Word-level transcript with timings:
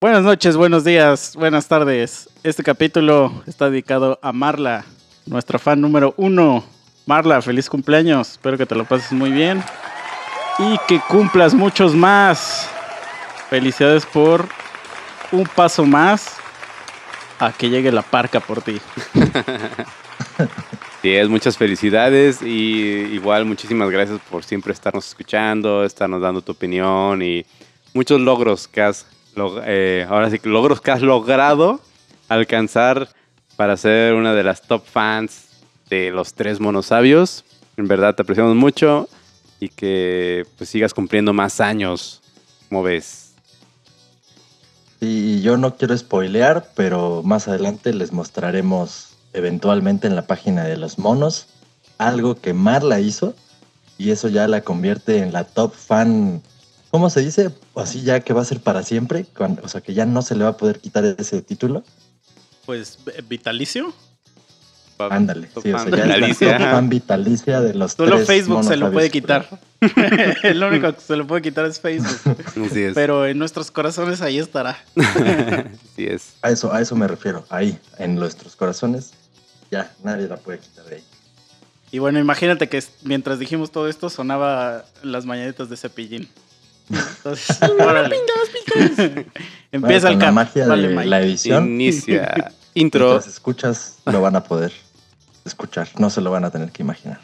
Buenas 0.00 0.22
noches, 0.22 0.56
buenos 0.56 0.82
días, 0.82 1.36
buenas 1.36 1.68
tardes. 1.68 2.30
Este 2.42 2.62
capítulo 2.62 3.42
está 3.46 3.68
dedicado 3.68 4.18
a 4.22 4.32
Marla, 4.32 4.86
nuestra 5.26 5.58
fan 5.58 5.78
número 5.78 6.14
uno. 6.16 6.64
Marla, 7.04 7.42
feliz 7.42 7.68
cumpleaños. 7.68 8.30
Espero 8.30 8.56
que 8.56 8.64
te 8.64 8.74
lo 8.74 8.86
pases 8.86 9.12
muy 9.12 9.30
bien 9.30 9.62
y 10.58 10.78
que 10.88 11.00
cumplas 11.00 11.52
muchos 11.52 11.94
más. 11.94 12.66
Felicidades 13.50 14.06
por 14.06 14.48
un 15.32 15.44
paso 15.44 15.84
más 15.84 16.36
a 17.38 17.52
que 17.52 17.68
llegue 17.68 17.92
la 17.92 18.00
parca 18.00 18.40
por 18.40 18.62
ti. 18.62 18.80
Sí, 21.02 21.14
es 21.14 21.30
muchas 21.30 21.56
felicidades 21.56 22.42
y 22.42 23.08
igual 23.14 23.46
muchísimas 23.46 23.88
gracias 23.88 24.20
por 24.30 24.44
siempre 24.44 24.74
estarnos 24.74 25.08
escuchando, 25.08 25.82
estarnos 25.82 26.20
dando 26.20 26.42
tu 26.42 26.52
opinión 26.52 27.22
y 27.22 27.46
muchos 27.94 28.20
logros 28.20 28.68
que 28.68 28.82
has, 28.82 29.06
eh, 29.64 30.06
ahora 30.08 30.30
sí, 30.30 30.40
logros 30.44 30.80
que 30.80 30.90
has 30.90 31.02
logrado 31.02 31.80
alcanzar 32.28 33.08
para 33.56 33.76
ser 33.76 34.14
una 34.14 34.34
de 34.34 34.42
las 34.42 34.62
top 34.62 34.84
fans 34.84 35.48
de 35.88 36.10
los 36.10 36.34
tres 36.34 36.60
monosabios. 36.60 37.44
En 37.76 37.88
verdad 37.88 38.14
te 38.14 38.22
apreciamos 38.22 38.54
mucho 38.56 39.08
y 39.58 39.68
que 39.68 40.46
pues 40.56 40.70
sigas 40.70 40.94
cumpliendo 40.94 41.32
más 41.32 41.60
años, 41.60 42.22
como 42.68 42.82
ves. 42.82 43.34
Y 45.00 45.40
yo 45.40 45.56
no 45.56 45.76
quiero 45.76 45.96
spoilear, 45.96 46.70
pero 46.74 47.22
más 47.24 47.48
adelante 47.48 47.92
les 47.94 48.12
mostraremos 48.12 49.16
eventualmente 49.32 50.06
en 50.06 50.16
la 50.16 50.26
página 50.26 50.64
de 50.64 50.76
los 50.76 50.98
monos 50.98 51.46
algo 52.00 52.34
que 52.34 52.54
Marla 52.54 52.98
hizo 52.98 53.34
y 53.98 54.10
eso 54.10 54.28
ya 54.28 54.48
la 54.48 54.62
convierte 54.62 55.18
en 55.18 55.32
la 55.32 55.44
top 55.44 55.74
fan. 55.74 56.42
¿Cómo 56.90 57.08
se 57.08 57.20
dice? 57.20 57.50
Así 57.76 58.02
ya 58.02 58.20
que 58.20 58.32
va 58.32 58.42
a 58.42 58.44
ser 58.44 58.60
para 58.60 58.82
siempre, 58.82 59.26
o 59.62 59.68
sea 59.68 59.80
que 59.80 59.94
ya 59.94 60.06
no 60.06 60.22
se 60.22 60.34
le 60.34 60.44
va 60.44 60.50
a 60.50 60.56
poder 60.56 60.80
quitar 60.80 61.04
ese 61.04 61.40
título. 61.42 61.84
Pues, 62.66 62.98
eh, 63.14 63.22
vitalicio. 63.28 63.92
Ándale, 64.98 65.48
sí, 65.62 65.72
o 65.72 65.78
sea, 65.78 65.88
ya 65.88 66.02
es 66.02 66.08
la 66.08 66.14
vitalicia. 66.16 66.58
top 66.58 66.66
fan 66.66 66.88
vitalicia 66.90 67.60
de 67.62 67.72
los 67.72 67.92
Solo 67.92 68.16
tres 68.16 68.26
Facebook 68.26 68.64
se 68.64 68.76
lo 68.76 68.92
puede 68.92 69.08
quitar. 69.08 69.48
El 70.42 70.62
único 70.62 70.92
que 70.92 71.00
se 71.00 71.16
lo 71.16 71.26
puede 71.26 71.40
quitar 71.40 71.64
es 71.64 71.80
Facebook. 71.80 72.36
Así 72.66 72.82
es. 72.82 72.94
Pero 72.94 73.24
en 73.24 73.38
nuestros 73.38 73.70
corazones 73.70 74.20
ahí 74.20 74.38
estará. 74.38 74.78
Así 74.96 76.04
es. 76.04 76.34
A 76.42 76.50
eso, 76.50 76.70
a 76.72 76.82
eso 76.82 76.96
me 76.96 77.08
refiero, 77.08 77.46
ahí, 77.48 77.78
en 77.98 78.16
nuestros 78.16 78.56
corazones, 78.56 79.12
ya 79.70 79.90
nadie 80.04 80.28
la 80.28 80.36
puede 80.36 80.58
quitar 80.58 80.84
de 80.84 80.96
ahí. 80.96 81.04
Y 81.92 81.98
bueno, 81.98 82.18
imagínate 82.18 82.68
que 82.68 82.82
mientras 83.02 83.38
dijimos 83.38 83.70
todo 83.70 83.88
esto 83.88 84.10
sonaba 84.10 84.84
las 85.02 85.24
mañanitas 85.24 85.70
de 85.70 85.76
cepillín. 85.76 86.28
Entonces, 86.90 87.58
órale. 87.80 88.16
Empieza 89.72 90.08
Bueno, 90.08 90.08
el 90.08 90.14
con 90.14 90.18
la 90.20 90.32
magia 90.32 90.66
Vale, 90.66 90.88
de 90.88 91.04
la 91.06 91.20
edición. 91.20 91.66
Inicia. 91.66 92.52
Intro. 92.74 93.10
Mientras 93.10 93.32
escuchas, 93.34 93.96
lo 94.06 94.20
van 94.20 94.36
a 94.36 94.42
poder 94.44 94.72
escuchar. 95.44 95.88
No 95.98 96.10
se 96.10 96.20
lo 96.20 96.30
van 96.30 96.44
a 96.44 96.50
tener 96.50 96.70
que 96.70 96.82
imaginar. 96.82 97.20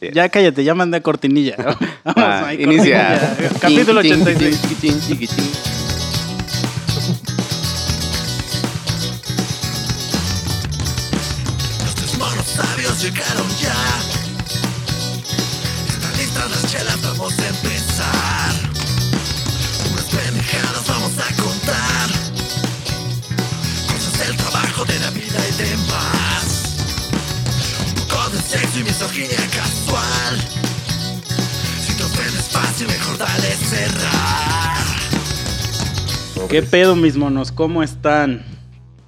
Ya 0.00 0.28
cállate, 0.28 0.64
ya 0.64 0.74
mandé 0.74 1.00
cortinilla. 1.00 1.54
Vamos, 1.56 1.76
Ah, 2.04 2.46
Mike, 2.48 2.62
inicia. 2.64 3.18
cortinilla. 3.20 3.60
Capítulo 3.60 4.00
86. 4.00 4.60
Los 11.84 11.94
tres 11.94 12.18
monos 12.18 12.46
sabios 12.46 13.02
llegaron 13.02 13.46
ya. 13.60 13.74
Misoginia 28.96 29.36
casual. 29.54 30.38
Si 31.82 31.94
te 31.98 32.02
ofendes 32.02 32.48
fácil, 32.48 32.86
mejor 32.86 33.18
dale 33.18 33.50
cerrar. 33.52 34.76
¿Qué 36.48 36.62
pedo, 36.62 36.96
mis 36.96 37.14
monos? 37.14 37.52
¿Cómo 37.52 37.82
están? 37.82 38.42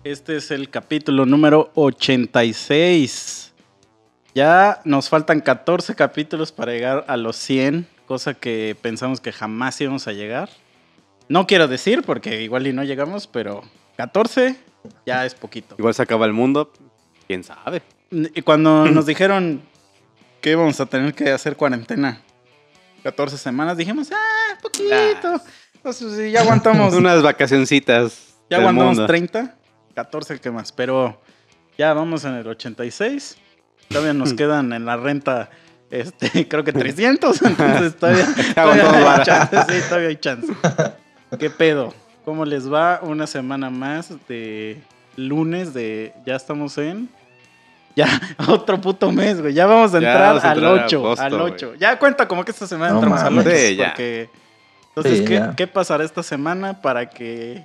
Este 0.05 0.37
es 0.37 0.51
el 0.51 0.69
capítulo 0.69 1.25
número 1.25 1.71
86. 1.75 3.55
Ya 4.35 4.83
nos 4.85 5.09
faltan 5.09 5.41
14 5.41 5.95
capítulos 5.95 6.53
para 6.53 6.73
llegar 6.73 7.07
a 7.09 7.17
los 7.17 7.37
100, 7.37 7.87
cosa 8.05 8.35
que 8.35 8.77
pensamos 8.83 9.23
que 9.23 9.33
jamás 9.33 9.81
íbamos 9.81 10.07
a 10.07 10.13
llegar. 10.13 10.51
No 11.31 11.47
quiero 11.47 11.67
decir 11.67 12.03
porque 12.03 12.43
igual 12.43 12.67
y 12.67 12.75
no 12.75 12.85
llegamos, 12.85 13.27
pero 13.27 13.63
14 13.97 14.55
ya 15.07 15.25
es 15.25 15.35
poquito. 15.35 15.77
Igual 15.79 15.95
se 15.95 16.03
acaba 16.03 16.27
el 16.27 16.35
mundo. 16.35 16.75
¿Quién 17.27 17.43
sabe? 17.43 17.81
Y 18.11 18.43
cuando 18.43 18.85
nos 18.91 19.07
dijeron 19.07 19.63
que 20.41 20.51
íbamos 20.51 20.81
a 20.81 20.87
tener 20.87 21.15
que 21.15 21.31
hacer 21.31 21.57
cuarentena 21.57 22.21
14 23.03 23.39
semanas, 23.39 23.77
dijimos, 23.77 24.11
ah, 24.13 24.59
poquito. 24.61 25.41
Sí, 25.93 26.31
ya 26.31 26.41
aguantamos. 26.41 26.95
Unas 26.95 27.23
vacacioncitas. 27.23 28.35
Ya 28.51 28.59
aguantamos 28.59 28.97
mundo. 28.97 29.07
30, 29.07 29.57
14 29.95 30.41
que 30.41 30.51
más, 30.51 30.73
pero 30.73 31.21
ya 31.77 31.93
vamos 31.95 32.25
en 32.25 32.35
el 32.35 32.47
86. 32.47 33.37
Todavía 33.89 34.13
nos 34.13 34.33
quedan 34.35 34.73
en 34.73 34.85
la 34.85 34.97
renta, 34.97 35.51
este, 35.91 36.49
creo 36.49 36.65
que 36.65 36.73
300, 36.73 37.43
entonces 37.43 37.97
todavía, 37.97 38.27
todavía 38.55 39.17
hay 39.17 39.25
chance, 39.25 39.57
sí, 39.69 39.81
todavía 39.89 40.09
hay 40.09 40.17
chance. 40.17 40.53
¿Qué 41.39 41.51
pedo? 41.51 41.95
¿Cómo 42.25 42.45
les 42.45 42.71
va? 42.71 43.01
Una 43.03 43.27
semana 43.27 43.71
más 43.71 44.13
de 44.29 44.83
lunes 45.17 45.75
de 45.75 46.13
ya 46.27 46.37
estamos 46.37 46.77
en 46.79 47.09
ya 47.99 48.21
otro 48.49 48.81
puto 48.81 49.11
mes, 49.11 49.41
güey. 49.41 49.53
Ya 49.53 49.67
vamos 49.67 49.93
a 49.93 49.97
entrar, 49.99 50.21
vamos 50.21 50.45
a 50.45 50.51
al 50.53 50.59
entrar 50.59 50.79
a 50.79 50.85
8, 50.87 50.97
agosto, 50.99 51.25
al 51.25 51.31
güey. 51.33 51.53
8. 51.53 51.75
Ya 51.79 51.99
cuenta 51.99 52.29
como 52.29 52.45
que 52.45 52.53
esta 52.53 52.67
semana 52.67 52.93
No 52.93 52.99
entramos 52.99 53.21
al 53.21 53.35
mames. 53.35 53.47
8 53.47 53.57
Sí, 53.57 53.77
ya. 53.77 53.87
porque 53.87 54.31
entonces 54.89 55.19
Sí, 55.19 55.25
¿qué, 55.25 55.35
ya. 55.35 55.55
qué 55.57 55.67
pasará 55.67 56.05
esta 56.05 56.23
semana 56.23 56.81
para 56.81 57.11
que 57.11 57.65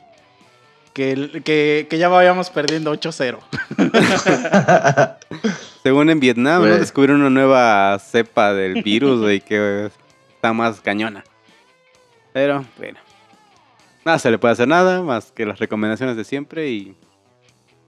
que, 0.94 1.42
que, 1.44 1.88
que 1.90 1.98
ya 1.98 2.08
vayamos 2.08 2.50
perdiendo 2.50 2.94
8-0? 2.94 3.40
Según 5.84 6.10
en 6.10 6.20
Vietnam, 6.20 6.62
¿no? 6.62 6.78
Descubrieron 6.78 7.22
una 7.22 7.30
nueva 7.32 7.98
cepa 8.00 8.54
del 8.54 8.84
virus, 8.84 9.22
güey, 9.22 9.42
que 9.42 9.90
está 10.36 10.54
más 10.54 10.82
cañona. 10.82 11.24
Pero, 12.32 12.64
bueno. 12.78 13.00
Nada 14.06 14.20
se 14.20 14.30
le 14.30 14.38
puede 14.38 14.52
hacer 14.52 14.68
nada, 14.68 15.02
más 15.02 15.32
que 15.32 15.46
las 15.46 15.60
recomendaciones 15.60 16.16
de 16.16 16.24
siempre 16.24 16.70
y... 16.70 16.96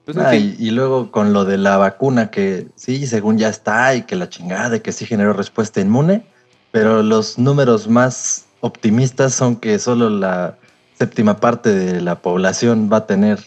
Pues, 0.06 0.18
en 0.18 0.26
Ah, 0.26 0.30
fin. 0.32 0.56
y, 0.60 0.68
y 0.68 0.72
luego 0.72 1.12
con 1.12 1.34
lo 1.34 1.46
de 1.46 1.58
la 1.58 1.78
vacuna 1.78 2.30
que 2.32 2.68
sí, 2.76 3.08
según 3.08 3.38
ya 3.38 3.50
está 3.50 3.96
y 3.96 4.04
que 4.04 4.16
la 4.16 4.30
chingada 4.30 4.78
y 4.78 4.80
que 4.82 4.92
sí 4.92 5.06
generó 5.06 5.34
respuesta 5.34 5.82
inmune, 5.82 6.26
pero 6.72 7.02
los 7.04 7.38
números 7.38 7.88
más 7.88 8.46
optimistas 8.62 9.34
son 9.34 9.56
que 9.56 9.80
solo 9.80 10.10
la 10.10 10.58
séptima 10.98 11.40
parte 11.40 11.74
de 11.74 12.02
la 12.02 12.16
población 12.22 12.90
va 12.92 12.98
a 12.98 13.06
tener 13.08 13.40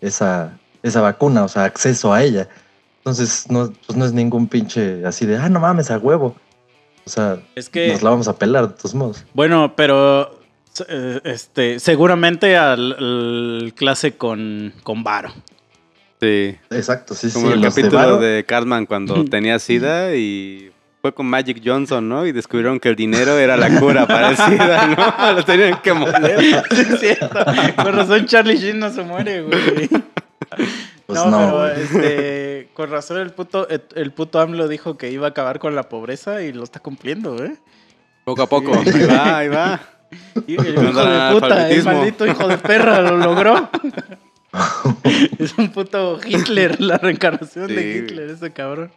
esa, 0.00 0.58
esa 0.82 1.00
vacuna, 1.00 1.44
o 1.44 1.48
sea, 1.48 1.64
acceso 1.64 2.12
a 2.12 2.22
ella. 2.22 2.48
Entonces, 2.98 3.46
no, 3.50 3.72
pues 3.86 3.96
no 3.96 4.04
es 4.04 4.12
ningún 4.12 4.48
pinche 4.48 5.04
así 5.06 5.26
de, 5.26 5.36
ah, 5.36 5.48
no 5.48 5.60
mames, 5.60 5.90
a 5.90 5.98
huevo. 5.98 6.36
O 7.04 7.10
sea, 7.10 7.38
Es 7.54 7.68
que 7.68 7.92
nos 7.92 8.02
la 8.02 8.10
vamos 8.10 8.26
a 8.28 8.36
pelar 8.36 8.68
de 8.68 8.74
todos 8.74 8.94
modos. 8.94 9.24
Bueno, 9.32 9.74
pero 9.76 10.40
eh, 10.88 11.20
este 11.24 11.78
seguramente 11.78 12.56
al, 12.56 12.92
al 12.98 13.72
clase 13.76 14.16
con 14.16 14.72
con 14.82 15.04
varo. 15.04 15.32
Sí. 16.20 16.56
Exacto, 16.70 17.14
sí, 17.14 17.30
Como 17.30 17.48
sí. 17.48 17.52
el 17.54 17.60
de 17.60 17.68
capítulo 17.68 17.96
varo. 17.98 18.18
de 18.18 18.44
Cartman 18.46 18.86
cuando 18.86 19.24
tenía 19.26 19.58
SIDA 19.58 20.14
y 20.16 20.72
fue 21.02 21.12
con 21.14 21.26
Magic 21.26 21.60
Johnson, 21.64 22.08
¿no? 22.08 22.26
Y 22.26 22.32
descubrieron 22.32 22.80
que 22.80 22.88
el 22.88 22.96
dinero 22.96 23.38
era 23.38 23.56
la 23.56 23.78
cura 23.78 24.06
para 24.06 24.30
el 24.30 24.36
SIDA, 24.36 24.86
¿no? 24.88 25.32
Lo 25.34 25.44
tenían 25.44 25.80
que 25.82 25.92
moler. 25.92 26.64
Sí, 26.70 26.80
es 26.80 27.00
cierto. 27.00 27.28
Con 27.76 27.94
razón 27.94 28.24
Charlie 28.26 28.56
Sheen 28.56 28.78
no 28.78 28.90
se 28.90 29.02
muere, 29.02 29.42
güey. 29.42 29.88
Pues 31.06 31.18
no, 31.24 31.30
no, 31.30 31.38
pero 31.38 31.66
este, 31.68 32.68
con 32.74 32.90
razón 32.90 33.18
el 33.18 33.30
puto, 33.30 33.68
el, 33.68 33.82
el 33.94 34.12
puto 34.12 34.40
AMLO 34.40 34.66
dijo 34.68 34.96
que 34.96 35.10
iba 35.10 35.26
a 35.26 35.30
acabar 35.30 35.58
con 35.60 35.74
la 35.76 35.88
pobreza 35.88 36.42
y 36.42 36.52
lo 36.52 36.64
está 36.64 36.80
cumpliendo, 36.80 37.44
¿eh? 37.44 37.56
Poco 38.24 38.42
a 38.42 38.48
poco. 38.48 38.72
Ahí 38.74 39.06
va, 39.06 39.38
ahí 39.38 39.48
va. 39.48 39.80
Y 40.48 40.54
el 40.60 40.74
No, 40.74 40.82
hijo 40.82 40.92
no, 40.92 41.04
de 41.04 41.32
puta, 41.40 41.70
el 41.70 41.84
maldito 41.84 42.26
hijo 42.26 42.48
de 42.48 42.58
perra 42.58 43.00
lo 43.02 43.16
logró. 43.18 43.70
es 45.38 45.56
un 45.58 45.70
puto 45.70 46.18
Hitler, 46.24 46.80
la 46.80 46.98
reencarnación 46.98 47.68
de. 47.68 47.96
Hitler, 47.98 48.30
ese 48.30 48.52
cabrón. 48.52 48.92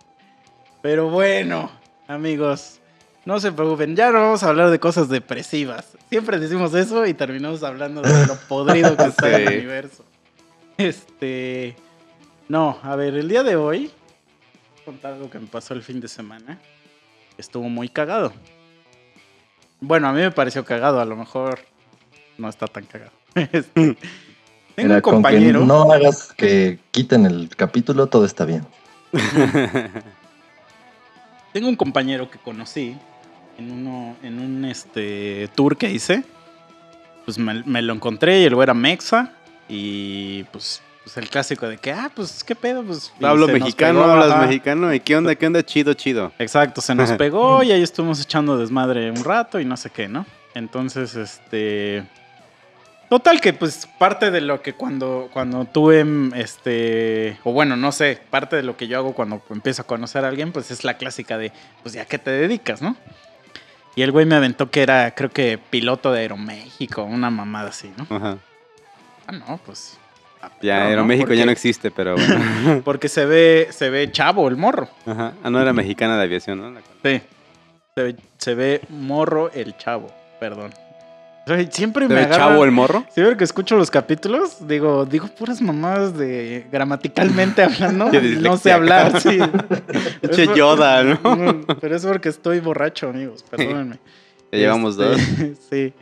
Pero 0.81 1.09
bueno, 1.09 1.71
amigos, 2.07 2.79
no 3.25 3.39
se 3.39 3.51
preocupen, 3.51 3.95
ya 3.95 4.11
no 4.11 4.19
vamos 4.21 4.43
a 4.43 4.49
hablar 4.49 4.69
de 4.69 4.79
cosas 4.79 5.09
depresivas. 5.09 5.97
Siempre 6.09 6.39
decimos 6.39 6.73
eso 6.73 7.05
y 7.05 7.13
terminamos 7.13 7.63
hablando 7.63 8.01
de 8.01 8.27
lo 8.27 8.35
podrido 8.47 8.95
que 8.95 9.03
está 9.03 9.35
el 9.37 9.47
Sí. 9.47 9.53
universo. 9.57 10.05
Este. 10.77 11.75
No, 12.47 12.79
a 12.81 12.95
ver, 12.95 13.15
el 13.15 13.27
día 13.27 13.43
de 13.43 13.55
hoy. 13.55 13.91
voy 14.75 14.81
a 14.81 14.85
Contar 14.85 15.13
algo 15.13 15.29
que 15.29 15.39
me 15.39 15.47
pasó 15.47 15.73
el 15.73 15.83
fin 15.83 15.99
de 15.99 16.07
semana. 16.07 16.59
Estuvo 17.37 17.69
muy 17.69 17.89
cagado. 17.89 18.33
Bueno, 19.81 20.07
a 20.07 20.13
mí 20.13 20.19
me 20.21 20.31
pareció 20.31 20.65
cagado, 20.65 20.99
a 20.99 21.05
lo 21.05 21.15
mejor 21.15 21.59
no 22.37 22.49
está 22.49 22.67
tan 22.67 22.85
cagado. 22.85 23.11
Este, 23.51 23.95
Tengo 24.83 24.95
un 24.95 25.01
con 25.01 25.11
que 25.11 25.15
compañero. 25.15 25.65
no 25.65 25.91
hagas 25.91 26.33
que 26.35 26.79
quiten 26.91 27.25
el 27.25 27.49
capítulo, 27.55 28.07
todo 28.07 28.25
está 28.25 28.45
bien. 28.45 28.65
Tengo 31.53 31.67
un 31.67 31.75
compañero 31.75 32.29
que 32.29 32.37
conocí 32.37 32.95
en, 33.57 33.71
uno, 33.71 34.15
en 34.23 34.39
un 34.39 34.65
este, 34.65 35.49
tour 35.55 35.77
que 35.77 35.91
hice. 35.91 36.23
Pues 37.25 37.37
me, 37.37 37.63
me 37.65 37.81
lo 37.81 37.93
encontré 37.93 38.41
y 38.41 38.45
el 38.45 38.55
güey 38.55 38.63
era 38.63 38.73
mexa. 38.73 39.33
Y 39.67 40.43
pues, 40.51 40.81
pues 41.03 41.17
el 41.17 41.29
clásico 41.29 41.67
de 41.67 41.77
que, 41.77 41.91
ah, 41.91 42.11
pues 42.13 42.43
qué 42.43 42.55
pedo. 42.55 42.83
Pues, 42.83 43.11
Hablo 43.21 43.47
mexicano, 43.47 44.01
pegó, 44.01 44.11
hablas 44.11 44.31
ajá. 44.31 44.45
mexicano. 44.45 44.93
¿Y 44.93 44.99
qué 44.99 45.15
onda? 45.15 45.35
¿Qué 45.35 45.47
onda? 45.47 45.63
Chido, 45.63 45.93
chido. 45.93 46.31
Exacto, 46.39 46.81
se 46.81 46.95
nos 46.95 47.11
pegó 47.17 47.63
y 47.63 47.71
ahí 47.71 47.81
estuvimos 47.81 48.21
echando 48.21 48.57
desmadre 48.57 49.11
un 49.11 49.23
rato 49.23 49.59
y 49.59 49.65
no 49.65 49.77
sé 49.77 49.89
qué, 49.89 50.07
¿no? 50.07 50.25
Entonces, 50.53 51.15
este. 51.15 52.03
Total 53.09 53.41
que 53.41 53.53
pues 53.53 53.87
parte 53.97 54.29
de 54.29 54.39
lo 54.39 54.61
que 54.61 54.73
cuando, 54.73 55.29
cuando 55.33 55.65
tuve, 55.65 56.03
mm, 56.03 56.33
este, 56.35 57.39
o 57.43 57.51
bueno, 57.51 57.75
no 57.75 57.91
sé, 57.91 58.19
parte 58.29 58.55
de 58.55 58.61
lo 58.63 58.77
que 58.77 58.87
yo 58.87 58.99
hago 58.99 59.13
cuando 59.13 59.41
empiezo 59.49 59.81
a 59.81 59.87
conocer 59.87 60.23
a 60.25 60.27
alguien, 60.27 60.51
pues 60.51 60.69
es 60.69 60.83
la 60.83 60.95
clásica 60.97 61.37
de, 61.39 61.51
pues 61.81 61.95
ya 61.95 62.05
que 62.05 62.19
te 62.19 62.29
dedicas, 62.29 62.83
¿no? 62.83 62.95
Y 63.95 64.03
el 64.03 64.11
güey 64.11 64.27
me 64.27 64.35
aventó 64.35 64.69
que 64.69 64.83
era, 64.83 65.15
creo 65.15 65.31
que 65.31 65.57
piloto 65.57 66.11
de 66.11 66.19
Aeroméxico, 66.21 67.03
una 67.03 67.31
mamada 67.31 67.69
así, 67.69 67.91
¿no? 67.97 68.15
Ajá. 68.15 68.37
Ah, 69.25 69.31
no, 69.31 69.59
pues... 69.65 69.97
ah, 70.43 70.51
Ya. 70.61 70.85
Aeroméxico 70.85 71.33
ya 71.33 71.45
no 71.45 71.51
existe, 71.51 71.89
pero 71.89 72.15
bueno. 72.15 72.81
Porque 72.85 73.09
se 73.09 73.25
ve, 73.25 73.69
se 73.71 73.89
ve 73.89 74.11
chavo 74.11 74.47
el 74.47 74.55
morro. 74.55 74.87
Ajá. 75.07 75.33
Ah, 75.43 75.49
no 75.49 75.59
era 75.59 75.73
mexicana 75.73 76.15
de 76.15 76.23
aviación, 76.23 76.73
¿no? 76.75 76.79
Sí. 77.03 77.21
Se 77.95 78.03
ve, 78.03 78.15
se 78.37 78.53
ve 78.55 78.81
morro 78.89 79.51
el 79.51 79.75
chavo, 79.77 80.13
perdón. 80.39 80.71
Siempre 81.71 82.07
¿Se 82.07 82.13
me 82.13 82.19
agarra... 82.21 82.35
chavo 82.49 82.63
el 82.65 82.71
morro? 82.71 83.05
Siempre 83.13 83.37
que 83.37 83.43
escucho 83.43 83.75
los 83.77 83.89
capítulos, 83.91 84.67
digo, 84.67 85.05
digo 85.05 85.27
puras 85.27 85.61
mamadas 85.61 86.17
de 86.17 86.65
gramaticalmente 86.71 87.63
hablando. 87.63 88.09
No 88.41 88.57
sé 88.57 88.71
hablar, 88.71 89.19
sí. 89.21 89.37
Yoda, 90.55 91.03
¿no? 91.03 91.61
Pero 91.81 91.95
es 91.95 92.05
porque 92.05 92.29
estoy 92.29 92.59
borracho, 92.59 93.09
amigos, 93.09 93.43
perdónenme. 93.49 93.99
Ya 94.51 94.57
llevamos 94.59 94.97
Este, 94.97 95.03
dos. 95.45 95.57
sí. 95.69 95.93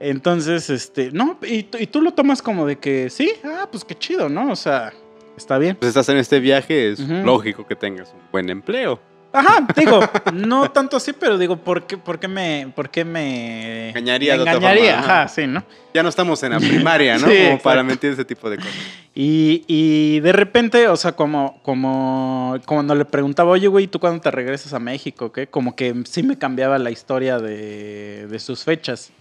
Entonces, 0.00 0.68
este, 0.70 1.10
no, 1.12 1.38
y, 1.42 1.62
tú- 1.64 1.78
y 1.78 1.86
tú 1.86 2.00
lo 2.00 2.12
tomas 2.12 2.42
como 2.42 2.66
de 2.66 2.76
que 2.76 3.08
sí, 3.08 3.32
ah, 3.44 3.68
pues 3.70 3.84
qué 3.84 3.94
chido, 3.94 4.28
¿no? 4.28 4.50
O 4.50 4.56
sea, 4.56 4.92
está 5.36 5.58
bien. 5.58 5.76
Pues 5.76 5.90
estás 5.90 6.08
en 6.08 6.16
este 6.16 6.40
viaje, 6.40 6.90
es 6.90 6.98
lógico 6.98 7.66
que 7.66 7.76
tengas 7.76 8.12
un 8.12 8.18
buen 8.32 8.50
empleo. 8.50 8.98
Ajá, 9.32 9.66
digo, 9.76 10.00
no 10.34 10.70
tanto 10.70 10.96
así, 10.98 11.12
pero 11.12 11.38
digo, 11.38 11.56
¿por 11.56 11.86
qué, 11.86 11.96
por 11.96 12.18
qué 12.18 12.28
me, 12.28 12.70
por 12.74 12.90
qué 12.90 13.04
me 13.04 13.88
Engañaría 13.88 14.32
me 14.32 14.36
de 14.38 14.42
otra 14.42 14.54
engañaría? 14.56 14.98
forma, 14.98 15.20
ajá. 15.22 15.28
Sí, 15.28 15.46
¿no? 15.46 15.64
Ya 15.94 16.02
no 16.02 16.08
estamos 16.10 16.42
en 16.42 16.52
la 16.52 16.58
primaria, 16.58 17.16
¿no? 17.18 17.26
Sí, 17.30 17.44
Como 17.46 17.58
para 17.60 17.82
mentir 17.82 18.12
ese 18.12 18.24
tipo 18.24 18.50
de 18.50 18.58
cosas. 18.58 18.72
Y, 19.14 19.64
y 19.66 20.20
de 20.20 20.32
repente, 20.32 20.88
o 20.88 20.96
sea, 20.96 21.12
como, 21.12 21.60
como 21.62 22.56
cuando 22.66 22.94
le 22.94 23.04
preguntaba, 23.04 23.50
oye, 23.50 23.68
güey, 23.68 23.86
¿tú 23.86 24.00
cuándo 24.00 24.20
te 24.20 24.30
regresas 24.30 24.72
a 24.74 24.78
México? 24.78 25.32
¿Qué? 25.32 25.46
Como 25.46 25.76
que 25.76 25.94
sí 26.04 26.22
me 26.22 26.38
cambiaba 26.38 26.78
la 26.78 26.90
historia 26.90 27.38
de, 27.38 28.26
de 28.26 28.38
sus 28.38 28.64
fechas. 28.64 29.12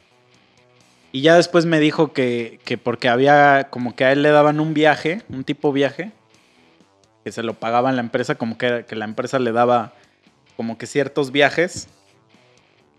Y 1.14 1.22
ya 1.22 1.36
después 1.36 1.66
me 1.66 1.80
dijo 1.82 2.14
que, 2.14 2.60
que 2.64 2.78
porque 2.78 3.10
había, 3.10 3.68
como 3.70 3.96
que 3.96 4.06
a 4.06 4.12
él 4.14 4.22
le 4.24 4.30
daban 4.30 4.60
un 4.62 4.74
viaje, 4.74 5.22
un 5.30 5.44
tipo 5.44 5.74
viaje, 5.74 6.12
que 7.26 7.32
se 7.34 7.44
lo 7.44 7.54
pagaba 7.54 7.90
en 7.90 7.98
la 7.98 8.02
empresa, 8.02 8.36
como 8.36 8.58
que, 8.58 8.86
que 8.88 8.96
la 8.96 9.06
empresa 9.06 9.38
le 9.40 9.52
daba 9.52 9.94
como 10.62 10.78
que 10.78 10.86
ciertos 10.86 11.32
viajes, 11.32 11.88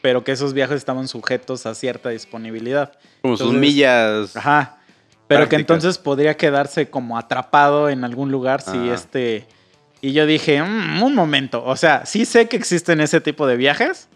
pero 0.00 0.24
que 0.24 0.32
esos 0.32 0.52
viajes 0.52 0.78
estaban 0.78 1.06
sujetos 1.06 1.64
a 1.64 1.76
cierta 1.76 2.08
disponibilidad. 2.08 2.90
Como 3.20 3.36
sus 3.36 3.54
millas. 3.54 4.34
Ajá. 4.36 4.78
Pero 5.28 5.48
que 5.48 5.54
entonces 5.54 5.96
podría 5.96 6.36
quedarse 6.36 6.90
como 6.90 7.16
atrapado 7.16 7.88
en 7.88 8.02
algún 8.02 8.32
lugar 8.32 8.62
si 8.62 8.88
este... 8.88 9.46
Y 10.00 10.12
yo 10.12 10.26
dije, 10.26 10.60
"Mm, 10.60 11.04
un 11.04 11.14
momento, 11.14 11.62
o 11.64 11.76
sea, 11.76 12.04
sí 12.04 12.24
sé 12.24 12.48
que 12.48 12.56
existen 12.56 13.00
ese 13.00 13.20
tipo 13.20 13.46
de 13.46 13.56
viajes. 13.56 14.08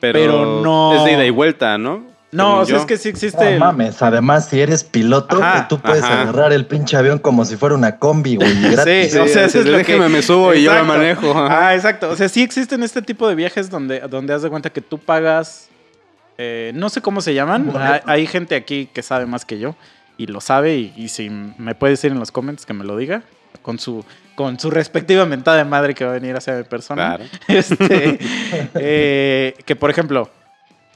pero, 0.00 0.18
pero 0.18 0.60
no- 0.60 0.96
Es 0.96 1.04
de 1.04 1.12
ida 1.12 1.24
y 1.24 1.30
vuelta, 1.30 1.78
¿no? 1.78 2.04
No, 2.32 2.60
o 2.60 2.64
sea, 2.64 2.76
yo. 2.76 2.80
es 2.80 2.86
que 2.86 2.96
sí 2.96 3.10
existe... 3.10 3.44
No 3.44 3.50
el- 3.50 3.58
mames, 3.60 4.00
además, 4.02 4.48
si 4.48 4.58
eres 4.60 4.84
piloto, 4.84 5.42
Ajá, 5.42 5.68
tú 5.68 5.78
puedes 5.80 6.02
ajá. 6.02 6.22
agarrar 6.22 6.52
el 6.54 6.64
pinche 6.66 6.96
avión 6.96 7.18
como 7.18 7.44
si 7.44 7.56
fuera 7.56 7.74
una 7.74 7.98
combi, 7.98 8.36
güey, 8.36 8.70
gratis. 8.70 9.12
Sí, 9.12 9.18
o 9.18 9.28
sea, 9.28 9.44
eso 9.44 9.60
es 9.60 9.66
lo 9.66 9.76
déjeme 9.76 10.04
que- 10.06 10.08
me 10.10 10.22
subo 10.22 10.54
y 10.54 10.62
yo 10.62 10.72
lo 10.72 10.78
Exacto. 10.80 10.98
manejo. 10.98 11.34
Ah, 11.36 11.74
exacto. 11.74 12.08
O 12.10 12.16
sea, 12.16 12.28
sí 12.30 12.42
existen 12.42 12.82
este 12.82 13.02
tipo 13.02 13.28
de 13.28 13.34
viajes 13.34 13.68
donde, 13.68 14.00
donde 14.00 14.32
haz 14.32 14.40
de 14.42 14.48
cuenta 14.48 14.70
que 14.70 14.80
tú 14.80 14.96
pagas... 14.98 15.68
eh, 16.38 16.72
no 16.74 16.88
sé 16.88 17.02
cómo 17.02 17.20
se 17.20 17.34
llaman. 17.34 17.70
Hay, 17.78 18.00
hay 18.06 18.26
gente 18.26 18.54
aquí 18.56 18.88
que 18.92 19.02
sabe 19.02 19.26
más 19.26 19.44
que 19.44 19.58
yo 19.58 19.76
y 20.16 20.26
lo 20.26 20.40
sabe. 20.40 20.76
Y, 20.76 20.92
y 20.96 21.08
si 21.08 21.28
me 21.28 21.74
puede 21.74 21.92
decir 21.92 22.12
en 22.12 22.18
los 22.18 22.32
comments 22.32 22.64
que 22.64 22.72
me 22.72 22.84
lo 22.84 22.96
diga. 22.96 23.22
Con 23.60 23.78
su, 23.78 24.04
con 24.34 24.58
su 24.58 24.70
respectiva 24.70 25.26
mentada 25.26 25.58
de 25.58 25.64
madre 25.66 25.94
que 25.94 26.04
va 26.06 26.12
a 26.12 26.14
venir 26.14 26.34
hacia 26.34 26.54
mi 26.54 26.62
persona. 26.64 27.18
Claro. 27.18 27.24
Este, 27.46 28.18
eh, 28.74 29.54
que 29.66 29.76
por 29.76 29.90
ejemplo, 29.90 30.30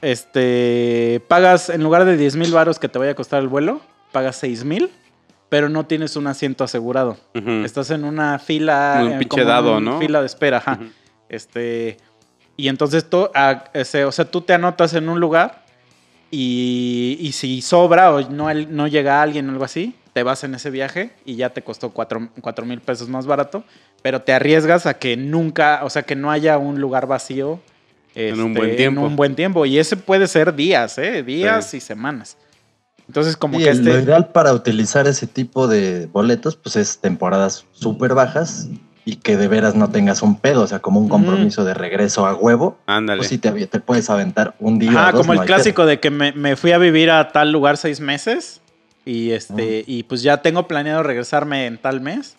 este, 0.01 1.21
pagas 1.27 1.69
en 1.69 1.83
lugar 1.83 2.05
de 2.05 2.17
10 2.17 2.35
mil 2.35 2.51
varos 2.51 2.79
que 2.79 2.89
te 2.89 2.99
vaya 2.99 3.11
a 3.11 3.15
costar 3.15 3.41
el 3.41 3.47
vuelo, 3.47 3.81
pagas 4.11 4.35
6 4.37 4.63
mil, 4.65 4.91
pero 5.49 5.69
no 5.69 5.85
tienes 5.85 6.15
un 6.15 6.27
asiento 6.27 6.63
asegurado. 6.63 7.17
Estás 7.63 7.91
en 7.91 8.03
una 8.03 8.39
fila, 8.39 9.01
un 9.03 9.19
pinche 9.19 9.43
dado, 9.43 9.79
¿no? 9.79 9.99
Fila 9.99 10.19
de 10.21 10.25
espera, 10.25 10.57
ajá. 10.57 10.79
Este, 11.29 11.97
y 12.55 12.69
entonces 12.69 13.09
tú, 13.09 13.29
ese, 13.73 14.05
o 14.05 14.11
sea, 14.11 14.25
tú 14.25 14.41
te 14.41 14.53
anotas 14.53 14.93
en 14.93 15.09
un 15.09 15.19
lugar 15.19 15.65
y, 16.31 17.17
y 17.19 17.31
si 17.33 17.61
sobra 17.61 18.13
o 18.13 18.21
no, 18.29 18.53
no 18.53 18.87
llega 18.87 19.21
alguien 19.21 19.47
o 19.49 19.51
algo 19.51 19.63
así, 19.63 19.95
te 20.17 20.23
vas 20.23 20.43
en 20.43 20.55
ese 20.55 20.71
viaje 20.71 21.11
y 21.25 21.35
ya 21.35 21.51
te 21.51 21.61
costó 21.61 21.91
4 21.91 22.65
mil 22.65 22.81
pesos 22.81 23.07
más 23.07 23.27
barato, 23.27 23.63
pero 24.01 24.23
te 24.23 24.33
arriesgas 24.33 24.87
a 24.87 24.95
que 24.95 25.15
nunca, 25.15 25.81
o 25.83 25.91
sea, 25.91 26.01
que 26.01 26.15
no 26.15 26.31
haya 26.31 26.57
un 26.57 26.81
lugar 26.81 27.05
vacío. 27.05 27.59
En 28.17 28.39
un 28.41 28.47
este, 28.51 28.59
buen 28.59 28.75
tiempo. 28.75 29.01
En 29.01 29.07
un 29.07 29.15
buen 29.15 29.35
tiempo. 29.35 29.65
Y 29.65 29.77
ese 29.79 29.95
puede 29.97 30.27
ser 30.27 30.55
días, 30.55 30.97
¿eh? 30.97 31.23
Días 31.23 31.73
y 31.73 31.79
semanas. 31.79 32.37
Entonces, 33.07 33.37
como 33.37 33.57
Sí, 33.57 33.63
que 33.63 33.69
el- 33.69 33.85
Lo 33.85 33.91
este... 33.91 34.03
ideal 34.03 34.27
para 34.29 34.53
utilizar 34.53 35.07
ese 35.07 35.27
tipo 35.27 35.67
de 35.67 36.07
boletos, 36.07 36.55
pues 36.57 36.75
es 36.75 36.99
temporadas 36.99 37.65
súper 37.71 38.13
bajas 38.13 38.67
y 39.05 39.15
que 39.15 39.37
de 39.37 39.47
veras 39.47 39.73
no 39.75 39.89
tengas 39.89 40.21
un 40.21 40.37
pedo, 40.37 40.63
o 40.63 40.67
sea, 40.67 40.79
como 40.79 40.99
un 40.99 41.07
compromiso 41.07 41.63
de 41.63 41.73
regreso 41.73 42.25
a 42.27 42.35
huevo, 42.35 42.77
Ándale. 42.87 43.19
pues 43.19 43.29
sí 43.29 43.37
te, 43.37 43.51
te 43.67 43.79
puedes 43.79 44.09
aventar 44.09 44.55
un 44.59 44.79
día. 44.79 44.91
Ajá, 44.91 45.09
o 45.09 45.11
dos, 45.13 45.21
como 45.21 45.33
el 45.33 45.39
no 45.39 45.45
clásico 45.45 45.85
de 45.85 46.01
que 46.01 46.09
me, 46.09 46.33
me 46.33 46.57
fui 46.57 46.73
a 46.73 46.77
vivir 46.77 47.09
a 47.11 47.29
tal 47.29 47.53
lugar 47.53 47.77
seis 47.77 48.01
meses 48.01 48.59
y 49.05 49.31
Ah. 49.31 49.35
este 49.35 49.85
y 49.87 50.03
pues 50.03 50.21
ya 50.23 50.41
tengo 50.41 50.67
planeado 50.67 51.03
regresarme 51.03 51.67
en 51.67 51.77
tal 51.77 52.01
mes. 52.01 52.35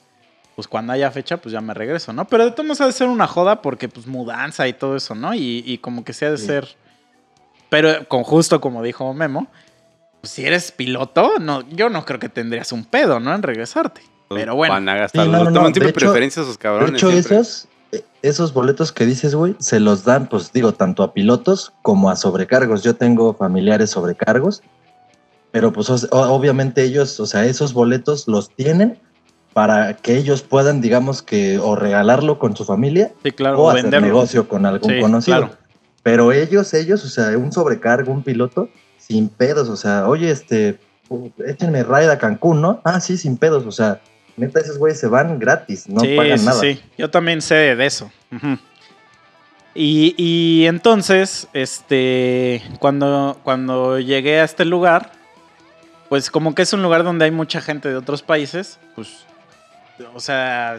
Pues 0.58 0.66
cuando 0.66 0.92
haya 0.92 1.08
fecha, 1.12 1.36
pues 1.36 1.52
ya 1.52 1.60
me 1.60 1.72
regreso, 1.72 2.12
¿no? 2.12 2.24
Pero 2.26 2.44
de 2.44 2.50
todos 2.50 2.66
modos 2.66 2.80
ha 2.80 2.86
de 2.86 2.92
ser 2.92 3.06
una 3.06 3.28
joda 3.28 3.62
porque 3.62 3.88
pues 3.88 4.08
mudanza 4.08 4.66
y 4.66 4.72
todo 4.72 4.96
eso, 4.96 5.14
¿no? 5.14 5.32
Y, 5.32 5.62
y 5.64 5.78
como 5.78 6.02
que 6.02 6.12
sí 6.12 6.24
ha 6.24 6.32
de 6.32 6.36
Sí. 6.36 6.46
ser... 6.46 6.66
Pero 7.68 8.08
con 8.08 8.24
justo 8.24 8.60
como 8.60 8.82
dijo 8.82 9.14
Memo, 9.14 9.46
pues, 10.20 10.32
si 10.32 10.44
eres 10.44 10.72
piloto, 10.72 11.38
no, 11.38 11.60
yo 11.70 11.90
no 11.90 12.04
creo 12.04 12.18
que 12.18 12.28
tendrías 12.28 12.72
un 12.72 12.84
pedo, 12.84 13.20
¿no? 13.20 13.32
En 13.36 13.44
regresarte. 13.44 14.00
Pero 14.30 14.56
bueno. 14.56 14.74
Van 14.74 14.88
a 14.88 14.96
gastar. 14.96 15.26
Sí, 15.26 15.30
no, 15.30 15.38
no, 15.38 15.44
toman 15.44 15.54
no, 15.54 15.60
siempre 15.66 15.82
de 15.84 15.90
hecho- 15.90 16.00
preferencias 16.00 16.44
esos 16.44 16.58
De 16.58 16.62
cabrones. 16.62 16.94
hecho, 16.94 17.10
siempre. 17.12 17.36
esos, 17.36 17.68
eh, 17.92 18.02
esos 18.22 18.52
boletos 18.52 18.90
que 18.90 19.06
dices, 19.06 19.36
güey, 19.36 19.54
se 19.60 19.78
los 19.78 20.02
dan, 20.02 20.28
pues 20.28 20.52
digo, 20.52 20.72
tanto 20.72 21.04
a 21.04 21.12
pilotos 21.14 21.72
como 21.82 22.10
a 22.10 22.16
sobrecargos. 22.16 22.82
Yo 22.82 22.96
tengo 22.96 23.32
familiares 23.32 23.90
sobrecargos, 23.90 24.62
pero 25.52 25.72
pues 25.72 25.88
obviamente 26.10 26.82
ellos, 26.82 27.20
o 27.20 27.26
sea, 27.26 27.44
esos 27.44 27.72
boletos 27.72 28.26
los 28.26 28.50
tienen 28.56 28.98
para 29.52 29.94
que 29.94 30.16
ellos 30.16 30.42
puedan, 30.42 30.80
digamos 30.80 31.22
que, 31.22 31.58
o 31.58 31.74
regalarlo 31.74 32.38
con 32.38 32.56
su 32.56 32.64
familia 32.64 33.12
Sí, 33.24 33.32
claro, 33.32 33.58
o 33.60 33.70
hacer 33.70 33.82
venderlo. 33.84 34.06
negocio 34.06 34.48
con 34.48 34.66
algún 34.66 34.92
Sí, 34.92 35.00
conocido. 35.00 35.38
claro. 35.38 35.54
Pero 36.02 36.32
ellos, 36.32 36.72
ellos, 36.74 37.04
o 37.04 37.08
sea, 37.08 37.36
un 37.36 37.52
sobrecargo, 37.52 38.12
un 38.12 38.22
piloto, 38.22 38.68
sin 38.98 39.28
pedos, 39.28 39.68
o 39.68 39.76
sea, 39.76 40.06
oye, 40.08 40.30
este, 40.30 40.78
échenme 41.46 41.82
ride 41.82 42.10
a 42.12 42.18
Cancún, 42.18 42.60
¿no? 42.62 42.80
Ah, 42.84 43.00
sí, 43.00 43.16
sin 43.16 43.36
pedos, 43.36 43.64
o 43.66 43.72
sea, 43.72 44.00
neta, 44.36 44.60
esos 44.60 44.78
güeyes 44.78 45.00
se 45.00 45.08
van 45.08 45.38
gratis, 45.38 45.88
no 45.88 46.00
sí, 46.00 46.16
pagan 46.16 46.38
sí, 46.38 46.44
nada. 46.46 46.60
sí. 46.60 46.80
Yo 46.96 47.10
también 47.10 47.42
sé 47.42 47.74
de 47.74 47.84
eso. 47.86 48.10
Y, 49.74 50.14
y 50.16 50.66
entonces, 50.66 51.48
este, 51.52 52.62
cuando, 52.80 53.38
cuando 53.44 53.98
llegué 53.98 54.40
a 54.40 54.44
este 54.44 54.64
lugar, 54.64 55.12
pues 56.08 56.30
como 56.30 56.54
que 56.54 56.62
es 56.62 56.72
un 56.72 56.82
lugar 56.82 57.04
donde 57.04 57.26
hay 57.26 57.30
mucha 57.30 57.60
gente 57.60 57.88
de 57.88 57.96
otros 57.96 58.22
países, 58.22 58.78
pues, 58.94 59.24
o 60.14 60.20
sea, 60.20 60.76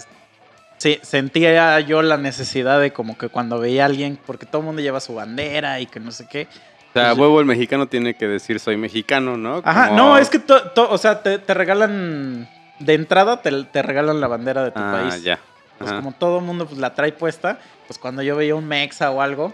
sí, 0.77 0.99
sentía 1.01 1.79
yo 1.81 2.01
la 2.01 2.17
necesidad 2.17 2.79
de 2.79 2.91
como 2.91 3.17
que 3.17 3.29
cuando 3.29 3.59
veía 3.59 3.83
a 3.83 3.85
alguien, 3.88 4.19
porque 4.25 4.45
todo 4.45 4.59
el 4.61 4.65
mundo 4.67 4.81
lleva 4.81 4.99
su 4.99 5.15
bandera 5.15 5.79
y 5.79 5.85
que 5.85 5.99
no 5.99 6.11
sé 6.11 6.27
qué. 6.29 6.47
O 6.89 6.93
sea, 6.93 7.09
Pues- 7.09 7.19
huevo 7.19 7.39
el 7.39 7.45
mexicano 7.45 7.88
tiene 7.88 8.15
que 8.15 8.27
decir 8.27 8.59
soy 8.59 8.75
mexicano, 8.77 9.38
¿no? 9.38 9.61
Ajá, 9.63 9.91
no, 9.91 10.17
es 10.17 10.29
que, 10.29 10.39
to- 10.39 10.69
to- 10.71 10.89
o 10.89 10.97
sea, 10.97 11.21
te, 11.21 11.38
te 11.38 11.53
regalan, 11.53 12.49
de 12.79 12.93
entrada 12.93 13.41
te, 13.41 13.51
te 13.65 13.81
regalan 13.81 14.19
la 14.21 14.27
bandera 14.27 14.63
de 14.63 14.71
tu 14.71 14.79
Ah, 14.79 14.91
país. 15.09 15.21
ya. 15.23 15.39
Pues 15.77 15.91
Ajá. 15.91 15.99
como 15.99 16.11
todo 16.13 16.39
el 16.39 16.45
mundo 16.45 16.65
pues, 16.65 16.79
la 16.79 16.93
trae 16.93 17.11
puesta, 17.13 17.59
pues 17.88 17.97
cuando 17.99 18.21
yo 18.21 18.35
veía 18.35 18.55
un 18.55 18.67
mexa 18.67 19.11
o 19.11 19.21
algo, 19.21 19.53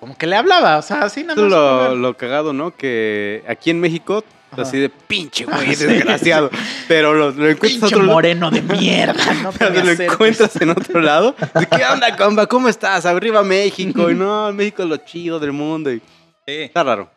como 0.00 0.16
que 0.16 0.26
le 0.26 0.36
hablaba, 0.36 0.78
o 0.78 0.82
sea, 0.82 1.02
así 1.02 1.22
nada 1.24 1.40
más. 1.40 1.50
lo, 1.50 1.94
lo 1.96 2.16
cagado, 2.16 2.52
¿no? 2.52 2.74
Que 2.74 3.44
aquí 3.48 3.70
en 3.70 3.80
México 3.80 4.24
Así 4.56 4.78
de 4.78 4.88
pinche 4.90 5.44
güey, 5.46 5.74
desgraciado. 5.74 6.50
Pero 6.88 7.14
lo, 7.14 7.30
lo 7.30 7.48
encuentras 7.48 7.70
Pinche 7.70 7.84
a 7.84 7.88
otro 7.88 8.00
lado. 8.02 8.12
moreno 8.12 8.50
de 8.50 8.62
mierda, 8.62 9.34
no 9.42 9.50
Pero 9.58 9.82
lo 9.82 9.90
encuentras 9.90 10.56
en 10.60 10.70
otro 10.70 11.00
lado. 11.00 11.34
De, 11.54 11.66
¿Qué 11.66 11.84
onda, 11.90 12.14
compa? 12.16 12.46
¿Cómo 12.46 12.68
estás? 12.68 13.06
Arriba 13.06 13.42
México. 13.42 14.10
Y 14.10 14.14
no, 14.14 14.52
México 14.52 14.82
es 14.82 14.88
lo 14.88 14.96
chido 14.98 15.40
del 15.40 15.52
mundo. 15.52 15.90
Y 15.92 15.98
Sí. 16.46 16.62
está 16.62 16.82
raro. 16.82 17.08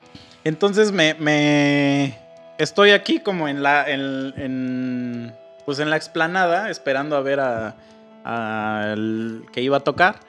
Entonces 0.43 0.91
me, 0.91 1.15
me- 1.15 2.17
estoy 2.57 2.91
aquí 2.91 3.19
como 3.19 3.47
en 3.47 3.63
la 3.63 3.89
en, 3.89 4.33
en- 4.37 5.33
pues 5.65 5.79
en 5.79 5.89
la 5.89 5.97
explanada 5.97 6.69
esperando 6.69 7.17
a 7.17 7.21
ver 7.21 7.39
a, 7.39 7.75
al 8.23 9.43
que 9.51 9.61
iba 9.61 9.77
a 9.77 9.79
tocar 9.79 10.19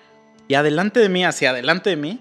y 0.48 0.54
adelante 0.54 1.00
de 1.00 1.08
mí, 1.08 1.24
hacia 1.24 1.50
adelante 1.50 1.90
de 1.90 1.96
mí, 1.96 2.20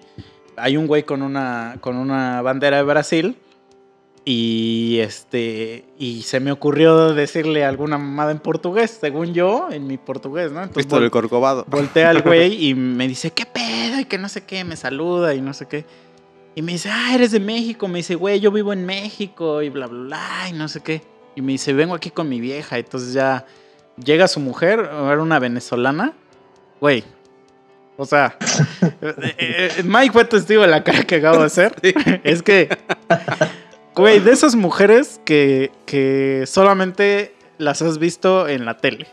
hay 0.58 0.78
un 0.78 0.88
güey 0.88 1.04
con 1.04 1.22
una 1.22 1.78
con 1.80 1.96
una 1.96 2.42
bandera 2.42 2.78
de 2.78 2.84
Brasil 2.84 3.38
y 4.28 4.98
este 5.02 5.86
y 6.00 6.24
se 6.24 6.40
me 6.40 6.52
ocurrió 6.52 7.14
decirle 7.14 7.64
alguna 7.64 8.00
mamada 8.00 8.32
en 8.32 8.40
portugués, 8.40 8.98
según 9.00 9.36
yo, 9.36 9.70
en 9.72 9.86
mi 9.86 9.98
portugués, 9.98 10.52
¿no? 10.52 10.64
Entonces, 10.64 10.86
Visto 10.86 10.98
el 10.98 11.12
corcovado. 11.12 11.64
Voltea 11.68 12.10
al 12.10 12.22
güey 12.24 12.70
y 12.70 12.74
me 12.74 13.08
dice, 13.08 13.30
¿qué 13.30 13.46
pedo? 13.46 14.00
Y 14.00 14.06
que 14.06 14.18
no 14.18 14.28
sé 14.28 14.44
qué, 14.44 14.64
me 14.64 14.76
saluda 14.76 15.36
y 15.36 15.42
no 15.42 15.54
sé 15.54 15.68
qué. 15.68 15.86
Y 16.56 16.64
me 16.64 16.72
dice, 16.72 16.90
ah, 16.92 17.14
eres 17.14 17.32
de 17.32 17.40
México. 17.40 17.88
Me 17.88 18.00
dice, 18.00 18.16
güey, 18.16 18.40
yo 18.40 18.52
vivo 18.52 18.74
en 18.74 18.86
México 18.86 19.62
y 19.62 19.70
bla, 19.70 19.86
bla, 19.86 20.00
bla, 20.00 20.50
y 20.50 20.54
no 20.54 20.68
sé 20.70 20.82
qué. 20.82 21.04
Y 21.36 21.42
me 21.42 21.52
dice, 21.52 21.74
vengo 21.74 21.94
aquí 21.94 22.10
con 22.10 22.28
mi 22.28 22.40
vieja. 22.40 22.80
Entonces 22.80 23.14
ya 23.14 23.46
llega 24.04 24.28
su 24.28 24.40
mujer, 24.40 24.80
era 24.80 25.22
una 25.22 25.38
venezolana. 25.38 26.14
Güey. 26.82 27.04
O 27.98 28.06
sea, 28.06 28.38
eh, 28.82 29.36
eh, 29.38 29.84
Mike 29.84 30.12
fue 30.12 30.26
testigo 30.26 30.64
de 30.64 30.68
la 30.68 30.84
cara 30.84 31.04
que 31.04 31.16
acabo 31.16 31.40
de 31.40 31.46
hacer. 31.46 31.76
Es 32.24 32.42
que, 32.42 32.70
güey, 33.96 34.20
de 34.20 34.32
esas 34.32 34.56
mujeres 34.56 35.20
que, 35.26 35.72
que 35.86 36.44
solamente 36.48 37.34
las 37.58 37.82
has 37.82 37.98
visto 37.98 38.48
en 38.48 38.66
la 38.66 38.78
tele. 38.78 39.08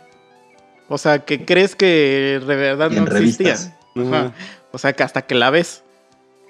O 0.88 0.98
sea, 0.98 1.20
que 1.20 1.44
crees 1.44 1.74
que 1.74 2.40
de 2.46 2.56
verdad 2.56 2.90
no 2.90 3.04
existían. 3.04 3.56
Ajá. 3.96 4.32
O 4.72 4.78
sea, 4.78 4.92
que 4.92 5.02
hasta 5.02 5.22
que 5.22 5.34
la 5.34 5.50
ves. 5.50 5.82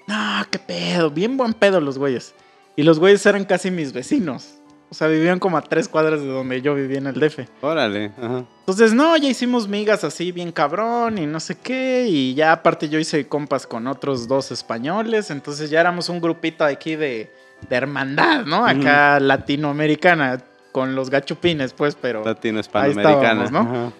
No, 0.08 0.44
qué 0.50 0.58
pedo. 0.58 1.10
Bien 1.10 1.36
buen 1.36 1.54
pedo 1.54 1.80
los 1.80 1.98
güeyes. 1.98 2.34
Y 2.74 2.82
los 2.82 2.98
güeyes 2.98 3.24
eran 3.26 3.44
casi 3.44 3.70
mis 3.70 3.92
vecinos. 3.92 4.54
O 4.90 4.94
sea, 4.94 5.08
vivían 5.08 5.38
como 5.38 5.56
a 5.56 5.62
tres 5.62 5.88
cuadras 5.88 6.20
de 6.20 6.26
donde 6.26 6.60
yo 6.60 6.74
vivía 6.74 6.98
en 6.98 7.06
el 7.06 7.14
DF. 7.14 7.46
Órale. 7.62 8.12
Ajá. 8.18 8.44
Entonces, 8.60 8.92
no, 8.92 9.16
ya 9.16 9.28
hicimos 9.28 9.68
migas 9.68 10.04
así 10.04 10.32
bien 10.32 10.52
cabrón 10.52 11.18
y 11.18 11.26
no 11.26 11.40
sé 11.40 11.56
qué. 11.56 12.06
Y 12.08 12.34
ya 12.34 12.52
aparte 12.52 12.88
yo 12.88 12.98
hice 12.98 13.26
compas 13.26 13.66
con 13.66 13.86
otros 13.86 14.28
dos 14.28 14.50
españoles. 14.50 15.30
Entonces 15.30 15.70
ya 15.70 15.80
éramos 15.80 16.08
un 16.08 16.20
grupito 16.20 16.64
aquí 16.64 16.96
de, 16.96 17.30
de 17.68 17.76
hermandad, 17.76 18.44
¿no? 18.44 18.66
Acá 18.66 19.20
latinoamericana. 19.20 20.42
Con 20.72 20.94
los 20.94 21.10
gachupines, 21.10 21.74
pues, 21.74 21.94
pero... 22.00 22.24
Latino 22.24 22.58
hispanoamericana. 22.58 23.44
estábamos, 23.44 23.50
¿no? 23.50 23.58
Ajá. 23.60 23.92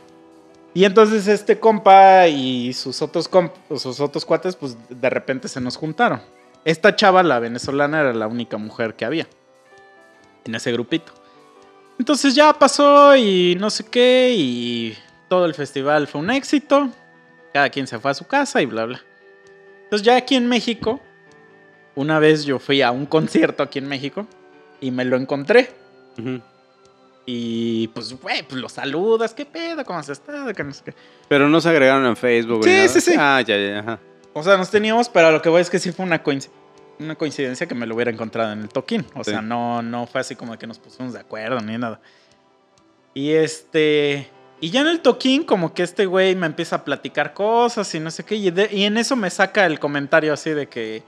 Y 0.72 0.86
entonces 0.86 1.28
este 1.28 1.60
compa 1.60 2.28
y 2.28 2.72
sus 2.72 3.02
otros, 3.02 3.30
comp- 3.30 3.52
sus 3.76 4.00
otros 4.00 4.24
cuates, 4.24 4.56
pues 4.56 4.78
de 4.88 5.10
repente 5.10 5.48
se 5.48 5.60
nos 5.60 5.76
juntaron. 5.76 6.22
Esta 6.64 6.96
chava, 6.96 7.22
la 7.22 7.40
venezolana, 7.40 8.00
era 8.00 8.14
la 8.14 8.26
única 8.26 8.56
mujer 8.56 8.94
que 8.94 9.04
había 9.04 9.26
en 10.46 10.54
ese 10.54 10.72
grupito. 10.72 11.12
Entonces 11.98 12.34
ya 12.34 12.54
pasó 12.54 13.14
y 13.16 13.54
no 13.60 13.68
sé 13.68 13.84
qué, 13.84 14.34
y 14.34 14.96
todo 15.28 15.44
el 15.44 15.52
festival 15.52 16.06
fue 16.06 16.22
un 16.22 16.30
éxito. 16.30 16.88
Cada 17.52 17.68
quien 17.68 17.86
se 17.86 17.98
fue 17.98 18.12
a 18.12 18.14
su 18.14 18.26
casa 18.26 18.62
y 18.62 18.66
bla, 18.66 18.86
bla. 18.86 19.02
Entonces 19.84 20.06
ya 20.06 20.16
aquí 20.16 20.36
en 20.36 20.48
México, 20.48 21.02
una 21.94 22.18
vez 22.18 22.44
yo 22.44 22.58
fui 22.58 22.82
a 22.82 22.90
un 22.90 23.06
concierto 23.06 23.62
aquí 23.62 23.78
en 23.78 23.88
México 23.88 24.26
y 24.80 24.90
me 24.90 25.04
lo 25.04 25.16
encontré. 25.16 25.70
Ujú. 26.18 26.40
Y 27.24 27.88
pues, 27.88 28.12
güey, 28.20 28.42
pues 28.42 28.60
lo 28.60 28.68
saludas, 28.68 29.32
¿qué 29.34 29.44
pedo? 29.46 29.84
¿Cómo 29.84 29.98
has 29.98 30.08
estado? 30.08 30.52
Que 30.52 30.64
no 30.64 30.72
sé 30.72 30.82
qué. 30.86 30.94
Pero 31.28 31.48
no 31.48 31.60
se 31.60 31.68
agregaron 31.68 32.04
en 32.06 32.16
Facebook. 32.16 32.64
Sí, 32.64 32.70
nada. 32.70 32.88
sí, 32.88 33.00
sí. 33.00 33.14
Ah, 33.18 33.40
ya, 33.46 33.56
ya. 33.56 33.78
Ajá. 33.78 33.98
O 34.32 34.42
sea, 34.42 34.56
nos 34.56 34.70
teníamos, 34.70 35.08
pero 35.08 35.30
lo 35.30 35.40
que 35.40 35.48
voy 35.48 35.60
es 35.60 35.70
que 35.70 35.78
sí 35.78 35.92
fue 35.92 36.04
una, 36.04 36.24
coinc- 36.24 36.48
una 36.98 37.14
coincidencia 37.14 37.66
que 37.68 37.74
me 37.74 37.86
lo 37.86 37.94
hubiera 37.94 38.10
encontrado 38.10 38.52
en 38.52 38.60
el 38.62 38.68
toquín. 38.68 39.06
O 39.14 39.22
Sí. 39.22 39.30
sea, 39.30 39.40
no, 39.42 39.82
no 39.82 40.06
fue 40.06 40.20
así 40.22 40.34
como 40.34 40.58
que 40.58 40.66
nos 40.66 40.78
pusimos 40.78 41.12
de 41.12 41.20
acuerdo 41.20 41.60
ni 41.60 41.78
nada. 41.78 42.00
Y 43.14 43.32
este. 43.32 44.28
Y 44.60 44.70
ya 44.70 44.80
en 44.80 44.86
el 44.88 45.00
toquín, 45.00 45.44
como 45.44 45.74
que 45.74 45.82
este 45.82 46.06
güey 46.06 46.34
me 46.34 46.46
empieza 46.46 46.76
a 46.76 46.84
platicar 46.84 47.34
cosas 47.34 47.92
y 47.94 48.00
no 48.00 48.10
sé 48.10 48.24
qué. 48.24 48.36
Y, 48.36 48.50
de- 48.50 48.68
y 48.72 48.84
en 48.84 48.96
eso 48.96 49.14
me 49.16 49.28
saca 49.30 49.66
el 49.66 49.78
comentario 49.78 50.32
así 50.32 50.50
de 50.50 50.66
que. 50.66 51.02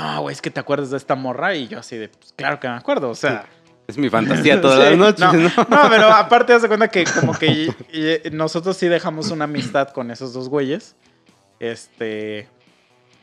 No, 0.00 0.20
güey, 0.22 0.32
es 0.34 0.40
que 0.42 0.50
te 0.50 0.60
acuerdas 0.60 0.90
de 0.90 0.96
esta 0.96 1.14
morra. 1.14 1.54
Y 1.54 1.68
yo 1.68 1.78
así 1.78 1.96
de, 1.96 2.08
pues 2.08 2.32
claro 2.34 2.58
que 2.60 2.68
me 2.68 2.74
acuerdo. 2.74 3.10
O 3.10 3.14
sea. 3.14 3.46
Es 3.86 3.98
mi 3.98 4.08
fantasía 4.08 4.60
todas 4.62 4.78
Sí, 4.84 4.90
las 4.90 4.98
noches, 4.98 5.20
no, 5.20 5.32
¿no? 5.32 5.48
no, 5.82 5.90
pero 5.90 6.08
aparte 6.12 6.52
haz 6.52 6.62
de 6.62 6.68
cuenta 6.68 6.86
que 6.86 7.02
como 7.02 7.36
que 7.36 7.46
y- 7.48 7.74
y- 7.92 8.30
nosotros 8.30 8.76
sí 8.76 8.86
dejamos 8.86 9.32
una 9.32 9.44
amistad 9.46 9.88
con 9.88 10.12
esos 10.12 10.32
dos 10.32 10.48
güeyes. 10.48 10.94
Este. 11.58 12.48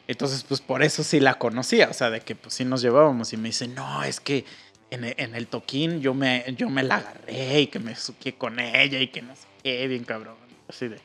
Entonces, 0.09 0.43
pues 0.43 0.59
por 0.61 0.83
eso 0.83 1.03
sí 1.03 1.19
la 1.21 1.35
conocía. 1.35 1.87
O 1.89 1.93
sea, 1.93 2.09
de 2.09 2.19
que 2.21 2.35
pues 2.35 2.53
sí 2.55 2.65
nos 2.65 2.81
llevábamos. 2.81 3.31
Y 3.33 3.37
me 3.37 3.49
dice, 3.49 3.67
no, 3.69 4.03
es 4.03 4.19
que 4.19 4.43
en, 4.89 5.05
e- 5.05 5.15
en 5.17 5.35
el 5.35 5.47
toquín 5.47 6.01
yo 6.01 6.13
me, 6.13 6.43
yo 6.57 6.69
me 6.69 6.83
la 6.83 6.95
agarré 6.97 7.61
y 7.61 7.67
que 7.67 7.79
me 7.79 7.95
suqué 7.95 8.33
con 8.35 8.59
ella 8.59 8.99
y 8.99 9.07
que 9.07 9.21
no 9.21 9.35
sé 9.35 9.47
qué, 9.63 9.87
bien 9.87 10.03
cabrón. 10.03 10.35
Así 10.67 10.89
de. 10.89 10.99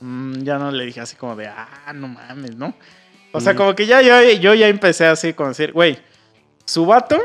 mm, 0.00 0.42
ya 0.42 0.58
no 0.58 0.72
le 0.72 0.84
dije 0.86 1.00
así 1.00 1.14
como 1.16 1.36
de, 1.36 1.46
ah, 1.46 1.92
no 1.94 2.08
mames, 2.08 2.56
¿no? 2.56 2.74
O 3.36 3.40
sea, 3.40 3.52
Ujú. 3.52 3.58
como 3.62 3.74
que 3.74 3.86
ya 3.86 4.00
yo, 4.00 4.20
yo 4.40 4.54
ya 4.54 4.68
empecé 4.68 5.06
así 5.06 5.32
con 5.34 5.48
decir, 5.48 5.72
güey, 5.72 5.98
su 6.64 6.86
vato 6.86 7.18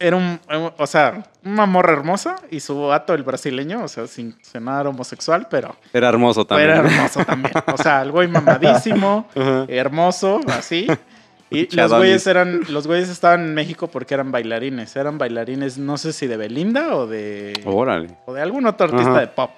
era 0.00 0.16
un, 0.16 0.38
o 0.76 0.86
sea, 0.86 1.24
una 1.44 1.66
morra 1.66 1.92
hermosa 1.92 2.36
y 2.50 2.60
su 2.60 2.78
vato, 2.82 3.14
el 3.14 3.22
brasileño, 3.22 3.82
o 3.84 3.88
sea, 3.88 4.06
sin 4.06 4.36
sonar 4.44 4.86
homosexual, 4.86 5.46
pero 5.50 5.74
Era 5.92 6.08
hermoso 6.08 6.44
también. 6.46 6.70
era 6.70 6.78
hermoso 6.80 7.24
también. 7.24 7.52
O 7.72 7.76
sea, 7.78 8.02
el 8.02 8.12
güey 8.12 8.28
mamadísimo, 8.28 9.26
hermoso, 9.68 10.40
así. 10.48 10.86
Y 11.50 11.74
los 11.74 11.90
güeyes 11.94 12.26
eran, 12.26 12.60
los 12.68 12.86
güeyes 12.86 13.08
estaban 13.08 13.40
en 13.40 13.54
México 13.54 13.86
porque 13.88 14.12
eran 14.12 14.30
bailarines. 14.30 14.94
Eran 14.96 15.16
bailarines, 15.16 15.78
no 15.78 15.96
sé 15.96 16.12
si 16.12 16.26
de 16.26 16.36
Belinda 16.36 16.94
o 16.94 17.06
de, 17.06 17.58
Órale. 17.64 18.10
o 18.26 18.34
de 18.34 18.42
algún 18.42 18.66
otro 18.66 18.86
artista 18.88 19.18
de 19.18 19.28
pop. 19.28 19.52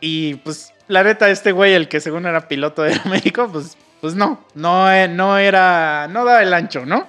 Y 0.00 0.34
pues, 0.36 0.74
la 0.88 1.04
neta, 1.04 1.30
este 1.30 1.52
güey, 1.52 1.74
el 1.74 1.86
que 1.86 2.00
según 2.00 2.26
era 2.26 2.48
piloto 2.48 2.82
de 2.82 2.98
México, 3.08 3.48
pues, 3.52 3.76
pues 4.00 4.14
no, 4.14 4.40
no, 4.54 4.90
eh, 4.92 5.08
no 5.08 5.36
era, 5.38 6.08
no 6.08 6.24
daba 6.24 6.42
el 6.42 6.52
ancho, 6.54 6.84
¿no? 6.86 7.06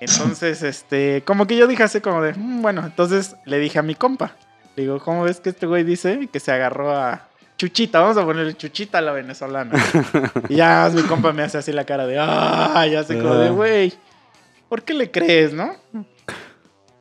Entonces, 0.00 0.62
este, 0.62 1.22
como 1.24 1.46
que 1.46 1.56
yo 1.56 1.66
dije 1.66 1.82
así 1.82 2.00
como 2.00 2.22
de, 2.22 2.32
"Mm, 2.34 2.62
bueno, 2.62 2.82
entonces 2.84 3.34
le 3.44 3.58
dije 3.58 3.78
a 3.78 3.82
mi 3.82 3.94
compa, 3.94 4.32
le 4.76 4.84
digo, 4.84 5.00
¿cómo 5.00 5.24
ves 5.24 5.40
que 5.40 5.50
este 5.50 5.66
güey 5.66 5.82
dice 5.84 6.28
que 6.32 6.38
se 6.40 6.52
agarró 6.52 6.94
a 6.96 7.26
Chuchita? 7.56 7.98
Vamos 8.00 8.16
a 8.16 8.24
ponerle 8.24 8.54
Chuchita 8.54 8.98
a 8.98 9.00
la 9.00 9.10
venezolana. 9.12 9.72
y 10.48 10.54
ya 10.56 10.88
mi 10.94 11.02
compa 11.02 11.32
me 11.32 11.42
hace 11.42 11.58
así 11.58 11.72
la 11.72 11.84
cara 11.84 12.06
de, 12.06 12.16
ah, 12.20 12.86
ya 12.86 13.02
sé 13.02 13.18
como 13.20 13.34
de, 13.34 13.48
Ah. 13.48 13.50
güey, 13.50 13.92
¿por 14.68 14.82
qué 14.82 14.94
le 14.94 15.10
crees, 15.10 15.52
no? 15.52 15.74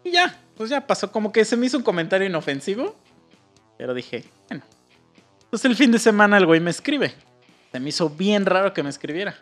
Y 0.04 0.12
ya, 0.12 0.36
pues 0.56 0.72
ya 0.72 0.82
pasó, 0.88 1.12
como 1.12 1.32
que 1.32 1.46
se 1.46 1.56
me 1.56 1.68
hizo 1.68 1.78
un 1.78 1.84
comentario 1.84 2.26
inofensivo, 2.28 2.96
pero 3.78 3.94
dije, 3.94 4.26
bueno. 4.50 4.64
Entonces 5.44 5.66
el 5.70 5.76
fin 5.78 5.92
de 5.92 6.00
semana 6.00 6.38
el 6.38 6.48
güey 6.48 6.60
me 6.60 6.72
escribe. 6.72 7.14
Me 7.80 7.90
hizo 7.90 8.10
bien 8.10 8.46
raro 8.46 8.74
que 8.74 8.84
me 8.84 8.90
escribiera. 8.90 9.36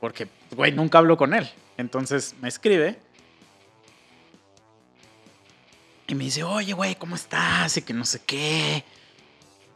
Porque, 0.00 0.28
güey, 0.54 0.72
nunca 0.72 0.98
hablo 0.98 1.16
con 1.16 1.34
él. 1.34 1.48
Entonces 1.76 2.34
me 2.40 2.48
escribe. 2.48 2.98
Y 6.08 6.14
me 6.14 6.24
dice, 6.24 6.42
oye, 6.42 6.72
güey, 6.72 6.96
¿cómo 6.96 7.14
estás? 7.14 7.76
Y 7.76 7.82
que 7.82 7.92
no 7.92 8.04
sé 8.04 8.20
qué. 8.26 8.84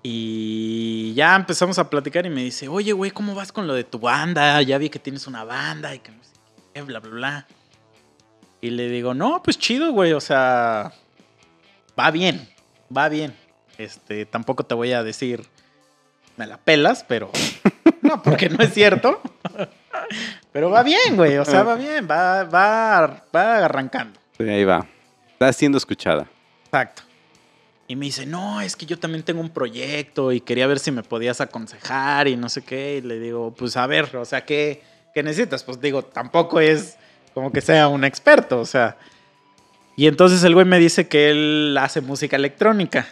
Y 0.02 1.14
ya 1.14 1.34
empezamos 1.36 1.78
a 1.78 1.88
platicar 1.88 2.26
y 2.26 2.30
me 2.30 2.42
dice, 2.42 2.68
oye, 2.68 2.92
güey, 2.92 3.10
¿cómo 3.10 3.34
vas 3.34 3.52
con 3.52 3.66
lo 3.66 3.72
de 3.72 3.84
tu 3.84 3.98
banda? 3.98 4.60
Ya 4.60 4.76
vi 4.76 4.90
que 4.90 4.98
tienes 4.98 5.26
una 5.26 5.44
banda 5.44 5.94
y 5.94 6.00
que 6.00 6.10
no 6.10 6.22
sé 6.22 6.30
qué, 6.74 6.82
bla, 6.82 7.00
bla, 7.00 7.10
bla. 7.10 7.46
Y 8.60 8.70
le 8.70 8.88
digo, 8.88 9.14
no, 9.14 9.42
pues 9.42 9.58
chido, 9.58 9.92
güey, 9.92 10.12
o 10.12 10.20
sea, 10.20 10.92
va 11.98 12.10
bien, 12.10 12.48
va 12.94 13.08
bien. 13.08 13.34
Este, 13.78 14.26
tampoco 14.26 14.64
te 14.64 14.74
voy 14.74 14.92
a 14.92 15.02
decir, 15.02 15.46
me 16.36 16.46
la 16.46 16.58
pelas, 16.58 17.04
pero 17.06 17.30
no, 18.04 18.22
porque 18.22 18.48
no 18.48 18.62
es 18.62 18.72
cierto. 18.72 19.20
Pero 20.52 20.70
va 20.70 20.82
bien, 20.82 21.16
güey, 21.16 21.36
o 21.38 21.44
sea, 21.44 21.64
va 21.64 21.74
bien, 21.74 22.06
va, 22.08 22.44
va, 22.44 23.24
va 23.34 23.64
arrancando. 23.64 24.20
Sí, 24.38 24.44
ahí 24.44 24.64
va. 24.64 24.86
Está 25.32 25.52
siendo 25.52 25.78
escuchada. 25.78 26.26
Exacto. 26.66 27.02
Y 27.86 27.96
me 27.96 28.06
dice, 28.06 28.24
no, 28.24 28.60
es 28.60 28.76
que 28.76 28.86
yo 28.86 28.98
también 28.98 29.24
tengo 29.24 29.40
un 29.40 29.50
proyecto 29.50 30.32
y 30.32 30.40
quería 30.40 30.66
ver 30.66 30.78
si 30.78 30.90
me 30.90 31.02
podías 31.02 31.40
aconsejar 31.40 32.28
y 32.28 32.36
no 32.36 32.48
sé 32.48 32.62
qué. 32.62 32.96
Y 32.96 33.00
le 33.02 33.18
digo, 33.18 33.52
pues 33.54 33.76
a 33.76 33.86
ver, 33.86 34.16
o 34.16 34.24
sea, 34.24 34.44
¿qué, 34.44 34.82
qué 35.14 35.22
necesitas? 35.22 35.64
Pues 35.64 35.80
digo, 35.80 36.02
tampoco 36.02 36.60
es 36.60 36.96
como 37.34 37.52
que 37.52 37.60
sea 37.60 37.88
un 37.88 38.04
experto, 38.04 38.60
o 38.60 38.64
sea. 38.64 38.96
Y 39.96 40.06
entonces 40.06 40.42
el 40.44 40.54
güey 40.54 40.66
me 40.66 40.78
dice 40.78 41.08
que 41.08 41.30
él 41.30 41.76
hace 41.78 42.00
música 42.00 42.36
electrónica. 42.36 43.06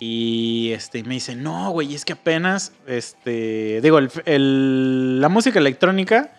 Y 0.00 0.70
este, 0.72 1.02
me 1.02 1.14
dice, 1.14 1.34
no, 1.34 1.70
güey, 1.70 1.94
es 1.94 2.04
que 2.04 2.12
apenas, 2.12 2.72
este, 2.86 3.80
digo, 3.82 3.98
el- 3.98 4.10
el- 4.26 5.20
la 5.20 5.28
música 5.28 5.58
electrónica 5.58 6.30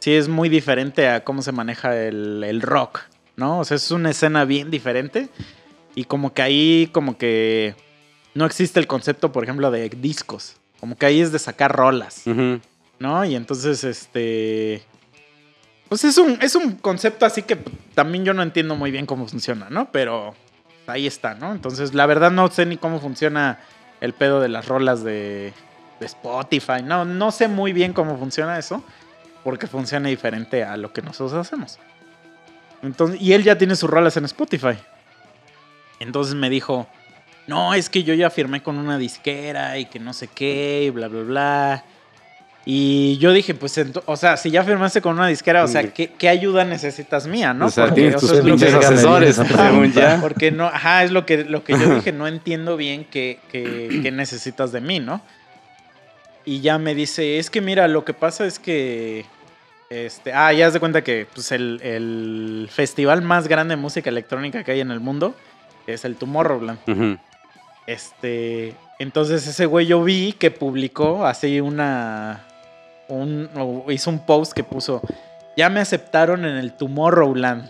sí 0.00 0.12
es 0.12 0.28
muy 0.28 0.48
diferente 0.48 1.08
a 1.08 1.24
cómo 1.24 1.40
se 1.42 1.52
maneja 1.52 1.96
el, 1.96 2.44
el 2.44 2.60
rock, 2.60 3.00
¿no? 3.36 3.60
O 3.60 3.64
sea, 3.64 3.76
es 3.78 3.90
una 3.90 4.10
escena 4.10 4.44
bien 4.44 4.70
diferente. 4.70 5.28
Y 5.94 6.04
como 6.04 6.34
que 6.34 6.42
ahí, 6.42 6.90
como 6.92 7.16
que 7.16 7.74
no 8.34 8.44
existe 8.46 8.78
el 8.78 8.86
concepto, 8.86 9.32
por 9.32 9.44
ejemplo, 9.44 9.70
de 9.70 9.88
discos. 9.88 10.56
Como 10.78 10.96
que 10.96 11.06
ahí 11.06 11.20
es 11.20 11.32
de 11.32 11.38
sacar 11.38 11.74
rolas. 11.74 12.22
¿no? 12.98 13.24
Y 13.24 13.34
entonces, 13.34 13.82
este. 13.82 14.82
Pues 15.88 16.04
es 16.04 16.18
un, 16.18 16.38
es 16.40 16.54
un 16.54 16.72
concepto 16.76 17.26
así 17.26 17.42
que 17.42 17.56
también 17.94 18.24
yo 18.24 18.32
no 18.34 18.42
entiendo 18.42 18.76
muy 18.76 18.90
bien 18.90 19.06
cómo 19.06 19.26
funciona, 19.26 19.68
¿no? 19.70 19.90
Pero 19.90 20.34
ahí 20.90 21.06
está, 21.06 21.34
¿no? 21.34 21.52
Entonces, 21.52 21.94
la 21.94 22.06
verdad 22.06 22.30
no 22.30 22.48
sé 22.48 22.66
ni 22.66 22.76
cómo 22.76 23.00
funciona 23.00 23.58
el 24.00 24.12
pedo 24.12 24.40
de 24.40 24.48
las 24.48 24.66
rolas 24.66 25.02
de, 25.04 25.52
Spotify. 26.00 26.82
No, 26.82 27.04
no 27.04 27.30
sé 27.30 27.46
muy 27.46 27.74
bien 27.74 27.92
cómo 27.92 28.16
funciona 28.16 28.58
eso, 28.58 28.82
porque 29.44 29.66
funciona 29.66 30.08
diferente 30.08 30.64
a 30.64 30.78
lo 30.78 30.94
que 30.94 31.02
nosotros 31.02 31.34
hacemos. 31.34 31.78
Entonces, 32.82 33.20
y 33.20 33.34
él 33.34 33.44
ya 33.44 33.58
tiene 33.58 33.76
sus 33.76 33.90
rolas 33.90 34.16
en 34.16 34.24
Spotify. 34.24 34.78
Entonces 35.98 36.34
me 36.34 36.48
dijo, 36.48 36.86
no, 37.46 37.74
es 37.74 37.90
que 37.90 38.02
yo 38.02 38.14
ya 38.14 38.30
firmé 38.30 38.62
con 38.62 38.78
una 38.78 38.96
disquera 38.96 39.76
y 39.76 39.84
que 39.84 39.98
no 40.00 40.14
sé 40.14 40.28
qué, 40.28 40.84
y 40.86 40.90
bla, 40.90 41.08
bla, 41.08 41.22
bla. 41.22 41.84
Y 42.66 43.16
yo 43.18 43.32
dije, 43.32 43.54
pues, 43.54 43.80
o 44.04 44.16
sea, 44.16 44.36
si 44.36 44.50
ya 44.50 44.62
firmaste 44.62 45.00
con 45.00 45.14
una 45.14 45.26
disquera, 45.26 45.64
o 45.64 45.66
sea, 45.68 45.82
¿qué, 45.94 46.08
qué 46.12 46.28
ayuda 46.28 46.64
necesitas 46.64 47.26
mía, 47.26 47.54
no? 47.54 47.66
o 47.66 47.70
sea, 47.70 47.84
Porque 47.86 48.02
tienes 48.02 48.20
tus 48.20 48.32
es 48.32 48.40
pinches 48.42 48.74
asesores, 48.74 49.36
según 49.36 49.92
ya. 49.92 50.18
porque 50.20 50.50
no, 50.50 50.66
ajá, 50.66 51.02
es 51.04 51.10
lo 51.10 51.24
que, 51.24 51.44
lo 51.44 51.64
que 51.64 51.72
yo 51.72 51.94
dije, 51.94 52.12
no 52.12 52.26
entiendo 52.28 52.76
bien 52.76 53.06
qué, 53.10 53.38
qué- 53.50 54.00
qué 54.02 54.10
necesitas 54.10 54.72
de 54.72 54.80
mí, 54.82 55.00
¿no? 55.00 55.22
Y 56.44 56.60
ya 56.60 56.78
me 56.78 56.94
dice, 56.94 57.38
es 57.38 57.48
que 57.48 57.60
mira, 57.62 57.88
lo 57.88 58.04
que 58.04 58.12
pasa 58.12 58.44
es 58.46 58.58
que, 58.58 59.24
este, 59.88 60.32
ah, 60.34 60.52
ya 60.52 60.66
haz 60.66 60.74
de 60.74 60.80
cuenta 60.80 61.02
que 61.02 61.26
pues, 61.32 61.52
el, 61.52 61.80
el 61.82 62.68
festival 62.70 63.22
más 63.22 63.48
grande 63.48 63.74
de 63.74 63.80
música 63.80 64.10
electrónica 64.10 64.64
que 64.64 64.72
hay 64.72 64.80
en 64.80 64.90
el 64.90 65.00
mundo 65.00 65.34
es 65.86 66.04
el 66.04 66.14
Tomorrowland. 66.16 66.78
Ujú. 66.86 67.18
Este, 67.86 68.74
entonces 68.98 69.46
ese 69.46 69.66
güey 69.66 69.86
yo 69.86 70.04
vi 70.04 70.32
que 70.34 70.50
publicó 70.50 71.26
así 71.26 71.60
una, 71.60 72.42
un, 73.14 73.48
o 73.56 73.90
hizo 73.90 74.10
un 74.10 74.24
post 74.24 74.52
que 74.52 74.64
puso, 74.64 75.00
ya 75.56 75.68
me 75.68 75.80
aceptaron 75.80 76.44
en 76.44 76.56
el 76.56 76.72
Tomorrowland. 76.72 77.68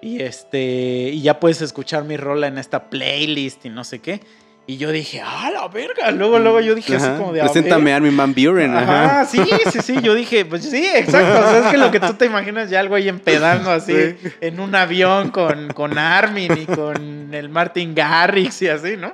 Y 0.00 0.20
este, 0.20 1.10
y 1.12 1.22
ya 1.22 1.38
puedes 1.38 1.62
escuchar 1.62 2.02
mi 2.04 2.16
rola 2.16 2.48
en 2.48 2.58
esta 2.58 2.90
playlist 2.90 3.64
y 3.66 3.68
no 3.70 3.84
sé 3.84 4.00
qué. 4.00 4.20
Y 4.66 4.76
yo 4.76 4.90
dije, 4.92 5.20
ah, 5.24 5.50
la 5.52 5.66
verga. 5.68 6.10
Luego, 6.12 6.38
luego 6.38 6.60
yo 6.60 6.74
dije 6.74 6.94
Ajá. 6.96 7.10
así 7.14 7.20
como 7.20 7.32
de, 7.32 7.40
a. 7.40 7.44
Preséntame 7.44 7.92
a 7.92 7.96
Armin 7.96 8.16
Van 8.16 8.32
Buren. 8.34 8.74
Ajá, 8.76 9.04
Ajá. 9.04 9.24
sí, 9.26 9.40
sí, 9.72 9.78
sí. 9.82 9.96
Yo 10.02 10.14
dije, 10.14 10.44
pues 10.44 10.64
sí, 10.64 10.84
exacto. 10.94 11.46
O 11.46 11.50
sea, 11.50 11.58
es 11.66 11.66
que 11.72 11.78
lo 11.78 11.90
que 11.90 12.00
tú 12.00 12.14
te 12.14 12.26
imaginas 12.26 12.70
ya 12.70 12.78
algo 12.80 12.94
ahí 12.94 13.08
empedando 13.08 13.70
así 13.70 13.92
Sí. 13.92 14.28
en 14.40 14.60
un 14.60 14.74
avión 14.74 15.30
con, 15.30 15.68
con 15.72 15.98
Armin 15.98 16.52
y 16.56 16.66
con 16.66 17.32
el 17.34 17.48
Martin 17.48 17.94
Garrix 17.94 18.62
y 18.62 18.68
así, 18.68 18.96
¿no? 18.96 19.12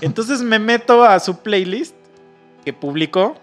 Entonces 0.00 0.42
me 0.42 0.58
meto 0.58 1.04
a 1.04 1.18
su 1.20 1.38
playlist 1.40 1.94
que 2.64 2.72
publicó 2.72 3.36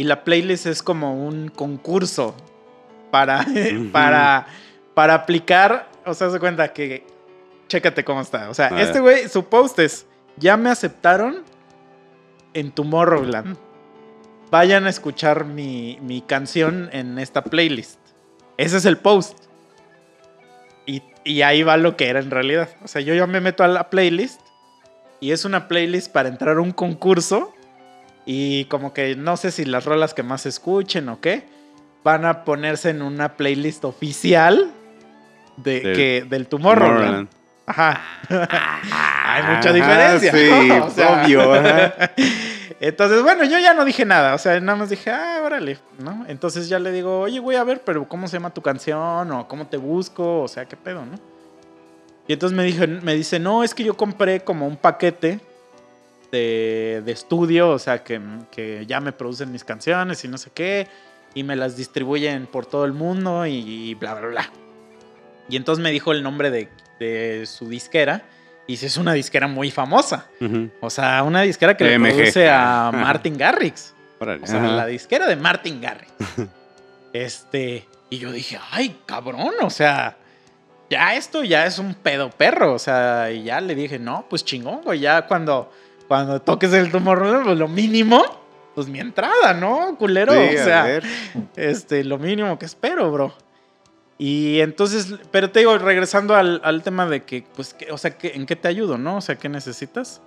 y 0.00 0.04
la 0.04 0.24
playlist 0.24 0.64
es 0.64 0.82
como 0.82 1.26
un 1.26 1.50
concurso 1.50 2.34
para, 3.10 3.44
para, 3.92 4.46
para 4.94 5.12
aplicar. 5.12 5.90
O 6.06 6.14
sea, 6.14 6.30
se 6.30 6.40
cuenta 6.40 6.72
que. 6.72 7.06
Chécate 7.68 8.02
cómo 8.02 8.22
está. 8.22 8.48
O 8.48 8.54
sea, 8.54 8.68
este 8.80 9.00
güey, 9.00 9.28
su 9.28 9.44
post 9.44 9.78
es: 9.78 10.06
Ya 10.38 10.56
me 10.56 10.70
aceptaron 10.70 11.42
en 12.54 12.72
Tomorrowland. 12.72 13.58
Vayan 14.50 14.86
a 14.86 14.88
escuchar 14.88 15.44
mi, 15.44 15.98
mi 16.00 16.22
canción 16.22 16.88
en 16.92 17.18
esta 17.18 17.44
playlist. 17.44 18.00
Ese 18.56 18.78
es 18.78 18.86
el 18.86 18.96
post. 18.96 19.38
Y, 20.86 21.02
y 21.24 21.42
ahí 21.42 21.62
va 21.62 21.76
lo 21.76 21.98
que 21.98 22.08
era 22.08 22.20
en 22.20 22.30
realidad. 22.30 22.70
O 22.82 22.88
sea, 22.88 23.02
yo 23.02 23.12
ya 23.12 23.26
me 23.26 23.42
meto 23.42 23.64
a 23.64 23.68
la 23.68 23.90
playlist 23.90 24.40
y 25.20 25.32
es 25.32 25.44
una 25.44 25.68
playlist 25.68 26.10
para 26.10 26.30
entrar 26.30 26.56
a 26.56 26.62
un 26.62 26.72
concurso. 26.72 27.52
Y 28.26 28.66
como 28.66 28.92
que 28.92 29.16
no 29.16 29.36
sé 29.36 29.50
si 29.50 29.64
las 29.64 29.84
rolas 29.84 30.14
que 30.14 30.22
más 30.22 30.46
escuchen 30.46 31.08
o 31.08 31.20
qué, 31.20 31.44
van 32.04 32.24
a 32.24 32.44
ponerse 32.44 32.90
en 32.90 33.02
una 33.02 33.36
playlist 33.36 33.84
oficial 33.84 34.70
de, 35.56 35.80
Del- 35.80 35.96
que, 35.96 36.26
del 36.28 36.46
Tomorrowland. 36.46 37.28
Ajá. 37.66 38.00
Hay 39.24 39.42
mucha 39.44 39.70
Ajá, 39.70 39.72
diferencia. 39.72 40.32
sí, 40.32 40.68
¿no? 40.68 40.86
O 40.86 40.90
sea, 40.90 41.22
obvio, 41.24 41.54
ajá. 41.54 42.12
Entonces, 42.80 43.22
bueno, 43.22 43.44
yo 43.44 43.58
ya 43.58 43.74
no 43.74 43.84
dije 43.84 44.04
nada. 44.06 44.34
O 44.34 44.38
sea, 44.38 44.58
nada 44.60 44.76
más 44.76 44.88
dije, 44.90 45.10
ah, 45.10 45.40
órale, 45.44 45.78
¿no? 45.98 46.24
Entonces 46.28 46.68
ya 46.68 46.78
le 46.78 46.90
digo, 46.92 47.20
oye, 47.20 47.38
güey, 47.38 47.56
a 47.58 47.64
ver, 47.64 47.82
pero 47.84 48.08
¿cómo 48.08 48.26
se 48.26 48.34
llama 48.38 48.50
tu 48.54 48.62
canción? 48.62 49.30
O 49.32 49.46
¿cómo 49.46 49.66
te 49.66 49.76
busco? 49.76 50.42
O 50.42 50.48
sea, 50.48 50.64
¿qué 50.64 50.76
pedo, 50.76 51.04
no? 51.04 51.16
Y 52.26 52.32
entonces 52.32 52.56
me, 52.56 52.64
dijo, 52.64 52.84
me 53.02 53.14
dice, 53.14 53.38
no, 53.38 53.62
es 53.62 53.74
que 53.74 53.84
yo 53.84 53.96
compré 53.96 54.40
como 54.40 54.66
un 54.66 54.76
paquete 54.76 55.40
de, 56.30 57.02
de 57.04 57.12
estudio, 57.12 57.70
o 57.70 57.78
sea, 57.78 58.04
que, 58.04 58.20
que 58.50 58.86
ya 58.86 59.00
me 59.00 59.12
producen 59.12 59.52
mis 59.52 59.64
canciones 59.64 60.24
y 60.24 60.28
no 60.28 60.38
sé 60.38 60.50
qué, 60.54 60.88
y 61.34 61.42
me 61.42 61.56
las 61.56 61.76
distribuyen 61.76 62.46
por 62.46 62.66
todo 62.66 62.84
el 62.84 62.92
mundo 62.92 63.46
y 63.46 63.94
bla, 63.94 64.14
bla, 64.14 64.28
bla. 64.28 64.50
Y 65.48 65.56
entonces 65.56 65.82
me 65.82 65.90
dijo 65.90 66.12
el 66.12 66.22
nombre 66.22 66.50
de, 66.50 66.68
de 66.98 67.46
su 67.46 67.68
disquera, 67.68 68.24
y 68.70 68.74
dice, 68.74 68.86
es 68.86 68.96
una 68.98 69.14
disquera 69.14 69.48
muy 69.48 69.72
famosa. 69.72 70.28
O 70.80 70.90
sea, 70.90 71.24
una 71.24 71.42
disquera 71.42 71.76
que 71.76 71.82
le 71.82 71.98
produce 71.98 72.48
a 72.48 72.92
Martin 72.94 73.36
Garrix. 73.36 73.94
O 74.20 74.46
sea, 74.46 74.64
ajá. 74.64 74.72
la 74.76 74.86
disquera 74.86 75.26
de 75.26 75.34
Martin 75.34 75.80
Garrix. 75.80 76.12
este, 77.12 77.88
y 78.10 78.18
yo 78.18 78.30
dije, 78.30 78.60
ay, 78.70 79.00
cabrón, 79.06 79.54
o 79.60 79.70
sea, 79.70 80.18
ya 80.88 81.16
esto 81.16 81.42
ya 81.42 81.66
es 81.66 81.80
un 81.80 81.94
pedo 81.94 82.30
perro. 82.30 82.74
O 82.74 82.78
sea, 82.78 83.32
y 83.32 83.42
ya 83.42 83.60
le 83.60 83.74
dije, 83.74 83.98
no, 83.98 84.26
pues 84.30 84.44
chingón, 84.44 84.82
güey, 84.82 85.00
ya 85.00 85.26
cuando, 85.26 85.72
cuando 86.10 86.42
toques 86.42 86.72
el 86.72 86.90
Tomorrowland, 86.90 87.44
pues 87.44 87.56
lo 87.56 87.68
mínimo, 87.68 88.20
pues 88.74 88.88
mi 88.88 88.98
entrada, 88.98 89.54
¿no, 89.54 89.96
culero? 89.96 90.32
Sí, 90.32 90.56
o 90.56 90.64
sea, 90.64 90.82
ver. 90.82 91.04
este, 91.54 92.02
lo 92.02 92.18
mínimo 92.18 92.58
que 92.58 92.66
espero, 92.66 93.12
bro. 93.12 93.32
Y 94.18 94.58
entonces, 94.58 95.14
pero 95.30 95.52
te 95.52 95.60
digo, 95.60 95.78
regresando 95.78 96.34
al, 96.34 96.60
al 96.64 96.82
tema 96.82 97.06
de 97.06 97.22
que, 97.22 97.44
pues, 97.54 97.74
que- 97.74 97.92
o 97.92 97.96
sea, 97.96 98.18
que, 98.18 98.32
¿en 98.34 98.44
qué 98.44 98.56
te 98.56 98.66
ayudo, 98.66 98.98
no? 98.98 99.18
O 99.18 99.20
sea, 99.20 99.36
¿qué 99.36 99.48
necesitas? 99.48 100.20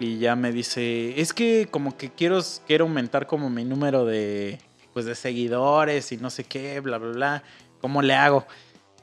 Y 0.00 0.18
ya 0.18 0.34
me 0.34 0.50
dice, 0.50 1.20
es 1.20 1.32
que 1.32 1.68
como 1.70 1.96
que 1.96 2.10
quiero, 2.10 2.40
quiero 2.66 2.86
aumentar 2.86 3.28
como 3.28 3.48
mi 3.48 3.64
número 3.64 4.04
de, 4.04 4.58
pues, 4.92 5.06
de 5.06 5.14
seguidores 5.14 6.10
y 6.10 6.16
no 6.16 6.30
sé 6.30 6.42
qué, 6.42 6.80
bla, 6.80 6.98
bla, 6.98 7.12
bla. 7.12 7.42
¿Cómo 7.80 8.02
le 8.02 8.14
hago? 8.14 8.44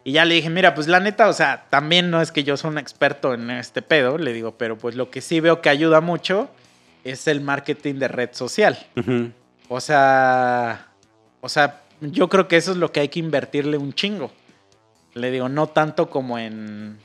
Y 0.07 0.11
ya 0.11 0.23
le 0.23 0.35
dije, 0.35 0.51
mira, 0.51 0.75
pues 0.75 0.87
la 0.87 0.99
neta, 0.99 1.27
o 1.27 1.33
sea, 1.33 1.65
también 1.71 2.11
no 2.11 2.21
es 2.21 2.31
que 2.31 2.43
yo 2.43 2.55
soy 2.57 2.69
un 2.69 2.77
experto 2.77 3.33
en 3.33 3.49
este 3.49 3.81
pedo, 3.81 4.19
le 4.19 4.33
digo, 4.33 4.55
pero 4.55 4.77
pues 4.77 4.95
lo 4.95 5.09
que 5.09 5.19
sí 5.19 5.39
veo 5.39 5.61
que 5.61 5.69
ayuda 5.69 5.99
mucho 5.99 6.47
es 7.03 7.27
el 7.27 7.41
marketing 7.41 7.95
de 7.95 8.07
red 8.07 8.29
social. 8.33 8.77
Ujú. 8.95 9.31
O 9.67 9.81
sea, 9.81 10.89
o 11.41 11.49
sea, 11.49 11.81
yo 12.01 12.29
creo 12.29 12.47
que 12.47 12.55
eso 12.55 12.71
es 12.71 12.77
lo 12.77 12.91
que 12.91 12.99
hay 12.99 13.09
que 13.09 13.17
invertirle 13.17 13.77
un 13.77 13.93
chingo. 13.93 14.31
Le 15.15 15.31
digo, 15.31 15.49
no 15.49 15.67
tanto 15.67 16.07
como 16.11 16.37
en 16.37 16.99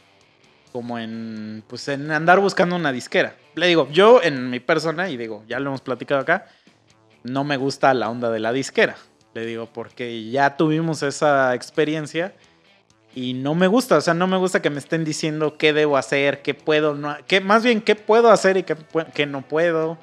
como 0.70 0.98
en 0.98 1.64
pues 1.68 1.88
en 1.88 2.10
andar 2.10 2.38
buscando 2.38 2.76
una 2.76 2.92
disquera. 2.92 3.34
Le 3.54 3.66
digo, 3.66 3.88
yo 3.90 4.22
en 4.22 4.50
mi 4.50 4.60
persona 4.60 5.08
y 5.08 5.16
digo, 5.16 5.42
ya 5.48 5.58
lo 5.58 5.70
hemos 5.70 5.80
platicado 5.80 6.20
acá, 6.20 6.48
no 7.24 7.44
me 7.44 7.56
gusta 7.56 7.94
la 7.94 8.10
onda 8.10 8.30
de 8.30 8.40
la 8.40 8.52
disquera. 8.52 8.96
Le 9.32 9.46
digo, 9.46 9.70
porque 9.72 10.28
ya 10.30 10.58
tuvimos 10.58 11.02
esa 11.02 11.54
experiencia 11.54 12.34
y 13.14 13.34
no 13.34 13.54
me 13.54 13.66
gusta, 13.66 13.96
o 13.96 14.00
sea, 14.00 14.14
no 14.14 14.26
me 14.26 14.36
gusta 14.36 14.62
que 14.62 14.70
me 14.70 14.78
estén 14.78 15.04
diciendo 15.04 15.56
qué 15.58 15.72
debo 15.72 15.96
hacer, 15.96 16.42
qué 16.42 16.54
puedo, 16.54 16.94
no, 16.94 17.16
qué, 17.26 17.40
más 17.40 17.64
bien 17.64 17.80
qué 17.80 17.96
puedo 17.96 18.30
hacer 18.30 18.56
y 18.56 18.62
qué, 18.62 18.76
qué 19.14 19.26
no 19.26 19.42
puedo, 19.42 19.98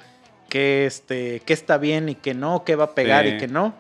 qué, 0.49 0.85
este, 0.85 1.41
qué 1.45 1.53
está 1.53 1.77
bien 1.77 2.09
y 2.09 2.15
qué 2.15 2.33
no, 2.33 2.63
qué 2.65 2.75
va 2.75 2.85
a 2.85 2.95
pegar 2.95 3.25
Sí. 3.25 3.31
y 3.33 3.37
qué 3.37 3.47
no. 3.47 3.73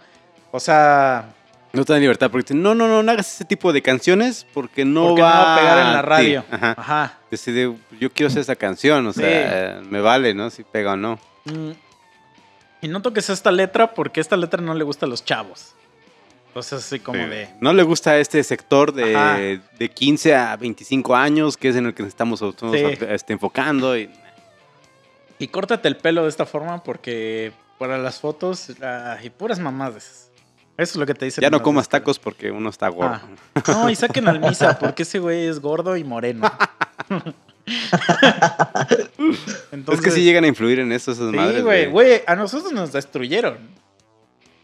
O 0.51 0.59
sea, 0.61 1.33
No 1.73 1.83
te 1.83 1.91
dan 1.93 2.01
libertad 2.01 2.31
porque 2.31 2.45
dicen, 2.45 2.63
no, 2.63 2.73
no, 2.73 2.87
no, 2.87 3.03
no 3.03 3.11
hagas 3.11 3.35
ese 3.35 3.43
tipo 3.45 3.73
de 3.73 3.81
canciones 3.81 4.47
porque 4.53 4.85
no, 4.85 5.07
porque 5.09 5.21
va, 5.21 5.29
no 5.35 5.41
va 5.43 5.53
a 5.55 5.59
pegar 5.59 5.77
en 5.79 5.93
la 5.93 5.99
sí, 6.01 6.05
radio. 6.07 6.43
ajá. 6.49 6.75
Ajá. 6.77 7.17
Decide, 7.29 7.75
yo 7.99 8.11
quiero 8.11 8.27
hacer 8.29 8.41
esa 8.41 8.55
canción, 8.55 9.05
o 9.07 9.13
Sí. 9.13 9.19
sea, 9.21 9.81
me 9.89 9.99
vale, 9.99 10.33
¿no? 10.33 10.49
Si 10.49 10.63
pega 10.63 10.93
o 10.93 10.97
no. 10.97 11.19
Mm, 11.45 11.71
Y 12.81 12.87
no 12.87 13.01
toques 13.01 13.29
esta 13.29 13.51
letra 13.51 13.93
porque 13.93 14.21
esta 14.21 14.37
letra 14.37 14.61
no 14.61 14.73
le 14.73 14.83
gusta 14.85 15.05
a 15.05 15.09
los 15.09 15.25
chavos. 15.25 15.73
Entonces, 16.57 16.85
así 16.85 16.99
como 16.99 17.23
Sí. 17.23 17.29
de. 17.29 17.49
No 17.61 17.71
le 17.71 17.83
gusta 17.83 18.17
este 18.17 18.43
sector 18.43 18.91
de, 18.93 19.61
de 19.77 19.89
15 19.89 20.35
a 20.35 20.55
25 20.57 21.15
años, 21.15 21.55
que 21.55 21.69
es 21.69 21.75
en 21.75 21.85
el 21.85 21.93
que 21.93 22.03
estamos 22.03 22.39
Sí. 22.39 22.97
este, 23.09 23.33
enfocando. 23.33 23.95
Y, 23.97 24.09
Y 25.39 25.47
córtate 25.49 25.87
el 25.87 25.97
pelo 25.97 26.23
de 26.23 26.29
esta 26.29 26.47
forma 26.47 26.83
porque 26.83 27.51
para 27.77 27.97
las 27.99 28.19
fotos. 28.19 28.71
y 29.23 29.29
puras 29.29 29.59
mamás 29.59 29.93
de 29.93 29.99
esas. 29.99 30.31
Eso 30.77 30.91
es 30.93 30.95
lo 30.97 31.05
que 31.05 31.13
te 31.13 31.25
dicen. 31.25 31.41
ya 31.43 31.49
no 31.51 31.61
comas 31.61 31.85
disqueras. 31.85 32.01
tacos 32.03 32.19
porque 32.19 32.51
uno 32.51 32.69
está 32.69 32.87
gordo. 32.89 33.19
Ah. 33.55 33.61
No, 33.67 33.89
y 33.89 33.95
saquen 33.95 34.27
al 34.27 34.39
misa 34.39 34.77
porque 34.79 35.03
ese 35.03 35.19
güey 35.19 35.45
es 35.47 35.59
gordo 35.59 35.95
y 35.95 36.03
moreno. 36.03 36.51
es 39.91 40.01
que 40.01 40.11
sí 40.11 40.23
llegan 40.23 40.43
a 40.43 40.47
influir 40.47 40.79
en 40.79 40.91
eso 40.91 41.11
esas 41.11 41.29
Sí, 41.29 41.35
madres. 41.35 41.63
güey, 41.63 41.85
de- 41.85 41.91
güey, 41.91 42.21
a 42.25 42.35
nosotros 42.35 42.71
nos 42.73 42.91
destruyeron. 42.91 43.57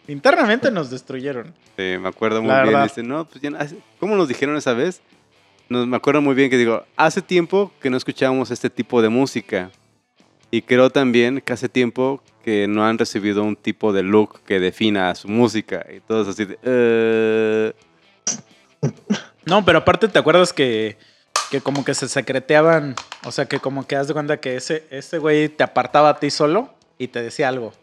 Internamente 0.07 0.69
nos 0.69 0.89
destruyeron. 0.89 1.53
Sí, 1.77 1.97
me 1.99 2.09
acuerdo 2.09 2.41
muy 2.41 2.51
La 2.51 2.63
bien. 2.63 2.83
Dice, 2.83 3.03
no, 3.03 3.25
pues 3.25 3.41
ya 3.41 3.51
¿Cómo 3.99 4.15
nos 4.15 4.27
dijeron 4.27 4.57
esa 4.57 4.73
vez? 4.73 5.01
Nos, 5.69 5.87
me 5.87 5.95
acuerdo 5.95 6.21
muy 6.21 6.35
bien 6.35 6.49
que 6.49 6.57
digo, 6.57 6.83
hace 6.97 7.21
tiempo 7.21 7.71
que 7.81 7.89
no 7.89 7.97
escuchábamos 7.97 8.51
este 8.51 8.69
tipo 8.69 9.01
de 9.01 9.09
música. 9.09 9.71
Y 10.51 10.61
creo 10.61 10.89
también 10.89 11.41
que 11.41 11.53
hace 11.53 11.69
tiempo 11.69 12.21
que 12.43 12.67
no 12.67 12.85
han 12.85 12.97
recibido 12.97 13.43
un 13.43 13.55
tipo 13.55 13.93
de 13.93 14.03
look 14.03 14.41
que 14.45 14.59
defina 14.59 15.15
su 15.15 15.27
música. 15.29 15.85
Y 15.95 16.01
todos 16.01 16.27
así 16.27 16.45
de, 16.45 16.59
"Eh". 16.63 17.73
No, 19.45 19.63
pero 19.65 19.79
aparte, 19.79 20.07
¿te 20.09 20.19
acuerdas 20.19 20.53
que, 20.53 20.97
que 21.49 21.61
como 21.61 21.83
que 21.85 21.93
se 21.93 22.07
secreteaban? 22.07 22.95
O 23.25 23.31
sea, 23.31 23.45
que 23.45 23.59
como 23.59 23.87
que 23.87 23.95
haz 23.95 24.07
de 24.07 24.13
cuenta 24.13 24.37
que 24.39 24.57
ese, 24.57 24.85
ese 24.89 25.17
güey 25.17 25.49
te 25.49 25.63
apartaba 25.63 26.09
a 26.09 26.19
ti 26.19 26.29
solo 26.29 26.73
y 26.97 27.07
te 27.07 27.21
decía 27.23 27.47
algo. 27.47 27.73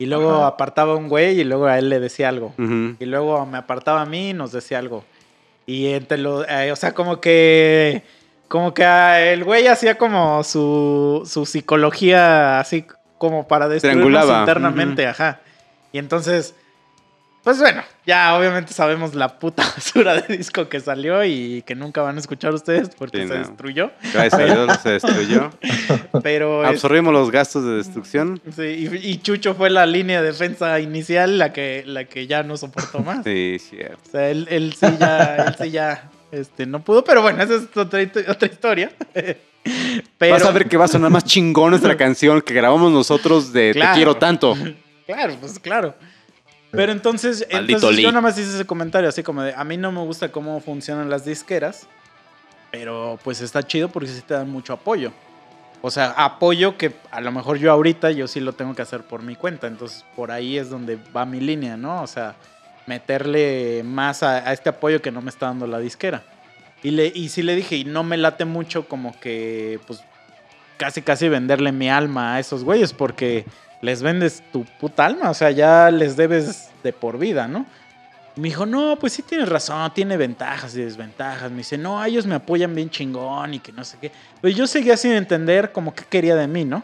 Y 0.00 0.06
luego 0.06 0.30
Ajá. 0.36 0.46
apartaba 0.46 0.94
a 0.94 0.96
un 0.96 1.10
güey 1.10 1.38
y 1.38 1.44
luego 1.44 1.66
a 1.66 1.78
él 1.78 1.90
le 1.90 2.00
decía 2.00 2.30
algo. 2.30 2.54
Y 2.56 3.04
luego 3.04 3.44
me 3.44 3.58
apartaba 3.58 4.00
a 4.00 4.06
mí 4.06 4.30
y 4.30 4.32
nos 4.32 4.50
decía 4.50 4.78
algo. 4.78 5.04
Y 5.66 5.88
entre 5.88 6.16
los, 6.16 6.46
eh, 6.48 6.72
o 6.72 6.76
sea, 6.76 6.94
como 6.94 7.20
que, 7.20 8.02
como 8.48 8.72
que 8.72 8.82
el 9.34 9.44
güey 9.44 9.66
hacía 9.66 9.98
como 9.98 10.42
su, 10.42 11.28
su 11.30 11.44
psicología 11.44 12.60
así 12.60 12.86
como 13.18 13.46
para 13.46 13.68
destruirnos 13.68 14.24
internamente, 14.24 15.06
ajá. 15.06 15.40
Y 15.92 15.98
entonces, 15.98 16.54
pues 17.42 17.58
bueno, 17.58 17.82
ya 18.06 18.36
obviamente 18.36 18.72
sabemos 18.74 19.14
la 19.14 19.38
puta 19.38 19.62
basura 19.76 20.20
de 20.20 20.36
disco 20.36 20.68
que 20.68 20.80
salió 20.80 21.24
y 21.24 21.62
que 21.66 21.74
nunca 21.74 22.02
van 22.02 22.16
a 22.16 22.20
escuchar 22.20 22.52
ustedes 22.54 22.90
porque 22.96 23.22
Sí, 23.22 23.28
se 23.28 23.34
no. 23.34 23.38
destruyó. 23.38 23.90
Gracias 24.12 24.34
a 24.34 24.44
Dios 24.44 24.78
se 24.82 24.88
destruyó. 24.90 25.50
Pero 26.22 26.62
es- 26.64 26.68
Absorbimos 26.70 27.12
los 27.12 27.30
gastos 27.30 27.64
de 27.64 27.76
destrucción. 27.76 28.40
sí, 28.54 28.62
y, 28.92 29.08
y 29.10 29.18
Chucho 29.22 29.54
fue 29.54 29.70
la 29.70 29.86
línea 29.86 30.20
de 30.20 30.28
defensa 30.28 30.78
inicial 30.80 31.38
la 31.38 31.52
que, 31.52 31.82
la 31.86 32.04
que 32.04 32.26
ya 32.26 32.42
no 32.42 32.56
soportó 32.56 32.98
más. 33.04 33.24
Sí, 33.24 33.56
cierto. 33.58 33.98
O 34.06 34.10
sea, 34.10 34.28
él, 34.30 34.46
él 34.50 34.74
sí 34.78 34.86
ya, 34.98 35.34
él 35.46 35.54
sí 35.58 35.70
ya 35.70 36.10
este, 36.32 36.66
no 36.66 36.82
pudo, 36.84 37.02
pero 37.04 37.22
bueno, 37.22 37.42
esa 37.42 37.54
es 37.56 37.76
otra, 37.76 38.00
otra 38.28 38.48
historia. 38.48 38.92
Pero, 40.18 40.34
Vas 40.34 40.44
a 40.44 40.50
ver 40.52 40.68
que 40.68 40.76
va 40.76 40.86
a 40.86 40.88
sonar 40.88 41.10
más 41.10 41.24
chingón 41.24 41.70
nuestra 41.70 41.96
canción 41.96 42.40
que 42.40 42.54
grabamos 42.54 42.90
nosotros 42.92 43.52
de 43.52 43.72
Claro. 43.72 43.92
Te 43.92 43.96
quiero 43.96 44.16
tanto. 44.16 44.56
Claro, 45.06 45.36
pues 45.40 45.58
claro. 45.58 45.94
Pero 46.70 46.92
entonces, 46.92 47.46
entonces 47.50 47.98
yo 47.98 48.10
nada 48.10 48.20
más 48.20 48.38
hice 48.38 48.54
ese 48.54 48.64
comentario 48.64 49.08
así 49.08 49.22
como 49.22 49.42
de, 49.42 49.54
a 49.54 49.64
mí 49.64 49.76
no 49.76 49.90
me 49.90 50.00
gusta 50.00 50.30
cómo 50.30 50.60
funcionan 50.60 51.10
las 51.10 51.24
disqueras, 51.24 51.86
pero 52.70 53.18
pues 53.24 53.40
está 53.40 53.62
chido 53.62 53.88
porque 53.88 54.08
sí 54.08 54.22
te 54.22 54.34
dan 54.34 54.50
mucho 54.50 54.72
apoyo. 54.72 55.12
O 55.82 55.90
sea, 55.90 56.10
apoyo 56.10 56.76
que 56.76 56.92
a 57.10 57.20
lo 57.20 57.32
mejor 57.32 57.58
yo 57.58 57.72
ahorita 57.72 58.10
yo 58.10 58.28
sí 58.28 58.38
lo 58.38 58.52
tengo 58.52 58.74
que 58.74 58.82
hacer 58.82 59.02
por 59.02 59.22
mi 59.22 59.34
cuenta, 59.34 59.66
entonces 59.66 60.04
por 60.14 60.30
ahí 60.30 60.58
es 60.58 60.70
donde 60.70 60.98
va 61.16 61.24
mi 61.24 61.40
línea, 61.40 61.76
¿no? 61.76 62.02
O 62.02 62.06
sea, 62.06 62.36
meterle 62.86 63.82
más 63.84 64.22
a, 64.22 64.48
a 64.48 64.52
este 64.52 64.68
apoyo 64.68 65.02
que 65.02 65.10
no 65.10 65.22
me 65.22 65.30
está 65.30 65.46
dando 65.46 65.66
la 65.66 65.78
disquera. 65.78 66.22
Y, 66.82 66.92
le, 66.92 67.12
y 67.14 67.28
sí 67.28 67.42
le 67.42 67.56
dije, 67.56 67.76
y 67.76 67.84
no 67.84 68.04
me 68.04 68.16
late 68.16 68.44
mucho 68.44 68.88
como 68.88 69.18
que, 69.20 69.80
pues, 69.86 70.02
casi 70.76 71.02
casi 71.02 71.28
venderle 71.28 71.72
mi 71.72 71.90
alma 71.90 72.34
a 72.34 72.40
esos 72.40 72.64
güeyes 72.64 72.94
porque 72.94 73.44
les 73.82 74.02
vendes 74.02 74.42
tu 74.52 74.64
puta 74.64 75.06
alma, 75.06 75.30
o 75.30 75.34
sea, 75.34 75.50
ya 75.50 75.90
les 75.90 76.16
debes 76.16 76.70
de 76.82 76.92
por 76.92 77.18
vida, 77.18 77.48
¿no? 77.48 77.64
Y 78.36 78.40
me 78.40 78.48
dijo, 78.48 78.64
no, 78.66 78.96
pues 79.00 79.12
sí 79.14 79.22
tienes 79.22 79.48
razón, 79.48 79.92
tiene 79.92 80.16
ventajas 80.16 80.74
y 80.76 80.82
desventajas. 80.82 81.50
Me 81.50 81.58
dice, 81.58 81.76
no, 81.76 82.02
ellos 82.04 82.26
me 82.26 82.36
apoyan 82.36 82.74
bien 82.74 82.88
chingón 82.90 83.54
y 83.54 83.58
que 83.58 83.72
no 83.72 83.82
sé 83.84 83.96
qué. 84.00 84.12
Pero 84.40 84.54
yo 84.56 84.66
seguía 84.66 84.96
sin 84.96 85.12
entender 85.12 85.72
como 85.72 85.94
qué 85.94 86.04
quería 86.04 86.36
de 86.36 86.46
mí, 86.46 86.64
¿no? 86.64 86.82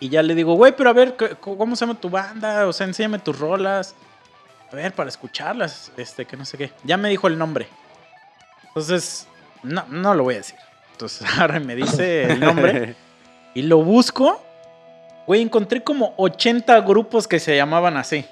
Y 0.00 0.10
ya 0.10 0.22
le 0.22 0.34
digo, 0.34 0.54
güey, 0.54 0.76
pero 0.76 0.90
a 0.90 0.92
ver, 0.92 1.16
¿qué- 1.16 1.36
¿cómo 1.40 1.74
se 1.74 1.86
llama 1.86 1.98
tu 1.98 2.10
banda? 2.10 2.66
O 2.68 2.72
sea, 2.72 2.86
enséñame 2.86 3.18
tus 3.18 3.38
rolas. 3.38 3.94
A 4.70 4.76
ver, 4.76 4.92
para 4.92 5.08
escucharlas, 5.08 5.90
este, 5.96 6.24
que 6.26 6.36
no 6.36 6.44
sé 6.44 6.58
qué. 6.58 6.72
Ya 6.84 6.96
me 6.96 7.08
dijo 7.08 7.26
el 7.26 7.38
nombre. 7.38 7.66
Entonces, 8.68 9.26
no, 9.62 9.84
no 9.88 10.14
lo 10.14 10.24
voy 10.24 10.34
a 10.34 10.38
decir. 10.38 10.56
Entonces, 10.92 11.26
ahora 11.38 11.58
me 11.60 11.74
dice 11.74 12.24
el 12.24 12.40
nombre. 12.40 12.94
Y 13.54 13.62
lo 13.62 13.82
busco. 13.82 14.44
Güey, 15.28 15.42
encontré 15.42 15.84
como 15.84 16.14
80 16.16 16.80
grupos 16.80 17.28
que 17.28 17.38
se 17.38 17.54
llamaban 17.54 17.98
así. 17.98 18.24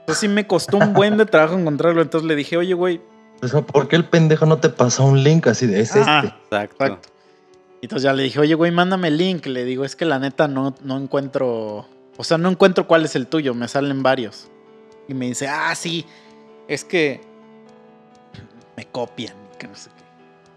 Entonces 0.00 0.18
sí 0.20 0.26
me 0.26 0.48
costó 0.48 0.78
un 0.78 0.92
buen 0.92 1.16
de 1.16 1.24
trabajo 1.26 1.56
encontrarlo. 1.56 2.02
Entonces 2.02 2.26
le 2.26 2.34
dije, 2.34 2.56
oye, 2.56 2.74
güey. 2.74 3.00
¿Por 3.72 3.86
qué 3.86 3.94
el 3.94 4.04
pendejo 4.04 4.44
no 4.44 4.58
te 4.58 4.68
pasó 4.68 5.04
un 5.04 5.22
link 5.22 5.46
así 5.46 5.68
de 5.68 5.80
es 5.80 5.94
Ah, 5.94 6.22
este? 6.24 6.34
Exacto. 6.36 6.84
Exacto. 6.84 7.08
Y 7.80 7.84
Entonces 7.86 8.02
ya 8.02 8.12
le 8.12 8.24
dije, 8.24 8.40
oye, 8.40 8.54
güey, 8.54 8.72
mándame 8.72 9.08
el 9.08 9.16
link. 9.16 9.46
Le 9.46 9.64
digo, 9.64 9.84
es 9.84 9.94
que 9.94 10.04
la 10.06 10.18
neta 10.18 10.48
no, 10.48 10.74
no 10.82 10.98
encuentro. 10.98 11.86
O 12.16 12.24
sea, 12.24 12.36
no 12.36 12.48
encuentro 12.50 12.88
cuál 12.88 13.04
es 13.04 13.14
el 13.14 13.28
tuyo. 13.28 13.54
Me 13.54 13.68
salen 13.68 14.02
varios. 14.02 14.48
Y 15.06 15.14
me 15.14 15.26
dice, 15.26 15.46
ah, 15.46 15.72
sí. 15.76 16.04
Es 16.66 16.84
que 16.84 17.20
me 18.76 18.86
copian. 18.86 19.34
Que 19.56 19.68
no 19.68 19.74
sé 19.76 19.90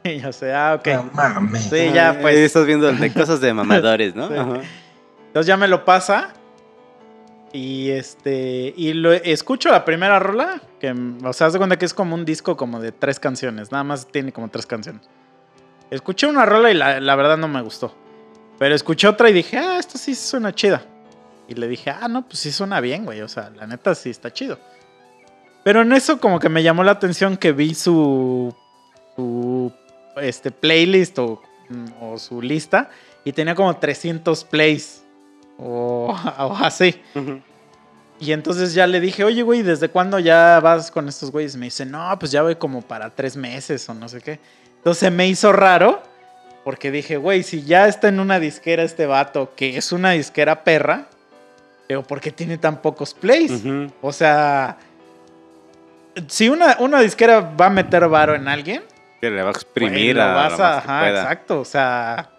qué. 0.04 0.16
Y 0.16 0.22
yo 0.22 0.34
sé, 0.34 0.52
ah, 0.56 0.76
ok. 0.80 0.88
No 0.88 1.10
mames. 1.14 1.66
Sí, 1.66 1.92
ya, 1.94 2.10
Ahí 2.10 2.18
pues. 2.24 2.38
estás 2.38 2.66
viendo 2.66 2.92
cosas 3.14 3.40
de 3.42 3.54
mamadores, 3.54 4.16
¿no? 4.16 4.28
Sí. 4.28 4.34
Ajá. 4.34 4.62
Entonces 5.32 5.48
ya 5.48 5.56
me 5.56 5.70
lo 5.70 5.86
pasa. 5.86 6.34
Y 7.54 7.90
este. 7.90 8.74
Y 8.76 8.92
lo 8.92 9.14
escucho 9.14 9.70
la 9.70 9.86
primera 9.86 10.20
rola. 10.20 10.62
Que, 10.78 10.92
o 10.92 11.32
sea, 11.32 11.48
haz 11.48 11.54
de 11.54 11.60
cuenta 11.60 11.80
que 11.80 11.86
es 11.86 11.94
como 11.94 12.16
un 12.16 12.26
disco 12.26 12.58
como 12.58 12.82
de 12.82 12.92
tres 12.92 13.18
canciones. 13.18 13.72
Nada 13.72 13.86
más 13.86 14.08
tiene 14.08 14.34
como 14.34 14.50
tres 14.50 14.66
canciones. 14.66 15.02
Escuché 15.90 16.28
una 16.28 16.46
rola 16.46 16.70
y 16.70 16.74
la, 16.74 17.00
la 17.00 17.16
verdad 17.16 17.38
no 17.38 17.48
me 17.48 17.62
gustó. 17.62 17.96
Pero 18.60 18.76
escuché 18.76 19.08
otra 19.08 19.30
y 19.30 19.34
dije, 19.34 19.58
ah, 19.58 19.80
esto 19.80 19.98
sí 19.98 20.16
suena 20.16 20.54
chida. 20.54 20.84
Y 21.48 21.56
le 21.56 21.70
dije, 21.70 21.92
ah, 21.92 22.10
no, 22.10 22.28
pues 22.28 22.40
sí 22.40 22.52
suena 22.52 22.82
bien, 22.82 23.06
güey. 23.06 23.22
O 23.22 23.30
sea, 23.30 23.52
la 23.52 23.68
neta 23.68 23.96
sí 23.96 24.10
está 24.10 24.34
chido. 24.34 24.60
Pero 25.64 25.84
en 25.84 25.94
eso 25.94 26.20
como 26.20 26.40
que 26.40 26.50
me 26.50 26.62
llamó 26.62 26.84
la 26.84 26.92
atención 26.92 27.38
que 27.38 27.54
vi 27.54 27.74
su, 27.74 28.54
su 29.16 29.72
este, 30.18 30.52
playlist 30.52 31.18
o, 31.20 31.42
o 32.02 32.18
su 32.18 32.42
lista 32.42 32.90
y 33.24 33.32
tenía 33.32 33.56
como 33.56 33.76
300 33.78 34.44
plays 34.44 35.01
o, 35.62 36.16
o 36.40 36.56
así. 36.58 37.02
Y 38.20 38.34
entonces 38.34 38.74
ya 38.74 38.86
le 38.88 39.00
dije, 39.00 39.24
oye, 39.24 39.42
güey, 39.42 39.62
¿desde 39.64 39.90
cuándo 39.90 40.20
ya 40.20 40.60
vas 40.62 40.92
con 40.92 41.08
estos 41.08 41.32
güeyes? 41.32 41.56
Me 41.56 41.66
dice, 41.66 41.86
no, 41.86 42.18
pues 42.20 42.32
ya 42.32 42.42
voy 42.44 42.56
como 42.56 42.82
para 42.82 43.10
tres 43.10 43.36
meses 43.36 43.88
o 43.90 43.94
no 43.94 44.08
sé 44.10 44.22
qué. 44.22 44.40
Entonces 44.78 45.12
me 45.12 45.28
hizo 45.28 45.52
raro 45.54 46.02
porque 46.64 46.92
dije, 46.92 47.18
güey, 47.18 47.42
si 47.44 47.64
ya 47.64 47.88
está 47.88 48.08
en 48.10 48.20
una 48.20 48.40
disquera 48.40 48.84
este 48.84 49.06
vato, 49.08 49.54
que 49.56 49.78
es 49.78 49.92
una 49.92 50.12
disquera 50.12 50.64
perra, 50.64 51.08
pero 51.88 52.04
¿por 52.04 52.22
qué 52.22 52.32
tiene 52.32 52.58
tan 52.60 52.82
pocos 52.82 53.14
plays? 53.16 53.64
O 54.02 54.14
sea, 54.14 54.78
si 56.28 56.50
una, 56.50 56.78
una 56.80 57.00
disquera 57.00 57.40
va 57.40 57.68
a 57.68 57.70
meter 57.72 58.08
varo 58.08 58.36
en 58.36 58.48
alguien, 58.48 58.84
Que 59.20 59.30
le 59.32 59.38
va 59.38 59.50
a 59.50 59.52
güey, 59.52 59.56
exprimir 59.56 60.16
lo 60.16 60.22
a 60.24 60.34
vas 60.34 60.58
lo 60.60 60.64
a, 60.66 60.70
más 60.76 60.84
que 60.84 60.90
ajá, 60.92 61.00
pueda. 61.02 61.22
exacto, 61.24 61.60
o 61.62 61.66
sea, 61.66 62.30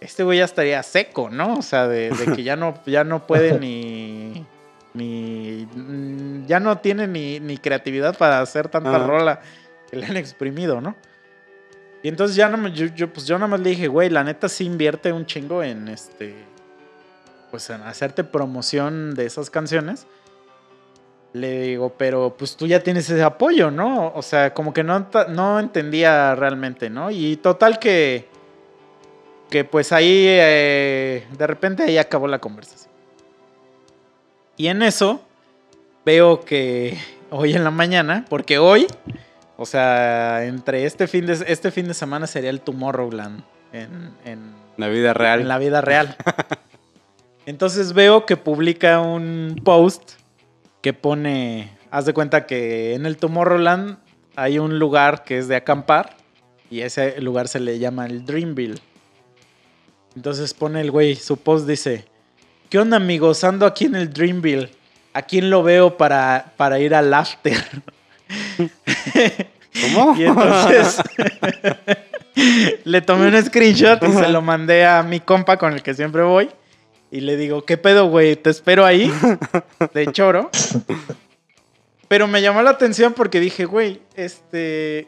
este 0.00 0.22
güey 0.22 0.38
ya 0.38 0.44
estaría 0.44 0.82
seco, 0.82 1.30
¿no? 1.30 1.58
O 1.58 1.62
sea, 1.62 1.88
de, 1.88 2.10
de 2.10 2.36
que 2.36 2.42
ya 2.42 2.56
no, 2.56 2.74
ya 2.86 3.04
no 3.04 3.26
puede 3.26 3.58
ni, 3.58 4.44
ni, 4.94 5.66
ya 6.46 6.60
no 6.60 6.78
tiene 6.78 7.06
ni, 7.06 7.40
ni 7.40 7.58
creatividad 7.58 8.16
para 8.16 8.40
hacer 8.40 8.68
tanta 8.68 8.98
rola 8.98 9.40
que 9.90 9.96
le 9.96 10.06
han 10.06 10.16
exprimido, 10.16 10.80
¿no? 10.80 10.96
Y 12.02 12.08
entonces 12.08 12.36
ya 12.36 12.48
no 12.48 12.68
yo, 12.68 12.86
yo, 12.86 13.12
pues 13.12 13.26
yo 13.26 13.36
nada 13.36 13.48
más 13.48 13.60
le 13.60 13.70
dije, 13.70 13.88
güey, 13.88 14.08
la 14.08 14.22
neta 14.22 14.48
sí 14.48 14.64
invierte 14.64 15.12
un 15.12 15.26
chingo 15.26 15.62
en 15.62 15.88
este, 15.88 16.34
pues 17.50 17.68
en 17.70 17.82
hacerte 17.82 18.24
promoción 18.24 19.14
de 19.14 19.26
esas 19.26 19.50
canciones. 19.50 20.06
Le 21.32 21.60
digo, 21.60 21.94
pero 21.98 22.36
pues 22.38 22.56
tú 22.56 22.66
ya 22.66 22.82
tienes 22.82 23.10
ese 23.10 23.22
apoyo, 23.22 23.70
¿no? 23.70 24.12
O 24.14 24.22
sea, 24.22 24.54
como 24.54 24.72
que 24.72 24.82
no, 24.84 25.08
no 25.28 25.60
entendía 25.60 26.34
realmente, 26.34 26.88
¿no? 26.88 27.10
Y 27.10 27.36
total 27.36 27.78
que, 27.78 28.28
que 29.50 29.64
pues 29.64 29.92
ahí, 29.92 30.24
eh, 30.26 31.26
de 31.36 31.46
repente 31.46 31.82
ahí 31.82 31.98
acabó 31.98 32.28
la 32.28 32.38
conversación. 32.38 32.92
Y 34.56 34.68
en 34.68 34.82
eso 34.82 35.22
veo 36.04 36.40
que 36.40 36.98
hoy 37.30 37.54
en 37.54 37.64
la 37.64 37.70
mañana, 37.70 38.24
porque 38.28 38.58
hoy, 38.58 38.86
o 39.56 39.66
sea, 39.66 40.44
entre 40.44 40.84
este 40.84 41.06
fin 41.06 41.26
de, 41.26 41.44
este 41.46 41.70
fin 41.70 41.86
de 41.86 41.94
semana 41.94 42.26
sería 42.26 42.50
el 42.50 42.60
Tomorrowland 42.60 43.42
en, 43.72 44.10
en, 44.24 44.54
La 44.76 44.88
vida 44.88 45.14
real. 45.14 45.40
en 45.40 45.48
la 45.48 45.58
vida 45.58 45.80
real. 45.80 46.16
Entonces 47.46 47.92
veo 47.92 48.26
que 48.26 48.36
publica 48.36 49.00
un 49.00 49.60
post 49.64 50.12
que 50.82 50.92
pone, 50.92 51.76
haz 51.90 52.04
de 52.04 52.12
cuenta 52.12 52.46
que 52.46 52.94
en 52.94 53.06
el 53.06 53.16
Tomorrowland 53.16 53.98
hay 54.36 54.58
un 54.58 54.78
lugar 54.78 55.24
que 55.24 55.38
es 55.38 55.48
de 55.48 55.56
acampar 55.56 56.16
y 56.70 56.80
ese 56.80 57.20
lugar 57.20 57.48
se 57.48 57.60
le 57.60 57.78
llama 57.78 58.06
el 58.06 58.24
Dreamville. 58.24 58.80
Entonces 60.18 60.52
pone 60.52 60.80
el 60.80 60.90
güey, 60.90 61.14
su 61.14 61.36
post 61.36 61.68
dice, 61.68 62.04
¿qué 62.68 62.80
onda 62.80 62.96
amigos? 62.96 63.44
Ando 63.44 63.64
aquí 63.66 63.84
en 63.84 63.94
el 63.94 64.12
Dreamville. 64.12 64.68
¿A 65.12 65.22
quién 65.22 65.48
lo 65.48 65.62
veo 65.62 65.96
para, 65.96 66.54
para 66.56 66.80
ir 66.80 66.92
al 66.92 67.14
after? 67.14 67.56
¿Cómo? 69.80 70.16
Y 70.18 70.24
entonces 70.24 71.00
le 72.84 73.00
tomé 73.00 73.28
un 73.28 73.44
screenshot 73.44 74.02
y 74.02 74.12
se 74.12 74.28
lo 74.28 74.42
mandé 74.42 74.84
a 74.84 75.04
mi 75.04 75.20
compa 75.20 75.56
con 75.56 75.72
el 75.72 75.84
que 75.84 75.94
siempre 75.94 76.22
voy. 76.22 76.50
Y 77.12 77.20
le 77.20 77.36
digo, 77.36 77.64
¿qué 77.64 77.76
pedo, 77.76 78.08
güey? 78.08 78.34
Te 78.34 78.50
espero 78.50 78.84
ahí, 78.84 79.12
de 79.94 80.10
choro. 80.10 80.50
Pero 82.08 82.26
me 82.26 82.42
llamó 82.42 82.60
la 82.62 82.70
atención 82.70 83.12
porque 83.12 83.38
dije, 83.38 83.66
güey, 83.66 84.02
este. 84.16 85.06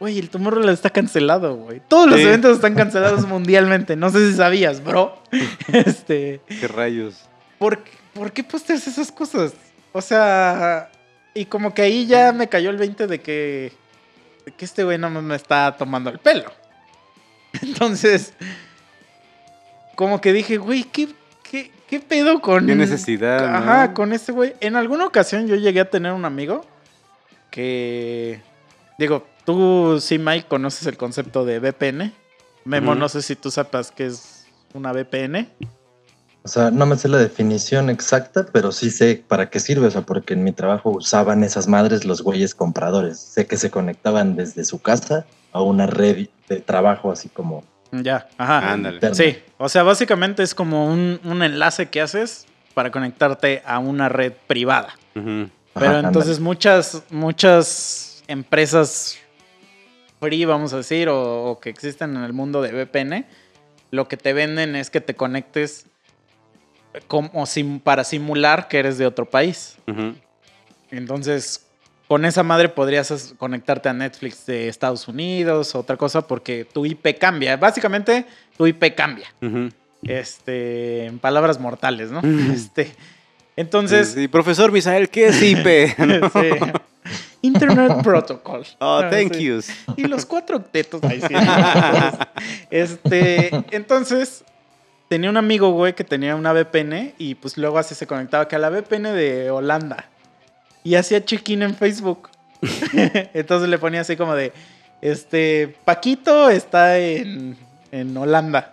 Güey, 0.00 0.18
el 0.18 0.30
Tomorrowland 0.30 0.74
está 0.74 0.90
cancelado, 0.90 1.56
güey. 1.56 1.80
Todos 1.88 2.08
los 2.08 2.20
Sí. 2.20 2.26
eventos 2.26 2.54
están 2.56 2.74
cancelados 2.74 3.26
mundialmente. 3.28 3.96
No 3.96 4.10
sé 4.10 4.30
si 4.30 4.36
sabías, 4.36 4.82
bro. 4.84 5.20
Este. 5.72 6.40
¿Qué 6.46 6.68
rayos? 6.68 7.28
¿Por, 7.58 7.80
¿por 8.14 8.32
qué 8.32 8.44
posteas 8.44 8.86
esas 8.86 9.10
cosas? 9.10 9.52
O 9.92 10.00
sea. 10.00 10.90
Y 11.34 11.44
como 11.46 11.74
que 11.74 11.82
ahí 11.82 12.06
ya 12.06 12.32
me 12.32 12.48
cayó 12.48 12.70
el 12.70 12.76
20 12.76 13.06
de 13.08 13.20
que. 13.20 13.72
De 14.46 14.52
que 14.52 14.64
este 14.64 14.84
güey 14.84 14.98
no 14.98 15.10
me 15.10 15.34
está 15.34 15.76
tomando 15.76 16.10
el 16.10 16.18
pelo. 16.18 16.52
Entonces. 17.62 18.32
Como 19.96 20.20
que 20.20 20.32
dije, 20.32 20.58
güey, 20.58 20.84
¿qué, 20.84 21.08
qué, 21.42 21.72
qué 21.88 21.98
pedo 21.98 22.40
con. 22.40 22.66
¿Qué 22.66 22.76
necesidad? 22.76 23.50
no? 23.50 23.56
Ajá, 23.58 23.94
con 23.94 24.12
este 24.12 24.30
güey. 24.30 24.54
En 24.60 24.76
alguna 24.76 25.06
ocasión 25.06 25.48
yo 25.48 25.56
llegué 25.56 25.80
a 25.80 25.90
tener 25.90 26.12
un 26.12 26.24
amigo 26.24 26.64
que. 27.50 28.40
Digo, 28.98 29.26
tú 29.48 29.98
sí, 29.98 30.18
Mike, 30.18 30.46
conoces 30.46 30.86
el 30.86 30.98
concepto 30.98 31.46
de 31.46 31.58
VPN. 31.58 32.12
Memo, 32.66 32.94
no 32.94 33.08
sé 33.08 33.22
si 33.22 33.34
tú 33.34 33.50
sepas 33.50 33.90
qué 33.90 34.04
es 34.04 34.46
una 34.74 34.92
VPN. 34.92 35.48
O 36.42 36.48
sea, 36.48 36.70
no 36.70 36.84
me 36.84 36.98
sé 36.98 37.08
la 37.08 37.16
definición 37.16 37.88
exacta, 37.88 38.44
pero 38.52 38.72
sí 38.72 38.90
sé 38.90 39.24
para 39.26 39.48
qué 39.48 39.58
sirve. 39.58 39.86
O 39.86 39.90
sea, 39.90 40.02
porque 40.02 40.34
en 40.34 40.44
mi 40.44 40.52
trabajo 40.52 40.90
usaban 40.90 41.44
esas 41.44 41.66
madres 41.66 42.04
los 42.04 42.20
güeyes 42.20 42.54
compradores. 42.54 43.18
Sé 43.18 43.46
que 43.46 43.56
se 43.56 43.70
conectaban 43.70 44.36
desde 44.36 44.66
su 44.66 44.82
casa 44.82 45.24
a 45.52 45.62
una 45.62 45.86
red 45.86 46.28
de 46.46 46.60
trabajo, 46.60 47.10
así 47.10 47.30
como. 47.30 47.64
Ya, 47.90 48.28
ajá. 48.36 48.70
Ándale. 48.72 49.14
Sí, 49.14 49.38
o 49.56 49.70
sea, 49.70 49.82
básicamente 49.82 50.42
es 50.42 50.54
como 50.54 50.92
un, 50.92 51.20
un 51.24 51.42
enlace 51.42 51.88
que 51.88 52.02
haces 52.02 52.44
para 52.74 52.90
conectarte 52.90 53.62
a 53.64 53.78
una 53.78 54.10
red 54.10 54.34
privada. 54.46 54.94
Pero 55.14 55.40
Ajá, 55.74 56.00
entonces 56.00 56.38
muchas, 56.38 57.02
muchas 57.08 58.22
empresas 58.26 59.18
free, 60.20 60.44
vamos 60.44 60.72
a 60.72 60.78
decir, 60.78 61.08
o, 61.08 61.44
o 61.50 61.60
que 61.60 61.70
existen 61.70 62.16
en 62.16 62.22
el 62.24 62.32
mundo 62.32 62.60
de 62.62 62.72
VPN, 62.72 63.24
lo 63.90 64.08
que 64.08 64.16
te 64.16 64.32
venden 64.32 64.76
es 64.76 64.90
que 64.90 65.00
te 65.00 65.14
conectes 65.14 65.86
como 67.06 67.46
sim- 67.46 67.80
para 67.80 68.04
simular 68.04 68.68
que 68.68 68.78
eres 68.78 68.98
de 68.98 69.06
otro 69.06 69.26
país. 69.26 69.76
Entonces, 70.90 71.66
con 72.06 72.24
esa 72.24 72.42
madre 72.42 72.68
podrías 72.68 73.10
as- 73.10 73.34
conectarte 73.38 73.88
a 73.88 73.92
Netflix 73.92 74.46
de 74.46 74.68
Estados 74.68 75.06
Unidos, 75.08 75.74
otra 75.74 75.96
cosa, 75.96 76.26
porque 76.26 76.64
tu 76.64 76.86
IP 76.86 77.18
cambia. 77.18 77.56
Básicamente, 77.56 78.24
tu 78.56 78.66
IP 78.66 78.94
cambia. 78.94 79.32
Este, 80.02 81.04
en 81.06 81.18
palabras 81.18 81.58
mortales, 81.60 82.10
¿no? 82.10 82.20
Este, 82.52 82.92
entonces, 83.56 84.12
Sí, 84.12 84.28
profesor 84.28 84.70
Misael, 84.72 85.08
¿qué 85.10 85.26
es 85.28 85.42
IP? 85.42 85.66
sí. 86.32 86.72
Internet 87.42 87.92
Protocol. 88.02 88.64
oh, 88.80 89.00
Ah, 89.04 89.08
thank 89.10 89.34
sí. 89.34 89.44
you. 89.44 89.60
Y 89.96 90.04
los 90.04 90.26
cuatro 90.26 90.56
octetos. 90.56 91.00
Ay, 91.04 91.20
sí. 91.20 91.34
este, 92.70 93.50
entonces, 93.70 94.44
tenía 95.08 95.30
un 95.30 95.36
amigo, 95.36 95.70
güey, 95.72 95.94
que 95.94 96.04
tenía 96.04 96.34
una 96.36 96.52
VPN 96.52 97.14
y 97.18 97.34
pues 97.36 97.56
luego 97.56 97.78
así 97.78 97.94
se 97.94 98.06
conectaba 98.06 98.48
que 98.48 98.56
a 98.56 98.58
la 98.58 98.70
VPN 98.70 99.14
de 99.14 99.50
Holanda. 99.50 100.06
Y 100.84 100.94
hacía 100.94 101.24
check-in 101.24 101.62
en 101.62 101.74
Facebook. 101.74 102.28
entonces 103.34 103.68
le 103.68 103.78
ponía 103.78 104.00
así 104.00 104.16
como 104.16 104.34
de, 104.34 104.52
este, 105.00 105.76
Paquito 105.84 106.50
está 106.50 106.98
en, 106.98 107.56
en 107.92 108.16
Holanda. 108.16 108.72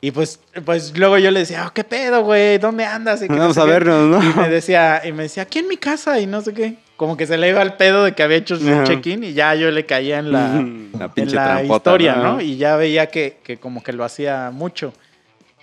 Y 0.00 0.10
pues, 0.10 0.40
pues 0.64 0.98
luego 0.98 1.16
yo 1.18 1.30
le 1.30 1.40
decía, 1.40 1.64
oh, 1.68 1.72
¿qué 1.72 1.84
pedo, 1.84 2.24
güey? 2.24 2.58
¿Dónde 2.58 2.84
andas? 2.84 3.22
Y 3.22 3.28
que 3.28 3.34
no 3.34 3.38
Vamos 3.38 3.54
sé 3.54 3.60
a 3.60 3.64
qué. 3.66 3.70
vernos, 3.70 4.24
Y 4.24 4.26
me 4.28 4.34
¿no? 4.34 4.48
decía, 4.48 5.00
y 5.04 5.12
me 5.12 5.22
decía, 5.24 5.44
aquí 5.44 5.60
en 5.60 5.68
mi 5.68 5.76
casa 5.76 6.18
y 6.18 6.26
no 6.26 6.40
sé 6.40 6.52
qué. 6.52 6.76
Como 7.02 7.16
que 7.16 7.26
se 7.26 7.36
le 7.36 7.48
iba 7.48 7.60
al 7.60 7.76
pedo 7.76 8.04
de 8.04 8.12
que 8.12 8.22
había 8.22 8.36
hecho 8.36 8.56
su 8.56 8.84
check-in 8.84 9.24
y 9.24 9.32
ya 9.32 9.56
yo 9.56 9.72
le 9.72 9.84
caía 9.86 10.20
en 10.20 10.30
la, 10.30 10.50
la 10.98 11.06
en 11.06 11.10
pinche 11.12 11.34
la 11.34 11.46
trampota, 11.46 11.90
historia, 11.90 12.14
¿no? 12.14 12.40
Y 12.40 12.58
ya 12.58 12.76
veía 12.76 13.08
que, 13.08 13.38
que 13.42 13.56
como 13.56 13.82
que 13.82 13.92
lo 13.92 14.04
hacía 14.04 14.52
mucho. 14.52 14.94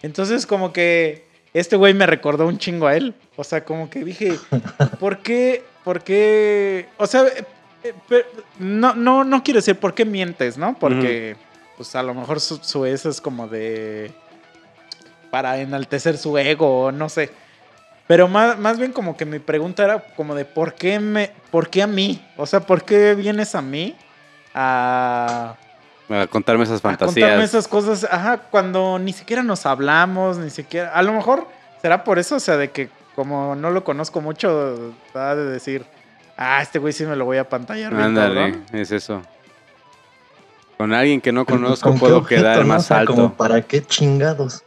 Entonces 0.02 0.46
como 0.46 0.74
que 0.74 1.30
este 1.54 1.78
güey 1.78 1.94
me 1.94 2.06
recordó 2.06 2.46
un 2.46 2.58
chingo 2.58 2.88
a 2.88 2.98
él. 2.98 3.14
O 3.38 3.46
sea, 3.46 3.64
como 3.64 3.90
que 3.90 4.04
dije, 4.04 4.34
¿por 5.00 5.20
qué? 5.20 5.64
¿Por 5.86 6.04
qué? 6.04 6.88
O 6.98 7.08
sea, 7.08 7.22
eh, 7.22 7.46
eh, 7.86 7.94
pero 8.10 8.26
no, 8.60 8.94
no, 8.94 9.24
no 9.24 9.42
quiero 9.42 9.60
decir 9.60 9.78
por 9.78 9.94
qué 9.94 10.04
mientes, 10.04 10.58
¿no? 10.58 10.78
Porque 10.78 11.38
pues 11.78 11.96
a 11.96 12.04
lo 12.04 12.14
mejor 12.14 12.42
su, 12.42 12.58
su 12.58 12.86
eso 12.86 13.10
es 13.10 13.22
como 13.22 13.48
de... 13.48 14.12
para 15.32 15.62
enaltecer 15.62 16.18
su 16.18 16.38
ego, 16.38 16.82
o 16.82 16.92
no 16.92 17.08
sé. 17.08 17.30
Pero 18.10 18.28
más, 18.28 18.58
más 18.58 18.80
bien 18.80 18.92
como 18.92 19.16
que 19.16 19.24
mi 19.24 19.38
pregunta 19.38 19.84
era 19.84 20.00
como 20.16 20.34
de 20.34 20.44
¿por 20.44 20.74
qué 20.74 21.00
me, 21.00 21.30
por 21.52 21.70
qué 21.70 21.84
a 21.84 21.88
mí? 21.88 22.20
O 22.38 22.48
sea, 22.48 22.60
¿por 22.60 22.82
qué 22.84 23.14
vienes 23.14 23.54
a 23.54 23.62
mí 23.62 23.96
a, 24.56 25.54
A 26.10 26.26
contarme 26.26 26.64
esas 26.64 26.80
a 26.80 26.82
contarme 26.82 27.08
fantasías. 27.14 27.44
esas 27.44 27.68
cosas? 27.68 28.08
Ajá, 28.10 28.40
cuando 28.50 28.98
ni 28.98 29.14
siquiera 29.14 29.44
nos 29.44 29.68
hablamos, 29.68 30.40
ni 30.40 30.50
siquiera. 30.50 30.92
A 30.92 31.04
lo 31.04 31.14
mejor 31.14 31.46
será 31.84 32.04
por 32.04 32.18
eso, 32.18 32.38
o 32.38 32.40
sea, 32.40 32.58
de 32.58 32.72
que 32.72 32.90
como 33.14 33.54
no 33.54 33.70
lo 33.70 33.84
conozco 33.84 34.22
mucho, 34.22 34.92
va 35.16 35.36
de 35.36 35.46
decir, 35.46 35.86
ah, 36.36 36.64
este 36.64 36.80
güey 36.80 36.94
sí 36.94 37.06
me 37.06 37.16
lo 37.16 37.26
voy 37.26 37.38
a 37.38 37.48
pantallar. 37.48 37.94
bien 37.94 38.06
Ándale, 38.08 38.54
cabrón". 38.54 38.66
es 38.74 38.92
eso. 38.92 39.22
Con 40.80 40.96
alguien 40.96 41.22
que 41.22 41.32
no 41.32 41.46
conozco 41.46 41.92
¿Con 41.92 42.00
puedo 42.00 42.18
objeto, 42.18 42.42
quedar 42.42 42.58
no? 42.62 42.66
Más 42.66 42.88
sea, 42.88 43.02
alto. 43.02 43.14
como, 43.14 43.36
¿Para 43.36 43.62
qué 43.62 43.86
chingados? 43.86 44.64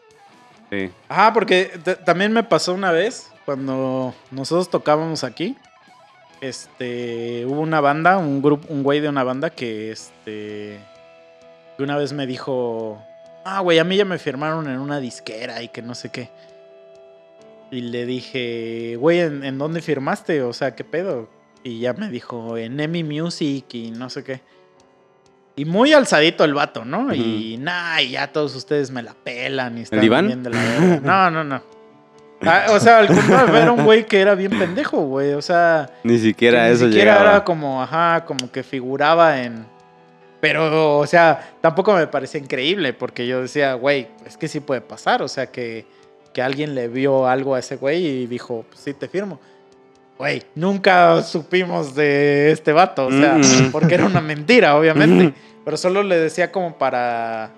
Sí. 0.71 0.93
Ajá, 1.09 1.33
porque 1.33 1.73
también 2.05 2.33
me 2.33 2.45
pasó 2.45 2.73
una 2.73 2.93
vez 2.93 3.32
cuando 3.45 4.15
nosotros 4.31 4.71
tocábamos 4.71 5.25
aquí. 5.25 5.57
Este, 6.41 7.45
hubo 7.47 7.61
una 7.61 7.81
banda, 7.81 8.19
un 8.19 8.43
grupo, 8.43 8.67
un 8.73 8.83
güey 8.83 9.01
de 9.01 9.09
una 9.09 9.23
banda 9.23 9.51
que 9.51 9.93
este 9.93 10.81
que 11.77 11.83
una 11.83 11.97
vez 11.97 12.13
me 12.13 12.27
dijo, 12.27 13.01
"Ah, 13.45 13.61
güey, 13.61 13.79
a 13.79 13.85
mí 13.85 13.97
ya 13.97 14.05
me 14.05 14.19
firmaron 14.19 14.69
en 14.69 14.79
una 14.79 14.99
disquera 14.99 15.63
y 15.63 15.69
que 15.69 15.83
no 15.83 15.95
sé 15.95 16.11
qué." 16.11 16.31
Y 17.71 17.81
le 17.83 18.07
dije, 18.07 18.97
"Güey, 18.99 19.21
¿en, 19.21 19.45
en 19.45 19.57
dónde 19.59 19.81
firmaste? 19.81 20.43
O 20.43 20.53
sea, 20.53 20.75
¿qué 20.75 20.85
pedo?" 20.85 21.29
Y 21.63 21.79
ya 21.79 21.93
me 21.93 22.09
dijo, 22.11 22.57
"En 22.57 22.81
Emi 22.81 23.05
Music 23.05 23.67
y 23.75 23.91
no 23.93 24.11
sé 24.11 24.25
qué." 24.25 24.41
Y 25.55 25.65
muy 25.65 25.93
alzadito 25.93 26.45
el 26.45 26.55
vato, 26.55 26.85
¿no? 26.85 27.15
Y 27.15 27.57
nah, 27.59 28.01
y 28.01 28.11
ya 28.13 28.33
todos 28.33 28.55
ustedes 28.57 28.91
me 28.91 29.03
la 29.03 29.15
pelan 29.15 29.79
y 29.79 29.83
están 29.83 30.01
bien 30.27 30.43
de 30.43 30.51
la. 30.51 31.01
No, 31.03 31.31
no, 31.31 31.45
no. 31.45 31.63
Ah, 32.45 32.67
o 32.71 32.81
sea, 32.81 32.99
al 32.99 33.07
contrario, 33.09 33.57
era 33.57 33.73
un 33.73 33.85
güey 33.85 34.07
que 34.07 34.21
era 34.21 34.35
bien 34.35 34.59
pendejo, 34.59 34.99
güey. 35.07 35.33
O 35.35 35.43
sea, 35.43 35.91
Ni 36.03 36.19
siquiera 36.19 36.69
eso 36.69 36.87
ni 36.87 36.93
siquiera 36.93 37.13
llegaba. 37.15 37.31
era 37.37 37.45
como, 37.45 37.83
ajá, 37.83 38.25
como 38.25 38.51
que 38.51 38.63
figuraba 38.63 39.43
en. 39.43 39.65
Pero, 40.41 40.99
o 40.99 41.07
sea, 41.07 41.53
tampoco 41.61 41.93
me 41.95 42.07
parecía 42.09 42.41
increíble 42.41 42.93
porque 42.93 43.27
yo 43.27 43.43
decía, 43.43 43.75
güey, 43.75 44.09
es 44.27 44.37
que 44.37 44.49
sí 44.49 44.59
puede 44.61 44.81
pasar. 44.81 45.23
O 45.23 45.29
sea, 45.29 45.47
que, 45.47 45.87
que 46.33 46.43
alguien 46.43 46.75
le 46.75 46.89
vio 46.89 47.29
algo 47.29 47.55
a 47.55 47.61
ese 47.61 47.77
güey 47.77 48.05
y 48.05 48.27
dijo, 48.27 48.65
pues 48.69 48.81
sí, 48.81 48.93
te 48.95 49.07
firmo. 49.09 49.39
Güey, 50.19 50.43
nunca 50.55 51.23
supimos 51.23 51.95
de 51.95 52.51
este 52.53 52.73
vato, 52.73 53.07
o 53.07 53.11
sea, 53.11 53.35
Mm. 53.39 53.71
porque 53.73 53.95
era 53.95 54.05
una 54.05 54.21
mentira, 54.21 54.77
obviamente. 54.77 55.33
Pero 55.65 55.77
solo 55.77 56.03
le 56.03 56.19
decía 56.19 56.51
como 56.51 56.77
para. 56.77 57.51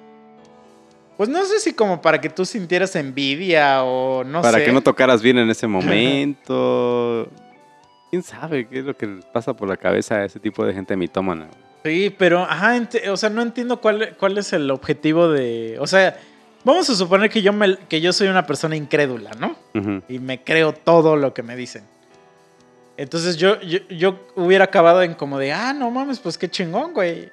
Pues 1.17 1.29
no 1.29 1.45
sé 1.45 1.61
si 1.61 1.73
como 1.75 2.01
para 2.03 2.21
que 2.21 2.29
tú 2.29 2.45
sintieras 2.45 2.97
envidia 2.97 3.85
o 3.85 4.25
no 4.25 4.43
Para 4.43 4.59
sé. 4.59 4.65
que 4.65 4.73
no 4.73 4.83
tocaras 4.83 5.23
bien 5.23 5.39
en 5.39 5.49
ese 5.51 5.67
momento. 5.67 7.29
¿Quién 8.11 8.23
sabe 8.23 8.67
qué 8.69 8.81
es 8.81 8.85
lo 8.85 8.97
que 8.97 9.07
pasa 9.33 9.55
por 9.55 9.69
la 9.69 9.77
cabeza 9.77 10.17
a 10.17 10.25
ese 10.25 10.39
tipo 10.41 10.65
de 10.65 10.73
gente 10.73 10.97
mitómana? 10.97 11.49
Sí, 11.85 12.15
pero, 12.17 12.41
ajá, 12.41 12.81
o 13.11 13.17
sea, 13.17 13.29
no 13.31 13.43
entiendo 13.43 13.81
cuál, 13.81 14.17
cuál 14.19 14.39
es 14.39 14.53
el 14.53 14.71
objetivo 14.71 15.29
de. 15.29 15.77
O 15.81 15.87
sea, 15.87 16.17
vamos 16.65 16.89
a 16.89 16.95
suponer 16.95 17.29
que 17.29 17.43
yo, 17.43 17.53
me, 17.53 17.77
que 17.77 18.01
yo 18.01 18.13
soy 18.13 18.29
una 18.29 18.47
persona 18.47 18.75
incrédula, 18.75 19.33
¿no? 19.39 19.57
Y 20.09 20.19
me 20.19 20.43
creo 20.43 20.73
todo 20.73 21.17
lo 21.17 21.35
que 21.35 21.43
me 21.43 21.57
dicen. 21.57 21.85
Entonces 22.97 23.37
yo, 23.37 23.61
yo, 23.61 23.81
yo 23.89 24.21
hubiera 24.37 24.65
acabado 24.65 25.03
en 25.03 25.15
como 25.15 25.39
de, 25.39 25.53
ah, 25.53 25.73
no 25.73 25.91
mames, 25.91 26.21
pues 26.21 26.39
qué 26.39 26.49
chingón, 26.49 26.95
güey. 26.95 27.31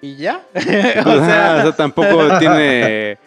Y 0.00 0.16
ya. 0.16 0.42
o 0.54 0.58
Ajá, 0.58 1.26
sea, 1.26 1.56
o 1.58 1.62
sea, 1.62 1.72
tampoco 1.76 2.28
tiene 2.38 3.18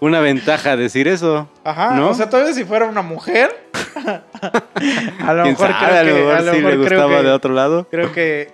una 0.00 0.20
ventaja 0.20 0.76
decir 0.76 1.08
eso. 1.08 1.48
ajá, 1.64 1.94
¿no? 1.96 2.10
o 2.10 2.14
sea, 2.14 2.28
todavía 2.30 2.52
si 2.54 2.64
fuera 2.64 2.86
una 2.86 3.02
mujer. 3.02 3.50
a 4.04 5.34
lo 5.34 5.42
¿Quién 5.42 5.54
mejor 5.54 5.68
sabe? 5.70 5.78
creo 5.78 5.98
a 5.98 6.02
lo 6.02 6.12
que, 6.12 6.18
mejor 6.20 6.34
a 6.34 6.40
lo 6.42 6.52
sí 6.52 6.56
le 6.58 6.62
mejor 6.64 6.86
creo 6.86 7.00
gustaba 7.00 7.20
que- 7.20 7.26
de 7.26 7.32
otro 7.32 7.54
lado. 7.54 7.86
creo 7.90 8.12
que 8.12 8.50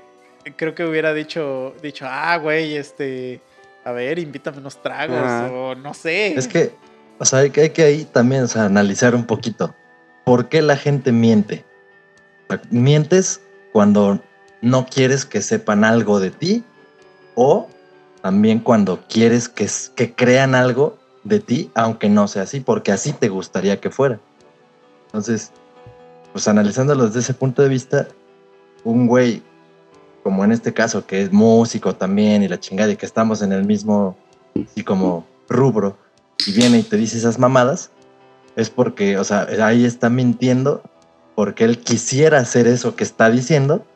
creo 0.56 0.74
que 0.74 0.84
hubiera 0.84 1.12
dicho 1.14 1.74
dicho 1.82 2.06
ah 2.08 2.36
güey 2.38 2.74
este 2.76 3.40
a 3.84 3.92
ver 3.92 4.18
invítame 4.18 4.58
unos 4.58 4.82
tragos 4.82 5.18
Ajá. 5.18 5.50
o 5.52 5.74
no 5.74 5.92
sé 5.94 6.34
Es 6.34 6.48
que, 6.48 6.72
o 7.18 7.24
sea, 7.24 7.40
hay 7.40 7.50
que, 7.50 7.62
hay 7.62 7.70
que 7.70 7.82
ahí 7.82 8.04
también 8.04 8.44
o 8.44 8.46
sea, 8.48 8.64
analizar 8.64 9.14
un 9.14 9.24
poquito. 9.24 9.74
¿Por 10.24 10.48
qué 10.48 10.60
la 10.62 10.76
gente 10.76 11.12
miente? 11.12 11.64
O 12.48 12.52
sea, 12.54 12.62
Mientes 12.70 13.40
cuando 13.72 14.20
no 14.60 14.86
quieres 14.86 15.24
que 15.24 15.40
sepan 15.42 15.84
algo 15.84 16.18
de 16.20 16.30
ti 16.30 16.64
o 17.40 17.68
también 18.20 18.58
cuando 18.58 18.98
quieres 19.08 19.48
que, 19.48 19.68
que 19.94 20.12
crean 20.12 20.56
algo 20.56 20.98
de 21.22 21.38
ti, 21.38 21.70
aunque 21.72 22.08
no 22.08 22.26
sea 22.26 22.42
así, 22.42 22.58
porque 22.58 22.90
así 22.90 23.12
te 23.12 23.28
gustaría 23.28 23.78
que 23.78 23.90
fuera. 23.90 24.18
Entonces, 25.06 25.52
pues 26.32 26.48
analizándolo 26.48 27.06
desde 27.06 27.20
ese 27.20 27.34
punto 27.34 27.62
de 27.62 27.68
vista, 27.68 28.08
un 28.82 29.06
güey, 29.06 29.40
como 30.24 30.44
en 30.44 30.50
este 30.50 30.74
caso, 30.74 31.06
que 31.06 31.22
es 31.22 31.32
músico 31.32 31.94
también 31.94 32.42
y 32.42 32.48
la 32.48 32.58
chingada 32.58 32.90
y 32.90 32.96
que 32.96 33.06
estamos 33.06 33.40
en 33.40 33.52
el 33.52 33.64
mismo, 33.64 34.16
y 34.74 34.82
como 34.82 35.24
rubro, 35.48 35.96
y 36.44 36.52
viene 36.52 36.78
y 36.78 36.82
te 36.82 36.96
dice 36.96 37.18
esas 37.18 37.38
mamadas, 37.38 37.92
es 38.56 38.68
porque, 38.68 39.16
o 39.16 39.22
sea, 39.22 39.46
ahí 39.62 39.84
está 39.84 40.10
mintiendo 40.10 40.82
porque 41.36 41.62
él 41.62 41.78
quisiera 41.78 42.38
hacer 42.40 42.66
eso 42.66 42.96
que 42.96 43.04
está 43.04 43.30
diciendo 43.30 43.86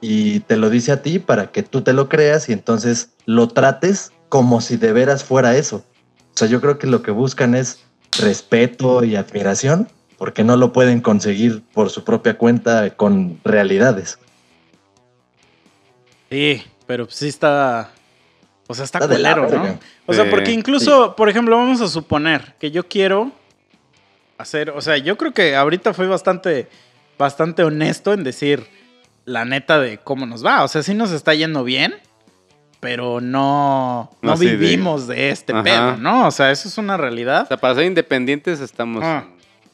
y 0.00 0.40
te 0.40 0.56
lo 0.56 0.70
dice 0.70 0.92
a 0.92 1.02
ti 1.02 1.18
para 1.18 1.50
que 1.50 1.62
tú 1.62 1.82
te 1.82 1.92
lo 1.92 2.08
creas 2.08 2.48
y 2.48 2.52
entonces 2.52 3.10
lo 3.26 3.48
trates 3.48 4.12
como 4.28 4.60
si 4.60 4.76
de 4.76 4.92
veras 4.92 5.24
fuera 5.24 5.56
eso. 5.56 5.84
O 6.34 6.36
sea, 6.38 6.48
yo 6.48 6.60
creo 6.60 6.78
que 6.78 6.86
lo 6.86 7.02
que 7.02 7.10
buscan 7.10 7.54
es 7.54 7.80
respeto 8.18 9.02
y 9.04 9.16
admiración 9.16 9.88
porque 10.18 10.44
no 10.44 10.56
lo 10.56 10.72
pueden 10.72 11.00
conseguir 11.00 11.62
por 11.72 11.90
su 11.90 12.04
propia 12.04 12.36
cuenta 12.36 12.90
con 12.90 13.40
realidades. 13.44 14.18
Sí, 16.30 16.62
pero 16.86 17.08
sí 17.08 17.28
está. 17.28 17.90
O 18.66 18.74
sea, 18.74 18.84
está, 18.84 18.98
Está 18.98 19.08
culero, 19.08 19.48
¿no? 19.48 19.78
O 20.06 20.12
sea, 20.12 20.28
porque 20.28 20.52
incluso, 20.52 21.16
por 21.16 21.28
ejemplo, 21.28 21.56
vamos 21.56 21.80
a 21.80 21.88
suponer 21.88 22.54
que 22.58 22.70
yo 22.70 22.86
quiero 22.86 23.32
hacer. 24.36 24.70
O 24.70 24.80
sea, 24.80 24.98
yo 24.98 25.16
creo 25.16 25.32
que 25.32 25.56
ahorita 25.56 25.94
fui 25.94 26.06
bastante, 26.06 26.68
bastante 27.16 27.62
honesto 27.62 28.12
en 28.12 28.24
decir 28.24 28.66
la 29.28 29.44
neta 29.44 29.78
de 29.78 29.98
cómo 29.98 30.26
nos 30.26 30.44
va. 30.44 30.64
O 30.64 30.68
sea, 30.68 30.82
sí 30.82 30.94
nos 30.94 31.10
está 31.12 31.34
yendo 31.34 31.62
bien, 31.64 31.94
pero 32.80 33.20
no, 33.20 34.10
no, 34.22 34.30
No, 34.32 34.36
sí, 34.36 34.46
de- 34.46 34.56
vivimos 34.56 35.06
de, 35.06 35.30
este 35.30 35.52
Ajá. 35.52 35.62
pedo, 35.62 35.96
¿no? 35.96 36.26
O 36.26 36.30
sea, 36.30 36.50
eso 36.50 36.68
es 36.68 36.78
una 36.78 36.96
realidad. 36.96 37.42
O 37.44 37.46
sea, 37.46 37.56
para 37.56 37.74
ser 37.74 37.84
independientes 37.84 38.60
estamos... 38.60 39.02
Ah. 39.04 39.24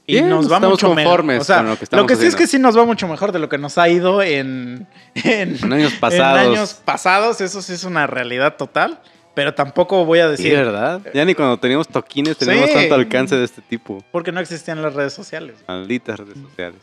Y 0.06 0.14
Bien, 0.16 0.28
nos 0.28 0.52
va 0.52 0.60
mucho 0.60 0.94
mejor. 0.94 1.24
O 1.30 1.44
sea, 1.44 1.56
con 1.58 1.64
lo 1.66 1.70
lo 1.70 1.76
que 1.76 1.78
que, 1.78 1.84
estamos 1.84 2.18
sí 2.18 2.26
es 2.26 2.36
que 2.36 2.46
sí 2.46 2.58
nos 2.58 2.76
va 2.76 2.84
mucho 2.84 3.08
mejor 3.08 3.32
de 3.32 3.38
lo 3.38 3.48
que 3.48 3.56
nos 3.56 3.78
ha 3.78 3.88
ido 3.88 4.20
en, 4.22 4.86
en, 5.14 5.56
En 5.62 5.72
años 5.72 5.94
pasados. 5.94 6.42
en 6.42 6.50
años 6.52 6.74
pasados. 6.74 7.40
Eso 7.40 7.62
sí 7.62 7.72
es 7.72 7.84
una 7.84 8.06
realidad 8.06 8.56
total. 8.58 9.00
Pero 9.34 9.54
tampoco 9.54 10.04
voy 10.04 10.18
a 10.20 10.28
decir 10.28 10.52
¿verdad? 10.54 11.00
Ya 11.14 11.24
ni 11.24 11.34
cuando 11.34 11.56
teníamos 11.58 11.88
toquines 11.88 12.36
teníamos 12.36 12.68
Sí. 12.68 12.74
tanto 12.76 12.94
alcance 12.96 13.34
de 13.34 13.44
este 13.46 13.62
tipo. 13.62 14.04
porque 14.12 14.30
no 14.30 14.40
existían 14.40 14.82
las 14.82 14.92
redes 14.92 15.14
sociales. 15.14 15.56
Malditas 15.66 16.18
redes 16.20 16.36
sociales. 16.50 16.80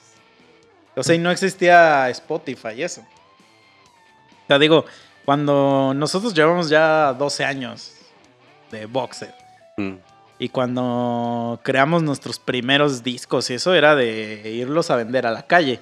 O 0.96 1.04
sea, 1.04 1.16
y 1.16 1.20
no 1.20 1.32
existía 1.32 2.10
Spotify 2.10 2.70
y 2.78 2.84
eso. 2.84 3.02
O 3.02 4.48
sea, 4.48 4.60
digo, 4.60 4.86
cuando 5.26 5.94
nosotros 5.96 6.34
llevamos 6.34 6.70
ya 6.70 7.14
12 7.14 7.46
años 7.46 7.94
de 8.72 8.86
Boxer 8.86 9.34
Mm. 9.78 9.94
y 10.38 10.50
cuando 10.50 11.60
creamos 11.64 12.04
nuestros 12.04 12.40
primeros 12.40 13.04
discos 13.04 13.50
y 13.50 13.54
eso 13.54 13.74
era 13.74 13.96
de 13.96 14.52
irlos 14.52 14.92
a 14.92 14.98
vender 14.98 15.26
a 15.26 15.32
la 15.32 15.48
calle. 15.48 15.80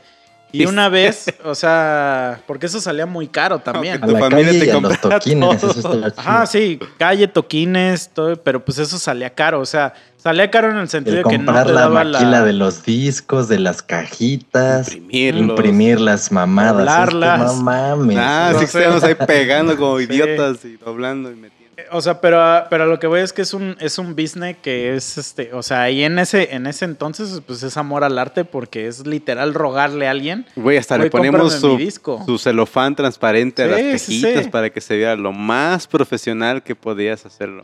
Y 0.52 0.66
una 0.66 0.90
vez, 0.90 1.26
o 1.44 1.54
sea, 1.54 2.42
porque 2.48 2.66
eso 2.66 2.82
salía 2.82 3.06
muy 3.06 3.28
caro 3.28 3.60
también. 3.60 4.02
Tu 4.02 4.08
la 4.12 4.20
familia 4.20 4.48
calle 4.48 4.60
te 4.60 4.78
y 4.78 4.82
los 4.82 5.02
toquines, 5.02 5.64
eso. 5.64 6.02
Ajá, 6.18 6.46
sí, 6.48 6.80
calle, 6.98 7.28
toquines, 7.28 8.10
todo, 8.10 8.36
pero 8.42 8.64
pues 8.66 8.80
eso 8.80 8.98
salía 8.98 9.30
caro. 9.30 9.60
O 9.60 9.66
sea, 9.66 9.94
salía 10.18 10.50
caro 10.50 10.72
en 10.72 10.78
el 10.78 10.90
sentido 10.90 11.18
El 11.18 11.24
de 11.24 11.30
que 11.30 11.38
no 11.38 11.46
comprar 11.46 11.68
te 11.68 11.74
la 11.74 11.82
daba 11.82 12.04
maquila 12.04 12.30
la... 12.32 12.44
de 12.44 12.54
los 12.54 12.84
discos, 12.84 13.48
de 13.48 13.60
las 13.60 13.84
cajitas, 13.84 14.88
Imprimirlos. 14.94 15.50
imprimir 15.50 16.00
las 16.02 16.32
mamadas. 16.32 16.78
Doblarlas. 16.78 17.42
esto, 17.42 17.56
no 17.56 17.62
mames. 17.64 18.18
Ah, 18.20 18.50
No 18.54 18.60
sí, 18.60 18.66
que 18.78 19.06
ahí 19.06 19.16
pegando 19.28 19.78
como 19.78 19.98
Sí. 20.00 20.06
idiotas 20.06 20.66
y 20.66 20.78
doblando 20.78 21.30
y 21.32 21.36
metiendo. 21.36 21.59
O 21.92 22.02
sea, 22.02 22.22
pero, 22.22 22.42
a- 22.42 22.68
pero 22.70 22.84
a 22.84 22.88
lo 22.88 23.00
que 23.00 23.08
voy 23.08 23.22
es 23.22 23.34
que 23.34 23.42
es 23.42 23.54
un, 23.54 23.76
es 23.80 23.98
un 23.98 24.16
business 24.16 24.58
que 24.62 24.96
es 24.96 25.18
este, 25.18 25.54
o 25.54 25.62
sea, 25.64 25.90
y 25.90 26.04
en 26.04 26.20
ese, 26.20 26.54
en 26.56 26.68
ese 26.68 26.86
entonces, 26.86 27.42
pues 27.46 27.64
es 27.64 27.78
amor 27.78 28.04
al 28.04 28.18
arte 28.18 28.46
porque 28.46 28.88
es 28.88 29.06
literal 29.06 29.54
rogarle 29.54 30.08
a 30.08 30.12
alguien. 30.12 30.46
Güey, 30.56 30.78
hasta 30.78 30.98
le 30.98 31.10
ponemos 31.10 31.54
su, 31.54 31.78
disco. 31.78 32.22
su 32.26 32.38
celofán 32.38 32.96
transparente 32.96 33.64
a 33.64 33.68
las 33.68 33.82
cajitas 33.82 34.44
sí. 34.46 34.50
para 34.50 34.70
que 34.70 34.82
se 34.82 34.96
viera 34.98 35.16
lo 35.16 35.32
más 35.32 35.88
profesional 35.88 36.64
que 36.64 36.76
podías 36.76 37.26
hacerlo. 37.26 37.64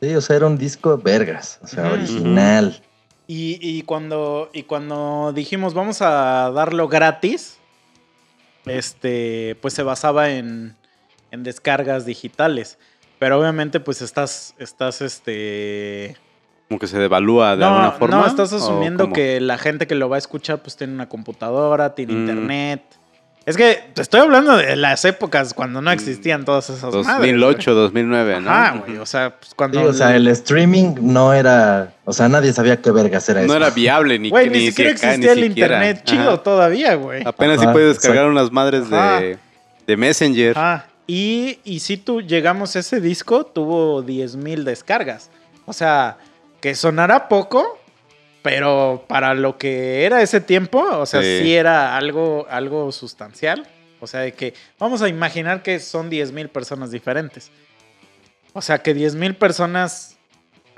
Sí, 0.00 0.14
o 0.14 0.20
sea, 0.20 0.36
era 0.36 0.46
un 0.46 0.58
disco 0.58 0.98
vergas, 0.98 1.60
o 1.62 1.66
sea, 1.66 1.92
original. 1.92 2.82
Y, 3.28 3.58
y 3.60 3.82
cuando, 3.82 4.50
y 4.52 4.64
cuando 4.64 5.32
dijimos 5.34 5.74
vamos 5.74 6.02
a 6.02 6.50
darlo 6.50 6.88
gratis, 6.88 7.58
este, 8.66 9.56
pues 9.60 9.74
se 9.74 9.82
basaba 9.82 10.30
en, 10.30 10.76
en 11.30 11.42
descargas 11.42 12.04
digitales. 12.06 12.78
Pero 13.22 13.38
obviamente, 13.38 13.78
pues 13.78 14.02
estás, 14.02 14.52
estás, 14.58 15.00
este... 15.00 16.16
Como 16.68 16.80
que 16.80 16.88
se 16.88 16.98
devalúa 16.98 17.52
de 17.54 17.58
no, 17.60 17.66
alguna 17.68 17.92
forma. 17.92 18.16
no, 18.16 18.26
estás 18.26 18.52
¿o 18.52 18.56
asumiendo 18.56 19.12
que 19.12 19.40
la 19.40 19.58
gente 19.58 19.86
que 19.86 19.94
lo 19.94 20.08
va 20.08 20.16
a 20.16 20.18
escuchar, 20.18 20.58
pues 20.60 20.76
tiene 20.76 20.92
una 20.92 21.08
computadora, 21.08 21.94
tiene 21.94 22.14
Mm. 22.14 22.18
internet. 22.18 22.82
Es 23.46 23.56
que 23.56 23.78
te 23.94 24.02
estoy 24.02 24.22
hablando 24.22 24.56
de 24.56 24.74
las 24.74 25.04
épocas 25.04 25.54
cuando 25.54 25.80
no 25.80 25.90
Mm. 25.90 25.94
existían 25.94 26.44
todas 26.44 26.68
esas 26.70 26.92
madres, 26.92 27.06
güey. 27.06 27.30
2008, 27.32 27.74
2009, 27.74 28.40
¿no? 28.40 28.50
Ajá, 28.50 28.82
güey. 28.84 28.98
O 28.98 29.06
sea, 29.06 29.30
pues 29.38 29.50
Sí, 29.50 29.54
cuando. 29.56 29.84
o 29.84 29.92
sea, 29.92 30.16
el 30.16 30.26
streaming 30.26 30.94
no 31.00 31.32
era, 31.32 31.92
o 32.04 32.12
sea, 32.12 32.28
nadie 32.28 32.52
sabía 32.52 32.82
qué 32.82 32.90
vergas 32.90 33.28
era 33.28 33.42
No 33.42 33.46
eso. 33.46 33.56
era 33.56 33.70
viable 33.70 34.18
ni 34.18 34.30
Güey, 34.30 34.46
que- 34.50 34.50
ni, 34.58 34.66
siquiera 34.66 34.90
acá, 34.90 35.06
ni 35.06 35.12
existía 35.26 35.32
el 35.32 35.48
siquiera. 35.48 35.74
internet 35.76 35.96
Ajá. 35.98 36.04
chido 36.04 36.40
todavía, 36.40 36.96
güey. 36.96 37.22
Apenas 37.24 37.60
sí 37.60 37.66
Ajá, 37.66 37.72
puedes 37.72 37.88
descargar 37.94 38.24
exacto. 38.24 38.32
unas 38.40 38.50
madres 38.50 38.84
Ajá. 38.92 39.20
de, 39.20 39.38
de 39.86 39.96
Messenger. 39.96 40.58
Ajá. 40.58 40.86
Y, 41.06 41.58
y 41.64 41.80
si 41.80 41.96
tú 41.96 42.20
llegamos 42.22 42.76
a 42.76 42.78
ese 42.80 43.00
disco, 43.00 43.44
tuvo 43.44 44.02
10.000 44.04 44.62
descargas. 44.62 45.30
O 45.66 45.72
sea, 45.72 46.18
que 46.60 46.74
sonará 46.74 47.28
poco, 47.28 47.78
pero 48.42 49.04
para 49.08 49.34
lo 49.34 49.58
que 49.58 50.04
era 50.04 50.22
ese 50.22 50.40
tiempo, 50.40 50.80
o 50.80 51.06
sea, 51.06 51.22
sí, 51.22 51.40
Sí. 51.42 51.54
era 51.54 51.96
algo, 51.96 52.46
algo 52.48 52.92
sustancial. 52.92 53.66
O 54.00 54.06
sea, 54.06 54.20
de 54.20 54.32
que 54.32 54.54
vamos 54.78 55.02
a 55.02 55.08
imaginar 55.08 55.62
que 55.62 55.78
son 55.78 56.10
10.000 56.10 56.48
personas 56.48 56.90
diferentes. 56.90 57.50
O 58.52 58.60
sea, 58.60 58.78
que 58.82 58.94
10.000 58.96 59.36
personas 59.36 60.16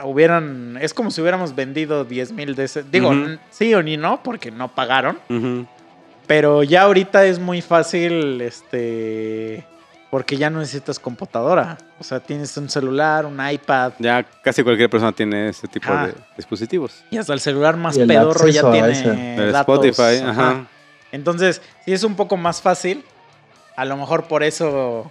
hubieran... 0.03 0.79
Es 0.81 0.93
como 0.93 1.11
si 1.11 1.21
hubiéramos 1.21 1.55
vendido 1.55 2.07
10.000 2.07 2.55
de 2.55 2.65
ese... 2.65 2.83
Digo, 2.83 3.13
sí 3.51 3.75
o 3.75 3.83
ni 3.83 3.97
no, 3.97 4.23
porque 4.23 4.51
no 4.51 4.75
pagaron. 4.75 5.19
Pero 6.27 6.63
ya 6.63 6.83
ahorita 6.83 7.25
es 7.27 7.39
muy 7.39 7.63
fácil, 7.63 8.41
este, 8.41 9.65
porque 10.15 10.37
ya 10.37 10.49
no 10.49 10.61
necesitas 10.61 11.01
computadora. 11.01 11.77
O 11.99 12.05
sea, 12.05 12.21
tienes 12.21 12.57
un 12.57 12.71
celular, 12.71 13.27
un 13.27 13.37
iPad 13.45 13.95
Ya 13.99 14.23
casi 14.23 14.63
cualquier 14.63 14.89
persona 14.89 15.11
tiene 15.11 15.49
ese 15.49 15.67
tipo 15.67 15.93
Ajá. 15.93 16.07
de 16.07 16.15
dispositivos. 16.37 17.03
y 17.11 17.17
hasta 17.17 17.33
el 17.33 17.41
celular 17.41 17.77
más 17.77 17.97
el 17.97 18.07
pedorro 18.07 18.47
ya 18.47 18.71
tiene. 18.71 19.35
El 19.35 19.51
datos. 19.51 19.75
Spotify, 19.75 20.23
Ajá. 20.23 20.31
ajá. 20.31 20.67
Entonces, 21.11 21.61
sí 21.85 21.93
es 21.93 22.05
un 22.05 22.15
poco 22.15 22.37
más 22.37 22.63
fácil. 22.63 23.05
A 23.75 23.85
lo 23.85 23.97
mejor 23.97 24.29
por 24.29 24.45
eso, 24.45 25.11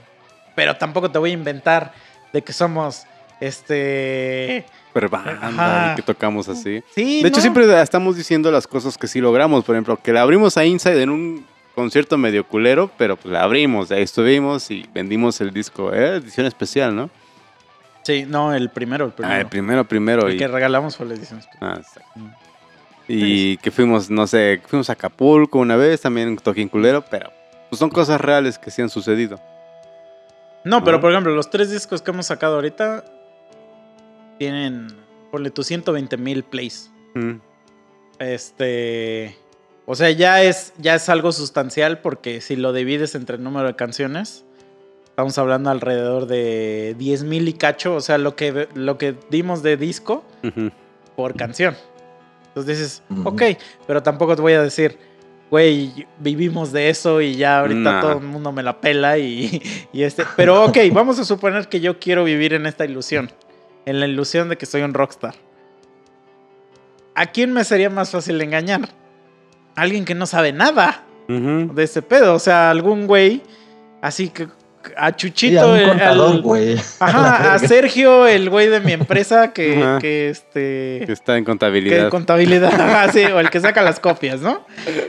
pero 0.55 0.77
tampoco 0.77 1.11
te 1.11 1.19
voy 1.19 1.31
a 1.31 1.33
inventar 1.33 1.91
de 2.31 2.41
que 2.41 2.53
somos, 2.53 3.03
este, 3.41 4.65
Super 4.87 5.09
banda 5.09 5.37
Ajá. 5.41 5.91
y 5.91 5.95
que 5.97 6.01
tocamos 6.01 6.47
así. 6.47 6.81
sí. 6.95 7.21
De 7.21 7.27
hecho, 7.27 7.39
¿no? 7.39 7.41
siempre 7.41 7.81
estamos 7.81 8.15
diciendo 8.15 8.49
las 8.51 8.67
cosas 8.67 8.97
que 8.97 9.07
sí 9.09 9.19
logramos. 9.19 9.65
Por 9.65 9.75
ejemplo, 9.75 9.99
que 10.01 10.13
la 10.13 10.21
abrimos 10.21 10.55
a 10.55 10.63
Inside 10.63 11.01
en 11.01 11.09
un 11.09 11.52
concierto 11.75 12.17
medio 12.17 12.45
culero, 12.47 12.91
pero 12.97 13.15
pues 13.17 13.31
la 13.31 13.43
abrimos, 13.43 13.91
ahí 13.91 14.03
estuvimos 14.03 14.69
y 14.71 14.85
vendimos 14.93 15.41
el 15.41 15.51
disco. 15.51 15.91
Era 15.93 16.15
edición 16.15 16.45
especial, 16.45 16.95
¿no? 16.95 17.09
Sí, 18.03 18.25
no, 18.27 18.53
el 18.53 18.69
primero, 18.69 19.05
el 19.05 19.11
primero. 19.13 19.35
Ah, 19.35 19.39
el 19.39 19.47
primero, 19.47 19.83
primero. 19.85 20.27
El 20.27 20.35
y- 20.35 20.37
que 20.37 20.47
regalamos 20.47 20.97
fue 20.97 21.05
la 21.05 21.13
edición 21.15 21.39
especial. 21.39 21.73
Ah, 21.73 21.79
exacto. 21.79 22.19
Y 23.07 23.57
que 23.57 23.69
fuimos, 23.71 24.09
no 24.09 24.27
sé, 24.27 24.61
fuimos 24.65 24.89
a 24.89 24.93
Acapulco 24.93 25.59
una 25.59 25.75
vez, 25.75 26.01
también 26.01 26.37
toquín 26.37 26.69
culero, 26.69 27.03
pero 27.09 27.31
pues 27.69 27.79
son 27.79 27.89
cosas 27.89 28.19
reales 28.21 28.57
que 28.57 28.71
sí 28.71 28.81
han 28.81 28.89
sucedido. 28.89 29.39
No, 30.63 30.83
pero 30.83 30.97
¿no? 30.97 31.01
por 31.01 31.11
ejemplo, 31.11 31.33
los 31.33 31.49
tres 31.49 31.69
discos 31.69 32.01
que 32.01 32.11
hemos 32.11 32.27
sacado 32.27 32.55
ahorita 32.55 33.03
tienen, 34.37 34.87
ponle 35.31 35.49
tus 35.49 35.67
120 35.67 36.15
mil 36.17 36.43
plays. 36.43 36.89
Mm. 37.13 37.33
Este, 38.19 39.35
o 39.85 39.95
sea, 39.95 40.11
ya 40.11 40.41
es, 40.43 40.73
ya 40.77 40.95
es 40.95 41.09
algo 41.09 41.31
sustancial 41.31 41.99
porque 41.99 42.41
si 42.41 42.55
lo 42.55 42.73
divides 42.73 43.15
entre 43.15 43.35
el 43.35 43.43
número 43.43 43.67
de 43.67 43.75
canciones, 43.75 44.45
estamos 45.05 45.37
hablando 45.37 45.69
alrededor 45.69 46.25
de 46.27 46.95
10 46.97 47.23
mil 47.25 47.47
y 47.47 47.53
cacho, 47.53 47.95
o 47.95 48.01
sea, 48.01 48.17
lo 48.17 48.35
que, 48.35 48.67
lo 48.73 48.97
que 48.97 49.15
dimos 49.29 49.61
de 49.61 49.77
disco 49.77 50.23
por 51.15 51.35
canción. 51.35 51.75
Entonces 52.47 52.77
dices, 52.77 53.03
ok, 53.25 53.41
pero 53.87 54.03
tampoco 54.03 54.35
te 54.35 54.41
voy 54.41 54.53
a 54.53 54.61
decir, 54.61 54.97
güey, 55.49 56.07
vivimos 56.19 56.71
de 56.71 56.89
eso 56.89 57.19
y 57.19 57.35
ya 57.35 57.59
ahorita 57.59 57.91
Nah. 57.93 58.01
todo 58.01 58.13
el 58.13 58.21
mundo 58.21 58.51
me 58.51 58.63
la 58.63 58.79
pela 58.79 59.17
y, 59.17 59.61
y 59.91 60.03
este. 60.03 60.23
Pero 60.35 60.65
ok, 60.65 60.77
vamos 60.93 61.19
a 61.19 61.25
suponer 61.25 61.67
que 61.67 61.79
yo 61.79 61.99
quiero 61.99 62.23
vivir 62.23 62.53
en 62.53 62.65
esta 62.65 62.85
ilusión, 62.85 63.31
en 63.85 63.99
la 63.99 64.07
ilusión 64.07 64.49
de 64.49 64.57
que 64.57 64.65
soy 64.65 64.81
un 64.81 64.93
rockstar. 64.93 65.35
¿A 67.15 67.27
quién 67.27 67.53
me 67.53 67.63
sería 67.63 67.89
más 67.89 68.11
fácil 68.11 68.39
engañar? 68.41 68.89
Alguien 69.75 70.05
que 70.05 70.15
no 70.15 70.25
sabe 70.25 70.51
nada 70.53 71.03
de 71.27 71.83
ese 71.83 72.01
pedo. 72.01 72.35
O 72.35 72.39
sea, 72.39 72.69
algún 72.69 73.07
güey 73.07 73.41
así 74.01 74.29
que 74.29 74.47
a 74.97 75.09
Sí, 75.11 75.15
Chuchito, 75.15 75.61
a 75.61 75.71
un 75.71 75.77
el- 75.77 75.87
contador, 75.89 76.31
al- 76.35 76.41
güey. 76.41 76.75
Ajá, 76.99 77.53
a 77.53 77.59
Sergio, 77.59 78.27
el 78.27 78.49
güey 78.49 78.67
de 78.67 78.81
mi 78.81 78.91
empresa 78.91 79.53
que, 79.53 79.97
que 80.01 80.29
este. 80.29 81.03
Que 81.05 81.13
está 81.13 81.37
en 81.37 81.45
Que 81.45 81.49
contabilidad. 81.51 82.09
contabilidad, 82.09 82.73
ajá, 82.79 83.11
sí, 83.13 83.23
o 83.23 83.39
el 83.39 83.49
que 83.49 83.61
saca 83.61 83.81
las 83.81 83.99
copias, 84.01 84.41
¿no? 84.41 84.65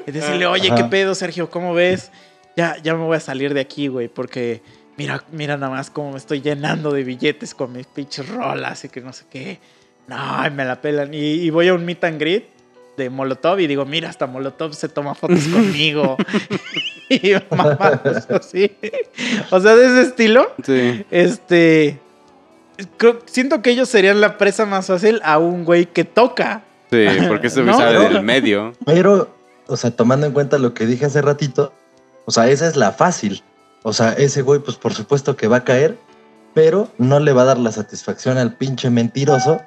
Y 0.07 0.12
decirle, 0.12 0.47
oye, 0.47 0.71
¿qué 0.77 0.85
pedo, 0.85 1.15
Sergio? 1.17 1.51
¿Cómo 1.51 1.75
ves? 1.75 2.12
Ya, 2.57 2.77
ya 2.85 2.95
me 2.95 3.03
voy 3.05 3.17
a 3.17 3.21
salir 3.21 3.53
de 3.53 3.61
aquí, 3.61 3.89
güey, 3.89 4.07
porque 4.07 4.62
mira, 4.97 5.25
mira 5.33 5.57
nada 5.57 5.73
más 5.75 5.91
cómo 5.91 6.12
me 6.12 6.19
estoy 6.19 6.41
llenando 6.41 6.93
de 6.93 7.03
billetes 7.03 7.53
con 7.53 7.73
mis 7.73 7.87
pinches 7.89 8.29
rolas 8.29 8.85
y 8.85 8.89
que 8.89 9.01
no 9.01 9.12
sé 9.12 9.25
qué. 9.29 9.59
No, 10.07 10.47
y 10.47 10.51
me 10.51 10.65
la 10.65 10.81
pelan. 10.81 11.12
Y, 11.12 11.19
y 11.19 11.51
voy 11.51 11.67
a 11.67 11.75
un 11.75 11.85
meet 11.85 12.05
and 12.05 12.21
greet 12.21 12.45
de 12.97 13.11
Molotov 13.11 13.61
y 13.61 13.66
digo, 13.66 13.84
mira, 13.84 14.09
hasta 14.09 14.26
Molotov 14.26 14.74
se 14.74 14.88
toma 14.88 15.14
fotos 15.14 15.47
conmigo. 15.49 16.16
y 17.09 17.32
mamá, 17.51 18.01
así. 18.30 18.70
O 19.51 19.61
sea, 19.61 19.74
de 19.76 19.86
ese 19.86 20.03
estilo. 20.03 20.53
Sí. 20.64 21.05
Este. 21.11 21.99
creo- 22.97 23.20
siento 23.26 23.62
que 23.62 23.70
ellos 23.70 23.88
serían 23.88 24.20
la 24.20 24.38
presa 24.38 24.66
más 24.66 24.86
fácil 24.86 25.20
a 25.24 25.38
un 25.38 25.64
güey 25.64 25.86
que 25.86 26.05
toca. 26.05 26.62
Sí, 26.90 27.07
porque 27.28 27.49
ese 27.49 27.62
güey 27.62 27.72
No, 27.72 27.78
sale 27.78 27.99
del 27.99 28.22
medio. 28.22 28.72
Pero, 28.86 29.34
o 29.66 29.76
sea, 29.76 29.90
tomando 29.90 30.26
en 30.26 30.32
cuenta 30.32 30.59
lo 30.59 30.74
que 30.74 30.86
dije 30.86 31.07
hace 31.07 31.20
ratito, 31.22 31.72
o 32.24 32.30
sea, 32.30 32.49
esa 32.49 32.66
es 32.66 32.76
la 32.76 32.92
fácil. 32.92 33.42
O 33.82 33.92
sea, 33.92 34.12
ese 34.12 34.42
güey, 34.42 34.61
pues 34.61 34.76
por 34.76 34.95
supuesto 34.95 35.36
que 35.36 35.49
va 35.49 35.59
a 35.59 35.64
caer, 35.64 35.99
pero 36.55 36.88
no 36.99 37.20
le 37.20 37.32
va 37.32 37.42
a 37.42 37.47
dar 37.47 37.59
la 37.59 37.72
satisfacción 37.72 38.38
al 38.38 38.57
pinche 38.57 38.88
mentiroso 38.88 39.61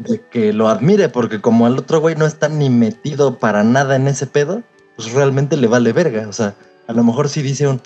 de 0.00 0.20
que 0.30 0.52
lo 0.52 0.68
admire, 0.68 1.08
porque 1.08 1.40
como 1.40 1.66
al 1.66 1.78
otro 1.78 2.00
güey 2.00 2.16
no 2.16 2.26
está 2.26 2.48
ni 2.48 2.70
metido 2.70 3.38
para 3.38 3.64
nada 3.64 3.96
en 3.96 4.08
ese 4.08 4.26
pedo, 4.26 4.62
pues 4.96 5.12
realmente 5.12 5.56
le 5.56 5.66
vale 5.66 5.92
verga. 5.92 6.26
O 6.28 6.32
sea, 6.32 6.54
a 6.86 6.92
lo 6.92 7.04
mejor 7.04 7.28
sí 7.28 7.42
dice 7.42 7.68
un. 7.68 7.80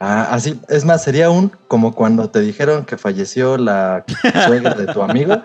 Ah, 0.00 0.28
así, 0.30 0.58
es 0.68 0.84
más, 0.84 1.04
sería 1.04 1.30
un 1.30 1.52
como 1.68 1.94
cuando 1.94 2.30
te 2.30 2.40
dijeron 2.40 2.86
que 2.86 2.96
falleció 2.96 3.58
la 3.58 4.04
suegra 4.46 4.74
de 4.74 4.86
tu 4.86 5.02
amigo, 5.02 5.42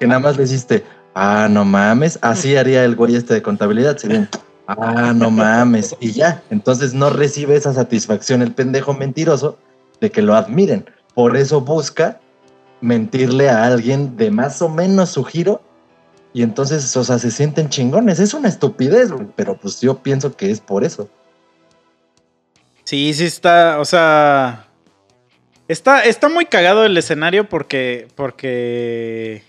que 0.00 0.06
nada 0.08 0.18
más 0.18 0.36
le 0.36 0.42
hiciste, 0.42 0.84
ah, 1.14 1.46
no 1.48 1.64
mames, 1.64 2.18
así 2.20 2.56
haría 2.56 2.84
el 2.84 2.96
güey 2.96 3.14
este 3.14 3.34
de 3.34 3.42
contabilidad, 3.42 3.96
sería 3.96 4.18
un, 4.18 4.28
ah, 4.66 5.12
no 5.14 5.30
mames, 5.30 5.94
y 6.00 6.10
ya, 6.10 6.42
entonces 6.50 6.92
no 6.92 7.08
recibe 7.08 7.54
esa 7.54 7.72
satisfacción 7.72 8.42
el 8.42 8.52
pendejo 8.52 8.94
mentiroso 8.94 9.58
de 10.00 10.10
que 10.10 10.22
lo 10.22 10.34
admiren, 10.34 10.90
por 11.14 11.36
eso 11.36 11.60
busca 11.60 12.18
mentirle 12.80 13.48
a 13.48 13.64
alguien 13.64 14.16
de 14.16 14.30
más 14.30 14.60
o 14.62 14.68
menos 14.68 15.10
su 15.10 15.24
giro 15.24 15.62
y 16.34 16.42
entonces, 16.42 16.96
o 16.96 17.04
sea, 17.04 17.18
se 17.20 17.30
sienten 17.30 17.68
chingones, 17.68 18.18
es 18.18 18.34
una 18.34 18.48
estupidez, 18.48 19.10
pero 19.36 19.56
pues 19.56 19.80
yo 19.80 20.02
pienso 20.02 20.36
que 20.36 20.50
es 20.50 20.60
por 20.60 20.82
eso. 20.82 21.08
Sí, 22.82 23.14
sí 23.14 23.24
está, 23.24 23.78
o 23.78 23.84
sea, 23.84 24.66
está, 25.68 26.02
está 26.02 26.28
muy 26.28 26.46
cagado 26.46 26.84
el 26.84 26.98
escenario 26.98 27.48
porque, 27.48 28.08
porque 28.16 29.44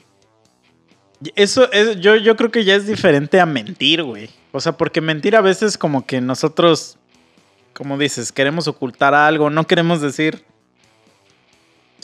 eso 1.35 1.71
es, 1.71 1.99
yo, 1.99 2.15
yo 2.17 2.35
creo 2.35 2.51
que 2.51 2.63
ya 2.63 2.75
es 2.75 2.85
diferente 2.85 3.39
a 3.39 3.47
mentir, 3.47 4.03
güey. 4.03 4.29
O 4.51 4.61
sea, 4.61 4.77
porque 4.77 5.01
mentir 5.01 5.35
a 5.35 5.41
veces 5.41 5.79
como 5.79 6.05
que 6.05 6.21
nosotros, 6.21 6.99
como 7.73 7.97
dices, 7.97 8.31
queremos 8.31 8.67
ocultar 8.67 9.15
algo, 9.15 9.49
no 9.49 9.65
queremos 9.65 10.01
decir 10.01 10.45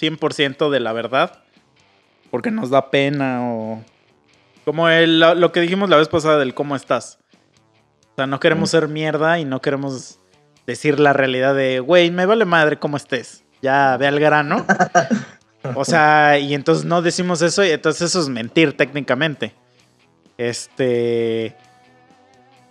100% 0.01 0.69
de 0.69 0.79
la 0.79 0.93
verdad, 0.93 1.43
porque 2.29 2.51
nos 2.51 2.69
da 2.69 2.89
pena 2.89 3.41
o 3.43 3.83
como 4.65 4.89
el- 4.89 5.19
lo, 5.19 5.51
que 5.51 5.61
dijimos 5.61 5.89
la 5.89 5.97
vez 5.97 6.07
pasada 6.07 6.37
del 6.37 6.53
cómo 6.53 6.75
estás. 6.75 7.19
O 8.11 8.15
sea, 8.15 8.27
no 8.27 8.39
queremos 8.39 8.69
ser 8.69 8.87
mierda 8.87 9.39
y 9.39 9.45
no 9.45 9.61
queremos 9.61 10.19
decir 10.67 10.99
la 10.99 11.13
realidad 11.13 11.55
de, 11.55 11.79
güey, 11.79 12.11
me 12.11 12.25
vale 12.25 12.45
madre 12.45 12.77
cómo 12.77 12.97
estés. 12.97 13.43
Ya 13.61 13.95
ve 13.97 14.07
al 14.07 14.19
grano. 14.19 14.65
O 15.75 15.85
sea, 15.85 16.39
y 16.39 16.55
entonces 16.55 16.85
no 16.85 17.03
decimos 17.03 17.43
eso 17.43 17.63
y 17.63 17.69
entonces 17.69 18.09
eso 18.09 18.19
es 18.19 18.29
mentir 18.29 18.75
técnicamente. 18.75 19.53
Este... 20.35 21.55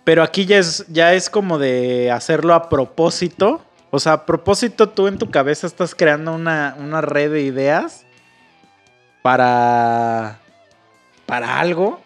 Pero 0.03 0.23
aquí 0.23 0.45
ya 0.45 0.57
es, 0.57 0.85
ya 0.89 1.13
es 1.13 1.29
como 1.29 1.57
de 1.57 2.11
hacerlo 2.11 2.53
a 2.53 2.67
propósito. 2.67 3.63
O 3.91 3.99
sea, 3.99 4.13
a 4.13 4.25
propósito 4.25 4.89
tú 4.89 5.07
en 5.07 5.17
tu 5.17 5.29
cabeza 5.29 5.67
estás 5.67 5.93
creando 5.93 6.33
una, 6.33 6.75
una 6.79 7.01
red 7.01 7.31
de 7.31 7.41
ideas 7.41 8.05
para... 9.21 10.39
para 11.25 11.59
algo 11.59 12.01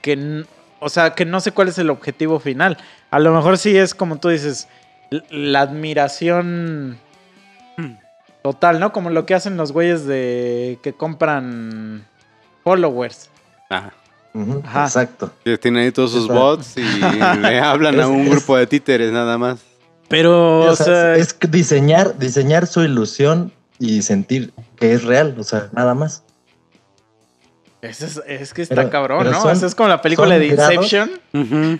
que... 0.00 0.44
O 0.80 0.88
sea, 0.88 1.14
que 1.14 1.24
no 1.24 1.40
sé 1.40 1.52
cuál 1.52 1.68
es 1.68 1.78
el 1.78 1.88
objetivo 1.88 2.40
final. 2.40 2.76
A 3.10 3.18
lo 3.18 3.32
mejor 3.32 3.56
sí 3.56 3.76
es 3.76 3.94
como 3.94 4.18
tú 4.18 4.28
dices, 4.28 4.68
la 5.30 5.60
admiración 5.62 6.98
total, 8.42 8.80
¿no? 8.80 8.92
Como 8.92 9.08
lo 9.08 9.24
que 9.24 9.34
hacen 9.34 9.56
los 9.56 9.72
güeyes 9.72 10.04
de 10.04 10.78
que 10.82 10.92
compran 10.92 12.04
followers. 12.64 13.30
Ajá. 13.70 13.94
Exacto. 14.84 15.32
Que 15.42 15.56
Tienen 15.56 15.84
ahí 15.84 15.92
todos 15.92 16.12
sus 16.12 16.28
bots 16.28 16.76
y 16.76 16.82
le 17.40 17.60
hablan 17.60 17.98
a 18.00 18.08
un 18.08 18.22
es- 18.22 18.30
grupo 18.30 18.56
de 18.58 18.66
títeres 18.66 19.10
nada 19.10 19.38
más. 19.38 19.60
Pero, 20.08 20.60
O 20.62 20.70
o 20.72 20.76
sea, 20.76 20.86
sea, 20.86 21.16
es 21.16 21.36
diseñar, 21.50 22.18
diseñar 22.18 22.66
su 22.66 22.82
ilusión 22.82 23.52
y 23.78 24.02
sentir 24.02 24.52
que 24.76 24.92
es 24.92 25.04
real, 25.04 25.34
o 25.38 25.44
sea, 25.44 25.68
nada 25.72 25.94
más. 25.94 26.22
es, 27.82 28.00
es- 28.00 28.22
es 28.26 28.54
que 28.54 28.62
está 28.62 28.76
Pero- 28.76 28.90
cabrón, 28.90 29.18
pero 29.20 29.32
¿no? 29.32 29.42
son- 29.42 29.50
Eso 29.52 29.66
es 29.66 29.74
como 29.74 29.88
la 29.90 30.00
película 30.00 30.38
de. 30.38 30.46
Inception. 30.46 31.10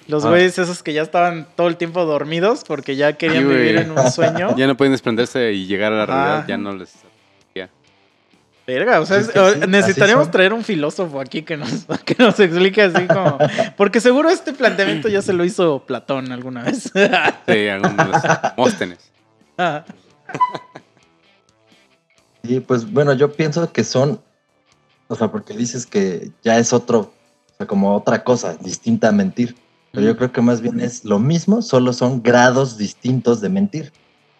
Los 0.07 0.25
Ah. 0.25 0.29
güeyes 0.29 0.59
esos 0.59 0.83
que 0.83 0.93
ya 0.93 1.01
estaban 1.03 1.47
todo 1.57 1.67
el 1.69 1.77
tiempo 1.77 2.05
dormidos 2.05 2.63
porque 2.67 2.95
ya 2.97 3.15
querían 3.15 3.45
Sí, 3.45 3.49
vivir 3.49 3.77
en 3.79 3.91
un 3.91 4.11
sueño. 4.11 4.55
Ya 4.59 4.67
no 4.67 4.77
pueden 4.77 4.93
desprenderse 4.93 5.53
y 5.53 5.67
llegar 5.67 5.93
a 5.95 5.97
la 5.99 6.07
realidad, 6.07 6.45
ya 6.47 6.57
no 6.59 6.75
les... 6.75 6.93
Verga, 8.67 9.01
o 9.01 9.07
sea, 9.07 9.19
Es 9.19 9.69
necesitaríamos 9.69 10.31
traer 10.31 10.53
un 10.53 10.65
filósofo 10.65 11.21
aquí 11.21 11.43
que 11.43 11.57
nos, 11.57 11.85
que 12.05 12.17
nos 12.19 12.41
explique 12.41 12.83
así 12.83 13.07
como... 13.07 13.39
Porque 13.77 14.01
seguro 14.01 14.31
este 14.31 14.53
planteamiento 14.53 15.09
ya 15.09 15.21
se 15.21 15.33
lo 15.33 15.45
hizo 15.45 15.85
Platón 15.87 16.33
alguna 16.33 16.63
vez. 16.63 16.91
Sí, 17.47 17.69
algunos 17.69 18.23
Móstenes. 18.57 18.99
Y 22.47 22.61
pues 22.61 22.91
bueno, 22.91 23.15
yo 23.15 23.33
pienso 23.33 23.73
que 23.73 23.85
son, 23.85 24.21
o 25.09 25.15
sea, 25.15 25.33
porque 25.33 25.57
dices 25.57 25.87
que 25.87 26.31
ya 26.43 26.59
es 26.59 26.75
otro, 26.75 26.99
o 27.01 27.57
sea, 27.57 27.67
como 27.67 27.97
otra 27.97 28.23
cosa, 28.23 28.55
distinta 28.61 29.09
a 29.09 29.13
mentir. 29.13 29.57
Pero 29.93 30.07
yo 30.07 30.17
creo 30.17 30.31
que 30.31 30.43
más 30.43 30.61
bien 30.61 30.81
es 30.81 31.05
lo 31.05 31.19
mismo, 31.19 31.63
solo 31.63 31.93
son 31.93 32.23
grados 32.23 32.77
distintos 32.77 33.41
de 33.41 33.49
mentir. 33.49 33.93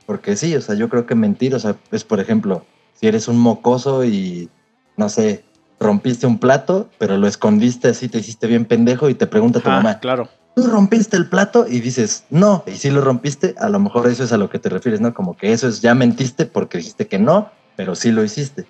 Porque 0.05 0.37
sí, 0.37 0.55
o 0.55 0.61
sea, 0.61 0.75
yo 0.75 0.91
creo 0.91 1.07
que 1.07 1.15
mentir, 1.15 1.55
o 1.55 1.59
sea, 1.59 1.77
es 1.93 2.05
por 2.05 2.21
ejemplo, 2.21 2.67
si 2.95 3.07
eres 3.07 3.29
un 3.29 3.39
mocoso 3.39 4.05
y, 4.05 4.49
no 4.97 5.09
sé, 5.09 5.45
rompiste 5.81 6.27
un 6.27 6.39
plato, 6.39 6.89
pero 6.99 7.17
lo 7.17 7.27
escondiste 7.27 7.89
así, 7.89 8.09
te 8.09 8.19
hiciste 8.19 8.47
bien 8.47 8.65
pendejo 8.65 9.09
y 9.09 9.15
te 9.15 9.27
pregunta 9.27 9.61
tu 9.61 9.69
Ajá, 9.69 9.79
mamá, 9.79 10.01
claro. 10.01 10.29
¿tú 10.55 10.67
rompiste 10.67 11.17
el 11.17 11.29
plato? 11.29 11.67
Y 11.69 11.81
dices, 11.81 12.25
no, 12.31 12.65
y 12.67 12.73
si 12.73 12.91
lo 12.91 13.01
rompiste, 13.01 13.55
a 13.59 13.69
lo 13.69 13.79
mejor 13.79 14.09
eso 14.09 14.25
es 14.25 14.33
a 14.33 14.39
lo 14.39 14.49
que 14.49 14.59
te 14.59 14.69
refieres, 14.69 15.01
¿no? 15.01 15.13
Como 15.13 15.37
que 15.37 15.53
eso 15.53 15.69
es, 15.69 15.81
ya 15.81 15.95
mentiste 15.95 16.47
porque 16.47 16.79
dijiste 16.79 17.07
que 17.07 17.19
no, 17.19 17.51
pero 17.77 17.95
sí 17.95 18.13
lo 18.13 18.25
hiciste. 18.25 18.67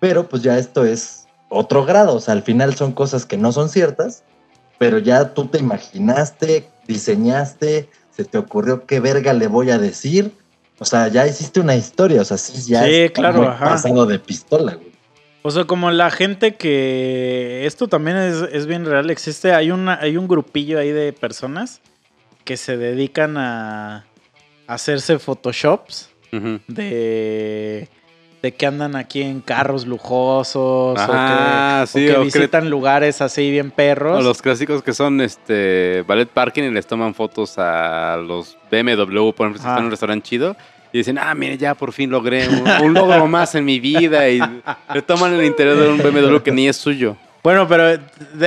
Pero 0.00 0.28
pues 0.28 0.42
ya 0.42 0.58
esto 0.58 0.84
es 0.84 1.26
otro 1.48 1.84
grado, 1.84 2.14
o 2.14 2.20
sea, 2.20 2.34
al 2.34 2.42
final 2.42 2.74
son 2.74 2.92
cosas 2.92 3.24
que 3.24 3.36
no 3.36 3.52
son 3.52 3.68
ciertas, 3.68 4.22
pero 4.78 4.98
ya 4.98 5.34
tú 5.34 5.46
te 5.46 5.58
imaginaste, 5.58 6.68
diseñaste, 6.86 7.88
se 8.14 8.24
te 8.24 8.38
ocurrió 8.38 8.86
qué 8.86 9.00
verga 9.00 9.32
le 9.32 9.48
voy 9.48 9.70
a 9.70 9.78
decir, 9.78 10.32
o 10.78 10.84
sea, 10.84 11.08
ya 11.08 11.26
hiciste 11.26 11.60
una 11.60 11.74
historia, 11.76 12.20
o 12.22 12.24
sea, 12.24 12.36
sí, 12.36 12.70
ya 12.70 12.84
Sí, 12.84 12.90
está 12.94 13.12
claro, 13.20 13.38
muy 13.38 13.46
ajá. 13.48 13.64
pasado 13.70 14.06
de 14.06 14.18
pistola, 14.18 14.74
güey. 14.74 14.88
O 15.42 15.50
sea, 15.50 15.64
como 15.64 15.90
la 15.90 16.10
gente 16.10 16.56
que... 16.56 17.62
Esto 17.64 17.88
también 17.88 18.16
es, 18.18 18.36
es 18.52 18.66
bien 18.66 18.84
real. 18.84 19.08
Existe, 19.08 19.52
hay, 19.54 19.70
una, 19.70 19.98
hay 20.00 20.16
un 20.16 20.28
grupillo 20.28 20.78
ahí 20.78 20.90
de 20.90 21.12
personas 21.12 21.80
que 22.44 22.56
se 22.56 22.76
dedican 22.76 23.36
a 23.38 24.04
hacerse 24.66 25.18
photoshops 25.18 26.10
de, 26.66 27.88
de 28.42 28.52
que 28.54 28.66
andan 28.66 28.96
aquí 28.96 29.22
en 29.22 29.40
carros 29.40 29.86
lujosos 29.86 30.98
Ah, 31.00 31.84
o 31.88 31.92
que, 31.92 31.98
sí, 32.00 32.06
o 32.08 32.12
que 32.12 32.16
o 32.16 32.20
cre- 32.20 32.24
visitan 32.24 32.68
lugares 32.68 33.22
así 33.22 33.50
bien 33.50 33.70
perros. 33.70 34.18
O 34.18 34.22
los 34.22 34.42
clásicos 34.42 34.82
que 34.82 34.92
son 34.92 35.20
este 35.22 36.04
ballet 36.06 36.28
parking 36.28 36.64
y 36.64 36.70
les 36.70 36.86
toman 36.86 37.14
fotos 37.14 37.54
a 37.58 38.16
los 38.18 38.57
BMW, 38.70 39.30
por 39.32 39.46
ejemplo, 39.46 39.58
si 39.58 39.66
Ajá. 39.66 39.70
están 39.70 39.78
en 39.78 39.84
un 39.86 39.90
restaurante 39.90 40.28
chido. 40.28 40.56
Y 40.92 40.98
dicen, 40.98 41.18
ah, 41.18 41.34
mire, 41.34 41.58
ya 41.58 41.74
por 41.74 41.92
fin 41.92 42.08
logré 42.10 42.48
un, 42.48 42.66
un 42.86 42.94
logro 42.94 43.26
más 43.26 43.54
en 43.54 43.64
mi 43.64 43.78
vida. 43.78 44.28
Y 44.28 44.40
le 44.94 45.02
toman 45.02 45.34
el 45.34 45.44
interior 45.44 45.76
de 45.76 45.88
un 45.90 45.98
BMW 45.98 46.38
que 46.38 46.50
ni 46.50 46.66
es 46.66 46.76
suyo. 46.76 47.16
Bueno, 47.42 47.68
pero 47.68 47.98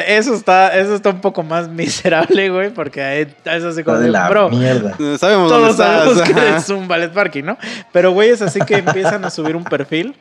eso 0.06 0.34
está, 0.36 0.78
eso 0.78 0.96
está 0.96 1.10
un 1.10 1.22
poco 1.22 1.44
más 1.44 1.68
miserable, 1.70 2.50
güey, 2.50 2.72
porque 2.72 3.28
es 3.46 3.64
así 3.64 3.84
como 3.84 3.98
de 4.00 4.10
la 4.10 4.28
bro, 4.30 4.50
mierda. 4.50 4.96
Sabemos 5.18 5.50
dónde 5.50 5.68
todos 5.68 5.78
sabemos 5.78 6.18
estás. 6.18 6.30
que 6.30 6.40
ajá. 6.40 6.58
es 6.58 6.70
un 6.70 6.88
ballet 6.88 7.12
parking, 7.12 7.44
¿no? 7.44 7.58
Pero 7.92 8.12
güeyes 8.12 8.42
así 8.42 8.60
que 8.62 8.76
empiezan 8.76 9.24
a 9.24 9.30
subir 9.30 9.56
un 9.56 9.64
perfil 9.64 10.16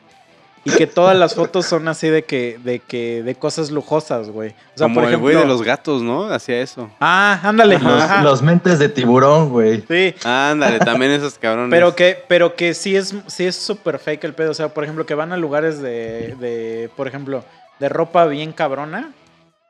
y 0.63 0.71
que 0.71 0.85
todas 0.85 1.17
las 1.17 1.33
fotos 1.33 1.65
son 1.65 1.87
así 1.87 2.07
de 2.07 2.23
que, 2.23 2.59
de 2.63 2.79
que, 2.79 3.23
de 3.23 3.35
cosas 3.35 3.71
lujosas, 3.71 4.29
güey. 4.29 4.49
O 4.49 4.77
sea, 4.77 4.85
Como 4.85 4.95
por 4.95 5.03
el 5.03 5.09
ejemplo. 5.09 5.31
güey 5.31 5.37
de 5.37 5.45
los 5.45 5.63
gatos, 5.63 6.03
¿no? 6.03 6.25
Hacía 6.25 6.61
eso. 6.61 6.89
Ah, 6.99 7.39
ándale. 7.43 7.79
Los, 8.23 8.41
mentes 8.41 8.77
de 8.77 8.89
tiburón, 8.89 9.49
güey. 9.49 9.83
Sí. 9.87 10.13
Ándale, 10.23 10.79
también 10.79 11.11
esos 11.11 11.39
cabrones. 11.39 11.71
Pero 11.71 11.95
que, 11.95 12.23
pero 12.27 12.55
que 12.55 12.73
sí 12.73 12.95
es, 12.95 13.15
sí 13.27 13.45
es 13.45 13.55
súper 13.55 13.97
fake 13.97 14.23
el 14.25 14.33
pedo. 14.33 14.51
O 14.51 14.53
sea, 14.53 14.69
por 14.69 14.83
ejemplo, 14.83 15.05
que 15.05 15.15
van 15.15 15.31
a 15.31 15.37
lugares 15.37 15.81
de, 15.81 16.35
de 16.39 16.89
por 16.95 17.07
ejemplo, 17.07 17.43
de 17.79 17.89
ropa 17.89 18.25
bien 18.25 18.51
cabrona 18.53 19.11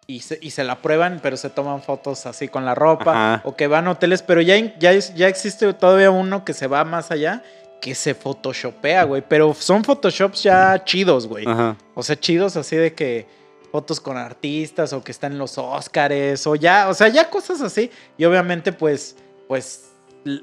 y 0.07 0.19
se, 0.19 0.39
y 0.41 0.51
se 0.51 0.65
la 0.65 0.75
prueban, 0.81 1.19
pero 1.23 1.37
se 1.37 1.49
toman 1.49 1.81
fotos 1.81 2.25
así 2.25 2.49
con 2.49 2.65
la 2.65 2.75
ropa. 2.75 3.11
Ajá. 3.11 3.41
O 3.45 3.55
que 3.55 3.67
van 3.67 3.87
a 3.87 3.91
hoteles, 3.91 4.23
pero 4.23 4.41
ya, 4.41 4.57
ya, 4.77 4.91
ya 4.93 5.27
existe 5.29 5.71
todavía 5.73 6.11
uno 6.11 6.43
que 6.43 6.53
se 6.53 6.67
va 6.67 6.83
más 6.83 7.11
allá, 7.11 7.43
que 7.81 7.95
se 7.95 8.13
photoshopea, 8.13 9.03
güey. 9.03 9.23
Pero 9.27 9.53
son 9.53 9.83
photoshops 9.83 10.43
ya 10.43 10.81
chidos, 10.85 11.27
güey. 11.27 11.45
Ajá. 11.47 11.75
O 11.95 12.03
sea, 12.03 12.17
chidos 12.17 12.55
así 12.55 12.75
de 12.75 12.93
que 12.93 13.27
fotos 13.71 13.99
con 13.99 14.17
artistas 14.17 14.93
o 14.93 15.03
que 15.03 15.11
están 15.11 15.31
en 15.31 15.37
los 15.37 15.57
Óscares 15.57 16.45
o 16.45 16.55
ya, 16.55 16.89
o 16.89 16.93
sea, 16.93 17.07
ya 17.07 17.29
cosas 17.29 17.61
así. 17.61 17.89
Y 18.17 18.25
obviamente, 18.25 18.71
pues, 18.71 19.15
pues 19.47 19.89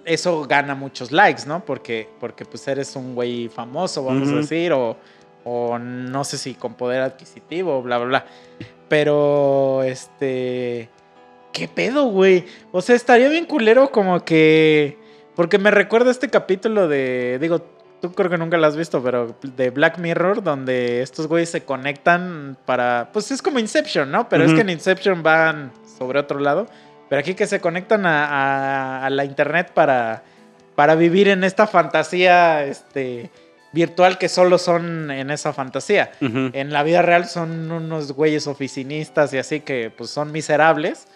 eso 0.05 0.45
gana 0.47 0.74
muchos 0.74 1.12
likes, 1.12 1.47
¿no? 1.47 1.64
Porque, 1.64 2.09
porque 2.18 2.45
pues 2.45 2.66
eres 2.66 2.97
un 2.97 3.14
güey 3.14 3.49
famoso, 3.49 4.03
vamos 4.05 4.28
a 4.28 4.36
decir, 4.36 4.72
o, 4.72 4.97
o 5.45 5.78
no 5.78 6.24
sé 6.24 6.39
si 6.39 6.55
con 6.55 6.74
poder 6.74 7.03
adquisitivo, 7.03 7.82
bla, 7.82 7.99
bla, 7.99 8.07
bla. 8.07 8.26
Pero, 8.89 9.82
este... 9.84 10.89
¿Qué 11.53 11.68
pedo, 11.68 12.07
güey? 12.07 12.45
O 12.72 12.80
sea, 12.80 12.97
estaría 12.97 13.28
bien 13.28 13.45
culero 13.45 13.91
como 13.91 14.24
que... 14.24 14.99
Porque 15.39 15.59
me 15.59 15.70
recuerda 15.70 16.11
este 16.11 16.28
capítulo 16.30 16.89
de... 16.89 17.39
Digo, 17.41 17.62
tú 18.03 18.11
creo 18.12 18.28
que 18.28 18.39
nunca 18.39 18.57
lo 18.57 18.66
has 18.66 18.76
visto, 18.76 19.01
pero 19.01 19.36
de 19.41 19.70
Black 19.70 19.99
Mirror, 19.99 20.43
donde 20.43 21.01
estos 21.01 21.28
güeyes 21.28 21.49
se 21.49 21.62
conectan 21.62 22.57
para... 22.66 23.11
Pues 23.12 23.30
es 23.30 23.41
como 23.41 23.61
Inception, 23.61 24.11
¿no? 24.11 24.28
Pero 24.28 24.43
es 24.43 24.53
que 24.53 24.62
en 24.62 24.70
Inception 24.70 25.22
van 25.22 25.70
sobre 25.97 26.18
otro 26.18 26.41
lado. 26.41 26.66
Pero 27.09 27.20
aquí 27.20 27.34
que 27.34 27.47
se 27.47 27.61
conectan 27.61 28.05
a, 28.05 28.24
a- 28.26 29.07
a 29.07 29.11
la 29.11 29.24
internet 29.24 29.70
para, 29.72 30.24
para 30.74 30.97
vivir 30.97 31.28
en 31.28 31.45
esta 31.45 31.68
fantasía 31.68 32.64
este, 32.64 33.30
virtual 33.72 34.18
que 34.18 34.28
solo 34.28 34.59
son 34.59 35.12
en 35.12 35.30
esa 35.30 35.53
fantasía. 35.53 36.11
En 36.53 36.72
la 36.72 36.82
vida 36.82 37.01
real 37.03 37.26
son 37.26 37.70
unos 37.70 38.11
güeyes 38.11 38.49
oficinistas 38.49 39.32
y 39.34 39.39
así 39.39 39.61
que 39.61 39.93
pues 39.97 40.11
son 40.11 40.32
miserables, 40.32 41.07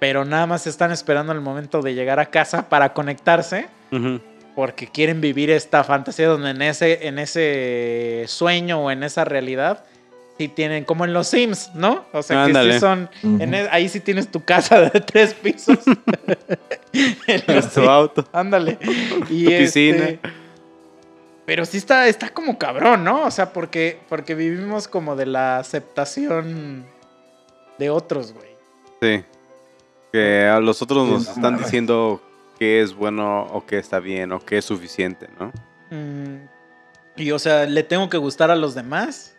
pero 0.00 0.24
nada 0.24 0.46
más 0.46 0.66
están 0.66 0.90
esperando 0.90 1.32
el 1.32 1.40
momento 1.40 1.82
de 1.82 1.94
llegar 1.94 2.18
a 2.18 2.26
casa 2.26 2.68
para 2.68 2.92
conectarse 2.94 3.68
porque 4.56 4.88
quieren 4.88 5.20
vivir 5.20 5.50
esta 5.50 5.84
fantasía 5.84 6.26
donde 6.26 6.50
en 6.50 6.62
ese, 6.62 7.06
en 7.06 7.18
ese 7.20 8.24
sueño 8.26 8.80
o 8.84 8.90
en 8.90 9.04
esa 9.04 9.24
realidad 9.24 9.84
sí 10.38 10.48
tienen, 10.48 10.84
como 10.84 11.04
en 11.04 11.12
los 11.12 11.28
Sims, 11.28 11.70
¿no? 11.74 12.06
O 12.12 12.22
sea, 12.22 12.46
que 12.46 12.72
sí 12.72 12.80
son, 12.80 13.10
en 13.22 13.52
e- 13.54 13.68
ahí 13.70 13.88
sí 13.90 14.00
tienes 14.00 14.30
tu 14.30 14.42
casa 14.42 14.80
de 14.80 15.00
tres 15.00 15.34
pisos. 15.34 15.78
En 16.92 17.70
Tu 17.70 17.80
auto. 17.88 18.26
Ándale. 18.32 18.76
Y 19.28 19.44
Tu 19.44 19.50
este, 19.50 19.58
piscina. 19.58 20.08
pero 21.46 21.64
sí 21.64 21.76
está, 21.76 22.08
está 22.08 22.30
como 22.30 22.58
cabrón, 22.58 23.04
¿no? 23.04 23.24
O 23.24 23.30
sea, 23.30 23.52
porque, 23.52 24.00
porque 24.08 24.34
vivimos 24.34 24.88
como 24.88 25.14
de 25.14 25.26
la 25.26 25.58
aceptación 25.58 26.84
de 27.78 27.90
otros, 27.90 28.32
güey. 28.32 28.50
Sí. 29.00 29.24
Que 30.12 30.46
a 30.46 30.60
los 30.60 30.82
otros 30.82 31.08
nos 31.08 31.24
no 31.26 31.32
están 31.32 31.56
diciendo 31.58 32.20
qué 32.58 32.82
es 32.82 32.94
bueno 32.94 33.44
o 33.44 33.64
qué 33.64 33.78
está 33.78 34.00
bien 34.00 34.32
o 34.32 34.40
qué 34.40 34.58
es 34.58 34.64
suficiente, 34.64 35.28
¿no? 35.38 35.52
Mm, 35.90 36.46
y 37.16 37.30
o 37.32 37.38
sea, 37.38 37.66
le 37.66 37.82
tengo 37.82 38.08
que 38.08 38.18
gustar 38.18 38.50
a 38.50 38.56
los 38.56 38.74
demás 38.74 39.36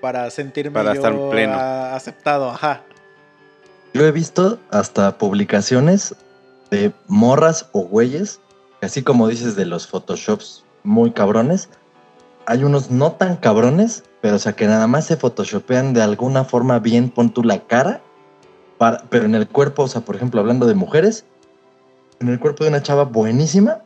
para 0.00 0.28
sentirme 0.30 0.72
Para 0.72 0.94
yo 0.94 1.00
estar 1.00 1.30
pleno. 1.30 1.54
a- 1.54 1.94
aceptado, 1.94 2.50
ajá. 2.50 2.82
Yo 3.94 4.04
he 4.06 4.12
visto 4.12 4.58
hasta 4.70 5.18
publicaciones 5.18 6.14
de 6.70 6.92
morras 7.08 7.68
o 7.72 7.82
güeyes, 7.82 8.40
que 8.80 8.86
así 8.86 9.02
como 9.02 9.28
dices 9.28 9.54
de 9.56 9.66
los 9.66 9.86
photoshops 9.86 10.64
muy 10.82 11.10
cabrones, 11.12 11.68
hay 12.46 12.64
unos 12.64 12.90
no 12.90 13.12
tan 13.12 13.36
cabrones, 13.36 14.02
pero 14.20 14.36
o 14.36 14.38
sea 14.38 14.54
que 14.54 14.66
nada 14.66 14.86
más 14.86 15.06
se 15.06 15.16
photoshopean 15.16 15.92
de 15.94 16.02
alguna 16.02 16.44
forma 16.44 16.78
bien, 16.78 17.10
pon 17.10 17.32
tú 17.32 17.44
la 17.44 17.60
cara, 17.66 18.00
para- 18.82 19.04
pero 19.10 19.26
en 19.26 19.36
el 19.36 19.46
cuerpo, 19.46 19.84
o 19.84 19.88
sea, 19.88 20.00
por 20.00 20.16
ejemplo, 20.16 20.40
hablando 20.40 20.66
de 20.66 20.74
mujeres, 20.74 21.24
en 22.18 22.28
el 22.30 22.40
cuerpo 22.40 22.64
de 22.64 22.70
una 22.70 22.82
chava 22.82 23.04
buenísima 23.04 23.78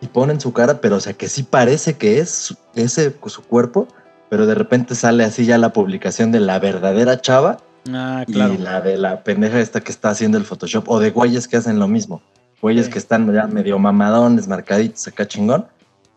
y 0.00 0.06
ponen 0.06 0.40
su 0.40 0.52
cara, 0.52 0.80
pero 0.80 0.94
o 0.94 1.00
sea 1.00 1.12
que 1.14 1.28
sí 1.28 1.42
parece 1.42 1.94
que 1.94 2.20
es 2.20 2.56
ese 2.76 3.12
su 3.26 3.42
cuerpo, 3.42 3.88
pero 4.28 4.46
de 4.46 4.54
repente 4.54 4.94
sale 4.94 5.24
así 5.24 5.44
ya 5.44 5.58
la 5.58 5.72
publicación 5.72 6.30
de 6.30 6.38
la 6.38 6.60
verdadera 6.60 7.20
chava 7.20 7.58
Ah, 7.92 8.24
claro. 8.28 8.54
y 8.54 8.58
la 8.58 8.80
de 8.80 8.96
la 8.96 9.24
pendeja 9.24 9.58
esta 9.58 9.80
que 9.80 9.90
está 9.90 10.10
haciendo 10.10 10.38
el 10.38 10.44
Photoshop. 10.44 10.88
O 10.88 11.00
de 11.00 11.10
güeyes 11.10 11.48
que 11.48 11.56
hacen 11.56 11.80
lo 11.80 11.88
mismo. 11.88 12.22
Güeyes 12.62 12.86
Sí. 12.86 12.92
que 12.92 12.98
están 13.00 13.32
ya 13.34 13.48
medio 13.48 13.76
mamadones, 13.80 14.46
marcaditos 14.46 15.08
acá 15.08 15.26
chingón. 15.26 15.66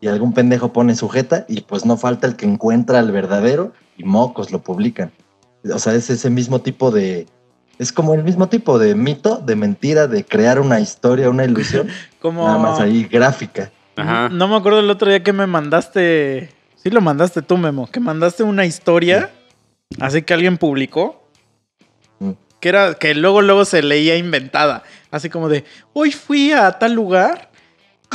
Y 0.00 0.06
algún 0.06 0.32
pendejo 0.32 0.72
pone 0.72 0.94
sujeta 0.94 1.44
y 1.48 1.62
pues 1.62 1.84
no 1.84 1.96
falta 1.96 2.28
el 2.28 2.36
que 2.36 2.46
encuentra 2.46 3.00
al 3.00 3.10
verdadero 3.10 3.72
y 3.96 4.04
mocos 4.04 4.52
lo 4.52 4.60
publican. 4.62 5.10
O 5.74 5.78
sea, 5.80 5.94
es 5.94 6.08
ese 6.10 6.30
mismo 6.30 6.60
tipo 6.60 6.92
de... 6.92 7.26
Es 7.78 7.92
como 7.92 8.14
el 8.14 8.22
mismo 8.22 8.48
tipo 8.48 8.78
de 8.78 8.94
mito, 8.94 9.36
de 9.36 9.56
mentira, 9.56 10.06
de 10.06 10.24
crear 10.24 10.60
una 10.60 10.80
historia, 10.80 11.28
una 11.28 11.44
ilusión. 11.44 11.88
Como... 12.20 12.46
Nada 12.46 12.58
más 12.58 12.80
ahí 12.80 13.04
gráfica. 13.04 13.70
Ajá. 13.96 14.28
No 14.28 14.48
me 14.48 14.56
acuerdo 14.56 14.80
el 14.80 14.90
otro 14.90 15.08
día 15.08 15.22
que 15.22 15.32
me 15.32 15.46
mandaste. 15.46 16.50
Sí, 16.76 16.90
lo 16.90 17.00
mandaste 17.00 17.42
tú, 17.42 17.56
Memo. 17.56 17.86
Que 17.86 18.00
mandaste 18.00 18.42
una 18.42 18.64
historia. 18.64 19.30
Así 20.00 20.22
que 20.22 20.34
alguien 20.34 20.58
publicó. 20.58 21.28
Mm. 22.18 22.30
Que 22.60 22.68
era. 22.68 22.94
Que 22.94 23.14
luego, 23.14 23.42
luego 23.42 23.64
se 23.64 23.82
leía 23.82 24.16
inventada. 24.16 24.82
Así 25.10 25.28
como 25.28 25.48
de. 25.48 25.64
Hoy 25.92 26.12
fui 26.12 26.52
a 26.52 26.72
tal 26.72 26.94
lugar. 26.94 27.50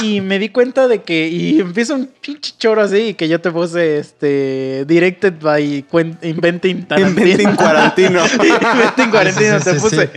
Y 0.02 0.22
me 0.22 0.39
di 0.39 0.50
cuenta 0.50 0.88
de 0.88 1.02
que. 1.04 1.28
Y 1.28 1.60
empieza 1.62 1.93
un 1.93 2.08
pinche 2.08 2.54
choro 2.58 2.82
así. 2.82 2.97
Y 3.10 3.14
que 3.14 3.28
yo 3.28 3.39
te 3.41 3.52
puse 3.52 4.00
este. 4.00 4.86
Directed 4.86 5.34
by 5.41 5.86
Inventing 6.22 6.88
Tarantino. 6.88 7.22
Inventing 7.22 7.56
Cuarantino. 7.56 8.22
Inventing 8.34 9.10
Cuarantino 9.10 9.60
Sí, 9.60 9.60
sí, 9.60 9.66
te 9.66 9.74
sí, 9.76 9.80
puse. 9.80 10.10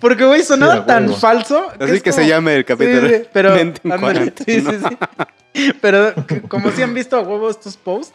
Porque, 0.00 0.24
güey, 0.24 0.42
sonaba 0.42 0.86
tan 0.86 1.04
huevo. 1.04 1.16
falso. 1.16 1.66
Así 1.78 1.92
es 1.94 2.02
que 2.02 2.12
se 2.12 2.26
llame 2.26 2.56
el 2.56 2.64
capítulo. 2.64 3.08
Pero, 3.32 3.50
Inventing 3.50 3.90
Cuarantino. 3.98 4.70
sí, 4.70 4.78
sí. 4.78 5.72
Pero 5.80 6.12
como 6.48 6.70
si 6.72 6.82
han 6.82 6.94
visto 6.94 7.16
a 7.16 7.20
huevo 7.20 7.48
estos 7.48 7.76
posts 7.76 8.12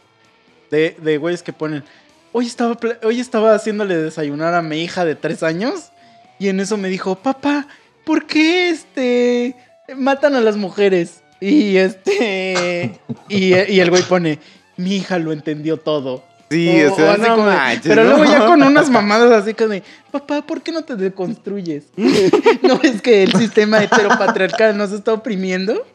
de, 0.70 0.96
de 1.02 1.18
güeyes 1.18 1.42
que 1.42 1.54
ponen, 1.54 1.84
hoy 2.32 2.46
estaba, 2.46 2.78
hoy 3.04 3.20
estaba 3.20 3.56
haciéndole 3.56 3.96
desayunar 3.96 4.54
a 4.54 4.62
mi 4.62 4.84
hija 4.84 5.06
de 5.06 5.16
tres 5.16 5.42
años 5.44 5.92
y 6.38 6.50
en 6.50 6.60
eso 6.60 6.78
me 6.78 6.90
dijo, 6.90 7.16
papá, 7.16 7.68
¿por 8.06 8.26
qué 8.26 8.70
este 8.70 9.56
matan 9.96 10.36
a 10.36 10.42
las 10.42 10.58
mujeres? 10.58 11.22
Y 11.42 11.78
este 11.78 13.00
y, 13.30 13.54
y 13.56 13.80
el 13.80 13.90
güey 13.90 14.04
pone, 14.04 14.40
mi 14.78 14.98
hija 14.98 15.18
lo 15.20 15.32
entendió 15.32 15.78
todo. 15.78 16.24
Sí, 16.52 16.82
o, 16.84 16.92
O- 16.92 16.96
sea, 16.96 17.12
o 17.14 17.18
no 17.18 17.36
como 17.36 17.46
manches, 17.46 17.84
pero 17.88 18.04
¿no? 18.06 18.10
luego 18.18 18.26
ya 18.26 18.46
con 18.48 18.64
unas 18.64 18.90
mamadas 18.90 19.32
así 19.44 19.54
que 19.54 19.68
de, 19.68 19.84
papá, 20.12 20.42
¿por 20.42 20.62
qué 20.64 20.72
no 20.72 20.82
te 20.84 20.96
deconstruyes? 20.96 21.84
¿No 21.96 22.80
es 22.82 23.04
que 23.04 23.22
el 23.22 23.34
sistema 23.34 23.84
heteropatriarcal 23.84 24.76
nos 24.76 24.92
está 24.92 25.14
oprimiendo? 25.14 25.86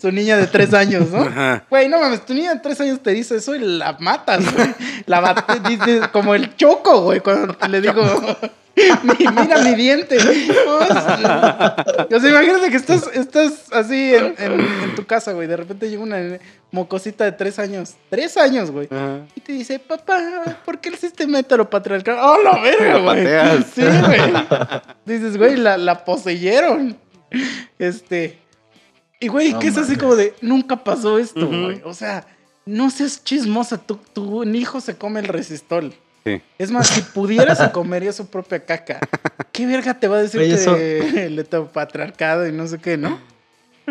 Su 0.00 0.10
niña 0.10 0.38
de 0.38 0.46
tres 0.46 0.72
años, 0.72 1.10
¿no? 1.10 1.20
Ajá. 1.24 1.64
Güey, 1.68 1.88
no 1.90 2.00
mames, 2.00 2.24
tu 2.24 2.32
niña 2.32 2.54
de 2.54 2.60
tres 2.60 2.80
años 2.80 3.00
te 3.02 3.10
dice 3.10 3.36
eso 3.36 3.54
y 3.54 3.58
la 3.58 3.98
matas, 4.00 4.50
güey. 4.54 4.68
La 5.04 5.20
bat- 5.20 5.68
dice 5.68 6.00
como 6.10 6.34
el 6.34 6.56
choco, 6.56 7.02
güey, 7.02 7.20
cuando 7.20 7.54
le 7.68 7.80
digo, 7.82 8.02
"Mi- 8.02 8.48
mira 9.18 9.58
mi 9.64 9.74
diente. 9.74 10.16
O 10.18 12.20
sea, 12.20 12.30
imagínate 12.30 12.70
que 12.70 12.76
estás, 12.76 13.08
estás 13.14 13.72
así 13.72 14.14
en, 14.14 14.34
en- 14.38 14.60
en 14.84 14.94
tu 14.94 15.04
casa, 15.06 15.32
güey. 15.32 15.48
De 15.48 15.56
repente 15.56 15.88
llega 15.90 16.02
una 16.02 16.38
mocosita 16.70 17.24
de 17.24 17.32
tres 17.32 17.58
años. 17.58 17.94
Tres 18.10 18.36
años, 18.36 18.70
güey. 18.70 18.88
Ajá. 18.90 19.20
Y 19.34 19.40
te 19.40 19.52
dice, 19.52 19.78
papá, 19.78 20.18
¿por 20.64 20.80
qué 20.80 20.90
el 20.90 20.96
sistema 20.96 21.38
heteropatriarcal? 21.38 22.18
¡Oh, 22.20 22.36
la 22.42 22.60
verga, 22.60 22.98
güey! 22.98 23.26
Sí, 23.74 23.82
güey. 23.82 24.20
Dices, 25.04 25.36
güey, 25.36 25.56
la, 25.56 25.76
la 25.78 26.04
poseyeron. 26.04 26.96
Este. 27.78 28.38
Y, 29.20 29.28
güey, 29.28 29.52
No 29.52 29.58
que 29.58 29.68
es 29.68 29.78
así 29.78 29.96
como 29.96 30.14
de, 30.16 30.34
nunca 30.40 30.82
pasó 30.84 31.18
esto, 31.18 31.46
güey. 31.46 31.80
O 31.84 31.94
sea, 31.94 32.26
no 32.64 32.90
seas 32.90 33.22
chismosa. 33.24 33.78
Tu, 33.78 33.96
tu 33.96 34.44
hijo 34.44 34.80
se 34.80 34.96
come 34.96 35.20
el 35.20 35.28
resistol. 35.28 35.94
Sí. 36.24 36.40
Es 36.58 36.70
más, 36.70 36.88
si 36.88 37.00
pudiera 37.02 37.54
se 37.54 37.70
comería 37.70 38.12
su 38.12 38.26
propia 38.26 38.60
caca. 38.64 39.00
¿Qué 39.52 39.66
verga 39.66 39.94
te 39.98 40.08
va 40.08 40.16
a 40.18 40.22
decir 40.22 40.40
Güey, 40.40 40.50
que 40.50 40.56
eso- 40.56 40.76
el 40.76 41.38
heteropatriarcado 41.38 42.46
y 42.46 42.52
no 42.52 42.66
sé 42.66 42.78
qué, 42.78 42.96
no? 42.96 43.18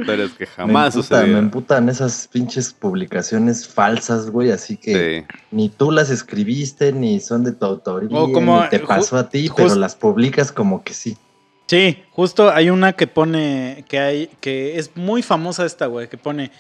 Pero 0.06 0.26
es 0.26 0.32
que 0.34 0.46
Me 0.46 0.52
jamás 0.52 0.96
emputa- 0.96 1.08
sucedió. 1.18 1.34
Me 1.34 1.40
emputan 1.40 1.90
esas 1.90 2.28
pinches 2.32 2.72
publicaciones 2.72 3.68
falsas, 3.68 4.30
güey. 4.30 4.52
Así 4.52 4.78
que 4.78 5.26
Sí. 5.28 5.36
ni 5.50 5.70
tú 5.70 5.90
las 5.92 6.12
escribiste, 6.12 6.92
ni 6.94 7.20
son 7.20 7.44
de 7.44 7.52
tu 7.54 7.66
autoría, 7.66 8.16
O 8.18 8.32
como- 8.32 8.62
ni 8.62 8.70
te 8.70 8.80
pasó 8.80 9.18
a 9.18 9.28
ti, 9.30 9.50
pero 9.56 9.74
las 9.74 9.96
publicas 9.96 10.52
como 10.52 10.84
que 10.84 10.94
sí. 10.94 11.18
Sí, 11.66 12.04
justo 12.12 12.52
hay 12.52 12.70
una 12.70 12.94
que 12.94 13.08
pone, 13.08 13.84
que 13.90 14.00
hay, 14.00 14.30
que 14.40 14.78
es 14.78 14.92
muy 14.96 15.24
famosa 15.24 15.66
esta, 15.66 15.88
güey, 15.88 16.08
que 16.08 16.18
pone, 16.18 16.52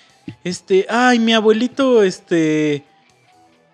este, 0.43 0.85
ay, 0.89 1.19
mi 1.19 1.33
abuelito, 1.33 2.01
este, 2.03 2.83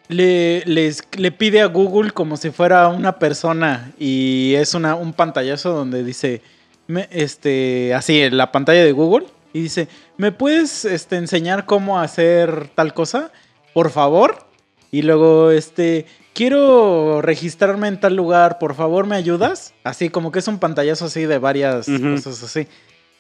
le, 0.10 0.64
les- 0.66 1.04
le 1.18 1.32
pide 1.32 1.62
a 1.62 1.66
Google 1.68 2.12
como 2.12 2.38
si 2.38 2.52
fuera 2.52 2.88
una 2.90 3.20
persona 3.20 3.92
y 4.00 4.54
es 4.56 4.74
una, 4.74 4.96
un 4.96 5.14
pantallazo 5.14 5.72
donde 5.74 6.04
dice, 6.04 6.42
me- 6.88 7.08
este, 7.12 7.94
así, 7.94 8.22
en 8.22 8.38
la 8.38 8.52
pantalla 8.52 8.84
de 8.84 8.92
Google, 8.92 9.28
y 9.54 9.62
dice, 9.62 9.88
¿me 10.18 10.32
puedes 10.32 10.84
este, 10.86 11.16
enseñar 11.18 11.66
cómo 11.66 12.00
hacer 12.00 12.70
tal 12.76 12.94
cosa? 12.94 13.32
Por 13.74 13.92
favor. 13.92 14.46
Y 14.92 15.02
luego, 15.04 15.52
este, 15.52 16.06
quiero 16.34 17.22
registrarme 17.22 17.88
en 17.88 18.00
tal 18.00 18.16
lugar, 18.16 18.60
por 18.60 18.76
favor, 18.76 19.08
¿me 19.08 19.16
ayudas? 19.16 19.74
Así 19.84 20.10
como 20.10 20.32
que 20.32 20.40
es 20.40 20.48
un 20.48 20.60
pantallazo 20.60 21.06
así 21.06 21.26
de 21.26 21.38
varias 21.40 21.88
cosas 22.14 22.44
así. 22.44 22.68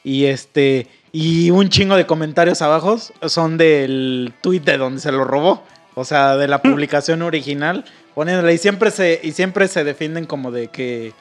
Y 0.03 0.25
este, 0.25 0.87
y 1.11 1.49
un 1.51 1.69
chingo 1.69 1.95
de 1.95 2.05
comentarios 2.05 2.61
abajo 2.61 2.97
son 3.27 3.57
del 3.57 4.33
tweet 4.41 4.59
de 4.61 4.77
donde 4.77 4.99
se 5.01 5.11
lo 5.11 5.23
robó. 5.23 5.63
O 5.95 6.05
sea, 6.05 6.35
de 6.37 6.47
la 6.47 6.61
publicación 6.61 7.21
original. 7.21 7.85
Poniéndole, 8.15 8.53
y 8.53 8.57
siempre 8.57 8.91
se, 8.91 9.19
y 9.23 9.31
siempre 9.31 9.67
se 9.67 9.83
defienden 9.83 10.25
como 10.25 10.51
de 10.51 10.67
que. 10.67 11.13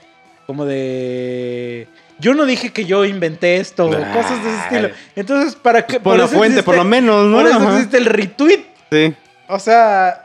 Como 0.46 0.64
de. 0.64 1.88
Yo 2.18 2.34
no 2.34 2.44
dije 2.44 2.72
que 2.72 2.84
yo 2.84 3.04
inventé 3.04 3.56
esto, 3.56 3.86
cosas 3.86 4.44
de 4.44 4.50
ese 4.50 4.62
estilo. 4.62 4.90
Entonces, 5.16 5.56
¿para 5.56 5.86
qué? 5.86 5.98
Por 5.98 6.18
la 6.18 6.24
eso 6.24 6.36
fuente, 6.36 6.62
por 6.62 6.76
lo 6.76 6.84
menos, 6.84 7.26
¿no? 7.26 7.38
Por 7.38 7.46
eso 7.46 7.72
existe 7.72 7.96
el 7.96 8.06
retweet. 8.06 8.64
Sí. 8.90 9.14
O 9.48 9.58
sea, 9.58 10.24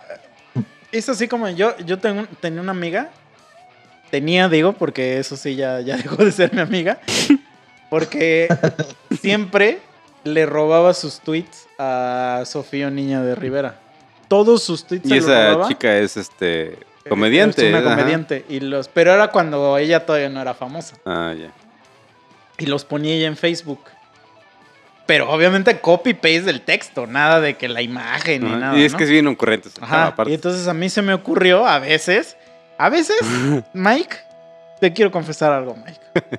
es 0.91 1.09
así 1.09 1.27
como 1.27 1.49
yo, 1.49 1.77
yo 1.79 1.97
tengo, 1.99 2.25
tenía 2.39 2.61
una 2.61 2.71
amiga. 2.71 3.09
Tenía, 4.11 4.47
digo, 4.47 4.73
porque 4.73 5.19
eso 5.19 5.35
sí 5.35 5.55
ya, 5.55 5.81
ya 5.81 5.97
dejó 5.97 6.23
de 6.23 6.31
ser 6.31 6.53
mi 6.53 6.61
amiga. 6.61 6.99
Porque 7.89 8.47
siempre 9.21 9.79
le 10.23 10.45
robaba 10.45 10.93
sus 10.93 11.19
tweets 11.19 11.67
a 11.79 12.43
Sofía 12.45 12.89
Niña 12.89 13.21
de 13.21 13.35
Rivera. 13.35 13.79
Todos 14.27 14.63
sus 14.63 14.85
tweets 14.85 15.05
Y 15.05 15.09
se 15.09 15.17
esa 15.17 15.67
chica 15.67 15.97
es 15.97 16.17
este 16.17 16.77
comediante. 17.07 17.67
Es 17.67 17.73
una 17.73 17.79
ajá. 17.79 17.95
comediante. 17.95 18.45
Y 18.49 18.59
los, 18.59 18.87
pero 18.87 19.13
era 19.13 19.29
cuando 19.29 19.77
ella 19.77 20.05
todavía 20.05 20.29
no 20.29 20.41
era 20.41 20.53
famosa. 20.53 20.97
Ah, 21.05 21.33
ya. 21.37 21.51
Y 22.57 22.65
los 22.65 22.85
ponía 22.85 23.15
ella 23.15 23.27
en 23.27 23.37
Facebook. 23.37 23.81
Pero 25.05 25.31
obviamente 25.31 25.79
copy-paste 25.79 26.41
del 26.41 26.61
texto, 26.61 27.07
nada 27.07 27.39
de 27.39 27.55
que 27.55 27.69
la 27.69 27.81
imagen 27.81 28.43
ni 28.43 28.51
nada. 28.51 28.77
y 28.77 28.83
es 28.83 28.91
¿no? 28.91 28.97
que 28.97 29.05
es 29.05 29.09
bien 29.09 29.25
ocurrente. 29.27 29.69
Ajá. 29.79 30.13
Y 30.25 30.33
entonces 30.33 30.67
a 30.67 30.73
mí 30.73 30.89
se 30.89 31.01
me 31.01 31.13
ocurrió 31.13 31.65
a 31.65 31.79
veces, 31.79 32.35
a 32.77 32.89
veces, 32.89 33.21
Mike, 33.73 34.17
te 34.81 34.91
quiero 34.91 35.09
confesar 35.09 35.53
algo, 35.53 35.77
Mike. 35.77 36.37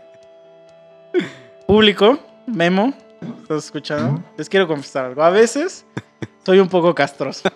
Público, 1.67 2.19
Memo, 2.47 2.93
¿estás 3.43 3.65
escuchando? 3.65 4.23
Les 4.37 4.51
quiero 4.51 4.69
confesar 4.69 5.07
algo. 5.07 5.23
A 5.23 5.31
veces 5.31 5.87
soy 6.45 6.61
un 6.61 6.69
poco 6.69 6.95
castroso. 6.95 7.49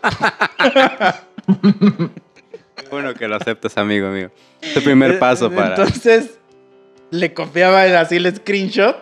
Bueno 2.90 3.14
que 3.14 3.26
lo 3.26 3.36
aceptas, 3.36 3.78
amigo 3.78 4.10
mío. 4.10 4.30
Es 4.60 4.76
el 4.76 4.82
primer 4.82 5.18
paso 5.18 5.50
para. 5.50 5.76
Entonces 5.76 6.38
le 7.10 7.32
copiaba 7.32 7.84
así 8.00 8.16
el 8.16 8.34
screenshot 8.34 8.96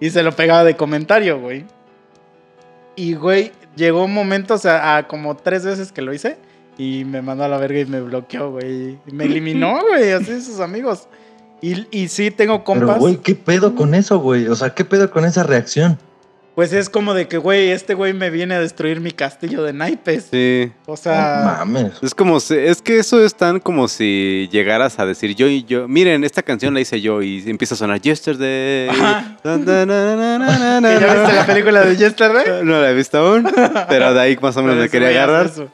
y 0.00 0.10
se 0.10 0.22
lo 0.22 0.32
pegaba 0.32 0.64
de 0.64 0.76
comentario, 0.76 1.40
güey. 1.40 1.64
Y, 2.96 3.14
güey, 3.14 3.52
llegó 3.76 4.04
un 4.04 4.14
momento, 4.14 4.54
o 4.54 4.58
sea, 4.58 4.96
a 4.96 5.08
como 5.08 5.36
tres 5.36 5.64
veces 5.64 5.92
que 5.92 6.02
lo 6.02 6.12
hice 6.12 6.36
y 6.78 7.04
me 7.04 7.22
mandó 7.22 7.44
a 7.44 7.48
la 7.48 7.58
verga 7.58 7.80
y 7.80 7.86
me 7.86 8.00
bloqueó, 8.00 8.50
güey. 8.50 8.98
Y 9.06 9.12
Me 9.12 9.24
eliminó, 9.24 9.80
güey, 9.88 10.12
así 10.12 10.32
de 10.32 10.40
sus 10.40 10.60
amigos. 10.60 11.08
Y, 11.60 11.86
y 11.96 12.08
sí 12.08 12.30
tengo 12.30 12.64
compas. 12.64 12.88
Pero, 12.88 13.00
güey, 13.00 13.16
¿qué 13.16 13.34
pedo 13.34 13.74
con 13.74 13.94
eso, 13.94 14.18
güey? 14.18 14.48
O 14.48 14.56
sea, 14.56 14.74
¿qué 14.74 14.84
pedo 14.84 15.10
con 15.10 15.24
esa 15.24 15.44
reacción? 15.44 15.98
Pues 16.54 16.74
es 16.74 16.90
como 16.90 17.14
de 17.14 17.28
que, 17.28 17.38
güey, 17.38 17.70
este 17.70 17.94
güey 17.94 18.12
me 18.12 18.28
viene 18.28 18.54
a 18.54 18.60
destruir 18.60 19.00
mi 19.00 19.10
castillo 19.10 19.62
de 19.62 19.72
naipes. 19.72 20.28
Sí. 20.30 20.70
O 20.84 20.90
No 20.92 20.96
sea, 20.98 21.56
mames. 21.60 21.92
Es 22.02 22.14
como 22.14 22.40
si, 22.40 22.54
es 22.54 22.82
que 22.82 22.98
eso 22.98 23.24
es 23.24 23.34
tan 23.34 23.58
como 23.58 23.88
si 23.88 24.50
llegaras 24.52 24.98
a 24.98 25.06
decir 25.06 25.34
yo 25.34 25.46
y 25.48 25.64
yo, 25.64 25.88
miren, 25.88 26.24
esta 26.24 26.42
canción 26.42 26.74
la 26.74 26.80
hice 26.80 27.00
yo 27.00 27.22
y 27.22 27.42
empieza 27.48 27.74
a 27.74 27.78
sonar 27.78 28.02
Yesterday. 28.02 28.90
Ajá. 28.90 29.38
Dun, 29.42 29.64
dun, 29.64 29.88
dun, 29.88 29.88
dun, 29.88 30.18
dun, 30.18 30.82
dun, 30.82 30.82
¿que 30.92 31.00
¿ya 31.00 31.14
viste 31.14 31.32
la 31.36 31.46
película 31.46 31.80
de 31.86 31.96
Yesterday? 31.96 32.44
No 32.64 32.80
la 32.82 32.90
he 32.90 32.94
visto 32.94 33.16
aún, 33.18 33.50
pero 33.88 34.12
de 34.12 34.20
ahí 34.20 34.36
más 34.40 34.54
o 34.58 34.62
menos 34.62 34.76
me 34.76 34.90
quería 34.90 35.08
agarrar. 35.08 35.46
eso. 35.46 35.70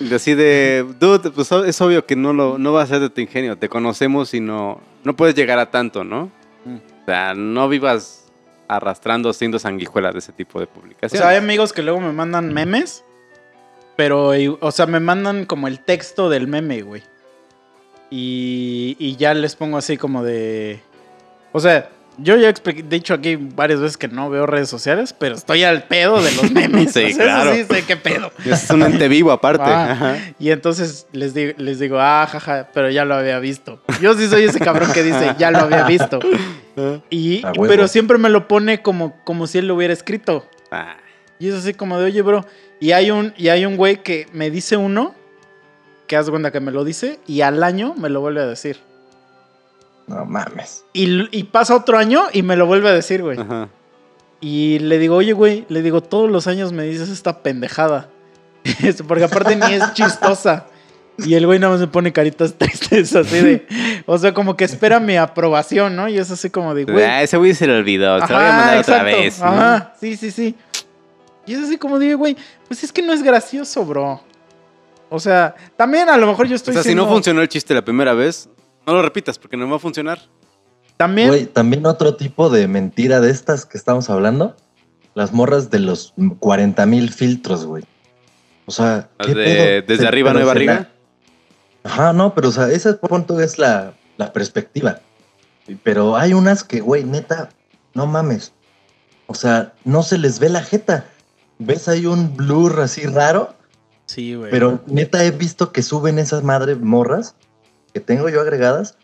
Y 0.00 0.12
Así 0.12 0.34
de, 0.34 0.84
dude, 0.98 1.30
pues 1.30 1.52
es 1.52 1.80
obvio 1.80 2.04
que 2.04 2.16
no, 2.16 2.32
lo, 2.32 2.58
no 2.58 2.72
va 2.72 2.82
a 2.82 2.86
ser 2.88 2.98
de 2.98 3.08
tu 3.08 3.20
ingenio, 3.20 3.56
te 3.56 3.68
conocemos 3.68 4.34
y 4.34 4.40
no, 4.40 4.80
no 5.04 5.14
puedes 5.14 5.36
llegar 5.36 5.60
a 5.60 5.70
tanto, 5.70 6.02
¿no? 6.02 6.32
Mm. 6.64 6.74
O 6.74 7.04
sea, 7.06 7.34
no 7.34 7.68
vivas 7.68 8.24
arrastrando, 8.68 9.32
siendo 9.32 9.58
sanguijuela 9.58 10.12
de 10.12 10.18
ese 10.18 10.32
tipo 10.32 10.60
de 10.60 10.66
O 10.66 10.68
publicaciones. 10.68 11.20
sea, 11.20 11.30
hay 11.30 11.36
amigos 11.38 11.72
que 11.72 11.82
luego 11.82 12.00
me 12.00 12.12
mandan 12.12 12.52
memes, 12.52 13.04
pero, 13.96 14.32
o 14.60 14.70
sea, 14.70 14.86
me 14.86 15.00
mandan 15.00 15.44
como 15.46 15.66
el 15.66 15.80
texto 15.80 16.28
del 16.28 16.46
meme, 16.46 16.82
güey. 16.82 17.02
Y, 18.10 18.96
y 18.98 19.16
ya 19.16 19.34
les 19.34 19.56
pongo 19.56 19.76
así 19.76 19.96
como 19.96 20.22
de... 20.22 20.80
O 21.52 21.60
sea, 21.60 21.90
yo 22.18 22.36
ya 22.36 22.50
he 22.50 22.82
dicho 22.82 23.14
aquí 23.14 23.36
varias 23.36 23.80
veces 23.80 23.96
que 23.96 24.08
no 24.08 24.28
veo 24.28 24.46
redes 24.46 24.68
sociales, 24.68 25.14
pero 25.18 25.34
estoy 25.36 25.64
al 25.64 25.84
pedo 25.84 26.20
de 26.22 26.32
los 26.32 26.50
memes. 26.52 26.92
Sí, 26.92 27.12
sea, 27.12 27.24
claro. 27.24 27.52
Eso 27.52 27.68
sí 27.68 27.74
sé 27.74 27.84
qué 27.86 27.96
pedo. 27.96 28.30
Es 28.44 28.68
un 28.70 28.82
ente 28.82 29.08
vivo 29.08 29.30
aparte. 29.32 29.64
Ah, 29.66 29.92
Ajá. 29.92 30.16
y 30.38 30.50
entonces 30.50 31.06
les 31.12 31.34
digo, 31.34 31.52
les 31.58 31.78
digo, 31.78 31.98
ah, 32.00 32.26
jaja, 32.30 32.68
pero 32.74 32.90
ya 32.90 33.04
lo 33.04 33.14
había 33.14 33.38
visto. 33.38 33.80
Yo 34.00 34.14
sí 34.14 34.26
soy 34.28 34.44
ese 34.44 34.58
cabrón 34.60 34.92
que 34.92 35.02
dice, 35.02 35.34
ya 35.38 35.50
lo 35.50 35.58
había 35.58 35.84
visto. 35.84 36.18
Y, 37.10 37.42
pero 37.66 37.88
siempre 37.88 38.18
me 38.18 38.28
lo 38.28 38.46
pone 38.46 38.82
como, 38.82 39.16
como 39.24 39.48
si 39.48 39.58
él 39.58 39.66
lo 39.66 39.74
hubiera 39.74 39.92
escrito. 39.92 40.48
Ah, 40.70 40.96
Y 41.40 41.48
es 41.48 41.54
así 41.56 41.74
como 41.74 41.98
de, 41.98 42.04
oye, 42.04 42.22
bro. 42.22 42.46
Y 42.78 42.92
hay 42.92 43.10
un, 43.10 43.34
y 43.36 43.48
hay 43.48 43.66
un 43.66 43.76
güey 43.76 44.00
que 44.04 44.28
me 44.32 44.48
dice 44.48 44.76
uno, 44.76 45.12
que 46.06 46.16
haz 46.16 46.26
de 46.26 46.30
cuenta 46.30 46.52
que 46.52 46.60
me 46.60 46.70
lo 46.70 46.84
dice, 46.84 47.18
y 47.26 47.40
al 47.40 47.64
año 47.64 47.94
me 47.96 48.08
lo 48.08 48.20
vuelve 48.20 48.42
a 48.42 48.46
decir. 48.46 48.78
No 50.08 50.24
mames. 50.24 50.84
Y, 50.92 51.36
y 51.38 51.44
pasa 51.44 51.76
otro 51.76 51.98
año 51.98 52.24
y 52.32 52.42
me 52.42 52.56
lo 52.56 52.66
vuelve 52.66 52.88
a 52.88 52.92
decir, 52.92 53.22
güey. 53.22 53.38
ajá. 53.38 53.68
Y 54.40 54.78
le 54.78 54.98
digo, 54.98 55.16
oye, 55.16 55.32
güey, 55.32 55.64
le 55.68 55.82
digo, 55.82 56.00
todos 56.00 56.30
los 56.30 56.46
años 56.46 56.72
me 56.72 56.84
dices 56.84 57.08
esta 57.08 57.42
pendejada. 57.42 58.08
Este, 58.82 59.02
Porque 59.04 59.24
aparte 59.24 59.56
ni 59.56 59.72
es 59.74 59.92
chistosa. 59.94 60.66
Y 61.18 61.34
el 61.34 61.46
güey 61.46 61.58
nada 61.58 61.72
más 61.72 61.80
me 61.80 61.88
pone 61.88 62.12
caritas 62.12 62.54
tristes, 62.58 63.16
así 63.16 63.40
de. 63.40 63.66
O 64.06 64.16
sea, 64.18 64.32
como 64.32 64.56
que 64.56 64.64
espera 64.64 65.00
mi 65.00 65.16
aprobación, 65.16 65.96
¿no? 65.96 66.08
Y 66.08 66.18
es 66.18 66.30
así 66.30 66.50
como 66.50 66.74
de, 66.74 66.84
güey. 66.84 67.02
Ah, 67.04 67.22
ese 67.22 67.36
güey 67.36 67.54
se 67.54 67.66
le 67.66 67.76
olvidó, 67.76 68.20
se 68.20 68.32
lo 68.32 68.38
voy 68.38 68.46
a 68.46 68.48
Ajá, 68.48 68.56
mandar 68.58 68.78
otra 68.78 68.96
exacto. 68.98 69.16
vez. 69.22 69.40
¿no? 69.40 69.46
Ajá, 69.46 69.94
sí, 70.00 70.16
sí, 70.16 70.30
sí. 70.30 70.54
Y 71.46 71.54
es 71.54 71.60
así 71.60 71.76
como 71.78 71.98
digo, 71.98 72.18
güey, 72.18 72.36
pues 72.68 72.84
es 72.84 72.92
que 72.92 73.02
no 73.02 73.12
es 73.12 73.22
gracioso, 73.22 73.84
bro. 73.84 74.22
O 75.08 75.18
sea, 75.18 75.54
también 75.76 76.08
a 76.08 76.16
lo 76.16 76.26
mejor 76.26 76.46
yo 76.46 76.52
O 76.52 76.56
estoy 76.56 76.74
sea, 76.74 76.82
si 76.82 76.94
no 76.94 77.08
funcionó 77.08 77.40
el 77.40 77.48
chiste 77.48 77.74
la 77.74 77.82
primera 77.82 78.12
vez, 78.14 78.48
no 78.88 78.94
lo 78.94 79.02
repitas 79.02 79.38
porque 79.38 79.56
no 79.56 79.68
va 79.68 79.76
a 79.76 79.78
funcionar. 79.78 80.18
También, 80.96 81.28
Güey, 81.28 81.46
también 81.46 81.86
otro 81.86 82.16
tipo 82.16 82.50
de 82.50 82.66
mentira 82.66 83.20
de 83.20 83.30
estas 83.30 83.64
que 83.66 83.78
estamos 83.78 84.10
hablando. 84.10 84.56
Las 85.14 85.32
morras 85.32 85.70
de 85.70 85.78
los 85.78 86.14
40 86.40 86.84
mil 86.86 87.12
filtros, 87.12 87.64
güey. 87.66 87.84
O 88.66 88.70
sea, 88.70 89.08
Las 89.18 89.26
¿qué 89.28 89.34
de- 89.34 89.44
pedo? 89.44 89.86
desde 89.88 90.02
Se- 90.02 90.08
arriba 90.08 90.32
no 90.32 90.40
hay 90.40 90.44
barriga. 90.44 90.90
la- 91.84 91.90
Ajá, 91.90 92.12
no, 92.12 92.34
pero 92.34 92.48
o 92.48 92.52
sea, 92.52 92.68
ese 92.70 92.94
punto 92.94 93.40
es 93.40 93.58
la, 93.58 93.92
la 94.16 94.32
perspectiva. 94.32 95.00
Pero 95.82 96.16
hay 96.16 96.32
unas 96.34 96.64
que, 96.64 96.80
güey, 96.80 97.04
neta, 97.04 97.50
no 97.94 98.06
mames. 98.06 98.52
O 99.26 99.34
sea, 99.34 99.74
no 99.84 100.02
se 100.02 100.18
les 100.18 100.38
ve 100.38 100.48
la 100.48 100.62
jeta. 100.62 101.04
Ves 101.58 101.88
ahí 101.88 102.06
un 102.06 102.36
blur 102.36 102.80
así 102.80 103.02
raro, 103.06 103.54
sí, 104.06 104.34
güey. 104.34 104.50
pero 104.50 104.80
neta 104.86 105.24
he 105.24 105.30
visto 105.30 105.72
que 105.72 105.82
suben 105.82 106.18
esas 106.18 106.42
madres 106.42 106.78
morras 106.80 107.34
que 107.98 108.04
tengo 108.04 108.28
yo 108.28 108.40
agregadas 108.40 108.96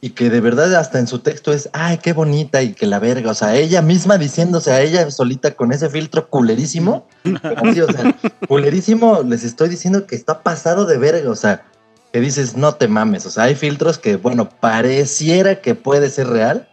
y 0.00 0.10
que 0.10 0.28
de 0.28 0.40
verdad 0.42 0.74
hasta 0.74 0.98
en 0.98 1.06
su 1.06 1.20
texto 1.20 1.52
es, 1.52 1.70
ay, 1.72 1.96
qué 1.98 2.12
bonita 2.12 2.62
y 2.62 2.74
que 2.74 2.84
la 2.86 2.98
verga. 2.98 3.30
O 3.30 3.34
sea, 3.34 3.56
ella 3.56 3.80
misma 3.80 4.18
diciéndose 4.18 4.70
a 4.70 4.82
ella 4.82 5.10
solita 5.10 5.52
con 5.54 5.72
ese 5.72 5.88
filtro 5.88 6.28
culerísimo. 6.28 7.08
Así, 7.56 7.80
o 7.80 7.90
sea, 7.90 8.14
culerísimo, 8.46 9.22
les 9.22 9.44
estoy 9.44 9.70
diciendo 9.70 10.06
que 10.06 10.14
está 10.14 10.42
pasado 10.42 10.84
de 10.84 10.98
verga. 10.98 11.30
O 11.30 11.34
sea, 11.36 11.64
que 12.12 12.20
dices, 12.20 12.54
no 12.56 12.74
te 12.74 12.86
mames. 12.86 13.24
O 13.24 13.30
sea, 13.30 13.44
hay 13.44 13.54
filtros 13.54 13.96
que, 13.98 14.16
bueno, 14.16 14.50
pareciera 14.50 15.60
que 15.62 15.74
puede 15.74 16.10
ser 16.10 16.26
real. 16.28 16.68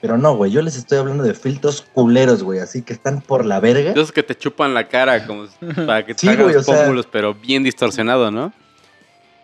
Pero 0.00 0.16
no, 0.16 0.36
güey, 0.36 0.52
yo 0.52 0.62
les 0.62 0.76
estoy 0.76 0.98
hablando 0.98 1.24
de 1.24 1.34
filtros 1.34 1.84
culeros, 1.92 2.44
güey, 2.44 2.60
así 2.60 2.82
que 2.82 2.92
están 2.92 3.20
por 3.20 3.44
la 3.44 3.58
verga. 3.58 3.90
Esos 3.90 4.12
que 4.12 4.22
te 4.22 4.36
chupan 4.36 4.72
la 4.72 4.86
cara 4.86 5.26
como 5.26 5.46
para 5.84 6.06
que 6.06 6.14
te 6.14 6.20
Sí, 6.20 6.28
hagan 6.28 6.44
güey, 6.44 6.54
los 6.54 6.68
o 6.68 6.72
sea- 6.72 6.82
pómulos, 6.84 7.08
pero 7.10 7.34
bien 7.34 7.64
distorsionado, 7.64 8.30
¿no? 8.30 8.52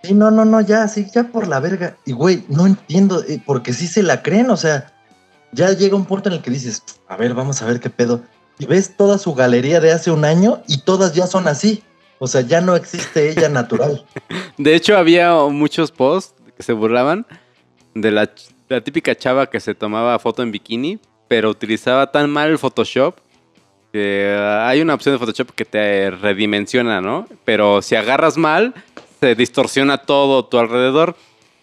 Sí, 0.04 0.14
no, 0.14 0.30
no, 0.30 0.44
no, 0.44 0.60
ya, 0.60 0.86
sí, 0.88 1.06
ya 1.14 1.24
por 1.24 1.48
la 1.48 1.60
verga. 1.60 1.96
Y 2.04 2.12
güey, 2.12 2.44
no 2.48 2.66
entiendo, 2.66 3.22
eh, 3.26 3.40
porque 3.44 3.72
sí 3.72 3.86
se 3.86 4.02
la 4.02 4.22
creen, 4.22 4.50
o 4.50 4.56
sea, 4.56 4.92
ya 5.52 5.72
llega 5.72 5.96
un 5.96 6.04
punto 6.04 6.28
en 6.28 6.34
el 6.34 6.42
que 6.42 6.50
dices, 6.50 6.82
a 7.08 7.16
ver, 7.16 7.32
vamos 7.32 7.62
a 7.62 7.66
ver 7.66 7.80
qué 7.80 7.88
pedo. 7.88 8.22
Y 8.58 8.66
ves 8.66 8.96
toda 8.96 9.18
su 9.18 9.34
galería 9.34 9.80
de 9.80 9.92
hace 9.92 10.10
un 10.10 10.24
año 10.24 10.62
y 10.68 10.82
todas 10.82 11.14
ya 11.14 11.26
son 11.26 11.48
así. 11.48 11.82
O 12.18 12.26
sea, 12.26 12.42
ya 12.42 12.60
no 12.60 12.76
existe 12.76 13.30
ella 13.30 13.48
natural. 13.48 14.04
De 14.58 14.74
hecho, 14.74 14.96
había 14.96 15.34
muchos 15.50 15.90
posts 15.90 16.34
que 16.56 16.62
se 16.62 16.72
burlaban 16.72 17.26
de 17.94 18.10
la, 18.10 18.30
la 18.68 18.80
típica 18.82 19.14
chava 19.16 19.48
que 19.48 19.60
se 19.60 19.74
tomaba 19.74 20.18
foto 20.18 20.42
en 20.42 20.52
bikini, 20.52 21.00
pero 21.28 21.50
utilizaba 21.50 22.10
tan 22.12 22.30
mal 22.30 22.50
el 22.50 22.58
Photoshop 22.58 23.16
Que 23.92 24.36
ah, 24.38 24.68
hay 24.68 24.80
una 24.80 24.94
opción 24.94 25.14
de 25.14 25.18
Photoshop 25.18 25.50
que 25.52 25.64
te 25.64 26.10
redimensiona, 26.10 27.00
¿no? 27.00 27.26
Pero 27.44 27.82
si 27.82 27.96
agarras 27.96 28.36
mal, 28.36 28.74
se 29.24 29.34
distorsiona 29.34 29.96
todo 29.96 30.44
tu 30.44 30.58
alrededor. 30.58 31.16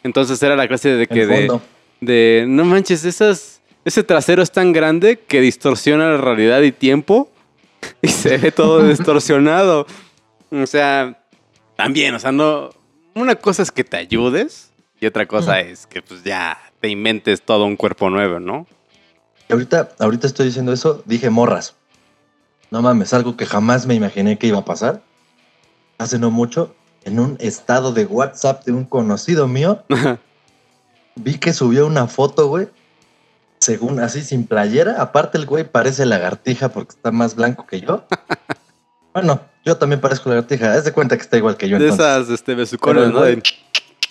Entonces 0.03 0.41
era 0.41 0.55
la 0.55 0.68
clase 0.68 0.89
de 0.89 1.05
que 1.05 1.28
de, 1.28 1.59
de, 1.99 2.45
no 2.47 2.66
manches, 2.66 3.05
esas, 3.05 3.62
ese 3.86 4.01
trasero 4.03 4.41
es 4.41 4.51
tan 4.51 4.74
grande 4.74 5.20
que 5.20 5.41
distorsiona 5.41 6.09
la 6.09 6.18
realidad 6.18 6.62
y 6.62 6.72
tiempo 6.72 7.30
y 8.01 8.07
se 8.07 8.38
ve 8.38 8.51
todo 8.51 8.84
distorsionado. 8.88 9.86
O 10.49 10.66
sea, 10.66 11.24
también, 11.76 12.16
o 12.16 12.20
sea, 12.20 12.32
no, 12.32 12.72
una 13.14 13.36
cosa 13.36 13.62
es 13.62 13.72
que 13.72 13.84
te 13.84 13.97
ayudes 13.97 14.72
y 14.99 15.05
otra 15.05 15.28
cosa 15.28 15.59
es 15.59 15.86
que 15.86 16.01
pues 16.01 16.24
ya 16.24 16.57
te 16.80 16.89
inventes 16.89 17.43
todo 17.43 17.66
un 17.66 17.76
cuerpo 17.76 18.09
nuevo, 18.09 18.39
¿no? 18.39 18.66
Ahorita, 19.49 19.91
ahorita 19.99 20.26
estoy 20.26 20.47
diciendo 20.47 20.74
eso, 20.74 21.03
dije 21.05 21.30
morras. 21.30 21.76
No 22.72 22.82
mames, 22.82 23.14
algo 23.14 23.38
que 23.38 23.45
jamás 23.45 23.86
me 23.86 23.93
imaginé 23.93 24.39
que 24.39 24.47
iba 24.47 24.59
a 24.59 24.66
pasar. 24.66 25.03
Hace 25.99 26.18
no 26.18 26.32
mucho, 26.32 26.74
en 27.03 27.19
un 27.19 27.37
estado 27.39 27.93
de 27.93 28.05
WhatsApp 28.05 28.65
de 28.65 28.71
un 28.71 28.85
conocido 28.85 29.47
mío, 29.47 29.83
vi 31.15 31.37
que 31.37 31.53
subió 31.53 31.85
una 31.87 32.07
foto, 32.07 32.47
güey. 32.47 32.67
Según 33.59 33.99
así, 33.99 34.23
sin 34.23 34.47
playera. 34.47 35.01
Aparte, 35.01 35.37
el 35.37 35.45
güey 35.45 35.63
parece 35.63 36.05
lagartija 36.05 36.69
porque 36.69 36.95
está 36.95 37.11
más 37.11 37.35
blanco 37.35 37.65
que 37.65 37.81
yo. 37.81 38.05
Bueno, 39.13 39.41
yo 39.65 39.75
también 39.75 39.99
parezco 39.99 40.29
lagartija. 40.29 40.73
Haz 40.73 40.85
de 40.85 40.93
cuenta 40.93 41.17
que 41.17 41.23
está 41.23 41.35
igual 41.35 41.57
que 41.57 41.67
yo. 41.67 41.77
de 41.77 41.83
entonces. 41.89 42.05
esas 42.05 42.29
este, 42.29 42.55
besucones, 42.55 43.03
Pero, 43.07 43.13
¿no? 43.13 43.21
De- 43.25 43.43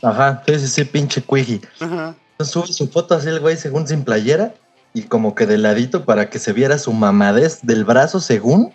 Ajá, 0.02 0.42
sí, 0.46 0.58
sí, 0.58 0.68
sí, 0.68 0.84
pinche 0.84 1.22
cuiji. 1.22 1.60
Ajá. 1.80 2.14
Entonces 2.32 2.52
sube 2.52 2.66
su 2.66 2.86
foto 2.88 3.14
así 3.14 3.28
el 3.28 3.40
güey 3.40 3.56
según 3.56 3.86
sin 3.86 4.04
playera 4.04 4.52
y 4.92 5.04
como 5.04 5.34
que 5.34 5.46
de 5.46 5.56
ladito 5.56 6.04
para 6.04 6.28
que 6.28 6.38
se 6.38 6.52
viera 6.52 6.78
su 6.78 6.92
mamadez 6.92 7.60
del 7.62 7.84
brazo 7.86 8.20
según. 8.20 8.74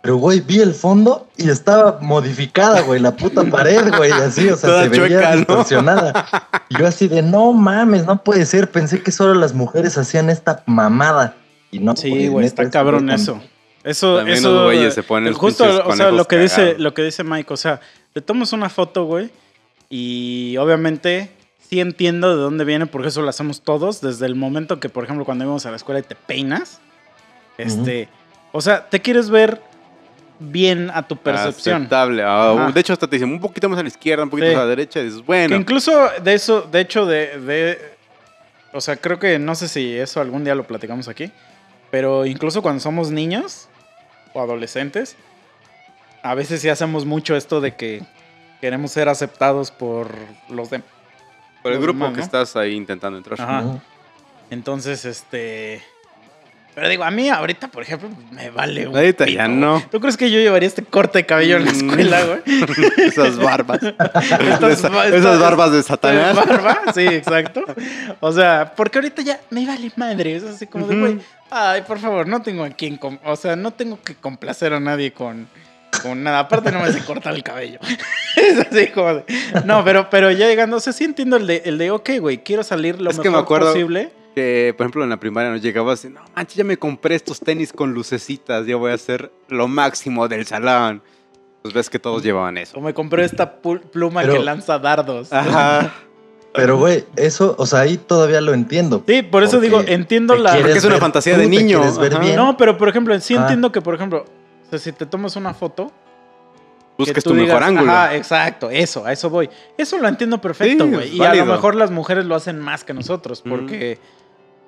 Pero 0.00 0.16
güey, 0.16 0.40
vi 0.40 0.60
el 0.60 0.74
fondo 0.74 1.28
y 1.36 1.50
estaba 1.50 1.98
modificada, 2.00 2.82
güey, 2.82 3.00
la 3.00 3.16
puta 3.16 3.44
pared, 3.44 3.92
güey, 3.96 4.12
así, 4.12 4.48
o 4.48 4.56
sea, 4.56 4.70
Toda 4.70 4.82
se 4.84 4.88
veía 4.90 5.06
chueca, 5.06 5.30
¿no? 5.30 5.36
distorsionada. 5.38 6.26
Yo 6.70 6.86
así 6.86 7.08
de, 7.08 7.22
no 7.22 7.52
mames, 7.52 8.06
no 8.06 8.22
puede 8.22 8.46
ser, 8.46 8.70
pensé 8.70 9.02
que 9.02 9.10
solo 9.10 9.34
las 9.34 9.54
mujeres 9.54 9.98
hacían 9.98 10.30
esta 10.30 10.62
mamada. 10.66 11.36
Y 11.70 11.80
no, 11.80 11.96
Sí, 11.96 12.28
güey, 12.28 12.46
está 12.46 12.62
este 12.62 12.72
cabrón 12.72 13.10
eso. 13.10 13.40
Eso, 13.84 14.16
También 14.16 14.38
eso. 14.38 14.52
los 14.52 14.64
güeyes 14.64 14.94
se 14.94 15.02
ponen 15.02 15.32
justo, 15.34 15.64
o 15.84 15.96
sea, 15.96 16.10
lo 16.10 16.26
que 16.26 16.38
dice, 16.38 16.76
lo 16.78 16.94
que 16.94 17.02
dice 17.02 17.24
Mike, 17.24 17.52
o 17.52 17.56
sea, 17.56 17.80
te 18.12 18.20
tomas 18.20 18.52
una 18.52 18.68
foto, 18.68 19.04
güey, 19.04 19.30
y 19.88 20.56
obviamente 20.58 21.30
sí 21.68 21.80
entiendo 21.80 22.34
de 22.34 22.40
dónde 22.40 22.64
viene, 22.64 22.86
porque 22.86 23.08
eso 23.08 23.22
lo 23.22 23.28
hacemos 23.28 23.62
todos, 23.62 24.00
desde 24.00 24.26
el 24.26 24.34
momento 24.34 24.78
que, 24.80 24.88
por 24.88 25.04
ejemplo, 25.04 25.24
cuando 25.24 25.44
íbamos 25.44 25.66
a 25.66 25.70
la 25.70 25.76
escuela 25.76 26.00
y 26.00 26.02
te 26.02 26.14
peinas, 26.14 26.80
este, 27.56 28.08
o 28.52 28.60
sea, 28.60 28.88
te 28.88 29.00
quieres 29.00 29.30
ver 29.30 29.60
bien 30.38 30.90
a 30.94 31.06
tu 31.06 31.16
percepción. 31.16 31.76
Aceptable. 31.82 32.22
Ah, 32.24 32.70
de 32.72 32.80
hecho, 32.80 32.92
hasta 32.92 33.06
te 33.06 33.16
dicen 33.16 33.30
un 33.30 33.40
poquito 33.40 33.68
más 33.68 33.78
a 33.78 33.82
la 33.82 33.88
izquierda, 33.88 34.24
un 34.24 34.30
poquito 34.30 34.48
Sí. 34.48 34.54
más 34.54 34.60
a 34.62 34.64
la 34.64 34.70
derecha. 34.70 35.00
Y 35.00 35.04
dices, 35.04 35.20
Que 35.20 35.26
bueno. 35.26 35.56
incluso 35.56 35.92
de 36.22 36.34
eso, 36.34 36.62
de 36.62 36.80
hecho, 36.80 37.06
de, 37.06 37.38
de- 37.40 37.98
O 38.72 38.80
sea, 38.82 38.96
creo 38.96 39.18
que 39.18 39.38
no 39.38 39.54
sé 39.54 39.66
si 39.66 39.96
eso 39.96 40.20
algún 40.20 40.44
día 40.44 40.54
lo 40.54 40.64
platicamos 40.64 41.08
aquí. 41.08 41.32
Pero 41.90 42.26
incluso 42.26 42.60
cuando 42.60 42.80
somos 42.80 43.10
niños 43.10 43.66
o 44.34 44.42
adolescentes, 44.42 45.16
a 46.22 46.34
veces 46.34 46.60
sí 46.60 46.68
hacemos 46.68 47.06
mucho 47.06 47.34
esto 47.34 47.62
de 47.62 47.74
que 47.76 48.02
queremos 48.60 48.92
ser 48.92 49.08
aceptados 49.08 49.70
por 49.70 50.10
los 50.50 50.68
demás. 50.68 50.86
Por 51.62 51.72
el 51.72 51.78
grupo 51.80 51.98
demás, 52.04 52.10
que 52.12 52.18
¿no? 52.18 52.24
estás 52.24 52.56
ahí 52.56 52.74
intentando 52.74 53.16
entrar. 53.16 53.40
Ajá. 53.40 53.64
Entonces, 54.50 55.04
este. 55.06 55.82
Pero 56.74 56.88
digo, 56.88 57.02
a 57.02 57.10
mí 57.10 57.28
ahorita, 57.28 57.68
por 57.68 57.82
ejemplo, 57.82 58.08
me 58.30 58.50
vale 58.50 58.86
un 58.86 58.94
Ahorita 58.96 59.24
pito, 59.24 59.36
ya 59.36 59.46
güey. 59.46 59.56
no. 59.58 59.82
¿Tú 59.90 59.98
crees 60.00 60.16
que 60.16 60.30
yo 60.30 60.38
llevaría 60.38 60.68
este 60.68 60.84
corte 60.84 61.18
de 61.18 61.26
cabello 61.26 61.56
en 61.56 61.64
la 61.64 61.72
Mm. 61.72 61.74
escuela, 61.76 62.20
güey? 62.24 62.40
esas 63.08 63.36
barbas. 63.36 63.80
Estas 63.82 64.72
Esa- 64.78 64.88
ba- 64.88 65.06
esas 65.08 65.40
barbas 65.40 65.72
de 65.72 65.82
Satanás. 65.82 66.36
barba, 66.46 66.80
sí, 66.94 67.04
exacto. 67.06 67.64
O 68.20 68.30
sea, 68.32 68.72
porque 68.76 68.98
ahorita 68.98 69.22
ya 69.22 69.40
me 69.50 69.66
vale 69.66 69.90
madre. 69.96 70.36
Es 70.36 70.44
así 70.44 70.66
como 70.68 70.86
de, 70.86 70.96
güey, 71.00 71.18
ay, 71.50 71.82
por 71.82 71.98
favor, 71.98 72.28
no 72.28 72.42
tengo 72.42 72.62
a 72.64 72.70
quien. 72.70 72.98
O 73.24 73.34
sea, 73.36 73.56
no 73.56 73.72
tengo 73.72 73.98
que 74.00 74.14
complacer 74.14 74.72
a 74.72 74.78
nadie 74.78 75.12
con, 75.12 75.48
con 76.02 76.22
nada. 76.22 76.38
Aparte, 76.40 76.70
no 76.70 76.78
me 76.80 76.92
sé 76.92 77.00
cortar 77.04 77.34
el 77.34 77.42
cabello. 77.42 77.80
es 78.36 78.56
así 78.60 78.86
como 78.88 79.14
de. 79.14 79.24
No, 79.64 79.82
pero, 79.84 80.08
pero 80.10 80.30
ya 80.30 80.46
llegando, 80.46 80.76
o 80.76 80.80
sea, 80.80 80.92
sí 80.92 81.02
entiendo 81.02 81.36
el 81.38 81.46
de, 81.48 81.62
el 81.64 81.76
de 81.76 81.90
ok, 81.90 82.10
güey, 82.20 82.38
quiero 82.38 82.62
salir 82.62 83.00
lo 83.00 83.10
Es 83.10 83.16
que 83.18 83.28
mejor 83.30 83.40
me 83.40 83.42
acuerdo- 83.42 83.72
posible. 83.72 84.10
Que, 84.38 84.72
por 84.76 84.84
ejemplo, 84.84 85.02
en 85.02 85.10
la 85.10 85.18
primaria 85.18 85.50
nos 85.50 85.60
llegabas 85.60 86.04
y, 86.04 86.10
no 86.10 86.20
manches, 86.36 86.54
ya 86.54 86.62
me 86.62 86.76
compré 86.76 87.16
estos 87.16 87.40
tenis 87.40 87.72
con 87.72 87.92
lucecitas, 87.92 88.64
ya 88.66 88.76
voy 88.76 88.92
a 88.92 88.94
hacer 88.94 89.32
lo 89.48 89.66
máximo 89.66 90.28
del 90.28 90.46
salón. 90.46 91.02
Pues 91.62 91.74
ves 91.74 91.90
que 91.90 91.98
todos 91.98 92.22
llevaban 92.22 92.56
eso. 92.56 92.78
O 92.78 92.80
me 92.80 92.94
compré 92.94 93.24
esta 93.24 93.56
pluma 93.56 94.20
Pero- 94.20 94.34
que 94.34 94.38
lanza 94.38 94.78
dardos. 94.78 95.32
Ajá. 95.32 95.92
Pero 96.54 96.78
güey, 96.78 97.04
eso, 97.16 97.56
o 97.58 97.66
sea, 97.66 97.80
ahí 97.80 97.96
todavía 97.96 98.40
lo 98.40 98.54
entiendo. 98.54 99.02
Sí, 99.08 99.22
por 99.22 99.42
eso 99.42 99.58
digo, 99.60 99.80
entiendo 99.84 100.36
la. 100.36 100.54
Porque 100.54 100.70
es 100.72 100.84
una 100.84 100.94
ver 100.94 101.00
fantasía 101.00 101.36
de 101.36 101.48
niño. 101.48 101.82
No, 102.36 102.56
pero 102.56 102.78
por 102.78 102.88
ejemplo, 102.88 103.18
sí 103.18 103.34
Ah. 103.34 103.40
entiendo 103.40 103.72
que, 103.72 103.80
por 103.80 103.96
ejemplo, 103.96 104.24
o 104.66 104.70
sea, 104.70 104.78
si 104.78 104.92
te 104.92 105.04
tomas 105.04 105.34
una 105.34 105.52
foto, 105.52 105.86
que 105.88 105.92
Busques 106.96 107.24
tu 107.24 107.30
mejor 107.34 107.46
digas, 107.46 107.62
ángulo. 107.62 107.90
Ajá, 107.92 108.14
exacto, 108.14 108.70
eso, 108.70 109.04
a 109.04 109.12
eso 109.12 109.28
voy. 109.30 109.50
Eso 109.76 109.98
lo 109.98 110.06
entiendo 110.06 110.40
perfecto, 110.40 110.86
güey. 110.86 111.16
y 111.16 111.22
a 111.24 111.34
lo 111.34 111.44
mejor 111.46 111.74
las 111.74 111.90
mujeres 111.90 112.24
lo 112.24 112.36
hacen 112.36 112.60
más 112.60 112.84
que 112.84 112.94
nosotros, 112.94 113.42
porque, 113.42 113.98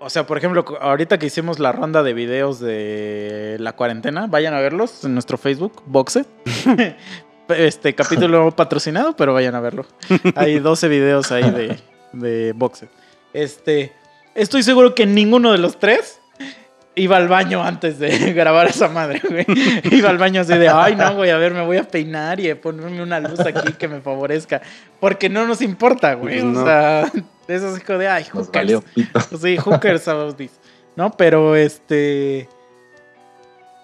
o 0.01 0.09
sea, 0.09 0.26
por 0.26 0.38
ejemplo, 0.38 0.64
ahorita 0.80 1.18
que 1.18 1.26
hicimos 1.26 1.59
la 1.59 1.72
ronda 1.72 2.03
de 2.03 2.14
videos 2.14 2.59
de 2.59 3.57
la 3.61 3.74
cuarentena, 3.74 4.26
vayan 4.26 4.55
a 4.55 4.61
verlos 4.61 5.05
en 5.05 5.12
nuestro 5.12 5.36
Facebook, 5.36 5.82
Boxe. 5.86 6.24
este 7.48 7.94
capítulo 7.94 8.51
patrocinado, 8.57 9.14
pero 9.14 9.34
vayan 9.34 9.55
a 9.55 9.61
verlo. 9.61 9.84
Hay 10.36 10.59
12 10.59 10.88
videos 10.88 11.30
ahí 11.32 11.51
de, 11.51 11.78
de 12.12 12.53
Boxe. 12.55 12.88
Este, 13.34 13.92
estoy 14.34 14.62
seguro 14.62 14.94
que 14.94 15.05
ninguno 15.05 15.53
de 15.53 15.59
los 15.59 15.78
tres 15.78 16.20
iba 16.94 17.16
al 17.18 17.28
baño 17.28 17.62
antes 17.62 17.98
de 17.98 18.32
grabar 18.32 18.68
esa 18.68 18.88
madre, 18.88 19.20
güey. 19.28 19.44
Iba 19.90 20.09
al 20.09 20.18
baño 20.18 20.40
así 20.40 20.55
de, 20.55 20.68
ay, 20.68 20.96
no, 20.96 21.14
güey, 21.14 21.30
a 21.30 21.36
ver, 21.36 21.53
me 21.53 21.64
voy 21.64 21.76
a 21.76 21.84
peinar 21.84 22.40
y 22.40 22.51
a 22.51 22.61
ponerme 22.61 23.03
una 23.03 23.20
luz 23.20 23.40
aquí 23.40 23.74
que 23.74 23.86
me 23.86 24.01
favorezca. 24.01 24.62
Porque 24.98 25.28
no 25.28 25.46
nos 25.46 25.61
importa, 25.61 26.14
güey. 26.14 26.40
Pues 26.40 26.57
O 26.57 26.64
sea, 26.64 27.12
eso 27.51 27.76
es 27.76 27.82
como 27.84 27.98
de, 27.98 28.09
ay, 28.09 28.22
Nos 28.34 28.46
hookers. 28.46 28.53
valió 28.53 28.82
pito. 28.94 29.20
Sí, 29.40 29.57
hookers 29.57 30.09
about 30.09 30.36
this. 30.36 30.53
¿No? 30.96 31.11
Pero 31.16 31.57
este. 31.57 32.48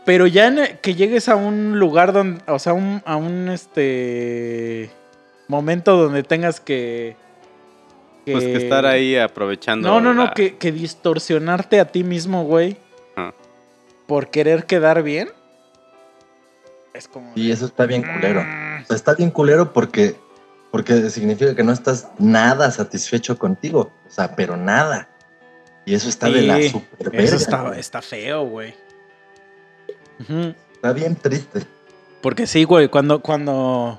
Pero 0.04 0.26
ya 0.26 0.46
en- 0.48 0.78
que 0.82 0.94
llegues 0.94 1.28
a 1.28 1.36
un 1.36 1.78
lugar 1.78 2.12
donde. 2.12 2.40
O 2.46 2.58
sea, 2.58 2.72
un- 2.72 3.02
a 3.04 3.16
un 3.16 3.48
este. 3.48 4.90
Momento 5.48 5.96
donde 5.96 6.22
tengas 6.22 6.60
que. 6.60 7.16
Pues 8.24 8.42
que 8.42 8.56
estar 8.56 8.86
ahí 8.86 9.16
aprovechando. 9.16 9.88
No, 9.88 10.00
no, 10.00 10.12
no, 10.12 10.32
que, 10.34 10.56
que 10.56 10.72
distorsionarte 10.72 11.78
a 11.78 11.84
ti 11.92 12.02
mismo, 12.02 12.44
güey. 12.44 12.76
Ajá. 13.14 13.32
Por 14.08 14.30
querer 14.30 14.66
quedar 14.66 15.02
bien. 15.04 15.28
Es 16.92 17.06
como. 17.06 17.30
Y 17.36 17.52
eso 17.52 17.66
está 17.66 17.86
bien 17.86 18.02
culero. 18.02 18.42
Mm, 18.42 18.82
O 18.82 18.86
sea, 18.86 18.96
está 18.96 19.14
bien 19.14 19.30
culero 19.30 19.72
porque, 19.72 20.16
porque 20.76 21.08
significa 21.08 21.54
que 21.54 21.62
no 21.62 21.72
estás 21.72 22.08
nada 22.18 22.70
satisfecho 22.70 23.38
contigo. 23.38 23.90
O 24.06 24.10
sea, 24.10 24.36
pero 24.36 24.58
nada. 24.58 25.08
Y 25.86 25.94
eso 25.94 26.10
está 26.10 26.28
de 26.28 26.42
la 26.42 26.60
super 26.68 27.14
Eso 27.14 27.36
está, 27.36 28.02
feo, 28.02 28.44
güey. 28.44 28.74
Está 30.74 30.92
bien 30.92 31.16
triste. 31.16 31.62
Porque 32.20 32.46
sí, 32.46 32.64
güey, 32.64 32.88
cuando, 32.88 33.22
cuando. 33.22 33.98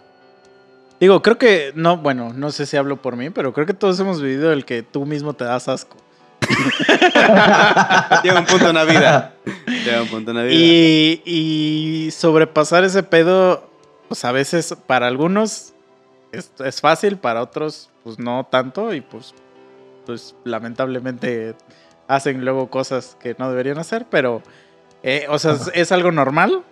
Digo, 1.00 1.24
creo 1.24 1.40
que. 1.40 1.72
No, 1.74 1.98
bueno, 1.98 2.32
no 2.32 2.52
sé 2.52 2.68
si 2.68 2.78
hablo 2.78 3.02
por 3.02 3.16
mí, 3.16 3.32
pero 3.32 3.54
creo 3.54 3.66
que 3.66 3.74
todos 3.74 4.00
hemos 4.00 4.22
vivido 4.22 4.54
el 4.54 4.64
que 4.64 4.84
tú 4.84 5.08
mismo 5.08 5.34
te 5.34 5.46
das 5.46 5.68
asco. 5.68 5.98
Llega 8.24 8.40
un 8.40 8.46
punto 8.46 8.70
en 8.70 8.76
la 8.76 8.84
vida. 8.84 9.34
Llega 9.66 10.04
un 10.04 10.10
punto 10.10 10.30
en 10.30 10.38
la 10.38 10.44
vida. 10.44 10.54
Y, 10.54 11.24
y 11.26 12.12
sobrepasar 12.12 12.84
ese 12.84 13.02
pedo, 13.02 13.68
pues 14.10 14.24
a 14.26 14.32
veces 14.32 14.76
para 14.86 15.08
algunos 15.08 15.74
es, 16.32 16.52
es 16.64 16.82
fácil, 16.82 17.18
para 17.18 17.42
otros, 17.42 17.90
pues 18.04 18.20
no 18.20 18.48
tanto, 18.50 18.94
y 18.94 19.02
pues, 19.02 19.34
pues 20.06 20.36
lamentablemente 20.44 21.56
hacen 22.08 22.44
luego 22.44 22.70
cosas 22.70 23.18
que 23.20 23.36
no 23.38 23.50
deberían 23.50 23.78
hacer, 23.78 24.06
pero, 24.10 24.42
eh, 25.04 25.26
o 25.30 25.40
sea, 25.40 25.54
es, 25.54 25.72
es 25.74 25.92
algo 25.92 26.12
normal 26.12 26.64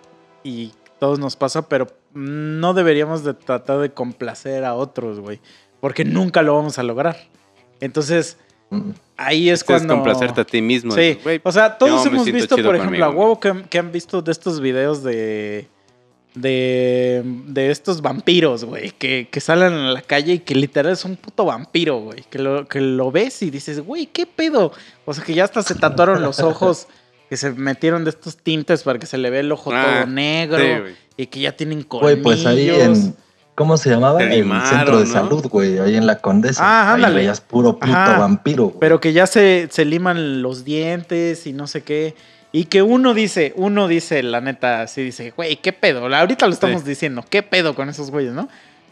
y 0.43 0.72
todos 0.99 1.20
nos 1.20 1.36
pasa, 1.36 1.68
pero 1.68 1.88
no 2.14 2.74
deberíamos 2.74 3.24
de 3.24 3.34
tratar 3.34 3.80
de 3.80 3.91
complacer 3.91 4.64
a 4.64 4.74
otros, 4.76 5.20
güey, 5.20 5.41
porque 5.82 6.06
nunca 6.06 6.41
lo 6.41 6.56
vamos 6.56 6.80
a 6.80 6.84
lograr. 6.84 7.18
Entonces, 7.82 8.38
Mm. 8.70 8.91
ahí 9.18 9.49
es 9.49 9.60
Es 9.60 9.64
cuando... 9.64 9.93
complacerte 9.93 10.41
a 10.41 10.43
ti 10.43 10.62
mismo. 10.62 10.91
Sí, 10.93 11.20
güey, 11.24 11.39
o 11.43 11.51
sea, 11.51 11.78
todos 11.78 12.06
hemos 12.06 12.26
visto, 12.26 12.56
por 12.58 12.76
ejemplo, 12.76 13.06
a 13.06 13.08
conmigo. 13.10 13.22
huevo 13.22 13.39
que, 13.39 13.64
que 13.70 13.78
han 13.80 13.91
visto 13.91 14.22
de 14.22 14.32
estos 14.32 14.60
videos 14.60 15.03
de. 15.03 15.68
De. 16.36 17.23
de 17.47 17.71
estos 17.71 18.01
vampiros, 18.01 18.63
güey, 18.65 18.91
que, 18.91 19.27
que 19.31 19.39
salen 19.39 19.73
a 19.73 19.91
la 19.91 20.01
calle 20.01 20.33
y 20.33 20.39
que 20.39 20.55
literal 20.55 20.93
es 20.93 21.05
un 21.05 21.15
puto 21.15 21.45
vampiro, 21.45 21.99
güey, 21.99 22.23
que 22.29 22.39
lo, 22.39 22.67
que 22.67 22.81
lo 22.81 23.11
ves 23.11 23.41
y 23.41 23.49
dices, 23.49 23.79
güey, 23.79 24.07
¿qué 24.07 24.25
pedo? 24.25 24.71
O 25.05 25.13
sea, 25.13 25.23
que 25.23 25.33
ya 25.33 25.45
hasta 25.45 25.63
se 25.63 25.75
tatuaron 25.75 26.21
los 26.21 26.39
ojos 26.39 26.88
que 27.29 27.38
se 27.38 27.51
metieron 27.51 28.03
de 28.03 28.11
estos 28.11 28.38
tintes 28.38 28.83
para 28.83 28.99
que 28.99 29.05
se 29.05 29.17
le 29.17 29.29
vea 29.29 29.39
el 29.39 29.51
ojo 29.51 29.71
Ah, 29.73 30.01
todo 30.03 30.13
negro 30.13 30.59
sí, 30.59 30.93
y 31.17 31.27
que 31.27 31.39
ya 31.39 31.53
tienen 31.53 31.83
colmillos. 31.83 32.21
Güey, 32.21 32.23
pues 32.23 32.45
ahí 32.45 32.69
en. 32.69 33.15
¿Cómo 33.55 33.77
se 33.77 33.89
llamaba? 33.89 34.19
Te 34.19 34.38
El 34.38 34.49
centro 34.67 34.99
de 34.99 35.05
¿no? 35.05 35.11
salud, 35.13 35.47
güey. 35.47 35.79
Ahí 35.79 35.95
en 35.95 36.05
la 36.05 36.19
Condesa. 36.19 36.61
Ah, 36.61 36.95
ahí 36.95 37.13
veías 37.13 37.39
puro 37.39 37.79
puto 37.79 37.93
Ajá. 37.93 38.19
vampiro, 38.19 38.65
güey. 38.65 38.79
Pero 38.81 38.99
que 38.99 39.13
ya 39.13 39.27
se, 39.27 39.69
se 39.71 39.86
liman 39.86 40.41
los 40.41 40.65
dientes 40.65 41.47
y 41.47 41.53
no 41.53 41.65
sé 41.65 41.81
qué. 41.81 42.15
Y 42.56 42.66
que 42.66 42.82
uno 42.82 43.14
dice, 43.14 43.51
uno 43.58 43.89
dice, 43.89 44.24
la 44.24 44.39
neta, 44.39 44.84
así 44.84 45.03
dice, 45.03 45.32
güey, 45.36 45.58
¿qué 45.58 45.74
pedo? 45.74 46.06
Ahorita 46.16 46.47
lo 46.47 46.53
estamos 46.53 46.84
Sí. 46.84 46.88
diciendo, 46.88 47.22
¿qué 47.30 47.43
pedo 47.43 47.76
con 47.76 47.89
esos 47.89 48.12
güeyes, 48.12 48.32
no? 48.32 48.47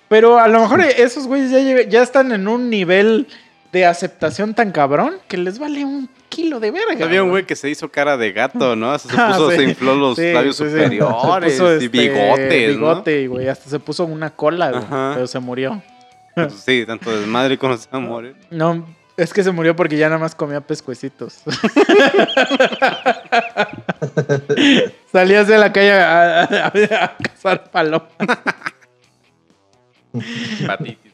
Pero 0.10 0.38
a 0.38 0.50
lo 0.50 0.60
mejor 0.60 0.82
esos 0.82 1.28
güeyes 1.28 1.50
ya, 1.50 1.84
ya 1.90 2.04
están 2.04 2.34
en 2.34 2.50
un 2.50 2.70
nivel 2.70 3.26
de 3.72 3.86
aceptación 3.86 4.54
tan 4.54 4.74
cabrón 4.74 5.14
que 5.30 5.38
les 5.38 5.60
vale 5.60 5.86
un 5.86 6.10
kilo 6.28 6.60
de 6.60 6.72
verga. 6.72 7.06
Había 7.06 7.24
un 7.24 7.30
güey 7.30 7.46
que 7.46 7.56
se 7.56 7.70
hizo 7.70 7.90
cara 7.90 8.18
de 8.18 8.34
gato, 8.34 8.76
¿no? 8.76 8.92
Hasta 8.92 9.10
se 9.10 9.16
Ah, 9.22 9.28
puso, 9.30 9.52
sí. 9.52 9.56
se 9.56 9.64
infló 9.64 9.96
los 9.96 10.18
Sí, 10.18 10.34
labios 10.34 10.58
sí, 10.58 10.66
superiores 10.66 11.58
y 11.60 11.64
este, 11.86 11.88
bigotes, 11.88 12.68
Bigote, 12.76 13.22
y 13.22 13.28
güey, 13.28 13.48
hasta 13.48 13.70
se 13.70 13.80
puso 13.80 14.04
una 14.04 14.30
cola, 14.32 14.72
güey, 14.72 14.84
pero 15.14 15.26
se 15.26 15.40
murió. 15.40 15.82
Pues 16.36 16.54
sí, 16.66 16.84
tanto 16.86 17.18
desmadre 17.18 17.58
como 17.58 17.78
se 17.78 17.88
va 17.90 17.98
a 17.98 18.02
morir. 18.02 18.36
No, 18.52 18.86
es 19.18 19.34
que 19.34 19.44
se 19.44 19.52
murió 19.52 19.76
porque 19.76 19.98
ya 19.98 20.08
nada 20.10 20.20
más 20.20 20.36
comía 20.36 20.62
pescuecitos. 20.62 21.42
Salías 25.12 25.48
de 25.48 25.58
la 25.58 25.72
calle 25.72 25.92
a, 25.94 26.42
a- 26.44 26.44
a- 26.68 27.04
a 27.06 27.18
cazar 27.18 27.70
palomas. 27.72 28.08
Patitis, 30.68 31.14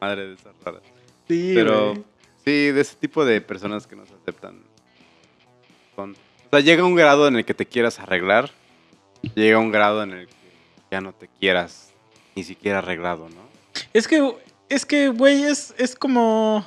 madre 0.00 0.28
de 0.28 0.34
esas 0.34 0.52
raras. 0.64 0.82
Sí, 1.28 1.52
Pero 1.54 1.94
sí, 2.44 2.70
de 2.70 2.80
ese 2.80 2.96
tipo 2.96 3.24
de 3.24 3.40
personas 3.40 3.86
que 3.86 3.96
nos 3.96 4.10
aceptan. 4.10 4.62
Son, 5.96 6.12
o 6.12 6.50
sea, 6.50 6.60
llega 6.60 6.84
un 6.84 6.94
grado 6.94 7.28
en 7.28 7.36
el 7.36 7.44
que 7.44 7.54
te 7.54 7.66
quieras 7.66 7.98
arreglar, 7.98 8.50
llega 9.34 9.58
un 9.58 9.70
grado 9.70 10.02
en 10.02 10.12
el 10.12 10.26
que 10.28 10.34
ya 10.90 11.00
no 11.00 11.12
te 11.12 11.28
quieras 11.40 11.92
ni 12.36 12.44
siquiera 12.44 12.78
arreglado, 12.78 13.28
¿no? 13.28 13.48
Es 13.92 14.08
que, 14.08 14.34
es 14.68 14.86
que, 14.86 15.08
güey, 15.08 15.42
es, 15.44 15.74
es 15.76 15.94
como... 15.94 16.64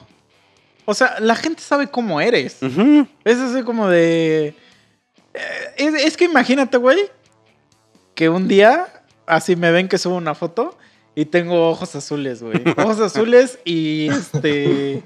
O 0.86 0.94
sea, 0.94 1.16
la 1.20 1.36
gente 1.36 1.62
sabe 1.62 1.88
cómo 1.88 2.20
eres. 2.22 2.58
Ujú. 2.62 3.08
Es 3.24 3.38
así 3.38 3.64
como 3.64 3.88
de... 3.88 4.56
eh, 5.34 5.74
Es, 5.78 5.94
es 5.94 6.18
que 6.18 6.26
imagínate, 6.26 6.78
güey, 6.78 7.00
que 8.16 8.30
un 8.30 8.48
día 8.48 8.88
así 9.26 9.56
me 9.56 9.72
ven 9.72 9.88
que 9.88 9.98
subo 9.98 10.16
una 10.16 10.36
foto 10.36 10.78
y 11.16 11.26
tengo 11.26 11.70
ojos 11.70 11.96
azules, 11.96 12.42
güey. 12.42 12.62
Ojos 12.78 13.00
azules 13.00 13.60
y 13.66 14.10
este... 14.10 15.04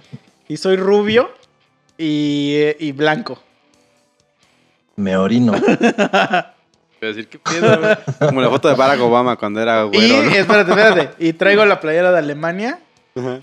Y 0.47 0.57
soy 0.57 0.75
rubio 0.77 1.31
y, 1.97 2.55
y 2.79 2.91
blanco. 2.91 3.41
Me 4.95 5.17
orino. 5.17 5.51
Voy 7.01 7.09
a 7.11 7.13
decir, 7.13 7.27
¿qué 7.27 7.39
pedo, 7.39 7.79
güey? 7.79 7.95
Como 8.19 8.41
la 8.41 8.49
foto 8.49 8.67
de 8.69 8.75
Barack 8.75 9.01
Obama 9.01 9.35
cuando 9.35 9.61
era 9.61 9.85
y, 9.91 9.97
güero, 9.97 10.23
¿no? 10.23 10.31
espérate, 10.31 10.71
espérate. 10.71 11.09
Y 11.27 11.33
traigo 11.33 11.65
la 11.65 11.79
playera 11.79 12.11
de 12.11 12.19
Alemania 12.19 12.79
Ajá. 13.15 13.41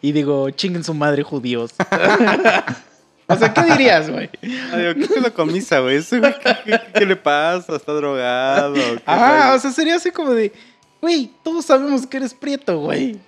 Y 0.00 0.12
digo, 0.12 0.50
chinguen 0.50 0.84
su 0.84 0.94
madre 0.94 1.22
judíos. 1.22 1.74
o 3.26 3.36
sea, 3.36 3.52
¿qué 3.54 3.62
dirías, 3.62 4.10
güey? 4.10 4.30
Ah, 4.72 4.76
digo, 4.76 4.94
¿Qué 4.94 5.14
pedo 5.14 5.34
con 5.34 5.52
misa, 5.52 5.80
güey? 5.80 6.02
¿Qué, 6.02 6.20
qué, 6.64 6.80
qué 6.94 7.06
le 7.06 7.16
pasa? 7.16 7.76
¿Está 7.76 7.92
drogado? 7.92 8.74
¿Qué 8.74 9.02
Ah, 9.06 9.52
o 9.56 9.58
sea, 9.58 9.70
sería 9.70 9.96
así 9.96 10.10
como 10.10 10.32
de, 10.32 10.52
güey, 11.00 11.30
todos 11.42 11.64
sabemos 11.64 12.06
que 12.06 12.16
eres 12.16 12.34
prieto, 12.34 12.78
güey. 12.78 13.18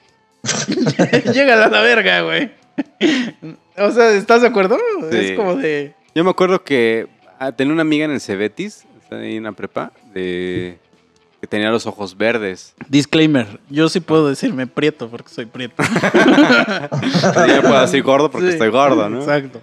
Llega 1.33 1.64
a 1.64 1.69
la 1.69 1.81
verga, 1.81 2.23
güey. 2.23 2.51
O 3.77 3.91
sea, 3.91 4.12
¿estás 4.12 4.43
de 4.43 4.49
acuerdo? 4.49 4.79
Sí. 5.11 5.17
Es 5.19 5.37
como 5.37 5.57
de... 5.57 5.95
Yo 6.14 6.25
me 6.25 6.31
acuerdo 6.31 6.62
que 6.62 7.09
ah, 7.39 7.53
tenía 7.53 7.73
una 7.73 7.83
amiga 7.83 8.05
en 8.05 8.12
el 8.12 8.21
Cebetis, 8.21 8.87
está 9.03 9.19
ahí 9.19 9.37
en 9.37 9.45
la 9.45 9.53
prepa, 9.53 9.93
de 10.12 10.79
que 11.41 11.47
tenía 11.47 11.70
los 11.70 11.87
ojos 11.87 12.16
verdes. 12.16 12.74
Disclaimer, 12.89 13.61
yo 13.68 13.89
sí 13.89 14.01
puedo 14.01 14.28
decirme 14.28 14.66
prieto 14.66 15.09
porque 15.11 15.28
soy 15.30 15.47
prieto. 15.47 15.82
Yo 17.47 17.62
puedo 17.62 17.80
decir 17.80 18.03
gordo 18.03 18.30
porque 18.30 18.49
Sí. 18.49 18.53
estoy 18.55 18.68
gordo, 18.70 19.09
¿no? 19.09 19.18
Exacto. 19.20 19.61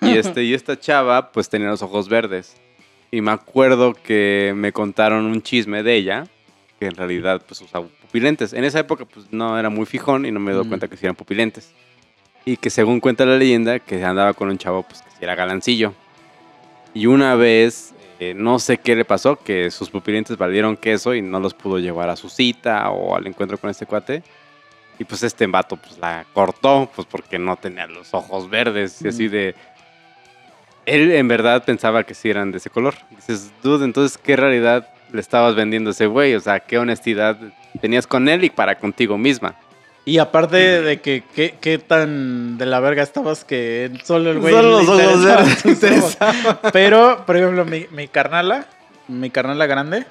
Y, 0.00 0.10
este, 0.16 0.42
y 0.44 0.54
esta 0.54 0.78
chava, 0.78 1.32
pues 1.32 1.48
tenía 1.48 1.68
los 1.68 1.82
ojos 1.82 2.08
verdes. 2.08 2.56
Y 3.10 3.20
me 3.20 3.30
acuerdo 3.30 3.94
que 3.94 4.52
me 4.56 4.72
contaron 4.72 5.24
un 5.26 5.42
chisme 5.42 5.82
de 5.82 5.94
ella, 5.94 6.24
que 6.80 6.86
en 6.86 6.94
realidad 6.96 7.42
pues 7.46 7.60
usaba 7.60 7.86
pupilentes. 8.00 8.52
En 8.52 8.64
esa 8.64 8.80
época 8.80 9.04
pues 9.04 9.26
no 9.30 9.58
era 9.58 9.70
muy 9.70 9.86
fijón 9.86 10.26
y 10.26 10.30
no 10.30 10.40
me 10.40 10.52
doy 10.52 10.64
Mm. 10.64 10.68
cuenta 10.68 10.88
que 10.88 10.96
sí 10.96 11.06
eran 11.06 11.14
pupilentes. 11.16 11.70
Y 12.44 12.56
que 12.56 12.70
según 12.70 12.98
cuenta 13.00 13.24
la 13.24 13.36
leyenda, 13.36 13.78
que 13.78 14.04
andaba 14.04 14.34
con 14.34 14.48
un 14.48 14.58
chavo 14.58 14.82
pues 14.82 15.00
que 15.02 15.10
sí 15.10 15.16
era 15.20 15.34
galancillo. 15.34 15.94
Y 16.94 17.06
una 17.06 17.34
vez, 17.36 17.94
eh, 18.22 18.34
no 18.34 18.60
sé 18.60 18.78
qué 18.78 18.94
le 18.94 19.04
pasó, 19.04 19.34
que 19.34 19.68
sus 19.72 19.90
pupilentes 19.90 20.36
valieron 20.36 20.76
queso 20.76 21.12
y 21.12 21.22
no 21.22 21.40
los 21.40 21.54
pudo 21.54 21.80
llevar 21.80 22.08
a 22.08 22.14
su 22.14 22.28
cita 22.28 22.88
o 22.90 23.16
al 23.16 23.26
encuentro 23.26 23.58
con 23.58 23.68
este 23.68 23.84
cuate. 23.84 24.22
Y 24.98 25.04
pues 25.04 25.24
este 25.24 25.44
vato 25.48 25.76
pues 25.76 25.98
la 25.98 26.24
cortó, 26.32 26.88
pues 26.94 27.08
porque 27.10 27.36
no 27.40 27.56
tenía 27.56 27.88
los 27.88 28.14
ojos 28.14 28.48
verdes 28.48 29.02
y 29.02 29.08
así 29.08 29.26
de... 29.26 29.56
Él 30.86 31.10
en 31.10 31.26
verdad 31.26 31.64
pensaba 31.64 32.04
que 32.04 32.14
sí 32.14 32.30
eran 32.30 32.52
de 32.52 32.58
ese 32.58 32.70
color. 32.70 32.94
Dices, 33.10 33.52
dude, 33.60 33.84
entonces, 33.84 34.18
¿qué 34.18 34.36
realidad 34.36 34.88
le 35.12 35.20
estabas 35.20 35.56
vendiendo 35.56 35.90
a 35.90 35.92
ese 35.92 36.06
güey? 36.06 36.34
O 36.34 36.40
sea, 36.40 36.60
¿qué 36.60 36.78
honestidad 36.78 37.38
tenías 37.80 38.06
con 38.06 38.28
él 38.28 38.44
y 38.44 38.50
para 38.50 38.78
contigo 38.78 39.18
misma? 39.18 39.56
Y 40.04 40.18
aparte 40.18 40.82
de 40.82 41.00
que 41.00 41.22
qué 41.34 41.56
qué 41.60 41.78
tan 41.78 42.58
de 42.58 42.66
la 42.66 42.80
verga 42.80 43.02
estabas 43.02 43.44
que 43.44 43.92
solo 44.02 44.32
el 44.32 44.40
güey 44.40 44.52
Solo 44.52 44.82
los 44.82 44.88
ojos 44.88 45.84
ojos. 45.84 46.18
Pero, 46.72 47.24
por 47.24 47.36
ejemplo, 47.36 47.64
mi, 47.64 47.86
mi 47.92 48.08
carnala, 48.08 48.66
mi 49.06 49.30
carnala 49.30 49.66
grande, 49.66 50.04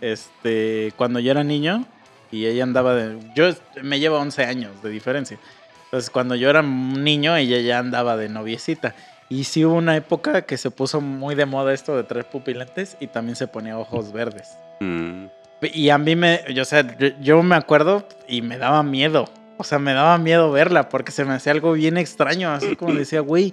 este, 0.00 0.92
cuando 0.96 1.20
yo 1.20 1.30
era 1.30 1.44
niño 1.44 1.86
y 2.30 2.46
ella 2.46 2.64
andaba 2.64 2.94
de... 2.94 3.18
Yo 3.34 3.50
me 3.82 4.00
lleva 4.00 4.18
11 4.18 4.44
años 4.44 4.82
de 4.82 4.90
diferencia. 4.90 5.38
Entonces, 5.84 6.10
cuando 6.10 6.34
yo 6.34 6.50
era 6.50 6.62
niño, 6.62 7.36
ella 7.36 7.58
ya 7.60 7.78
andaba 7.78 8.16
de 8.16 8.28
noviecita. 8.28 8.94
Y 9.30 9.44
sí 9.44 9.64
hubo 9.64 9.74
una 9.74 9.96
época 9.96 10.42
que 10.42 10.56
se 10.56 10.70
puso 10.70 11.00
muy 11.00 11.34
de 11.34 11.46
moda 11.46 11.72
esto 11.72 11.96
de 11.96 12.04
tres 12.04 12.24
pupilentes 12.24 12.96
y 13.00 13.06
también 13.06 13.36
se 13.36 13.46
ponía 13.46 13.78
ojos 13.78 14.12
verdes. 14.12 14.56
Mm. 14.80 15.26
Y 15.62 15.90
a 15.90 15.98
mí 15.98 16.14
me, 16.16 16.42
yo, 16.54 16.62
o 16.62 16.64
sea, 16.64 16.96
yo, 17.20 17.42
me 17.42 17.56
acuerdo 17.56 18.06
y 18.28 18.42
me 18.42 18.58
daba 18.58 18.82
miedo. 18.82 19.28
O 19.56 19.64
sea, 19.64 19.78
me 19.78 19.92
daba 19.92 20.16
miedo 20.18 20.52
verla 20.52 20.88
porque 20.88 21.10
se 21.10 21.24
me 21.24 21.34
hacía 21.34 21.52
algo 21.52 21.72
bien 21.72 21.96
extraño. 21.96 22.50
Así 22.52 22.76
como 22.76 22.94
decía, 22.94 23.20
güey. 23.20 23.52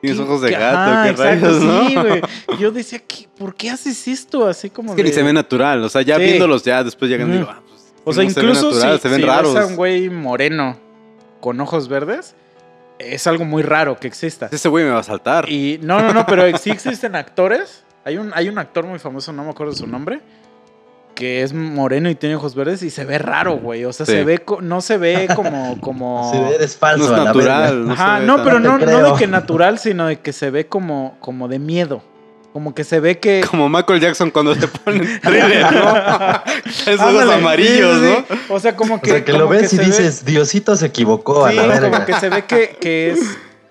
Tienes 0.00 0.18
¿qué- 0.18 0.24
ojos 0.24 0.40
de 0.42 0.50
gato, 0.52 0.76
ajá, 0.78 1.02
qué 1.04 1.10
exacto, 1.10 1.46
rayos, 1.46 1.62
¿no? 1.62 1.88
Sí, 1.88 1.94
güey. 1.96 2.22
Yo 2.60 2.70
decía, 2.70 3.00
¿qué, 3.06 3.28
¿por 3.36 3.54
qué 3.54 3.68
haces 3.70 4.06
esto? 4.08 4.46
Así 4.46 4.70
como 4.70 4.92
Es 4.92 4.96
que 4.96 5.02
ni 5.02 5.12
se 5.12 5.22
ve 5.22 5.32
natural. 5.32 5.82
O 5.84 5.88
sea, 5.88 6.02
ya 6.02 6.16
Sí. 6.16 6.22
viéndolos 6.22 6.62
ya, 6.62 6.82
después 6.84 7.10
llegan 7.10 7.28
y 7.34 7.38
digo, 7.38 7.48
ah, 7.50 7.60
pues, 7.68 7.92
O 8.04 8.12
sea, 8.12 8.24
no 8.24 8.30
se 8.30 8.40
incluso 8.40 8.70
natural, 8.70 8.96
si, 8.96 9.02
se 9.02 9.08
ven 9.08 9.20
si 9.20 9.26
raros. 9.26 9.54
ves 9.54 9.64
a 9.64 9.66
un 9.66 9.76
güey 9.76 10.08
moreno 10.08 10.78
con 11.40 11.60
ojos 11.60 11.88
verdes, 11.88 12.34
es 12.98 13.26
algo 13.26 13.44
muy 13.44 13.62
raro 13.62 13.98
que 13.98 14.06
exista. 14.06 14.48
Ese 14.52 14.68
güey 14.68 14.84
me 14.84 14.90
va 14.90 15.00
a 15.00 15.02
saltar. 15.02 15.50
Y 15.50 15.78
no, 15.82 16.00
no, 16.00 16.14
no, 16.14 16.24
pero 16.26 16.56
sí 16.58 16.70
existen 16.70 17.14
actores. 17.16 17.82
Hay 18.04 18.16
un, 18.16 18.30
hay 18.34 18.48
un 18.48 18.58
actor 18.58 18.86
muy 18.86 18.98
famoso, 18.98 19.32
no 19.32 19.44
me 19.44 19.50
acuerdo 19.50 19.74
su 19.74 19.86
nombre, 19.86 20.20
que 21.20 21.42
es 21.42 21.52
moreno 21.52 22.10
y 22.10 22.14
tiene 22.16 22.34
ojos 22.34 22.54
verdes 22.56 22.82
y 22.82 22.90
se 22.90 23.04
ve 23.04 23.18
raro, 23.18 23.58
güey. 23.58 23.84
O 23.84 23.92
sea, 23.92 24.06
Sí. 24.06 24.12
se 24.12 24.24
ve, 24.24 24.42
no 24.62 24.80
se 24.80 24.96
ve 24.98 25.28
como, 25.36 25.78
como. 25.80 26.32
Eres 26.52 26.76
falso, 26.76 27.10
no 27.10 27.16
es 27.18 27.24
natural. 27.26 27.86
No, 27.86 27.92
Ajá, 27.92 28.14
se 28.16 28.20
ve 28.22 28.26
no, 28.26 28.42
pero 28.42 28.58
No 28.58 28.78
no, 28.78 28.84
te 28.84 28.90
de 28.90 29.12
que 29.18 29.26
natural, 29.28 29.78
sino 29.78 30.06
de 30.06 30.18
que 30.18 30.32
se 30.32 30.50
ve 30.50 30.66
como, 30.66 31.16
como 31.20 31.46
de 31.46 31.58
miedo. 31.60 32.02
Como 32.52 32.74
que 32.74 32.82
se 32.82 32.98
ve 32.98 33.20
que. 33.20 33.42
Como 33.50 33.68
Michael 33.68 34.00
Jackson 34.00 34.30
cuando 34.32 34.54
se 34.56 34.66
pone 34.66 35.04
en 35.04 35.20
thriller, 35.20 35.72
¿no? 35.72 36.42
Esos 36.66 37.00
ojos 37.00 37.20
Ándale, 37.22 37.34
amarillos, 37.34 38.00
sí, 38.00 38.06
sí, 38.28 38.34
¿no? 38.48 38.54
O 38.56 38.58
sea, 38.58 38.74
como 38.74 38.94
O 38.96 39.00
que. 39.00 39.10
sea, 39.10 39.24
que 39.24 39.32
lo 39.32 39.40
como 39.46 39.50
ves 39.50 39.72
y 39.72 39.76
se 39.76 39.82
ve- 39.82 39.86
dices, 39.86 40.24
Diosito 40.24 40.74
se 40.74 40.86
equivocó 40.86 41.44
a 41.44 41.52
la 41.52 41.62
como 41.62 41.74
verga. 41.80 42.06
que 42.06 42.14
se 42.14 42.28
ve 42.28 42.44
que, 42.46 42.76
que 42.80 43.10
es. 43.12 43.20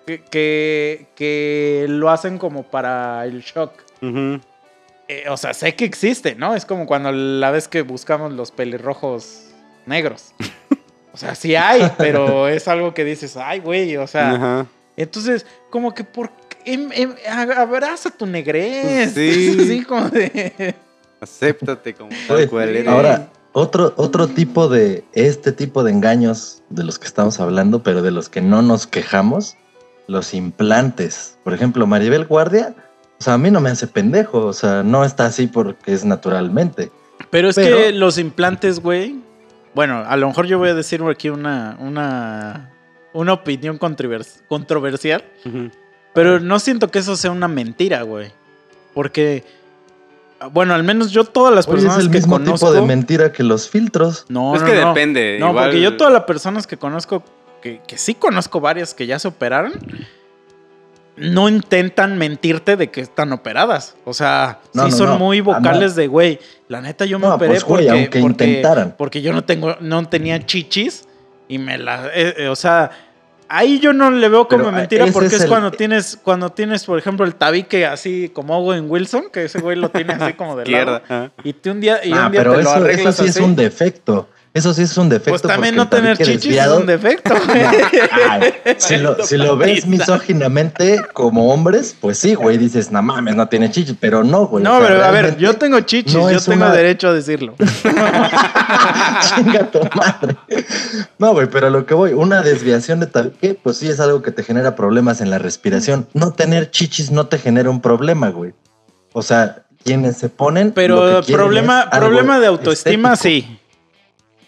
Que, 0.05 0.23
que, 0.23 1.07
que 1.15 1.85
lo 1.89 2.09
hacen 2.09 2.37
como 2.37 2.63
para 2.63 3.25
el 3.25 3.41
shock. 3.41 3.73
Ujú. 4.01 4.39
Eh, 5.10 5.26
o 5.28 5.38
sea, 5.38 5.55
sé 5.55 5.74
que 5.74 5.86
existe, 5.86 6.36
¿no? 6.36 6.55
Es 6.55 6.66
como 6.66 6.86
cuando 6.86 7.12
la 7.12 7.49
vez 7.49 7.68
que 7.68 7.82
buscamos 7.82 8.32
los 8.32 8.51
pelirrojos 8.51 9.45
negros. 9.88 10.36
O 11.12 11.18
sea, 11.18 11.34
sí 11.34 11.55
hay, 11.55 11.82
pero 11.97 12.47
es 12.47 12.68
algo 12.68 12.93
que 12.93 13.03
dices, 13.03 13.36
ay, 13.36 13.60
güey, 13.60 13.97
o 13.97 14.05
sea. 14.05 14.32
Ajá. 14.32 14.66
Entonces, 14.95 15.47
como 15.72 15.95
que 15.95 16.03
por 16.03 16.30
em- 16.64 16.91
em- 16.93 17.16
abraza 17.28 18.12
tu 18.12 18.28
negrez. 18.28 19.14
Sí. 19.14 19.57
Sí, 19.68 19.84
como 19.84 20.10
de. 20.10 20.76
Acéptate 21.20 21.95
como 21.95 22.12
tal 22.28 22.47
cual 22.47 22.70
eres. 22.70 22.88
Ahora, 22.88 23.30
otro, 23.51 23.93
otro 23.97 24.28
tipo 24.28 24.68
de, 24.68 25.03
este 25.14 25.51
tipo 25.51 25.84
de 25.84 25.91
engaños 25.91 26.62
de 26.70 26.84
los 26.84 26.99
que 26.99 27.07
estamos 27.07 27.39
hablando, 27.39 27.82
pero 27.82 28.03
de 28.03 28.12
los 28.12 28.30
que 28.30 28.41
no 28.41 28.62
nos 28.62 28.86
quejamos, 28.86 29.57
los 30.07 30.36
implantes. 30.36 31.38
Por 31.43 31.55
ejemplo, 31.55 31.88
Maribel 31.88 32.26
Guardia, 32.26 32.76
o 33.20 33.24
sea, 33.24 33.34
a 33.34 33.38
mí 33.38 33.51
no 33.51 33.59
me 33.61 33.70
hace 33.70 33.88
pendejo, 33.88 34.45
o 34.45 34.53
sea, 34.53 34.82
no 34.84 35.03
está 35.03 35.26
así 35.26 35.47
porque 35.47 35.93
es 35.93 36.05
naturalmente. 36.05 36.91
Pero 37.30 37.49
es 37.49 37.55
Pero- 37.55 37.78
que 37.78 37.91
los 37.91 38.17
implantes, 38.17 38.80
güey. 38.80 39.15
Bueno, 39.76 40.03
a 40.07 40.15
lo 40.17 40.28
mejor 40.28 40.45
yo 40.47 40.57
voy 40.57 40.70
a 40.70 40.74
decir 40.74 41.01
aquí 41.03 41.30
una, 41.30 41.78
una, 41.80 42.72
una 43.13 43.34
opinión 43.34 43.78
controvers- 43.78 44.41
controversial. 44.47 45.24
Pero 46.13 46.39
no 46.39 46.59
siento 46.59 46.89
que 46.89 46.99
eso 46.99 47.15
sea 47.15 47.32
una 47.32 47.47
mentira, 47.47 48.01
güey. 48.01 48.32
Porque, 48.95 49.43
bueno, 50.51 50.74
al 50.74 50.84
menos 50.84 51.11
yo 51.11 51.24
todas 51.26 51.53
las 51.53 51.67
Oye, 51.67 51.78
es 51.78 51.84
personas 51.84 52.05
el 52.05 52.11
que 52.11 52.17
mismo 52.17 52.34
conozco... 52.38 52.67
tipo 52.67 52.72
de 52.72 52.82
mentira 52.88 53.32
que 53.32 53.43
los 53.43 53.70
filtros. 53.70 54.26
No, 54.30 54.55
Es 54.55 54.61
no, 54.61 54.67
que 54.67 54.76
no. 54.82 54.88
depende, 54.89 55.38
No, 55.39 55.49
igual- 55.49 55.65
porque 55.65 55.82
yo 55.82 55.97
todas 55.97 56.11
las 56.13 56.24
personas 56.24 56.65
que 56.65 56.78
conozco, 56.78 57.24
que, 57.61 57.82
que 57.86 57.97
sí 57.97 58.15
conozco 58.15 58.59
varias 58.59 58.93
que 58.95 59.05
ya 59.05 59.20
se 59.20 59.28
operaron, 59.28 59.74
no 61.20 61.49
intentan 61.49 62.17
mentirte 62.17 62.76
de 62.78 62.89
que 62.89 63.01
están 63.01 63.34
operadas. 63.34 63.95
O 64.05 64.13
sea, 64.13 64.59
No, 64.74 64.86
sí 64.86 64.91
no, 64.91 64.97
son 64.97 65.07
no. 65.09 65.20
muy 65.20 65.41
vocales 65.41 65.95
de, 65.95 66.07
güey, 66.07 66.39
la 66.67 66.82
neta 66.82 67.05
yo 67.05 67.20
me 67.20 67.28
No, 67.28 67.36
operé 67.36 67.51
pues, 67.51 67.63
güey, 67.63 67.86
porque, 67.88 67.99
aunque 68.01 68.20
porque, 68.22 68.43
intentaran. 68.45 68.95
porque 68.97 69.22
yo 69.22 69.34
no 69.34 69.43
tengo, 69.43 69.76
no 69.82 70.07
tenía 70.07 70.45
chichis 70.45 71.07
y 71.47 71.57
me 71.57 71.78
la, 71.78 72.07
eh, 72.13 72.34
eh, 72.38 72.47
o 72.47 72.55
sea, 72.55 72.91
ahí 73.47 73.80
yo 73.80 73.91
no 73.93 74.11
le 74.11 74.30
veo 74.30 74.47
como 74.47 74.65
Pero, 74.65 74.76
mentira 74.78 75.05
porque 75.11 75.28
es 75.28 75.34
es, 75.34 75.41
el- 75.43 75.49
cuando 75.49 75.72
tienes, 75.72 76.17
cuando 76.22 76.51
tienes, 76.51 76.86
por 76.86 76.97
ejemplo, 76.99 77.26
el 77.26 77.36
tabique 77.36 77.86
así 77.86 78.30
como 78.30 78.57
Owen 78.57 78.86
Wilson, 78.89 79.26
que 79.34 79.45
ese 79.45 79.59
güey 79.59 79.76
lo 79.76 79.89
tiene 79.89 80.13
así 80.13 80.34
como 80.34 80.55
de 80.55 80.65
lado. 80.72 81.01
Y 81.43 81.53
tú 81.53 81.72
un 81.72 81.82
día, 81.82 81.99
y 82.05 82.11
Ah, 82.13 82.28
un 82.28 82.32
día 82.32 82.41
pero 82.41 82.51
te 82.55 82.57
lo 82.57 82.70
eso, 82.70 82.70
eso 82.78 82.86
arreglas 82.86 83.15
sí 83.17 83.26
es 83.26 83.38
un 83.38 83.55
defecto. 83.55 84.30
Eso 84.51 84.73
sí 84.73 84.81
es 84.81 84.97
un 84.97 85.09
defecto. 85.09 85.29
Pues 85.29 85.41
también 85.43 85.75
no 85.75 85.87
tener 85.87 86.17
chichis 86.17 86.41
desviado- 86.43 86.75
es 86.75 86.81
un 86.81 86.87
defecto. 86.87 87.33
Ay, 88.29 88.53
si, 88.77 88.97
lo, 88.97 89.23
si 89.23 89.37
lo 89.37 89.55
ves 89.57 89.85
misóginamente 89.85 91.01
como 91.13 91.53
hombres, 91.53 91.95
pues 92.01 92.17
sí, 92.17 92.33
güey, 92.33 92.57
dices, 92.57 92.91
no 92.91 93.01
mames, 93.03 93.35
no 93.35 93.47
tiene 93.47 93.69
chichis, 93.69 93.95
pero 93.99 94.23
no, 94.23 94.47
güey. 94.47 94.63
No, 94.63 94.77
o 94.77 94.79
sea, 94.79 94.87
pero 94.87 95.05
a 95.05 95.11
ver, 95.11 95.37
yo 95.37 95.55
tengo 95.57 95.79
chichis, 95.81 96.15
no 96.15 96.31
yo 96.31 96.39
tengo 96.41 96.65
una- 96.65 96.73
derecho 96.73 97.09
a 97.09 97.13
decirlo. 97.13 97.53
Chinga 99.21 99.69
tu 99.71 99.79
madre. 99.95 100.35
No, 101.17 101.33
güey, 101.33 101.47
pero 101.47 101.67
a 101.67 101.69
lo 101.69 101.85
que 101.85 101.93
voy, 101.93 102.13
una 102.13 102.41
desviación 102.41 102.99
de 102.99 103.07
tabique, 103.07 103.57
pues 103.61 103.77
sí 103.77 103.87
es 103.89 103.99
algo 103.99 104.21
que 104.21 104.31
te 104.31 104.43
genera 104.43 104.75
problemas 104.75 105.21
en 105.21 105.29
la 105.29 105.37
respiración. 105.39 106.07
No 106.13 106.31
tener 106.33 106.71
chichis 106.71 107.11
no 107.11 107.27
te 107.27 107.37
genera 107.37 107.69
un 107.69 107.81
problema, 107.81 108.29
güey. 108.29 108.53
O 109.13 109.21
sea, 109.21 109.63
quienes 109.83 110.17
se 110.17 110.29
ponen. 110.29 110.71
Pero 110.71 111.21
problema, 111.31 111.89
problema 111.89 112.39
de 112.39 112.47
autoestima, 112.47 113.13
estético. 113.13 113.45
sí. 113.47 113.59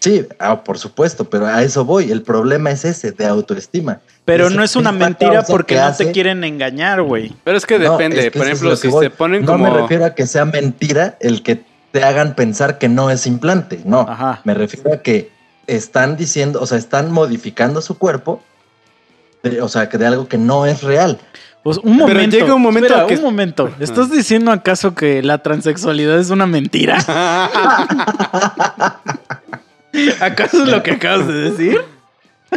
Sí, 0.01 0.25
ah, 0.39 0.63
por 0.63 0.79
supuesto, 0.79 1.29
pero 1.29 1.45
a 1.45 1.61
eso 1.61 1.85
voy. 1.85 2.11
El 2.11 2.23
problema 2.23 2.71
es 2.71 2.85
ese, 2.85 3.11
de 3.11 3.25
autoestima. 3.25 3.99
Pero 4.25 4.49
no 4.49 4.63
es 4.63 4.75
una 4.75 4.91
mentira 4.91 5.43
porque 5.43 5.75
que 5.75 5.81
no 5.81 5.85
hace- 5.87 6.05
te 6.05 6.11
quieren 6.11 6.43
engañar, 6.43 7.03
güey. 7.03 7.31
Pero 7.43 7.55
es 7.55 7.67
que 7.67 7.77
No, 7.77 7.91
depende. 7.91 8.17
es 8.19 8.31
que 8.31 8.39
Por 8.39 8.47
ejemplo, 8.47 8.75
si 8.75 8.87
voy. 8.87 9.05
se 9.05 9.09
ponen 9.11 9.41
no 9.45 9.51
como. 9.51 9.65
me 9.65 9.69
refiero 9.69 10.05
a 10.05 10.15
que 10.15 10.25
sea 10.25 10.45
mentira 10.45 11.17
el 11.19 11.43
que 11.43 11.63
te 11.91 12.03
hagan 12.03 12.33
pensar 12.35 12.79
que 12.79 12.89
no 12.89 13.11
es 13.11 13.27
implante. 13.27 13.81
No, 13.85 13.99
Ajá. 14.09 14.41
me 14.43 14.55
refiero 14.55 14.91
a 14.91 14.97
que 14.97 15.29
están 15.67 16.17
diciendo, 16.17 16.59
o 16.61 16.65
sea, 16.65 16.79
están 16.79 17.11
modificando 17.11 17.79
su 17.81 17.97
cuerpo. 17.99 18.41
de- 19.43 19.59
o 19.61 19.67
sea, 19.69 19.89
que 19.89 19.97
de 19.97 20.05
algo 20.05 20.27
que 20.27 20.37
no 20.37 20.65
es 20.67 20.83
real. 20.83 21.17
Pues 21.63 21.77
un 21.77 21.95
Pero 21.97 22.07
momento. 22.09 22.37
llega 22.37 22.53
un 22.55 22.61
momento 22.61 22.87
espera, 22.89 23.07
que- 23.07 23.15
un 23.15 23.21
momento. 23.23 23.69
¿Estás 23.79 24.11
diciendo 24.11 24.51
acaso 24.51 24.93
que 24.93 25.23
la 25.23 25.39
transexualidad 25.43 26.19
es 26.19 26.29
una 26.29 26.45
mentira? 26.45 26.97
¿Acaso 30.19 30.63
es 30.63 30.69
lo 30.69 30.83
que 30.83 30.91
acabas 30.91 31.27
de 31.27 31.33
decir? 31.51 31.81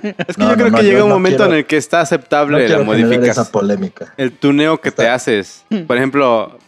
Es 0.03 0.37
que 0.37 0.43
No, 0.43 0.51
yo 0.51 0.55
creo 0.57 0.71
no, 0.71 0.77
que 0.79 0.83
no, 0.83 0.83
llega 0.83 0.99
yo 0.99 1.05
un 1.05 1.11
no 1.11 1.15
momento 1.15 1.37
quiero- 1.39 1.53
en 1.53 1.59
el 1.59 1.67
que 1.67 1.77
está 1.77 1.99
No 1.99 2.03
aceptable 2.03 2.69
la 2.69 2.83
modificación. 2.83 3.47
polémica. 3.53 4.13
El 4.17 4.33
tuneo 4.33 4.81
que 4.81 4.91
te 4.91 5.09
haces. 5.09 5.63
Por 5.87 5.97
ejemplo, 5.97 6.59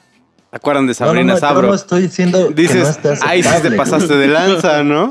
¿se 0.51 0.57
acuerdan 0.57 0.87
de 0.87 0.93
No, 0.93 1.01
no, 1.01 1.07
Sabrina 1.07 1.27
no, 1.33 1.35
yo 1.35 1.41
Sabro? 1.41 1.67
no 1.69 1.75
estoy 1.75 2.03
diciendo 2.03 2.49
que 2.49 2.55
Dices, 2.55 3.01
ay, 3.23 3.43
sí 3.43 3.49
te 3.63 3.73
pasaste 3.73 4.07
güey". 4.15 4.21
de 4.21 4.29
lanza, 4.29 4.85
¿no? 4.85 5.11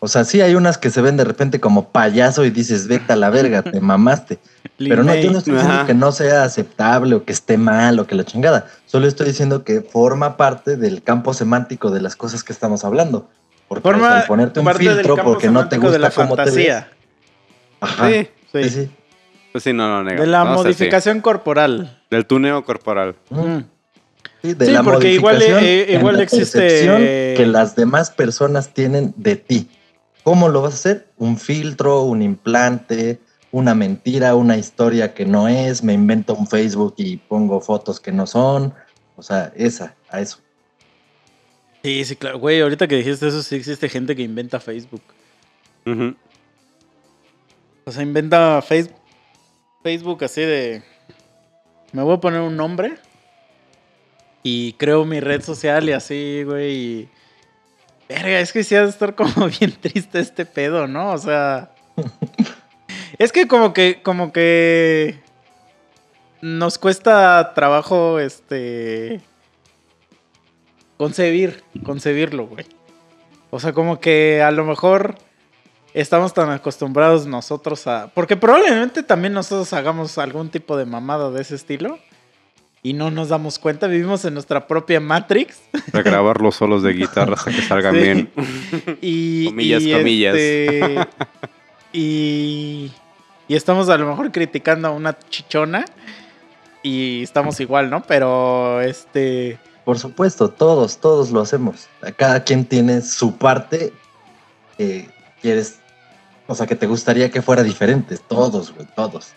O 0.00 0.08
sea, 0.08 0.24
sí 0.24 0.40
hay 0.40 0.56
unas 0.56 0.76
que 0.78 0.90
se 0.90 1.02
ven 1.02 1.16
de 1.16 1.22
repente 1.24 1.60
como 1.60 1.90
payaso 1.90 2.44
y 2.44 2.50
dices, 2.50 2.88
vete 2.88 3.12
a 3.12 3.16
la 3.16 3.30
verga, 3.30 3.62
te 3.62 3.80
mamaste. 3.80 4.40
Pero 4.78 5.04
no, 5.04 5.14
yo 5.14 5.30
no 5.30 5.38
estoy 5.38 5.52
diciendo 5.52 5.76
Ajá. 5.76 5.86
que 5.86 5.94
no 5.94 6.10
sea 6.10 6.42
aceptable 6.42 7.14
o 7.14 7.24
que 7.24 7.32
esté 7.32 7.58
mal 7.58 8.00
o 8.00 8.08
que 8.08 8.16
la 8.16 8.24
chingada. 8.24 8.66
Solo 8.86 9.06
estoy 9.06 9.28
diciendo 9.28 9.62
que 9.62 9.82
forma 9.82 10.36
parte 10.36 10.76
del 10.76 11.02
campo 11.04 11.32
semántico 11.32 11.90
de 11.92 12.00
las 12.00 12.16
cosas 12.16 12.42
que 12.42 12.52
estamos 12.52 12.84
hablando. 12.84 13.28
Porque 13.70 13.82
Forma 13.88 14.18
el 14.22 14.26
ponerte 14.26 14.58
un 14.58 14.74
filtro 14.74 15.14
porque 15.16 15.48
no 15.48 15.68
te 15.68 15.76
gusta 15.76 15.92
de 15.92 15.98
la 16.00 16.10
cómo 16.10 16.34
te 16.34 16.42
ves. 16.42 16.50
fantasía. 16.50 16.88
Ajá. 17.80 18.08
Sí. 18.08 18.28
Sí. 18.52 18.62
Sí, 18.64 18.70
sí. 18.70 18.90
Pues 19.52 19.62
sí, 19.64 19.72
no, 19.72 19.88
no, 19.88 20.02
nega. 20.02 20.20
De 20.20 20.26
la 20.26 20.42
No, 20.44 20.56
sí. 20.56 20.62
modificación 20.64 21.20
corporal. 21.20 22.02
Del 22.10 22.26
tuneo 22.26 22.64
corporal. 22.64 23.14
Mm. 23.30 23.58
Sí, 24.42 24.54
de 24.54 24.66
Sí, 24.66 24.72
la 24.72 24.82
porque 24.82 25.12
igual, 25.12 25.36
modificación 25.36 25.64
eh, 25.64 25.86
en 25.94 26.00
igual 26.00 26.16
la 26.16 26.22
existe- 26.24 26.58
percepción 26.58 26.98
que 26.98 27.44
las 27.46 27.76
demás 27.76 28.10
personas 28.10 28.74
tienen 28.74 29.14
de 29.16 29.36
ti. 29.36 29.68
¿Cómo 30.24 30.48
lo 30.48 30.62
vas 30.62 30.72
a 30.72 30.74
hacer? 30.74 31.06
Un 31.16 31.38
filtro, 31.38 32.02
un 32.02 32.22
implante, 32.22 33.20
una 33.52 33.76
mentira, 33.76 34.34
una 34.34 34.56
historia 34.56 35.14
que 35.14 35.24
no 35.26 35.46
es, 35.46 35.84
me 35.84 35.92
invento 35.92 36.34
un 36.34 36.48
Facebook 36.48 36.94
y 36.96 37.18
pongo 37.18 37.60
fotos 37.60 38.00
que 38.00 38.10
no 38.10 38.26
son. 38.26 38.74
O 39.16 39.22
sea, 39.22 39.52
esa, 39.54 39.94
a 40.10 40.20
eso. 40.20 40.38
Sí, 41.82 42.04
sí, 42.04 42.16
claro. 42.16 42.38
Güey, 42.38 42.60
ahorita 42.60 42.86
que 42.86 42.96
dijiste 42.96 43.28
eso, 43.28 43.42
sí 43.42 43.56
existe 43.56 43.88
gente 43.88 44.14
que 44.14 44.22
inventa 44.22 44.60
Facebook. 44.60 45.02
O 47.84 47.92
sea, 47.92 48.02
inventa 48.02 48.60
Facebook, 48.62 48.96
Facebook 49.82 50.24
así 50.24 50.42
de... 50.42 50.82
Me 51.92 52.02
voy 52.02 52.14
a 52.14 52.20
poner 52.20 52.40
un 52.40 52.56
nombre 52.56 52.98
y 54.42 54.74
creo 54.74 55.04
mi 55.04 55.20
red 55.20 55.42
social 55.42 55.88
y 55.88 55.92
así, 55.92 56.42
güey. 56.44 56.72
Y... 56.72 57.08
Verga, 58.08 58.40
es 58.40 58.52
que 58.52 58.62
sí 58.62 58.74
ha 58.74 58.82
de 58.82 58.90
estar 58.90 59.14
como 59.14 59.48
bien 59.60 59.72
triste 59.72 60.20
este 60.20 60.44
pedo, 60.44 60.86
¿no? 60.86 61.12
O 61.12 61.18
sea... 61.18 61.70
es 63.18 63.32
que 63.32 63.48
como 63.48 63.72
que, 63.72 64.02
como 64.02 64.32
que... 64.32 65.18
Nos 66.42 66.78
cuesta 66.78 67.52
trabajo, 67.54 68.18
este... 68.18 69.20
Concebir, 71.00 71.64
concebirlo, 71.82 72.46
güey. 72.46 72.66
O 73.48 73.58
sea, 73.58 73.72
como 73.72 74.00
que 74.00 74.42
a 74.42 74.50
lo 74.50 74.66
mejor 74.66 75.14
estamos 75.94 76.34
tan 76.34 76.50
acostumbrados 76.50 77.26
nosotros 77.26 77.86
a... 77.86 78.10
Porque 78.12 78.36
probablemente 78.36 79.02
también 79.02 79.32
nosotros 79.32 79.72
hagamos 79.72 80.18
algún 80.18 80.50
tipo 80.50 80.76
de 80.76 80.84
mamada 80.84 81.30
de 81.30 81.40
ese 81.40 81.54
estilo. 81.54 81.98
Y 82.82 82.92
no 82.92 83.10
nos 83.10 83.30
damos 83.30 83.58
cuenta, 83.58 83.86
vivimos 83.86 84.26
en 84.26 84.34
nuestra 84.34 84.66
propia 84.66 85.00
Matrix. 85.00 85.62
Para 85.90 86.02
grabar 86.04 86.42
los 86.42 86.56
solos 86.56 86.82
de 86.82 86.92
guitarra 86.92 87.32
hasta 87.32 87.50
que 87.50 87.62
salgan 87.62 87.94
Sí. 87.94 88.00
bien. 88.02 88.30
Y, 89.00 89.46
Comillas, 89.46 89.82
y, 89.82 89.92
comillas. 89.94 90.34
este, 90.36 91.08
y, 91.94 92.92
y 93.48 93.54
estamos 93.56 93.88
a 93.88 93.96
lo 93.96 94.06
mejor 94.06 94.30
criticando 94.32 94.88
a 94.88 94.90
una 94.90 95.18
chichona. 95.30 95.86
Y 96.82 97.22
estamos 97.22 97.58
igual, 97.60 97.88
¿no? 97.88 98.02
Pero 98.02 98.82
este... 98.82 99.58
Por 99.84 99.98
supuesto, 99.98 100.48
todos, 100.50 100.98
todos 100.98 101.30
lo 101.30 101.40
hacemos. 101.40 101.88
Cada 102.16 102.44
quien 102.44 102.64
tiene 102.64 103.00
su 103.02 103.36
parte 103.36 103.92
que 104.76 105.08
quieres, 105.40 105.80
o 106.46 106.54
sea, 106.54 106.66
que 106.66 106.76
te 106.76 106.86
gustaría 106.86 107.30
que 107.30 107.42
fuera 107.42 107.62
diferente. 107.62 108.16
Todos, 108.18 108.72
güey, 108.74 108.86
todos. 108.94 109.32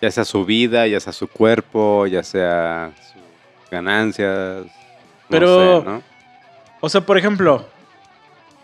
Ya 0.00 0.10
sea 0.10 0.24
su 0.24 0.44
vida, 0.44 0.86
ya 0.86 0.98
sea 1.00 1.12
su 1.12 1.28
cuerpo, 1.28 2.06
ya 2.06 2.22
sea 2.22 2.92
sus 3.12 3.70
ganancias. 3.70 4.64
no 4.64 4.70
Pero- 5.28 5.80
sé, 5.80 5.86
¿no? 5.86 6.02
O 6.80 6.88
sea, 6.88 7.02
por 7.02 7.18
ejemplo, 7.18 7.66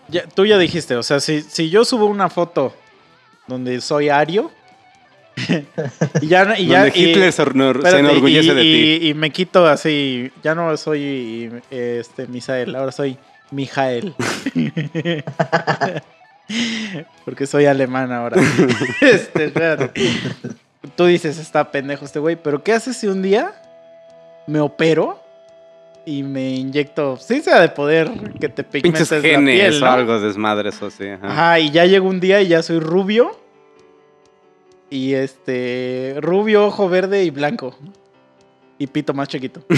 ya- 0.08 0.26
tú 0.26 0.46
ya 0.46 0.56
dijiste, 0.56 0.96
o 0.96 1.02
sea, 1.02 1.20
si, 1.20 1.42
si 1.42 1.68
yo 1.68 1.84
subo 1.84 2.06
una 2.06 2.30
foto 2.30 2.72
donde 3.46 3.80
soy 3.82 4.08
Ario 4.08 4.50
y 6.22 6.26
ya, 6.28 6.44
no- 6.44 6.56
y 6.56 6.66
ya 6.66 6.84
Donde 6.84 6.98
Hitler 6.98 7.32
se, 7.32 7.42
orno- 7.42 7.72
se 7.72 7.78
espérate, 7.78 7.98
enorgullece 8.00 8.52
y, 8.52 8.54
de 8.54 8.62
ti. 9.00 9.08
y- 9.08 9.14
me 9.14 9.30
quito 9.30 9.66
así, 9.66 10.30
ya 10.42 10.54
no 10.54 10.76
soy 10.76 11.50
este 11.70 12.26
Misael, 12.26 12.74
ahora 12.74 12.92
soy 12.92 13.18
Mijael. 13.50 14.14
Porque 17.24 17.46
soy 17.46 17.66
alemán 17.66 18.12
ahora. 18.12 18.40
este. 19.00 19.52
Tú 20.94 21.06
dices, 21.06 21.38
está 21.38 21.70
pendejo 21.72 22.04
este 22.04 22.20
güey, 22.20 22.36
pero 22.36 22.62
¿qué 22.62 22.72
haces 22.72 22.96
si 22.96 23.08
un 23.08 23.20
día 23.20 23.52
me 24.46 24.60
opero 24.60 25.20
y 26.04 26.22
me 26.22 26.50
inyecto, 26.50 27.16
sí 27.16 27.40
sea 27.40 27.60
de 27.60 27.68
poder 27.68 28.08
que 28.40 28.48
te 28.48 28.62
pigmentes 28.62 29.08
Pinches 29.08 29.22
la 29.24 29.28
genes 29.28 29.54
piel, 29.72 29.82
o 29.82 29.86
algo 29.86 30.20
desmadre, 30.20 30.68
eso 30.68 30.88
sí. 30.88 31.08
ajá. 31.08 31.26
Ajá, 31.26 31.58
y 31.58 31.70
ya 31.72 31.84
llegó 31.84 32.08
un 32.08 32.20
día 32.20 32.40
y 32.42 32.48
ya 32.48 32.62
soy 32.62 32.78
rubio. 32.78 33.36
Y 34.90 35.14
este, 35.14 36.16
rubio, 36.20 36.66
ojo 36.66 36.88
verde 36.88 37.24
y 37.24 37.30
blanco. 37.30 37.76
Y 38.78 38.86
pito 38.86 39.14
más 39.14 39.28
chiquito. 39.28 39.60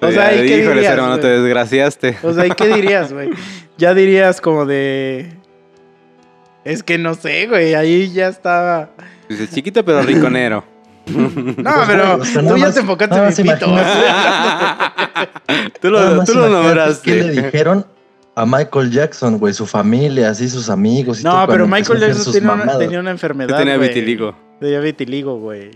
o 0.00 0.10
sea, 0.10 0.34
¿y 0.34 0.46
qué 0.46 0.58
Híjole, 0.58 0.74
dirías, 0.74 0.92
hermano, 0.92 1.10
güey? 1.12 1.20
te 1.20 1.28
desgraciaste. 1.28 2.18
O 2.22 2.32
sea, 2.32 2.46
¿y 2.46 2.50
qué 2.50 2.66
dirías, 2.74 3.12
güey? 3.12 3.30
Ya 3.76 3.94
dirías 3.94 4.40
como 4.40 4.66
de... 4.66 5.32
Es 6.64 6.82
que 6.82 6.98
no 6.98 7.14
sé, 7.14 7.46
güey, 7.46 7.74
ahí 7.74 8.12
ya 8.12 8.26
estaba... 8.28 8.90
Dice, 9.28 9.48
chiquito 9.48 9.84
pero 9.84 10.02
riconero. 10.02 10.64
No, 11.08 11.72
pero 11.86 12.16
O 12.16 12.24
sea, 12.24 12.42
tú 12.42 12.56
ya 12.58 12.66
más- 12.66 12.74
te 12.74 12.80
enfocaste 12.80 13.14
en 13.14 13.20
mi 13.22 13.28
más 13.28 13.40
pito. 13.40 13.66
tú 15.80 15.90
lo, 15.90 16.22
tú 16.24 16.34
nombraste. 16.34 17.10
¿Qué 17.10 17.22
le 17.22 17.30
dijeron 17.42 17.86
a 18.40 18.46
Michael 18.46 18.90
Jackson, 18.90 19.38
güey? 19.38 19.52
Su 19.54 19.66
familia, 19.66 20.30
así 20.30 20.48
sus 20.48 20.68
amigos. 20.70 21.20
y 21.20 21.22
todo, 21.22 21.40
No, 21.40 21.46
pero 21.46 21.66
Michael 21.66 22.00
Jackson 22.00 22.32
tenía 22.32 22.52
una, 22.52 22.78
tenía 22.78 23.00
una 23.00 23.10
enfermedad, 23.10 23.58
Tenía 23.58 23.76
güey. 23.76 23.88
vitiligo. 23.88 24.34
Tenía 24.60 24.80
vitiligo, 24.80 25.38
güey. 25.38 25.70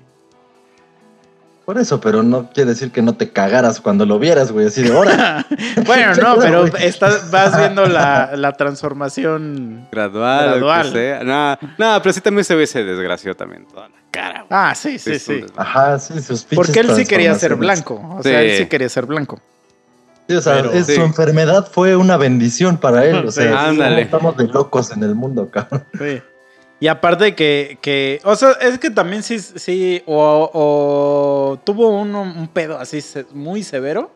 Por 1.64 1.78
eso, 1.78 2.00
pero 2.00 2.24
no 2.24 2.50
quiere 2.50 2.70
decir 2.70 2.90
que 2.90 3.02
no 3.02 3.14
te 3.14 3.30
cagaras 3.30 3.80
cuando 3.80 4.04
lo 4.04 4.18
vieras, 4.18 4.50
güey, 4.50 4.66
así 4.66 4.82
de 4.82 4.90
hora. 4.90 5.46
bueno, 5.86 6.08
no, 6.16 6.34
Claro, 6.34 6.40
pero 6.72 6.76
estás, 6.78 7.30
vas 7.30 7.56
viendo 7.56 7.86
la, 7.86 8.32
la 8.36 8.52
transformación. 8.54 9.86
Gradual, 9.92 10.46
Gradual. 10.58 10.92
Sea. 10.92 11.22
No, 11.22 11.56
no, 11.78 12.02
pero 12.02 12.12
sí 12.12 12.20
también 12.20 12.44
se 12.44 12.56
ve 12.56 12.64
ese 12.64 12.82
desgració 12.82 13.36
también 13.36 13.64
toda 13.66 13.88
la 13.88 13.94
cara. 14.10 14.38
güey. 14.40 14.46
Ah, 14.50 14.74
sí, 14.74 14.98
sí, 14.98 15.20
sí. 15.20 15.44
Ajá, 15.56 16.00
sí, 16.00 16.20
sus 16.20 16.42
Porque 16.44 16.80
él 16.80 16.90
sí 16.96 17.06
quería 17.06 17.32
ser 17.36 17.54
blanco. 17.54 17.94
O 18.18 18.22
sea, 18.24 18.40
Sí. 18.40 18.46
él 18.50 18.58
sí 18.58 18.66
quería 18.66 18.88
ser 18.88 19.06
blanco. 19.06 19.40
Sí, 20.32 20.36
o 20.38 20.42
sea, 20.42 20.54
Pero- 20.54 20.72
es- 20.72 20.86
Sí. 20.86 20.94
su 20.94 21.02
enfermedad 21.02 21.68
fue 21.70 21.96
una 21.96 22.16
bendición 22.16 22.78
para 22.78 23.04
él. 23.04 23.26
O 23.26 23.30
Sí, 23.32 23.42
sea, 23.42 23.68
ándale. 23.68 24.02
estamos 24.02 24.36
de 24.36 24.48
locos 24.48 24.90
en 24.92 25.02
el 25.02 25.14
mundo, 25.14 25.48
cabrón. 25.50 25.84
Sí. 25.98 26.22
Y 26.80 26.88
aparte 26.88 27.34
que, 27.36 27.78
que, 27.80 28.20
o 28.24 28.34
sea, 28.34 28.52
es 28.60 28.78
que 28.78 28.90
también 28.90 29.22
sí, 29.22 29.38
sí, 29.38 30.02
o, 30.06 30.50
o 30.52 31.58
tuvo 31.62 31.90
un, 31.90 32.14
un 32.14 32.48
pedo 32.48 32.78
así 32.78 33.00
muy 33.32 33.62
severo, 33.62 34.10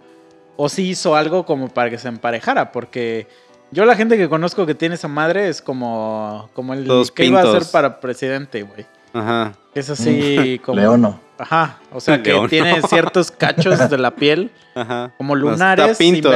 o 0.56 0.68
sí 0.68 0.88
hizo 0.88 1.14
algo 1.14 1.46
como 1.46 1.68
para 1.68 1.90
que 1.90 1.98
se 1.98 2.08
emparejara, 2.08 2.72
porque 2.72 3.28
yo 3.70 3.84
la 3.84 3.94
gente 3.94 4.16
que 4.16 4.28
conozco 4.28 4.66
que 4.66 4.74
tiene 4.74 4.96
esa 4.96 5.06
madre 5.06 5.48
es 5.48 5.62
como, 5.62 6.48
como 6.54 6.74
el 6.74 6.86
Todos 6.86 7.12
que 7.12 7.26
iba 7.26 7.40
a 7.40 7.52
ser 7.52 7.62
para 7.70 8.00
presidente, 8.00 8.62
güey. 8.62 8.84
Ajá. 9.12 9.52
Es 9.74 9.88
así 9.90 10.60
como... 10.64 10.80
Leono. 10.80 11.20
Ajá, 11.38 11.78
o 11.92 12.00
sea 12.00 12.22
que 12.22 12.30
León. 12.32 12.48
tiene 12.48 12.80
ciertos 12.88 13.30
cachos 13.30 13.90
de 13.90 13.98
la 13.98 14.12
piel 14.16 14.50
Ajá. 14.74 15.12
como 15.18 15.36
No, 15.36 15.50
lunares 15.50 15.84
está 15.90 15.98
pinto, 15.98 16.30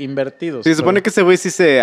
invertidos. 0.00 0.64
Sí, 0.64 0.70
se 0.70 0.76
supone 0.76 1.02
que 1.02 1.10
ese 1.10 1.22
güey 1.22 1.36
sí 1.36 1.50
se, 1.50 1.80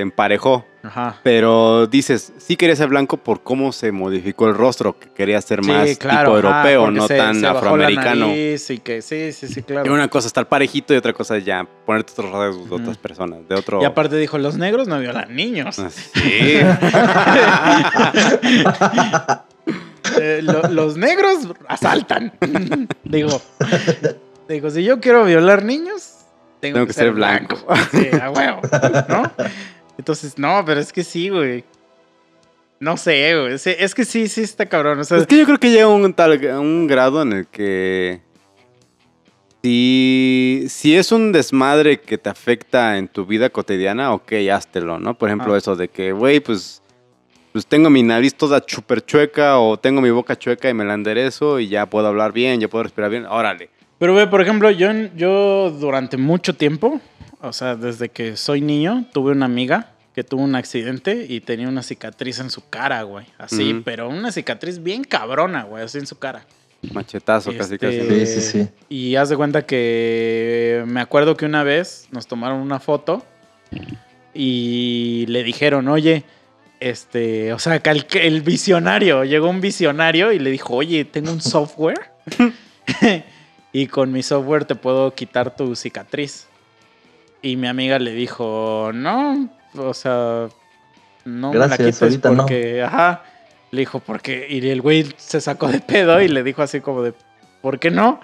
emparejó. 0.00 0.66
Ajá. 0.82 1.16
Pero 1.24 1.86
dices, 1.88 2.32
sí 2.38 2.56
quería 2.56 2.76
ser 2.76 2.88
blanco 2.88 3.16
por 3.16 3.42
cómo 3.42 3.72
se 3.72 3.90
modificó 3.90 4.46
el 4.48 4.54
rostro, 4.54 4.96
que 4.98 5.08
quería 5.10 5.40
ser 5.40 5.64
Sí, 5.64 5.70
más 5.70 5.96
claro, 5.98 6.36
tipo 6.36 6.46
europeo, 6.48 6.90
no 6.92 7.08
se- 7.08 7.16
tan 7.16 7.40
se 7.40 7.46
afroamericano. 7.46 8.28
y 8.32 8.56
que 8.84 9.02
sí, 9.02 9.32
sí, 9.32 9.48
sí, 9.48 9.62
claro. 9.62 9.86
Y 9.86 9.88
una 9.92 10.06
cosa 10.08 10.26
es 10.26 10.30
estar 10.30 10.46
parejito 10.48 10.94
y 10.94 10.96
otra 10.98 11.12
cosa 11.12 11.38
ya 11.38 11.66
ponerte 11.84 12.12
otros 12.12 12.30
rasgos 12.30 12.68
de 12.70 12.76
otras 12.76 12.98
personas, 12.98 13.48
de 13.48 13.54
otro... 13.56 13.82
Y 13.82 13.84
aparte 13.84 14.16
dijo, 14.16 14.38
los 14.38 14.56
negros 14.58 14.86
no 14.86 15.00
violan 15.00 15.34
niños. 15.34 15.76
Ah, 15.80 15.90
Sí. 15.90 16.60
Eh, 20.20 20.40
lo- 20.42 20.62
los 20.70 20.96
negros 20.96 21.48
asaltan. 21.68 22.32
digo, 23.04 23.40
digo, 24.48 24.70
si 24.70 24.82
yo 24.84 25.00
quiero 25.00 25.24
violar 25.24 25.64
niños, 25.64 26.12
tengo, 26.60 26.74
Tengo 26.74 26.86
que, 26.86 26.88
que 26.88 26.92
ser 26.94 27.04
ser 27.06 27.12
blanco. 27.12 27.56
blanco. 27.66 27.82
Sí, 27.92 28.08
a 28.20 28.30
huevo, 28.30 28.60
¿no? 29.08 29.32
Entonces, 29.98 30.38
no, 30.38 30.62
pero 30.64 30.80
es 30.80 30.92
que 30.92 31.04
sí, 31.04 31.28
güey. 31.28 31.64
No 32.78 32.96
sé, 32.96 33.34
güey. 33.40 33.54
Es 33.54 33.94
que 33.94 34.04
sí, 34.04 34.28
sí 34.28 34.42
está 34.42 34.66
cabrón. 34.66 34.98
O 35.00 35.04
sea, 35.04 35.16
Es 35.18 35.26
que 35.26 35.38
yo 35.38 35.44
creo 35.46 35.58
que 35.58 35.70
llega 35.70 35.88
un 35.88 36.12
tal 36.12 36.32
un 36.58 36.86
grado 36.86 37.22
en 37.22 37.32
el 37.32 37.46
que 37.46 38.20
si, 39.62 40.66
si 40.68 40.94
es 40.96 41.10
un 41.12 41.32
desmadre 41.32 42.00
que 42.00 42.18
te 42.18 42.28
afecta 42.30 42.98
en 42.98 43.08
tu 43.08 43.26
vida 43.26 43.50
cotidiana, 43.50 44.12
ok, 44.12 44.32
háztelo, 44.52 44.98
¿no? 45.00 45.16
Por 45.18 45.28
ejemplo, 45.28 45.54
Ah. 45.54 45.58
eso 45.58 45.74
de 45.74 45.88
que, 45.88 46.12
güey, 46.12 46.40
pues, 46.40 46.82
pues 47.56 47.64
tengo 47.64 47.88
mi 47.88 48.02
nariz 48.02 48.34
toda 48.34 48.60
chuper 48.60 49.02
chueca 49.02 49.58
o 49.58 49.78
tengo 49.78 50.02
mi 50.02 50.10
boca 50.10 50.38
chueca 50.38 50.68
y 50.68 50.74
me 50.74 50.84
la 50.84 50.92
enderezo 50.92 51.58
y 51.58 51.68
ya 51.68 51.86
puedo 51.86 52.06
hablar 52.06 52.34
bien, 52.34 52.60
ya 52.60 52.68
puedo 52.68 52.82
respirar 52.82 53.10
bien, 53.10 53.24
órale. 53.24 53.70
Pero, 53.98 54.12
güey, 54.12 54.28
por 54.28 54.42
ejemplo, 54.42 54.70
yo, 54.70 54.90
yo 55.16 55.70
durante 55.70 56.18
mucho 56.18 56.54
tiempo, 56.54 57.00
o 57.40 57.54
sea, 57.54 57.74
desde 57.74 58.10
que 58.10 58.36
soy 58.36 58.60
niño, 58.60 59.06
tuve 59.10 59.32
una 59.32 59.46
amiga 59.46 59.94
que 60.14 60.22
tuvo 60.22 60.42
un 60.42 60.54
accidente 60.54 61.24
y 61.26 61.40
tenía 61.40 61.66
una 61.66 61.82
cicatriz 61.82 62.40
en 62.40 62.50
su 62.50 62.68
cara, 62.68 63.04
güey. 63.04 63.24
Así, 63.38 63.80
pero 63.86 64.10
una 64.10 64.32
cicatriz 64.32 64.82
bien 64.82 65.02
cabrona, 65.02 65.64
güey, 65.64 65.82
así 65.82 65.96
en 65.96 66.06
su 66.06 66.18
cara. 66.18 66.44
Machetazo, 66.92 67.56
casi, 67.56 67.76
Este, 67.76 67.78
casi. 67.78 68.26
Sí, 68.26 68.26
sí, 68.26 68.40
sí. 68.42 68.68
Y 68.90 69.16
haz 69.16 69.30
de 69.30 69.36
cuenta 69.38 69.64
que 69.64 70.84
me 70.86 71.00
acuerdo 71.00 71.38
que 71.38 71.46
una 71.46 71.62
vez 71.62 72.06
nos 72.10 72.26
tomaron 72.26 72.58
una 72.58 72.80
foto 72.80 73.24
y 74.34 75.24
le 75.28 75.42
dijeron, 75.42 75.88
oye, 75.88 76.24
este, 76.88 77.52
o 77.52 77.58
sea, 77.58 77.80
que 77.80 77.90
el, 77.90 78.06
el 78.14 78.42
visionario, 78.42 79.24
llegó 79.24 79.48
un 79.48 79.60
visionario 79.60 80.32
y 80.32 80.38
le 80.38 80.50
dijo, 80.50 80.74
oye, 80.74 81.04
tengo 81.04 81.32
un 81.32 81.40
software 81.40 82.10
y 83.72 83.86
con 83.86 84.12
mi 84.12 84.22
software 84.22 84.64
te 84.64 84.74
puedo 84.74 85.14
quitar 85.14 85.54
tu 85.56 85.74
cicatriz. 85.76 86.46
Y 87.42 87.56
mi 87.56 87.68
amiga 87.68 87.98
le 87.98 88.12
dijo, 88.12 88.90
no, 88.94 89.48
o 89.76 89.94
sea, 89.94 90.48
no 91.24 91.52
me 91.52 91.58
la 91.58 91.66
Gracias, 91.66 91.86
quites 91.86 92.02
ahorita 92.02 92.30
no. 92.30 92.36
porque, 92.38 92.82
ajá. 92.82 93.22
Le 93.70 93.80
dijo, 93.80 94.00
porque, 94.00 94.46
y 94.48 94.66
el 94.68 94.80
güey 94.80 95.06
se 95.16 95.40
sacó 95.40 95.68
de 95.68 95.80
pedo 95.80 96.20
y 96.22 96.28
le 96.28 96.42
dijo 96.42 96.62
así 96.62 96.80
como 96.80 97.02
de, 97.02 97.12
¿por 97.60 97.78
qué 97.78 97.90
no? 97.90 98.20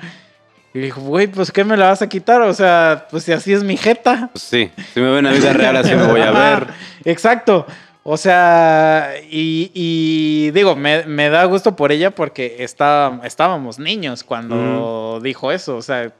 Y 0.73 0.79
le 0.79 0.85
dijo, 0.87 1.01
güey, 1.03 1.27
pues 1.27 1.53
¿qué 1.53 1.65
me 1.65 1.77
la 1.77 1.89
vas 1.89 2.01
a 2.01 2.09
quitar? 2.09 2.41
O 2.43 2.55
sea, 2.55 3.07
pues 3.11 3.25
si 3.25 3.33
así 3.33 3.53
es 3.53 3.63
mi 3.63 3.77
jeta. 3.77 4.31
Pues 4.33 4.43
sí, 4.43 4.71
si 4.95 5.01
me 5.01 5.11
ven 5.11 5.27
en 5.27 5.33
la 5.33 5.33
vida 5.33 5.53
real 5.53 5.77
así 5.77 5.95
me 5.95 6.07
voy 6.07 6.21
a 6.21 6.31
ver. 6.31 6.69
Exacto. 7.05 7.67
O 8.05 8.17
sea, 8.17 9.15
y, 9.31 9.71
y 9.75 10.51
digo, 10.51 10.75
me, 10.75 11.05
me 11.05 11.31
da 11.31 11.45
gusto 11.45 11.77
por 11.77 11.93
ella 11.93 12.11
porque 12.11 12.57
está, 12.59 13.21
estábamos 13.23 13.79
niños 13.79 14.25
cuando 14.25 15.21
dijo 15.23 15.53
eso. 15.53 15.77
O 15.77 15.83
sea, 15.83 16.13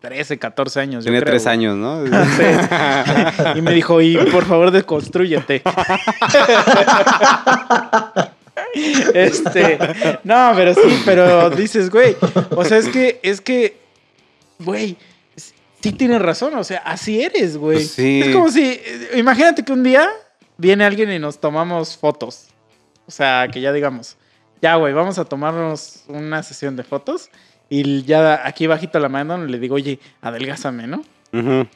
13, 0.00 0.38
14 0.38 0.80
años. 0.80 1.04
Tiene 1.04 1.20
creo, 1.20 1.32
tres 1.32 1.44
güey. 1.44 1.52
años, 1.54 1.76
¿no? 1.76 2.04
Sí. 2.36 2.42
y 3.56 3.62
me 3.62 3.72
dijo, 3.72 4.02
y 4.02 4.18
por 4.30 4.44
favor, 4.44 4.70
desconstrúyete. 4.70 5.62
este, 9.14 9.78
no, 10.24 10.52
pero 10.54 10.74
sí, 10.74 11.02
pero 11.06 11.48
dices, 11.50 11.88
güey, 11.88 12.16
o 12.50 12.64
sea, 12.64 12.76
es 12.76 12.88
que, 12.88 13.18
es 13.22 13.40
que, 13.40 13.78
güey, 14.58 14.98
sí 15.82 15.92
tienes 15.92 16.20
razón, 16.20 16.54
o 16.54 16.64
sea, 16.64 16.82
así 16.84 17.22
eres, 17.22 17.56
güey. 17.56 17.82
Sí. 17.82 18.20
Es 18.24 18.34
como 18.34 18.50
si, 18.50 18.78
imagínate 19.14 19.64
que 19.64 19.72
un 19.72 19.82
día 19.82 20.06
viene 20.60 20.84
alguien 20.84 21.10
y 21.10 21.18
nos 21.18 21.38
tomamos 21.40 21.96
fotos. 21.96 22.48
O 23.06 23.10
sea, 23.10 23.48
que 23.52 23.60
ya 23.60 23.72
digamos, 23.72 24.16
ya, 24.62 24.76
güey, 24.76 24.92
vamos 24.92 25.18
a 25.18 25.24
tomarnos 25.24 26.04
una 26.08 26.42
sesión 26.42 26.76
de 26.76 26.84
fotos. 26.84 27.30
Y 27.68 28.02
ya 28.02 28.46
aquí 28.46 28.66
bajito 28.66 28.98
la 28.98 29.08
mano 29.08 29.38
le 29.38 29.58
digo, 29.58 29.76
oye, 29.76 30.00
adelgázame, 30.22 30.86
¿no? 30.86 31.02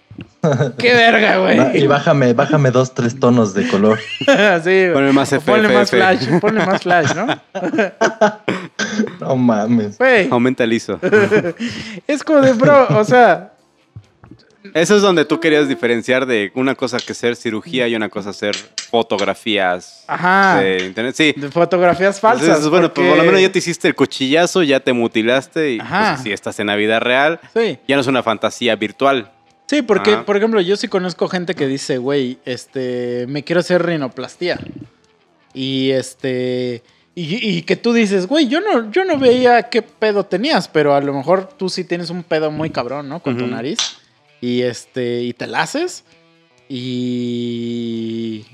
¡Qué 0.79 0.93
verga, 0.95 1.39
Va- 1.39 1.53
Y 1.53 1.57
güey! 1.59 1.87
bájame, 1.87 2.33
bájame 2.33 2.71
dos, 2.73 2.93
tres 2.95 3.19
tonos 3.19 3.55
de 3.55 3.67
color. 3.69 3.99
sí, 4.19 4.27
güey. 4.27 4.93
Ponle 4.93 5.13
más 5.13 5.33
O 5.33 5.41
Ponle 5.41 5.69
más 5.69 5.91
flash, 5.91 6.29
ponle 6.41 6.67
más 6.67 6.83
flash, 6.83 7.15
¿no? 7.15 7.27
No 9.21 9.37
mames. 9.37 9.99
Güey, 9.99 10.29
Aumenta 10.31 10.65
el 10.65 10.73
ISO. 10.73 10.99
es 12.07 12.23
como 12.23 12.41
de, 12.43 12.53
bro, 12.53 12.87
o 12.99 13.05
sea, 13.05 13.54
Eso 14.73 14.97
es 14.97 15.03
donde 15.03 15.25
tú 15.27 15.41
querías 15.41 15.69
diferenciar 15.69 16.25
de 16.25 16.51
una 16.55 16.75
cosa 16.75 16.97
que 16.99 17.13
ser 17.13 17.37
cirugía 17.37 17.87
y 17.87 17.95
una 17.95 18.09
cosa 18.09 18.33
ser 18.33 18.55
fotografías 18.55 20.05
ajá, 20.07 20.61
de 20.61 20.85
internet. 20.87 21.15
Sí. 21.15 21.35
de 21.37 21.51
fotografías 21.51 22.19
falsas. 22.19 22.47
Entonces, 22.49 22.71
bueno, 22.71 22.89
pues 22.93 22.95
porque- 23.07 23.09
por 23.11 23.19
lo 23.19 23.25
menos 23.25 23.41
ya 23.43 23.53
te 23.53 23.59
hiciste 23.59 23.89
el 23.89 23.95
cuchillazo, 23.95 24.63
ya 24.63 24.81
te 24.81 24.93
mutilaste 24.93 25.73
y 25.73 25.79
pues, 25.79 26.21
si 26.23 26.33
estás 26.33 26.59
en 26.61 26.69
la 26.69 26.77
vida 26.77 26.99
real, 27.01 27.41
Sí. 27.55 27.79
ya 27.87 27.97
no 27.97 28.01
es 28.01 28.07
una 28.07 28.23
fantasía 28.23 28.75
virtual. 28.77 29.31
Sí, 29.67 29.83
porque, 29.83 30.13
Ajá. 30.13 30.25
por 30.25 30.37
ejemplo, 30.37 30.61
yo 30.61 30.77
sí 30.77 30.89
conozco 30.89 31.29
gente 31.29 31.55
que 31.55 31.67
dice, 31.67 31.99
güey, 31.99 32.39
este, 32.45 33.27
me 33.29 33.45
quiero 33.45 33.61
hacer 33.61 33.85
rinoplastia. 33.85 34.59
Y 35.55 35.91
este, 35.93 36.83
y, 37.15 37.57
y 37.59 37.63
que 37.63 37.77
tú 37.77 37.93
dices, 37.93 38.27
güey, 38.27 38.49
yo 38.49 38.61
no, 38.61 38.91
yo 38.91 39.05
no 39.05 39.19
veía 39.19 39.63
qué 39.65 39.83
pedo 39.83 40.25
tenías, 40.25 40.69
pero 40.69 40.95
a 40.95 41.01
lo 41.01 41.13
mejor 41.15 41.49
tú 41.57 41.69
sí 41.69 41.85
tienes 41.85 42.11
un 42.11 42.23
pedo 42.25 42.51
muy 42.51 42.71
cabrón, 42.71 43.09
¿no? 43.09 43.21
Con 43.21 43.37
tu 43.39 43.47
nariz. 43.47 43.79
Y 44.45 44.61
este, 44.63 45.23
y 45.23 45.33
te 45.33 45.47
la 45.47 45.63
haces. 45.63 46.05
Y. 46.69 48.45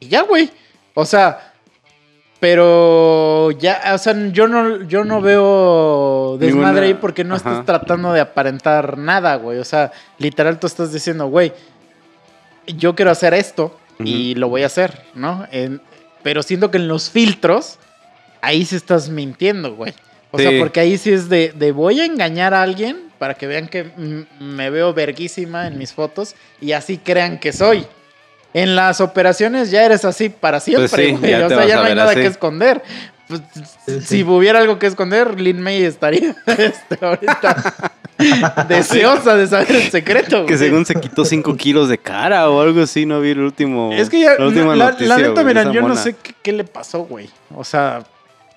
Y 0.00 0.08
ya, 0.08 0.22
güey. 0.22 0.50
O 0.92 1.06
sea. 1.06 1.54
Pero 2.38 3.50
ya, 3.50 3.80
o 3.94 3.98
sea, 3.98 4.14
yo 4.30 4.46
no, 4.46 4.84
yo 4.84 5.04
no 5.04 5.20
veo 5.20 6.36
desmadre 6.38 6.82
Ninguna- 6.82 6.86
ahí 6.86 6.94
porque 6.94 7.24
no 7.24 7.34
ajá. 7.34 7.50
estás 7.50 7.66
tratando 7.66 8.12
de 8.12 8.20
aparentar 8.20 8.96
nada, 8.96 9.34
güey. 9.36 9.58
O 9.58 9.64
sea, 9.64 9.90
literal 10.18 10.60
tú 10.60 10.68
estás 10.68 10.92
diciendo, 10.92 11.26
güey, 11.26 11.52
yo 12.68 12.94
quiero 12.94 13.10
hacer 13.10 13.34
esto 13.34 13.76
y 14.04 14.36
lo 14.36 14.48
voy 14.48 14.62
a 14.62 14.66
hacer, 14.66 15.02
¿no? 15.16 15.48
En- 15.50 15.80
pero 16.22 16.44
siento 16.44 16.70
que 16.70 16.78
en 16.78 16.86
los 16.86 17.10
filtros, 17.10 17.80
ahí 18.40 18.64
sí 18.64 18.76
estás 18.76 19.08
mintiendo, 19.08 19.74
güey. 19.74 19.92
O 20.30 20.38
sea, 20.38 20.52
porque 20.60 20.78
ahí 20.78 20.96
sí 20.96 21.10
es 21.12 21.28
de, 21.28 21.52
de 21.56 21.72
voy 21.72 22.00
a 22.00 22.04
engañar 22.04 22.54
a 22.54 22.62
alguien 22.62 23.07
para 23.18 23.34
que 23.34 23.46
vean 23.46 23.68
que 23.68 23.90
me 24.40 24.70
veo 24.70 24.94
verguísima 24.94 25.66
en 25.66 25.76
mis 25.78 25.92
fotos 25.92 26.34
y 26.60 26.72
así 26.72 26.98
crean 26.98 27.38
que 27.38 27.52
soy. 27.52 27.86
En 28.54 28.76
las 28.76 29.00
operaciones 29.00 29.70
ya 29.70 29.84
eres 29.84 30.04
así 30.04 30.28
para 30.30 30.58
siempre, 30.60 30.88
Pues 30.88 31.06
sí, 31.06 31.12
güey. 31.16 31.30
ya 31.32 31.46
o 31.46 31.48
sea, 31.48 31.66
ya 31.66 31.78
a 31.78 31.82
no 31.82 31.88
hay 31.88 31.94
nada 31.94 32.10
así. 32.12 32.20
que 32.20 32.26
esconder. 32.26 32.82
Pues, 33.28 33.42
Sí, 33.86 34.00
Si 34.00 34.22
hubiera 34.24 34.58
algo 34.60 34.78
que 34.78 34.86
esconder, 34.86 35.38
Lin 35.38 35.60
May 35.60 35.82
estaría 35.82 36.34
este, 36.46 36.98
ahorita 37.04 37.92
deseosa 38.68 39.36
de 39.36 39.46
saber 39.46 39.70
el 39.70 39.90
secreto. 39.90 40.46
Que 40.46 40.54
güey. 40.54 40.58
según 40.58 40.86
se 40.86 40.94
quitó 40.94 41.24
5 41.24 41.56
kilos 41.56 41.88
de 41.88 41.98
cara 41.98 42.48
o 42.50 42.60
algo 42.60 42.82
así, 42.82 43.04
no 43.06 43.20
vi 43.20 43.30
el 43.30 43.40
último. 43.40 43.90
Es 43.92 44.08
que 44.08 44.20
ya, 44.20 44.34
la 44.38 44.46
última 44.46 44.74
la, 44.74 44.84
la 44.86 44.90
noticia, 44.92 45.16
neta, 45.18 45.30
güey, 45.32 45.44
mira, 45.44 45.60
esa 45.62 45.72
yo 45.72 45.82
no 45.82 45.88
mona. 45.88 46.00
sé 46.00 46.14
qué, 46.16 46.34
qué 46.42 46.52
le 46.52 46.64
pasó, 46.64 47.00
güey. 47.04 47.28
O 47.54 47.64
sea, 47.64 48.02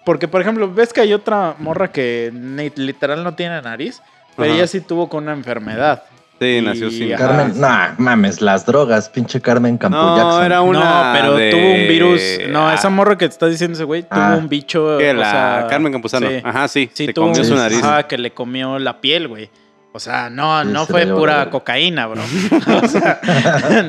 porque, 0.05 0.27
por 0.27 0.41
ejemplo, 0.41 0.71
ves 0.73 0.93
que 0.93 1.01
hay 1.01 1.13
otra 1.13 1.55
morra 1.59 1.91
que 1.91 2.31
literal 2.75 3.23
no 3.23 3.35
tiene 3.35 3.61
nariz, 3.61 4.01
pero 4.35 4.53
ella 4.53 4.67
sí 4.67 4.81
tuvo 4.81 5.07
con 5.09 5.23
una 5.23 5.33
enfermedad. 5.33 6.03
Sí, 6.39 6.57
Y- 6.57 6.61
nació 6.61 6.89
sin. 6.89 7.13
Ajá. 7.13 7.27
Carmen, 7.27 7.61
nah, 7.61 7.89
mames, 7.99 8.41
las 8.41 8.65
drogas, 8.65 9.09
pinche 9.09 9.39
Carmen 9.39 9.77
Campo 9.77 9.95
No, 9.95 10.17
Jackson. 10.17 10.43
era 10.45 10.61
una. 10.63 10.79
no, 11.13 11.19
pero 11.19 11.35
de- 11.35 11.51
tuvo 11.51 11.71
un 11.71 11.87
virus. 11.87 12.21
No, 12.49 12.71
esa 12.73 12.87
Ah, 12.87 12.91
morra 12.91 13.15
que 13.15 13.27
te 13.27 13.33
está 13.33 13.45
diciendo 13.45 13.75
ese 13.75 13.83
güey 13.83 14.01
tuvo 14.01 14.19
Ah. 14.19 14.35
un 14.39 14.49
bicho. 14.49 14.97
que 14.97 15.11
o 15.11 15.13
la 15.13 15.29
sea, 15.31 15.67
Carmen 15.69 15.91
Campuzano. 15.93 16.27
sí. 16.27 16.41
Ajá, 16.43 16.67
sí. 16.67 16.89
Sí, 16.93 17.13
tuvo 17.13 17.27
comió 17.27 17.41
un- 17.41 17.47
su 17.47 17.53
nariz. 17.55 17.83
Ajá, 17.83 18.07
que 18.07 18.17
le 18.17 18.31
comió 18.31 18.79
la 18.79 18.99
piel, 18.99 19.27
güey. 19.27 19.51
O 19.93 19.99
sea, 19.99 20.29
no, 20.29 20.63
no 20.63 20.85
fue 20.85 21.05
pura 21.05 21.49
cocaína, 21.49 22.07
bro. 22.07 22.21
O 22.83 22.87
sea, 22.87 23.19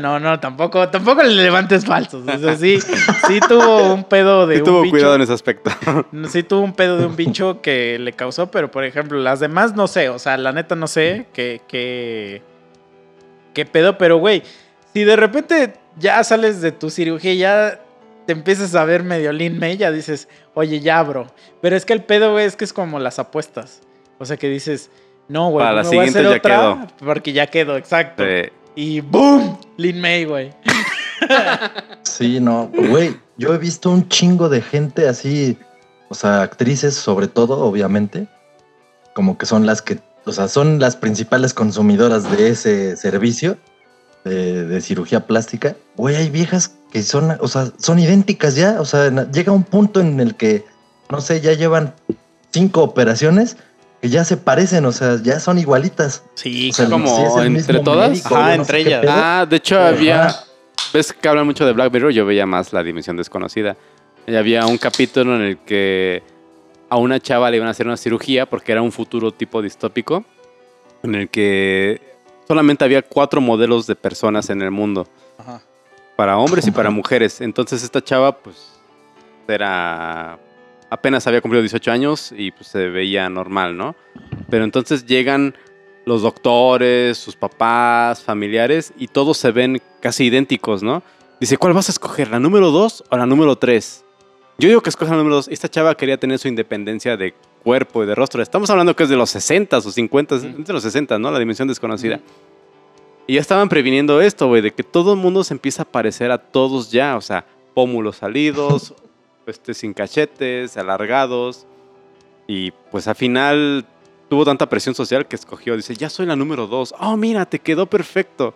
no, 0.00 0.18
no, 0.18 0.40
tampoco, 0.40 0.88
tampoco 0.88 1.22
le 1.22 1.34
levantes 1.34 1.84
falsos. 1.84 2.26
O 2.26 2.38
sea, 2.38 2.56
sí, 2.56 2.80
sí 2.80 3.40
tuvo 3.48 3.94
un 3.94 4.02
pedo 4.04 4.48
de 4.48 4.56
Sí 4.56 4.60
un 4.62 4.66
tuvo 4.66 4.82
bicho. 4.82 4.90
cuidado 4.90 5.14
en 5.14 5.22
ese 5.22 5.32
aspecto. 5.32 5.70
Sí 6.28 6.42
tuvo 6.42 6.62
un 6.62 6.72
pedo 6.72 6.98
de 6.98 7.06
un 7.06 7.14
bicho 7.14 7.60
que 7.62 7.98
le 8.00 8.12
causó, 8.14 8.50
pero 8.50 8.70
por 8.70 8.84
ejemplo, 8.84 9.18
las 9.18 9.38
demás 9.38 9.76
no 9.76 9.86
sé. 9.86 10.08
O 10.08 10.18
sea, 10.18 10.36
la 10.36 10.52
neta 10.52 10.74
no 10.74 10.88
sé 10.88 11.26
qué, 11.32 11.60
qué, 11.68 12.42
qué 13.54 13.64
pedo, 13.64 13.96
pero 13.96 14.16
güey, 14.16 14.42
si 14.92 15.04
de 15.04 15.14
repente 15.14 15.74
ya 15.98 16.24
sales 16.24 16.60
de 16.60 16.72
tu 16.72 16.90
cirugía 16.90 17.32
y 17.32 17.38
ya 17.38 17.80
te 18.26 18.32
empiezas 18.32 18.74
a 18.74 18.84
ver 18.84 19.04
medio 19.04 19.32
lean 19.32 19.60
ya 19.78 19.92
dices, 19.92 20.28
oye, 20.54 20.80
ya, 20.80 21.00
bro. 21.02 21.26
Pero 21.60 21.76
es 21.76 21.84
que 21.84 21.92
el 21.92 22.02
pedo, 22.02 22.32
güey, 22.32 22.46
es 22.46 22.56
que 22.56 22.64
es 22.64 22.72
como 22.72 22.98
las 22.98 23.18
apuestas. 23.20 23.82
O 24.18 24.24
sea, 24.24 24.36
que 24.36 24.48
dices, 24.48 24.90
no, 25.28 25.50
güey, 25.50 25.64
Para 25.64 25.76
la 25.76 25.82
me 25.82 25.88
voy 25.88 25.98
a 25.98 26.02
hacer 26.02 26.12
siguiente 26.24 26.48
ya 26.48 26.70
otra 26.70 26.88
porque 26.98 27.32
ya 27.32 27.46
quedó, 27.46 27.76
exacto. 27.76 28.22
Sí. 28.24 28.50
Y 28.74 29.00
¡boom! 29.00 29.58
Lean 29.76 30.00
May, 30.00 30.24
güey. 30.24 30.52
Sí, 32.02 32.40
no, 32.40 32.70
güey, 32.72 33.16
yo 33.36 33.54
he 33.54 33.58
visto 33.58 33.90
un 33.90 34.08
chingo 34.08 34.48
de 34.48 34.60
gente 34.60 35.08
así, 35.08 35.56
o 36.08 36.14
sea, 36.14 36.42
actrices 36.42 36.94
sobre 36.94 37.28
todo, 37.28 37.60
obviamente, 37.60 38.26
como 39.14 39.38
que 39.38 39.46
son 39.46 39.66
las 39.66 39.82
que, 39.82 40.00
o 40.24 40.32
sea, 40.32 40.48
son 40.48 40.78
las 40.78 40.96
principales 40.96 41.54
consumidoras 41.54 42.30
de 42.30 42.48
ese 42.48 42.96
servicio 42.96 43.56
de, 44.24 44.66
de 44.66 44.80
cirugía 44.80 45.26
plástica. 45.26 45.76
Güey, 45.96 46.16
hay 46.16 46.30
viejas 46.30 46.74
que 46.92 47.02
son, 47.02 47.36
o 47.40 47.48
sea, 47.48 47.72
son 47.78 47.98
idénticas 47.98 48.56
ya, 48.56 48.80
o 48.80 48.84
sea, 48.84 49.08
llega 49.30 49.52
un 49.52 49.64
punto 49.64 50.00
en 50.00 50.20
el 50.20 50.34
que, 50.34 50.64
no 51.10 51.20
sé, 51.20 51.40
ya 51.40 51.52
llevan 51.52 51.94
cinco 52.52 52.82
operaciones 52.82 53.56
que 54.02 54.08
ya 54.08 54.24
se 54.24 54.36
parecen, 54.36 54.84
o 54.84 54.92
sea, 54.92 55.16
ya 55.22 55.38
son 55.40 55.58
igualitas. 55.58 56.24
Sí, 56.34 56.70
O 56.70 56.74
sea, 56.74 56.90
como 56.90 57.06
si 57.06 57.22
es 57.22 57.36
el 57.36 57.56
entre 57.56 57.78
todas. 57.80 58.10
médico, 58.10 58.34
Ajá, 58.36 58.48
no 58.48 58.62
entre 58.62 58.80
ellas. 58.80 59.00
pedo. 59.00 59.12
Ah, 59.14 59.46
de 59.48 59.56
hecho 59.56 59.76
Ajá. 59.78 59.88
había. 59.88 60.34
¿Ves 60.92 61.12
que 61.12 61.28
hablan 61.28 61.46
mucho 61.46 61.64
de 61.64 61.72
Black 61.72 61.92
Mirror? 61.92 62.10
Yo 62.12 62.26
veía 62.26 62.44
más 62.44 62.72
la 62.72 62.82
dimensión 62.82 63.16
desconocida. 63.16 63.76
Y 64.26 64.34
había 64.34 64.66
un 64.66 64.76
capítulo 64.76 65.36
en 65.36 65.42
el 65.42 65.58
que 65.58 66.22
a 66.90 66.96
una 66.96 67.18
chava 67.20 67.48
le 67.50 67.56
iban 67.56 67.68
a 67.68 67.70
hacer 67.70 67.86
una 67.86 67.96
cirugía 67.96 68.44
porque 68.44 68.72
era 68.72 68.82
un 68.82 68.92
futuro 68.92 69.30
tipo 69.32 69.62
distópico 69.62 70.24
en 71.02 71.14
el 71.14 71.28
que 71.30 72.00
solamente 72.46 72.84
había 72.84 73.02
cuatro 73.02 73.40
modelos 73.40 73.86
de 73.86 73.94
personas 73.96 74.50
en 74.50 74.60
el 74.62 74.70
mundo, 74.70 75.06
Ajá. 75.38 75.62
para 76.16 76.36
hombres 76.38 76.66
y 76.66 76.70
para 76.70 76.90
mujeres. 76.90 77.40
Entonces 77.40 77.82
esta 77.82 78.02
chava 78.02 78.36
pues 78.36 78.56
era 79.48 80.38
apenas 80.92 81.26
había 81.26 81.40
cumplido 81.40 81.62
18 81.62 81.90
años 81.90 82.34
y 82.36 82.50
pues 82.50 82.66
se 82.66 82.88
veía 82.88 83.26
normal, 83.30 83.78
¿no? 83.78 83.96
Pero 84.50 84.64
entonces 84.64 85.06
llegan 85.06 85.54
los 86.04 86.20
doctores, 86.20 87.16
sus 87.16 87.34
papás, 87.34 88.22
familiares, 88.22 88.92
y 88.98 89.08
todos 89.08 89.38
se 89.38 89.52
ven 89.52 89.80
casi 90.00 90.24
idénticos, 90.24 90.82
¿no? 90.82 91.02
Dice, 91.40 91.56
¿cuál 91.56 91.72
vas 91.72 91.88
a 91.88 91.92
escoger? 91.92 92.28
¿La 92.28 92.38
número 92.38 92.70
2 92.70 93.04
o 93.08 93.16
la 93.16 93.24
número 93.24 93.56
3? 93.56 94.04
Yo 94.58 94.68
digo 94.68 94.82
que 94.82 94.90
escoge 94.90 95.10
la 95.10 95.16
número 95.16 95.36
2. 95.36 95.48
Esta 95.48 95.68
chava 95.70 95.94
quería 95.96 96.18
tener 96.18 96.38
su 96.38 96.48
independencia 96.48 97.16
de 97.16 97.32
cuerpo 97.62 98.04
y 98.04 98.06
de 98.06 98.14
rostro. 98.14 98.42
Estamos 98.42 98.68
hablando 98.68 98.94
que 98.94 99.04
es 99.04 99.08
de 99.08 99.16
los 99.16 99.30
60 99.30 99.78
o 99.78 99.80
50, 99.80 100.34
es 100.34 100.42
de 100.42 100.72
los 100.74 100.82
60, 100.82 101.18
¿no? 101.18 101.30
La 101.30 101.38
dimensión 101.38 101.68
desconocida. 101.68 102.20
Y 103.26 103.34
ya 103.34 103.40
estaban 103.40 103.70
previniendo 103.70 104.20
esto, 104.20 104.46
güey, 104.46 104.60
de 104.60 104.72
que 104.72 104.82
todo 104.82 105.14
el 105.14 105.18
mundo 105.18 105.42
se 105.42 105.54
empieza 105.54 105.84
a 105.84 105.86
parecer 105.86 106.30
a 106.30 106.36
todos 106.36 106.90
ya. 106.90 107.16
O 107.16 107.22
sea, 107.22 107.46
pómulos 107.72 108.16
salidos, 108.18 108.94
este, 109.46 109.74
sin 109.74 109.94
cachetes, 109.94 110.76
alargados. 110.76 111.66
Y 112.46 112.72
pues 112.90 113.08
al 113.08 113.14
final 113.14 113.86
tuvo 114.28 114.44
tanta 114.44 114.68
presión 114.68 114.94
social 114.94 115.26
que 115.26 115.36
escogió. 115.36 115.76
Dice, 115.76 115.94
ya 115.94 116.08
soy 116.08 116.26
la 116.26 116.36
número 116.36 116.66
dos. 116.66 116.94
Oh, 116.98 117.16
mira, 117.16 117.46
te 117.46 117.58
quedó 117.58 117.86
perfecto. 117.86 118.54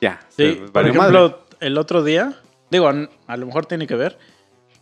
Ya. 0.00 0.20
Sí, 0.28 0.62
por 0.72 0.82
ejemplo, 0.82 1.02
madre. 1.02 1.36
el 1.60 1.78
otro 1.78 2.04
día, 2.04 2.40
digo, 2.70 2.88
a 2.88 3.36
lo 3.36 3.46
mejor 3.46 3.66
tiene 3.66 3.86
que 3.86 3.94
ver, 3.94 4.18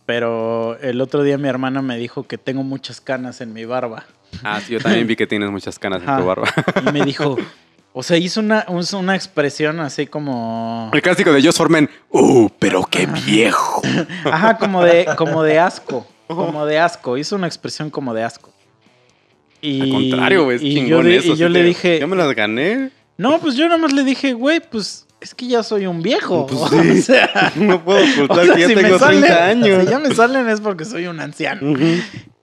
pero 0.05 0.77
el 0.79 0.99
otro 1.01 1.23
día 1.23 1.37
mi 1.37 1.47
hermana 1.47 1.81
me 1.81 1.97
dijo 1.97 2.23
que 2.23 2.37
tengo 2.37 2.63
muchas 2.63 3.01
canas 3.01 3.41
en 3.41 3.53
mi 3.53 3.65
barba. 3.65 4.05
Ah, 4.43 4.59
sí, 4.59 4.73
yo 4.73 4.79
también 4.79 5.07
vi 5.07 5.15
que 5.15 5.27
tienes 5.27 5.49
muchas 5.51 5.79
canas 5.79 6.01
en 6.01 6.17
tu 6.17 6.25
barba. 6.25 6.47
Y 6.87 6.91
me 6.91 7.05
dijo, 7.05 7.37
o 7.93 8.01
sea, 8.03 8.17
hizo 8.17 8.39
una, 8.39 8.65
una 8.67 9.15
expresión 9.15 9.79
así 9.79 10.07
como... 10.07 10.89
El 10.93 11.01
clásico 11.01 11.31
de 11.31 11.43
Joss 11.43 11.57
Forman. 11.57 11.89
¡Uh, 12.09 12.49
pero 12.59 12.83
qué 12.89 13.05
viejo! 13.05 13.81
Ajá, 14.25 14.57
como 14.57 14.83
de, 14.83 15.07
como 15.17 15.43
de 15.43 15.59
asco. 15.59 16.05
Como 16.27 16.65
de 16.65 16.79
asco. 16.79 17.17
Hizo 17.17 17.35
una 17.35 17.45
expresión 17.47 17.89
como 17.91 18.13
de 18.13 18.23
asco. 18.23 18.51
Y, 19.61 19.81
Al 19.81 19.89
contrario, 19.89 20.43
güey, 20.45 20.57
y 20.61 20.85
yo, 20.87 21.01
le- 21.03 21.17
eso. 21.17 21.33
y 21.33 21.35
yo 21.37 21.47
le 21.49 21.59
te- 21.59 21.65
dije, 21.65 21.99
Yo 21.99 22.07
me 22.07 22.15
las 22.17 22.33
gané. 22.35 22.89
no, 23.17 23.39
pues 23.39 23.55
yo 23.55 23.65
nada 23.65 23.77
más 23.77 23.93
le 23.93 24.03
dije, 24.03 24.33
güey, 24.33 24.59
pues 24.59 25.05
es 25.21 25.33
que 25.33 25.47
ya 25.47 25.63
soy 25.63 25.85
un 25.85 26.01
viejo. 26.01 26.47
Pues 26.47 26.61
o 26.73 27.01
sea, 27.01 27.53
No 27.55 27.81
puedo 27.83 27.99
o 27.99 28.23
ocultar 28.25 28.45
sea, 28.45 28.55
que 28.55 28.61
ya 28.61 28.67
si 28.67 28.75
tengo 28.75 28.97
30 28.97 29.07
salen- 29.27 29.31
años. 29.63 29.83
Si 29.85 29.89
ya 29.91 29.99
me 29.99 30.13
salen 30.15 30.49
es 30.49 30.59
porque 30.59 30.83
soy 30.83 31.07
un 31.07 31.19
anciano. 31.21 31.77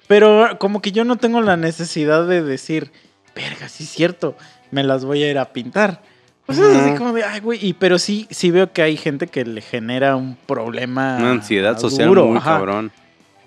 Pero 0.06 0.56
como 0.58 0.80
que 0.80 0.92
yo 0.92 1.04
no 1.04 1.16
tengo 1.16 1.40
la 1.42 1.56
necesidad 1.56 2.26
de 2.26 2.42
decir, 2.42 2.90
verga, 3.34 3.68
sí 3.68 3.84
es 3.84 3.90
cierto, 3.90 4.36
me 4.70 4.82
las 4.82 5.04
voy 5.04 5.22
a 5.22 5.30
ir 5.30 5.38
a 5.38 5.52
pintar. 5.52 6.02
Pues 6.46 6.58
es 6.58 6.76
así 6.76 6.96
como 6.96 7.12
de, 7.12 7.22
ay, 7.22 7.38
güey, 7.40 7.64
y 7.64 7.74
pero 7.74 7.98
sí, 7.98 8.26
sí 8.30 8.50
veo 8.50 8.72
que 8.72 8.82
hay 8.82 8.96
gente 8.96 9.28
que 9.28 9.44
le 9.44 9.60
genera 9.60 10.16
un 10.16 10.36
problema. 10.36 11.16
Una 11.18 11.30
ansiedad 11.30 11.78
social 11.78 12.08
duro, 12.08 12.26
muy 12.26 12.38
ajá. 12.38 12.56
cabrón. 12.56 12.90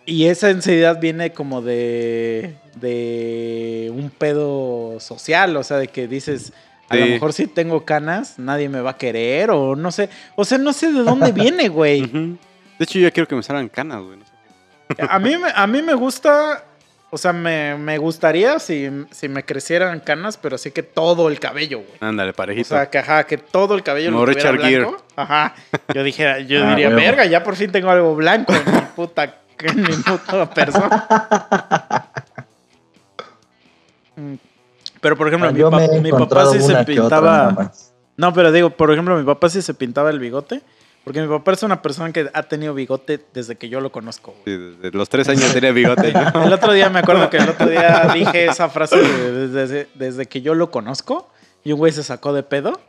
Y 0.06 0.26
esa 0.26 0.48
ansiedad 0.48 1.00
viene 1.02 1.34
como 1.34 1.62
de, 1.62 2.56
de 2.76 3.92
un 3.94 4.10
pedo 4.10 5.00
social, 5.00 5.56
o 5.58 5.64
sea, 5.64 5.78
de 5.78 5.88
que 5.88 6.08
dices, 6.08 6.54
a 6.90 6.96
lo 6.96 7.06
mejor 7.06 7.34
si 7.34 7.48
tengo 7.48 7.86
canas, 7.86 8.38
nadie 8.38 8.70
me 8.70 8.82
va 8.82 8.92
a 8.92 8.98
querer, 8.98 9.52
o 9.52 9.76
no 9.76 9.92
sé, 9.92 10.10
o 10.36 10.46
sea, 10.46 10.58
no 10.58 10.74
sé 10.74 10.92
de 10.92 11.04
dónde 11.04 11.32
viene, 11.34 11.70
güey. 11.70 12.02
De 12.04 12.38
hecho, 12.80 13.00
yo 13.00 13.08
ya 13.08 13.12
quiero 13.12 13.28
que 13.28 13.36
me 13.36 13.44
salgan 13.44 13.70
canas, 13.70 14.02
güey. 14.02 14.18
no 14.18 14.26
sé. 14.26 14.32
A 15.10 15.20
mí, 15.20 15.34
a 15.56 15.68
mí 15.68 15.82
me 15.82 15.94
gusta, 15.94 16.66
o 17.14 17.18
sea, 17.18 17.32
me, 17.32 17.76
me 17.78 17.98
gustaría 18.00 18.58
si, 18.60 18.90
si 19.12 19.30
me 19.30 19.46
crecieran 19.46 20.00
canas, 20.00 20.36
pero 20.38 20.56
así 20.56 20.72
que 20.72 20.82
todo 20.84 21.30
el 21.30 21.40
cabello, 21.40 21.80
güey. 21.80 21.92
Ándale, 22.02 22.32
O 22.32 22.34
parejito. 22.34 22.70
sea, 22.70 22.90
que, 22.90 22.98
ajá, 22.98 23.24
que 23.26 23.38
todo 23.38 23.76
el 23.76 23.84
cabello 23.84 24.12
Como 24.12 24.26
lo 24.26 24.32
tuviera 24.32 24.52
Richard 24.52 24.68
Gere. 24.70 24.84
blanco. 24.86 25.04
Ajá. 25.16 25.56
Yo 25.94 26.04
dijera, 26.04 26.40
yo 26.40 26.64
Ah, 26.66 26.70
diría, 26.72 26.88
huevo. 26.90 27.00
verga, 27.00 27.26
ya 27.26 27.44
por 27.44 27.56
fin 27.56 27.72
tengo 27.72 27.90
algo 27.92 28.16
blanco 28.16 28.52
en 28.54 28.66
mi 28.74 28.82
puta, 28.96 29.42
en 29.60 29.82
mi 29.82 29.94
puta 29.94 30.50
persona. 30.50 31.08
Pero 35.02 35.18
por 35.18 35.28
ejemplo, 35.28 35.52
mi, 35.52 35.60
Yo 35.60 35.70
me 35.72 35.78
pap- 35.88 35.94
he 35.98 36.02
mi 36.02 36.12
papá 36.12 36.46
sí 36.52 36.60
se 36.62 36.84
pintaba. 36.86 37.72
No, 38.16 38.32
pero 38.34 38.52
digo, 38.52 38.70
por 38.70 38.92
ejemplo, 38.92 39.18
mi 39.18 39.24
papá 39.24 39.50
sí 39.50 39.62
se 39.62 39.74
pintaba 39.74 40.10
el 40.10 40.20
bigote. 40.20 40.62
Porque 41.04 41.22
mi 41.22 41.28
papá 41.28 41.52
es 41.52 41.64
una 41.64 41.82
persona 41.82 42.14
que 42.14 42.30
ha 42.34 42.44
tenido 42.44 42.74
bigote 42.74 43.20
desde 43.34 43.56
que 43.58 43.68
yo 43.68 43.82
lo 43.82 43.92
conozco. 43.92 44.34
Sí, 44.46 44.56
desde 44.56 44.96
los 44.98 45.10
tres 45.10 45.28
años 45.28 45.52
tenía 45.54 45.72
bigote. 45.74 46.14
¿no? 46.14 46.44
El 46.46 46.54
otro 46.54 46.72
día 46.72 46.90
me 46.90 47.00
acuerdo 47.00 47.30
que 47.30 47.38
el 47.38 47.50
otro 47.50 47.68
día 47.68 48.10
dije 48.14 48.46
esa 48.46 48.70
frase 48.70 48.98
de 48.98 49.48
desde, 49.50 49.88
desde 49.96 50.26
que 50.28 50.42
yo 50.42 50.56
lo 50.56 50.72
conozco 50.72 51.30
y 51.66 51.74
un 51.74 51.80
güey 51.80 51.92
se 51.92 52.04
sacó 52.04 52.32
de 52.34 52.44
pedo. 52.44 52.80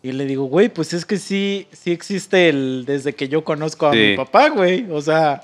Y 0.00 0.12
le 0.12 0.26
digo, 0.26 0.44
güey, 0.44 0.68
pues 0.68 0.92
es 0.92 1.04
que 1.04 1.18
sí, 1.18 1.66
sí 1.72 1.90
existe 1.90 2.48
el 2.48 2.84
desde 2.86 3.14
que 3.16 3.28
yo 3.28 3.42
conozco 3.42 3.88
a 3.88 3.92
Sí. 3.92 3.98
mi 3.98 4.16
papá, 4.16 4.48
güey. 4.50 4.86
O 4.92 5.02
sea, 5.02 5.40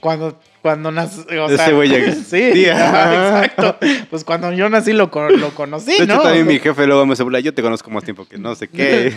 cuando, 0.00 0.40
cuando 0.60 0.90
nací. 0.90 1.20
O 1.38 1.48
Ese 1.48 1.72
güey 1.72 1.88
ya- 1.88 2.12
sí, 2.14 2.52
Sí, 2.52 2.64
exacto. 2.66 3.76
Pues 4.10 4.24
cuando 4.24 4.52
yo 4.52 4.68
nací 4.68 4.92
lo, 4.92 5.08
lo 5.36 5.50
conocí, 5.54 5.92
De 5.92 5.96
hecho, 5.98 6.06
¿no? 6.16 6.22
también 6.22 6.48
mi 6.48 6.58
jefe 6.58 6.84
luego 6.84 7.06
me 7.06 7.14
se. 7.14 7.24
Yo 7.44 7.54
te 7.54 7.62
conozco 7.62 7.88
más 7.92 8.02
tiempo 8.02 8.26
que 8.26 8.38
no 8.38 8.56
sé 8.56 8.66
qué. 8.66 9.16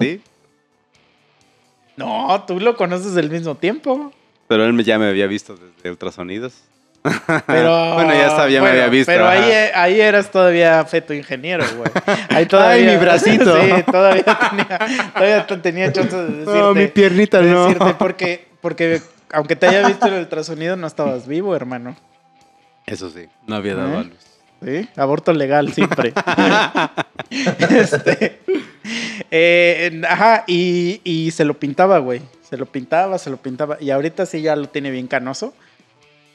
¿Sí? 0.00 0.20
No, 1.96 2.44
tú 2.46 2.58
lo 2.60 2.76
conoces 2.76 3.14
del 3.14 3.30
mismo 3.30 3.54
tiempo. 3.54 4.12
Pero 4.48 4.64
él 4.66 4.84
ya 4.84 4.98
me 4.98 5.08
había 5.08 5.26
visto 5.26 5.56
desde 5.56 5.90
ultrasonidos. 5.90 6.54
Pero, 7.46 7.94
Bueno, 7.94 8.12
ya 8.14 8.30
sabía, 8.30 8.62
me 8.62 8.70
había 8.70 8.88
visto, 8.88 9.12
Pero 9.12 9.26
ajá. 9.26 9.32
ahí, 9.44 9.50
eh, 9.50 9.70
ahí 9.74 10.00
eras 10.00 10.30
todavía 10.30 10.84
feto 10.86 11.12
ingeniero, 11.14 11.64
güey. 11.76 11.90
Ahí 12.30 12.46
todavía, 12.48 12.92
mi 12.92 12.96
bracito. 12.98 13.56
Sí, 13.62 13.70
todavía 13.90 14.24
tenía, 14.24 14.78
todavía 15.14 15.46
te- 15.46 15.56
tenía 15.58 15.92
chance 15.92 16.16
de 16.16 16.24
decirte. 16.28 16.58
No, 16.58 16.74
mi 16.74 16.86
piernita 16.88 17.40
de 17.40 17.50
no. 17.50 17.64
decirte 17.68 17.94
porque, 17.98 18.48
porque 18.60 19.00
aunque 19.32 19.56
te 19.56 19.66
haya 19.66 19.86
visto 19.86 20.06
el 20.06 20.14
ultrasonido, 20.14 20.76
no 20.76 20.86
estabas 20.86 21.26
vivo, 21.28 21.54
hermano. 21.54 21.94
Eso 22.86 23.10
sí, 23.10 23.26
no 23.46 23.56
había 23.56 23.74
dado 23.74 23.94
¿Eh? 23.94 23.98
a 23.98 24.02
luz. 24.02 24.18
¿Sí? 24.64 24.88
Aborto 24.96 25.32
legal, 25.32 25.72
siempre. 25.74 26.14
este, 27.70 28.40
eh, 29.30 30.02
ajá, 30.08 30.44
y, 30.46 31.00
y 31.04 31.30
se 31.30 31.44
lo 31.44 31.54
pintaba, 31.54 31.98
güey. 31.98 32.22
Se 32.48 32.56
lo 32.56 32.66
pintaba, 32.66 33.18
se 33.18 33.30
lo 33.30 33.36
pintaba. 33.36 33.78
Y 33.80 33.90
ahorita 33.90 34.26
sí 34.26 34.42
ya 34.42 34.56
lo 34.56 34.68
tiene 34.68 34.90
bien 34.90 35.06
canoso. 35.06 35.54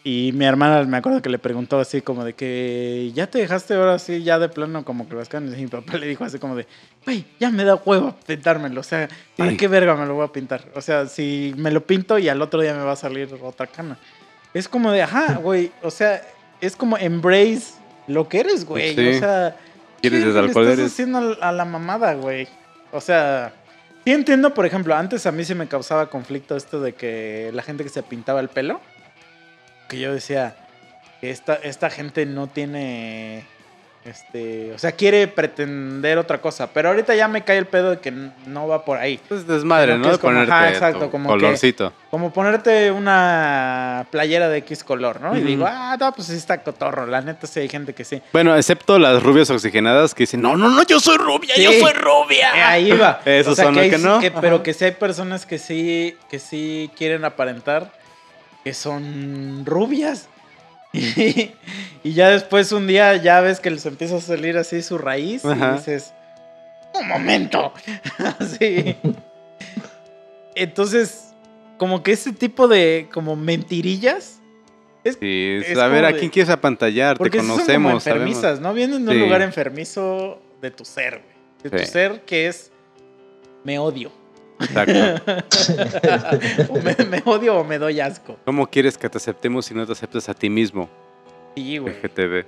Y 0.03 0.31
mi 0.33 0.45
hermana 0.45 0.83
me 0.85 0.97
acuerdo 0.97 1.21
que 1.21 1.29
le 1.29 1.39
preguntó 1.39 1.77
así 1.79 2.01
como 2.01 2.23
de 2.23 2.33
que 2.33 3.11
ya 3.13 3.27
te 3.27 3.39
dejaste 3.39 3.73
ahora 3.73 3.99
sí, 3.99 4.23
ya 4.23 4.39
de 4.39 4.47
plano 4.47 4.85
como 4.85 5.09
que 5.09 5.15
las 5.15 5.27
canas. 5.27 5.57
Y 5.57 5.61
mi 5.61 5.67
papá 5.67 5.97
le 5.97 6.07
dijo 6.07 6.23
así 6.23 6.39
como 6.39 6.55
de, 6.55 6.65
güey, 7.05 7.25
ya 7.39 7.49
me 7.49 7.65
da 7.65 7.75
huevo 7.75 8.15
pintármelo. 8.25 8.79
O 8.79 8.83
sea, 8.83 9.09
¿para 9.35 9.51
Ay. 9.51 9.57
qué 9.57 9.67
verga 9.67 9.95
me 9.95 10.05
lo 10.05 10.15
voy 10.15 10.25
a 10.25 10.31
pintar? 10.31 10.65
O 10.73 10.81
sea, 10.81 11.05
si 11.07 11.53
me 11.57 11.69
lo 11.69 11.85
pinto 11.85 12.17
y 12.17 12.29
al 12.29 12.41
otro 12.41 12.61
día 12.61 12.73
me 12.73 12.83
va 12.83 12.93
a 12.93 12.95
salir 12.95 13.29
otra 13.41 13.67
cana. 13.67 13.99
Es 14.53 14.69
como 14.69 14.91
de, 14.91 15.01
ajá, 15.01 15.35
güey. 15.43 15.71
O 15.83 15.91
sea, 15.91 16.21
es 16.61 16.75
como 16.75 16.97
embrace 16.97 17.73
lo 18.07 18.27
que 18.29 18.39
eres, 18.39 18.65
güey. 18.65 18.95
Sí. 18.95 19.07
O 19.09 19.19
sea, 19.19 19.57
¿Quieres 20.01 20.23
¿qué 20.23 20.31
le 20.31 20.47
estás 20.47 20.65
eres? 20.65 20.93
haciendo 20.93 21.37
a 21.41 21.51
la 21.51 21.65
mamada, 21.65 22.13
güey? 22.13 22.47
O 22.91 23.01
sea, 23.01 23.53
sí 24.05 24.11
entiendo, 24.11 24.53
por 24.53 24.65
ejemplo, 24.65 24.95
antes 24.95 25.25
a 25.25 25.31
mí 25.31 25.43
se 25.43 25.55
me 25.55 25.67
causaba 25.67 26.09
conflicto 26.09 26.55
esto 26.55 26.81
de 26.81 26.93
que 26.93 27.51
la 27.53 27.63
gente 27.63 27.83
que 27.83 27.89
se 27.89 28.03
pintaba 28.03 28.39
el 28.39 28.49
pelo, 28.49 28.81
que 29.87 29.99
yo 29.99 30.13
decía, 30.13 30.55
esta, 31.21 31.55
esta 31.55 31.89
gente 31.89 32.25
no 32.25 32.47
tiene, 32.47 33.45
este, 34.05 34.71
o 34.73 34.79
sea, 34.79 34.93
quiere 34.93 35.27
pretender 35.27 36.17
otra 36.17 36.39
cosa, 36.39 36.67
pero 36.73 36.89
ahorita 36.89 37.13
ya 37.15 37.27
me 37.27 37.43
cae 37.43 37.57
el 37.57 37.65
pedo 37.67 37.91
de 37.91 37.99
que 37.99 38.11
no 38.47 38.67
va 38.67 38.85
por 38.85 38.97
ahí. 38.97 39.19
Es 39.29 39.45
desmadre, 39.45 39.97
¿no? 39.97 40.03
que 40.03 40.07
De 40.09 40.13
es 40.15 40.19
como, 40.19 40.33
ponerte 40.33 40.51
ajá, 40.53 40.69
exacto, 40.69 41.11
como 41.11 41.29
que- 41.29 41.39
colorcito. 41.39 41.93
Como 42.09 42.31
ponerte 42.33 42.91
una 42.91 44.07
playera 44.09 44.47
de 44.49 44.59
X 44.59 44.83
color, 44.83 45.21
¿no? 45.21 45.37
Y 45.37 45.41
digo, 45.41 45.65
ah, 45.67 45.95
no, 45.99 46.11
pues 46.13 46.27
sí 46.29 46.35
está 46.35 46.63
cotorro, 46.63 47.05
la 47.05 47.21
neta 47.21 47.45
sí 47.45 47.59
hay 47.59 47.69
gente 47.69 47.93
que 47.93 48.03
sí. 48.03 48.21
Bueno, 48.33 48.55
excepto 48.55 48.97
las 48.97 49.21
rubias 49.21 49.49
oxigenadas 49.51 50.15
que 50.15 50.23
dicen, 50.23 50.41
no, 50.41 50.55
no, 50.57 50.69
no, 50.69 50.83
yo 50.83 50.99
soy 50.99 51.17
rubia, 51.17 51.55
yo 51.57 51.71
soy 51.71 51.93
rubia. 51.93 52.55
Eh, 52.55 52.61
ahí 52.63 52.91
va. 52.91 53.21
Esos 53.25 53.57
son 53.57 53.75
los 53.75 53.83
hay- 53.83 53.89
que 53.91 53.97
no. 53.99 54.19
pero 54.41 54.63
que 54.63 54.73
sí 54.73 54.85
hay 54.85 54.91
personas 54.91 55.45
que 55.45 55.57
sí, 55.59 56.17
que 56.29 56.39
sí 56.39 56.89
quieren 56.97 57.25
aparentar 57.25 57.91
que 58.63 58.73
son 58.73 59.63
rubias. 59.65 60.29
Y, 60.93 61.51
y 62.03 62.13
ya 62.13 62.29
después 62.29 62.71
un 62.71 62.87
día 62.87 63.15
ya 63.17 63.41
ves 63.41 63.59
que 63.59 63.69
les 63.71 63.85
empieza 63.85 64.17
a 64.17 64.21
salir 64.21 64.57
así 64.57 64.81
su 64.81 64.97
raíz 64.97 65.45
Ajá. 65.45 65.73
y 65.73 65.77
dices, 65.77 66.13
un 66.93 67.07
momento. 67.07 67.73
así. 68.39 68.95
Entonces, 70.55 71.33
como 71.77 72.03
que 72.03 72.11
ese 72.13 72.33
tipo 72.33 72.67
de 72.67 73.07
como 73.13 73.35
mentirillas. 73.35 74.35
Es, 75.03 75.17
Sí, 75.19 75.59
Es 75.65 75.77
a 75.77 75.87
ver, 75.87 76.03
¿a 76.05 76.13
quién 76.13 76.29
quieres 76.29 76.49
apantallar? 76.49 77.15
Te 77.15 77.19
porque 77.19 77.37
son 77.37 77.47
como 77.47 77.53
conocemos, 77.59 78.03
sabemos. 78.03 78.27
enfermizas, 78.35 78.59
¿no? 78.59 78.73
Vienen 78.73 79.05
de 79.05 79.11
un 79.11 79.17
Sí. 79.17 79.23
lugar 79.23 79.41
enfermizo 79.41 80.41
de 80.61 80.71
tu 80.71 80.83
ser, 80.83 81.21
güey. 81.21 81.71
De 81.71 81.79
tu 81.85 81.91
ser 81.91 82.21
que 82.25 82.47
es 82.47 82.71
me 83.63 83.79
odio. 83.79 84.11
Exacto. 84.59 85.33
o 86.69 86.81
me, 86.83 86.95
me 87.05 87.21
odio 87.25 87.57
o 87.57 87.63
me 87.63 87.77
doy 87.77 87.99
asco. 87.99 88.37
¿Cómo 88.45 88.67
quieres 88.69 88.97
que 88.97 89.09
te 89.09 89.17
aceptemos 89.17 89.65
si 89.65 89.73
no 89.73 89.85
te 89.85 89.91
aceptas 89.93 90.29
a 90.29 90.33
ti 90.33 90.49
mismo, 90.49 90.89
Sí, 91.55 91.77
güey. 91.77 91.93
LGTB? 92.03 92.45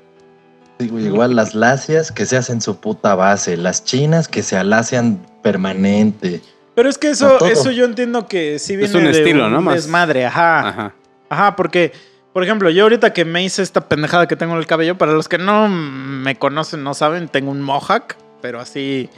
Sí, 0.80 0.88
güey, 0.90 1.06
igual 1.06 1.36
las 1.36 1.54
lacias 1.56 2.12
que 2.12 2.26
se 2.26 2.38
hacen 2.38 2.60
su 2.62 2.80
puta 2.80 3.16
base, 3.16 3.56
las 3.58 3.84
chinas 3.84 4.28
que 4.28 4.42
se 4.44 4.58
alacian 4.58 5.20
permanente. 5.44 6.42
Pero 6.76 6.90
es 6.90 6.98
que 6.98 7.10
eso, 7.12 7.46
eso 7.46 7.72
yo 7.72 7.86
entiendo 7.86 8.28
que 8.28 8.58
sí 8.58 8.76
viene 8.76 8.98
un 8.98 9.04
de 9.04 9.12
estilo, 9.12 9.46
un 9.48 9.52
¿no? 9.54 9.62
Más- 9.62 9.76
desmadre, 9.76 10.26
ajá. 10.26 10.68
Ajá. 10.70 10.94
Ajá, 11.30 11.56
porque, 11.56 11.92
por 12.34 12.44
ejemplo, 12.44 12.70
yo 12.70 12.84
ahorita 12.84 13.14
que 13.14 13.26
me 13.26 13.44
hice 13.44 13.62
esta 13.62 13.88
pendejada 13.88 14.28
que 14.28 14.36
tengo 14.36 14.54
en 14.54 14.60
el 14.60 14.68
cabello, 14.68 14.98
para 14.98 15.12
los 15.14 15.28
que 15.30 15.38
no 15.38 15.68
me 15.70 16.36
conocen, 16.38 16.84
no 16.84 16.94
saben, 16.94 17.28
tengo 17.28 17.52
un 17.52 17.62
mohawk, 17.62 18.16
pero 18.42 18.60
así 18.60 19.10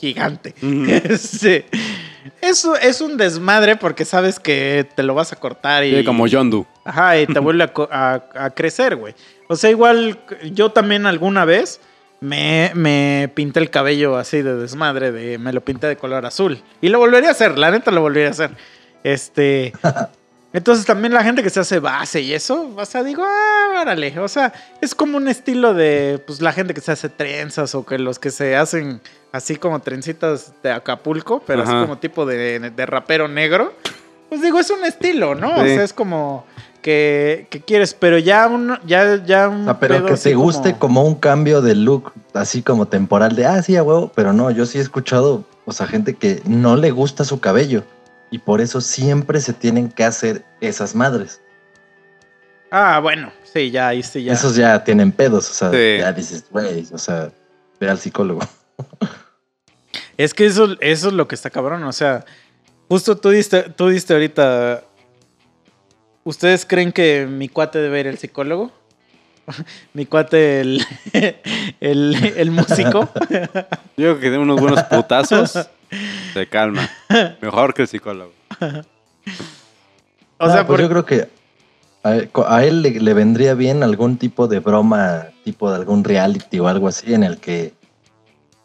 gigante. 0.00 0.54
Ujú. 0.62 0.86
Este, 1.12 1.66
es 2.40 3.00
un 3.00 3.16
desmadre 3.16 3.76
porque 3.76 4.04
sabes 4.04 4.38
que 4.40 4.86
te 4.94 5.02
lo 5.02 5.14
vas 5.14 5.32
a 5.32 5.36
cortar 5.36 5.84
y... 5.84 5.96
Sí, 5.98 6.04
como 6.04 6.26
Yondu. 6.26 6.66
Ajá, 6.84 7.18
y 7.18 7.26
te 7.26 7.38
vuelve 7.38 7.64
a, 7.64 7.72
co- 7.72 7.88
a- 7.90 8.22
a 8.34 8.50
crecer, 8.50 8.96
güey. 8.96 9.14
O 9.48 9.56
sea, 9.56 9.70
igual 9.70 10.18
yo 10.52 10.70
también 10.70 11.06
alguna 11.06 11.44
vez 11.44 11.80
me, 12.20 12.70
me 12.74 13.30
pinté 13.34 13.60
el 13.60 13.70
cabello 13.70 14.16
así 14.16 14.42
de 14.42 14.54
desmadre, 14.56 15.12
de, 15.12 15.38
me 15.38 15.52
lo 15.52 15.60
pinté 15.60 15.86
de 15.86 15.96
color 15.96 16.24
azul. 16.26 16.62
Y 16.80 16.88
lo 16.88 16.98
volvería 16.98 17.28
a 17.28 17.32
hacer, 17.32 17.58
la 17.58 17.70
neta 17.70 17.90
lo 17.90 18.00
volvería 18.00 18.28
a 18.28 18.32
hacer. 18.32 18.50
Este... 19.04 19.72
Entonces 20.56 20.86
también 20.86 21.12
la 21.12 21.22
gente 21.22 21.42
que 21.42 21.50
se 21.50 21.60
hace 21.60 21.80
base 21.80 22.22
y 22.22 22.32
eso, 22.32 22.70
o 22.74 22.84
sea, 22.86 23.02
digo, 23.04 23.22
ah, 23.26 23.78
órale. 23.78 24.18
O 24.18 24.26
sea, 24.26 24.54
es 24.80 24.94
como 24.94 25.18
un 25.18 25.28
estilo 25.28 25.74
de, 25.74 26.18
pues, 26.26 26.40
la 26.40 26.50
gente 26.50 26.72
que 26.72 26.80
se 26.80 26.92
hace 26.92 27.10
trenzas 27.10 27.74
o 27.74 27.84
que 27.84 27.98
los 27.98 28.18
que 28.18 28.30
se 28.30 28.56
hacen 28.56 29.02
así 29.32 29.56
como 29.56 29.80
trencitas 29.80 30.54
de 30.62 30.72
Acapulco, 30.72 31.42
pero 31.46 31.62
así 31.62 31.72
como 31.72 31.98
tipo 31.98 32.24
de, 32.24 32.70
de 32.70 32.86
rapero 32.86 33.28
negro. 33.28 33.74
Pues 34.30 34.40
digo, 34.40 34.58
es 34.58 34.70
un 34.70 34.82
estilo, 34.86 35.34
¿no? 35.34 35.50
O 35.50 35.62
sea, 35.62 35.84
es 35.84 35.92
como 35.92 36.46
que, 36.80 37.48
que 37.50 37.60
quieres, 37.60 37.92
pero 37.92 38.16
ya 38.16 38.46
un, 38.46 38.78
ya, 38.86 39.22
ya 39.26 39.50
un 39.50 39.64
sea, 39.64 39.78
pero 39.78 39.96
pedo 39.96 40.06
que 40.06 40.14
te 40.14 40.34
guste 40.34 40.78
como... 40.78 41.04
un 41.04 41.16
cambio 41.16 41.60
de 41.60 41.74
look, 41.74 42.14
así 42.32 42.62
como 42.62 42.88
temporal, 42.88 43.36
de, 43.36 43.44
ah, 43.44 43.62
sí, 43.62 43.76
a 43.76 43.82
huevo, 43.82 44.10
pero 44.14 44.32
no, 44.32 44.50
yo 44.50 44.64
sí 44.64 44.78
he 44.78 44.80
escuchado, 44.80 45.44
o 45.66 45.72
sea, 45.72 45.86
gente 45.86 46.14
que 46.14 46.40
no 46.46 46.76
le 46.76 46.92
gusta 46.92 47.24
su 47.26 47.40
cabello 47.40 47.84
y 48.30 48.38
por 48.38 48.60
eso 48.60 48.80
siempre 48.80 49.40
se 49.40 49.52
tienen 49.52 49.88
que 49.88 50.04
hacer 50.04 50.44
esas 50.60 50.94
madres. 50.94 51.40
Ah, 52.70 52.98
bueno, 53.00 53.32
sí, 53.44 53.70
ya, 53.70 53.88
ahí 53.88 54.02
sí, 54.02 54.24
ya. 54.24 54.32
Esos 54.32 54.56
ya 54.56 54.82
tienen 54.82 55.12
pedos, 55.12 55.50
o 55.50 55.54
sea, 55.54 55.70
Sí. 55.70 55.98
ya 56.00 56.12
dices, 56.12 56.44
güey, 56.50 56.86
o 56.92 56.98
sea, 56.98 57.30
ve 57.80 57.88
al 57.88 57.98
psicólogo. 57.98 58.40
Es 60.18 60.32
que 60.32 60.46
eso, 60.46 60.76
eso 60.80 61.08
es 61.08 61.12
lo 61.14 61.28
que 61.28 61.34
está 61.34 61.50
cabrón. 61.50 61.84
O 61.84 61.92
sea, 61.92 62.24
justo 62.88 63.18
tú 63.18 63.28
diste, 63.28 63.64
tú 63.64 63.88
diste 63.88 64.14
ahorita. 64.14 64.82
¿Ustedes 66.24 66.64
creen 66.64 66.90
que 66.90 67.26
mi 67.26 67.50
cuate 67.50 67.78
debe 67.80 68.00
ir 68.00 68.08
al 68.08 68.16
psicólogo? 68.16 68.72
mi 69.92 70.06
cuate, 70.06 70.60
el, 70.60 70.82
el, 71.80 72.32
el 72.34 72.50
músico. 72.50 73.10
Yo 73.98 74.16
creo 74.16 74.20
que 74.20 74.30
de 74.30 74.38
unos 74.38 74.58
buenos 74.58 74.82
putazos 74.84 75.68
se 76.40 76.46
calma. 76.48 76.88
Mejor 77.40 77.72
que 77.74 77.82
el 77.82 77.88
psicólogo. 77.88 78.32
O 80.38 80.46
No, 80.46 80.52
sea, 80.52 80.66
pues 80.66 80.78
por- 80.78 80.80
yo 80.80 80.88
creo 80.88 81.04
que 81.04 81.28
a 82.02 82.14
él, 82.14 82.30
a 82.46 82.64
él 82.64 82.82
le, 82.82 82.90
le 83.00 83.14
vendría 83.14 83.54
bien 83.54 83.82
algún 83.82 84.16
tipo 84.18 84.46
de 84.48 84.60
broma, 84.60 85.28
tipo 85.44 85.70
de 85.70 85.76
algún 85.76 86.04
reality 86.04 86.58
o 86.60 86.68
algo 86.68 86.88
así, 86.88 87.14
en 87.14 87.24
el 87.24 87.38
que 87.38 87.72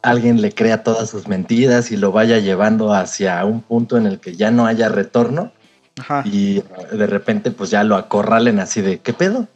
alguien 0.04 0.42
le 0.42 0.52
crea 0.52 0.84
todas 0.84 1.10
sus 1.10 1.28
mentiras 1.28 1.92
y 1.92 1.98
lo 1.98 2.12
vaya 2.12 2.40
llevando 2.40 2.94
hacia 2.94 3.44
un 3.46 3.62
punto 3.62 3.98
en 3.98 4.06
el 4.06 4.20
que 4.20 4.36
ya 4.36 4.52
no 4.52 4.66
haya 4.66 4.90
retorno 4.90 5.52
Ajá. 6.00 6.24
y 6.26 6.62
de 6.92 7.08
repente 7.08 7.52
pues 7.52 7.70
ya 7.70 7.84
lo 7.84 7.96
acorralen 7.96 8.60
así 8.60 8.82
de, 8.82 9.00
¿qué 9.00 9.14
pedo? 9.14 9.48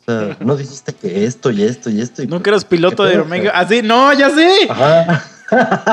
O 0.00 0.04
sea, 0.04 0.36
no 0.40 0.56
dijiste 0.56 0.92
que 0.92 1.24
esto 1.24 1.50
y 1.50 1.62
esto 1.64 1.90
y 1.90 2.00
esto. 2.00 2.22
Y 2.22 2.26
Nunca 2.28 2.50
eras 2.50 2.64
piloto 2.64 3.02
¿Qué 3.04 3.10
de 3.10 3.18
Omega. 3.20 3.50
Así, 3.54 3.82
no, 3.82 4.12
ya 4.12 4.30
sé. 4.30 4.48
Ajá. 4.68 5.24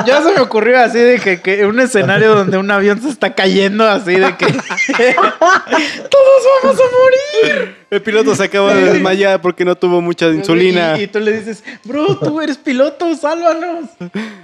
Ya 0.06 0.22
se 0.22 0.32
me 0.32 0.40
ocurrió 0.40 0.80
así 0.80 0.98
de 0.98 1.18
que, 1.18 1.40
que 1.40 1.66
un 1.66 1.78
escenario 1.80 2.34
donde 2.34 2.56
un 2.56 2.70
avión 2.70 3.00
se 3.00 3.08
está 3.10 3.34
cayendo, 3.34 3.86
así 3.86 4.14
de 4.14 4.36
que 4.36 4.46
todos 6.10 6.42
vamos 6.62 6.80
a 6.80 6.84
morir. 7.52 7.76
El 7.90 8.02
piloto 8.02 8.34
se 8.34 8.44
acaba 8.44 8.74
de 8.74 8.92
desmayar 8.92 9.40
porque 9.40 9.64
no 9.64 9.74
tuvo 9.74 10.00
mucha 10.00 10.26
insulina. 10.28 10.98
Y, 10.98 11.02
y 11.02 11.06
tú 11.06 11.20
le 11.20 11.32
dices, 11.32 11.62
bro, 11.84 12.16
tú 12.18 12.40
eres 12.40 12.56
piloto, 12.56 13.14
sálvanos. 13.14 13.90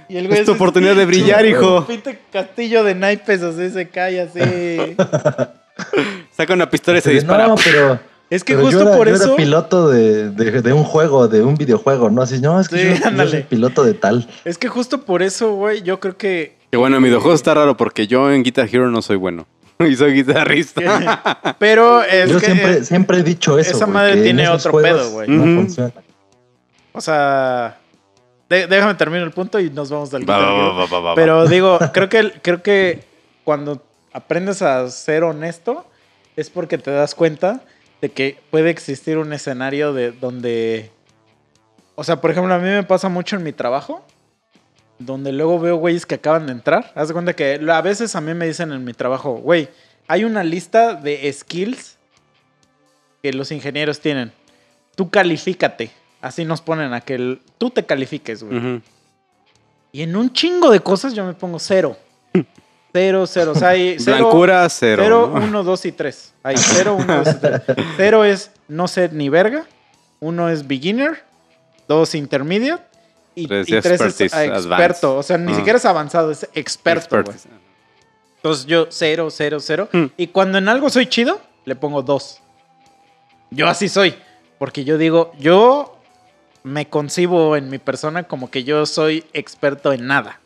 Y 0.07 0.17
el 0.17 0.27
güey 0.27 0.39
Es 0.39 0.45
tu 0.45 0.51
oportunidad 0.53 0.95
de 0.95 1.05
brillar, 1.05 1.41
"Chu, 1.41 1.47
hijo". 1.47 1.85
Pinta 1.87 2.11
castillo 2.31 2.83
de 2.83 2.95
naipes, 2.95 3.41
así 3.41 3.69
se 3.71 3.89
cae, 3.89 4.21
así. 4.21 4.95
Saca 6.37 6.53
una 6.53 6.69
pistola 6.69 6.99
y 6.99 7.01
se 7.01 7.11
dispara. 7.11 7.47
No, 7.47 7.55
pero, 7.55 7.99
Es 8.29 8.43
que 8.43 8.53
pero 8.53 8.65
justo 8.67 8.79
yo 8.83 8.87
era, 8.89 8.97
por 8.97 9.07
yo 9.09 9.15
eso. 9.15 9.23
era 9.25 9.35
piloto 9.35 9.89
de, 9.89 10.29
de- 10.29 10.61
de 10.61 10.73
un 10.73 10.83
juego, 10.83 11.27
de 11.27 11.41
un 11.41 11.55
videojuego, 11.55 12.09
¿no? 12.11 12.21
Así, 12.21 12.39
no, 12.39 12.59
es 12.59 12.69
que 12.69 12.95
Sí, 12.95 13.01
yo, 13.03 13.09
yo 13.11 13.27
soy 13.27 13.43
piloto 13.43 13.83
de 13.83 13.93
tal. 13.95 14.27
Es 14.45 14.57
que 14.57 14.67
justo 14.67 15.01
por 15.05 15.23
eso, 15.23 15.53
güey, 15.53 15.81
yo 15.81 15.99
creo 15.99 16.15
que. 16.17 16.57
Que 16.71 16.77
bueno, 16.77 16.97
en 16.97 17.03
videojuegos 17.03 17.39
está 17.39 17.55
raro 17.55 17.75
porque 17.75 18.05
yo 18.05 18.31
en 18.31 18.43
Guitar 18.43 18.69
Hero 18.71 18.91
no 18.91 19.01
soy 19.01 19.15
bueno. 19.17 19.47
Y 19.79 19.95
soy 19.95 20.13
guitarrista. 20.13 21.55
Pero 21.59 22.03
es 22.03 22.29
Yo 22.29 22.39
que. 22.39 22.45
siempre, 22.47 22.83
siempre 22.83 23.17
he 23.19 23.23
dicho 23.23 23.57
eso. 23.57 23.75
esa 23.77 23.87
madre 23.87 24.21
tiene 24.21 24.47
otro 24.49 24.73
pedo, 24.73 25.09
güey. 25.11 25.27
No 25.29 25.61
funciona. 25.61 25.93
O 26.91 27.01
sea. 27.01 27.77
de- 28.49 28.67
déjame 28.67 28.93
terminar 28.95 29.25
el 29.25 29.31
punto 29.33 29.59
y 29.59 29.69
nos 29.69 29.89
vamos 29.89 30.11
del 30.11 30.29
Va, 30.29 30.37
Guitar 30.37 30.51
va, 30.53 30.55
Hero. 30.57 30.75
va, 30.75 30.85
va, 30.85 30.89
va, 30.91 30.99
va. 31.09 31.15
Pero 31.15 31.47
digo, 31.47 31.79
creo 31.93 32.09
que, 32.09 32.31
creo 32.41 32.61
que 32.61 33.03
cuando 33.43 33.81
aprendes 34.13 34.61
a 34.61 34.87
ser 34.89 35.23
honesto 35.23 35.85
es 36.35 36.49
porque 36.49 36.77
te 36.77 36.91
das 36.91 37.15
cuenta 37.15 37.61
de 38.01 38.09
que 38.09 38.39
puede 38.51 38.69
existir 38.69 39.17
un 39.17 39.33
escenario 39.33 39.93
de 39.93 40.11
donde... 40.11 40.91
O 41.95 42.03
sea, 42.03 42.21
por 42.21 42.31
ejemplo, 42.31 42.53
a 42.53 42.59
mí 42.59 42.63
me 42.69 42.83
pasa 42.83 43.09
mucho 43.09 43.35
en 43.35 43.43
mi 43.43 43.51
trabajo, 43.51 44.05
donde 44.99 45.31
luego 45.33 45.59
veo 45.59 45.75
güeyes 45.75 46.05
que 46.05 46.15
acaban 46.15 46.45
de 46.45 46.53
entrar. 46.53 46.91
Haz 46.95 47.09
de 47.09 47.13
cuenta 47.13 47.35
que 47.35 47.59
a 47.69 47.81
veces 47.81 48.15
a 48.15 48.21
mí 48.21 48.33
me 48.33 48.47
dicen 48.47 48.71
en 48.71 48.83
mi 48.85 48.93
trabajo, 48.93 49.33
güey, 49.33 49.67
hay 50.07 50.23
una 50.23 50.43
lista 50.43 50.93
de 50.95 51.31
skills 51.33 51.97
que 53.21 53.33
los 53.33 53.51
ingenieros 53.51 53.99
tienen. 53.99 54.31
Tú 54.95 55.09
califícate. 55.09 55.91
Así 56.21 56.45
nos 56.45 56.61
ponen 56.61 56.93
a 56.93 57.01
que 57.01 57.15
el- 57.15 57.41
tú 57.57 57.69
te 57.69 57.85
califiques, 57.85 58.43
güey. 58.43 58.81
Y 59.91 60.01
en 60.03 60.15
un 60.15 60.31
chingo 60.31 60.71
de 60.71 60.79
cosas 60.79 61.13
yo 61.13 61.25
me 61.25 61.33
pongo 61.33 61.59
cero. 61.59 61.97
Cero, 62.91 63.25
cero. 63.27 63.51
O 63.51 63.55
sea, 63.55 63.69
hay 63.69 63.97
cero, 63.99 64.17
Blancura, 64.17 64.67
cero. 64.69 65.01
cero, 65.03 65.31
¿no? 65.33 65.43
uno, 65.43 65.63
dos 65.63 65.85
y 65.85 65.91
tres. 65.91 66.33
Ahí, 66.43 66.55
cero, 66.57 66.97
uno, 66.99 67.23
dos 67.23 67.35
y 67.35 67.39
tres. 67.39 67.61
Cero 67.97 68.23
es 68.25 68.51
no 68.67 68.87
sé 68.87 69.09
ni 69.09 69.29
verga. 69.29 69.65
Uno 70.19 70.49
es 70.49 70.67
beginner. 70.67 71.23
Dos 71.87 72.13
intermediate. 72.15 72.83
Y, 73.35 73.47
Tres 73.47 73.69
es 73.69 74.19
experto. 74.21 74.53
advanced. 74.55 75.07
O 75.07 75.23
sea, 75.23 75.37
ni 75.37 75.53
Ah. 75.53 75.55
siquiera 75.55 75.77
es 75.77 75.85
avanzado, 75.85 76.29
es 76.31 76.47
experto. 76.55 77.17
Entonces 78.37 78.65
yo 78.65 78.87
cero, 78.89 79.29
cero, 79.31 79.59
cero. 79.61 79.87
Hmm. 79.91 80.05
Y 80.17 80.27
cuando 80.27 80.57
en 80.57 80.67
algo 80.67 80.89
soy 80.89 81.05
chido, 81.07 81.39
le 81.65 81.75
pongo 81.75 82.01
dos. 82.01 82.41
Yo 83.51 83.67
así 83.67 83.87
soy. 83.87 84.13
Porque 84.57 84.83
yo 84.83 84.97
digo, 84.97 85.31
yo 85.39 85.97
me 86.63 86.87
concibo 86.89 87.55
en 87.55 87.69
mi 87.69 87.77
persona 87.77 88.23
como 88.23 88.51
que 88.51 88.63
yo 88.65 88.85
soy 88.85 89.23
experto 89.33 89.93
en 89.93 90.07
nada. 90.07 90.41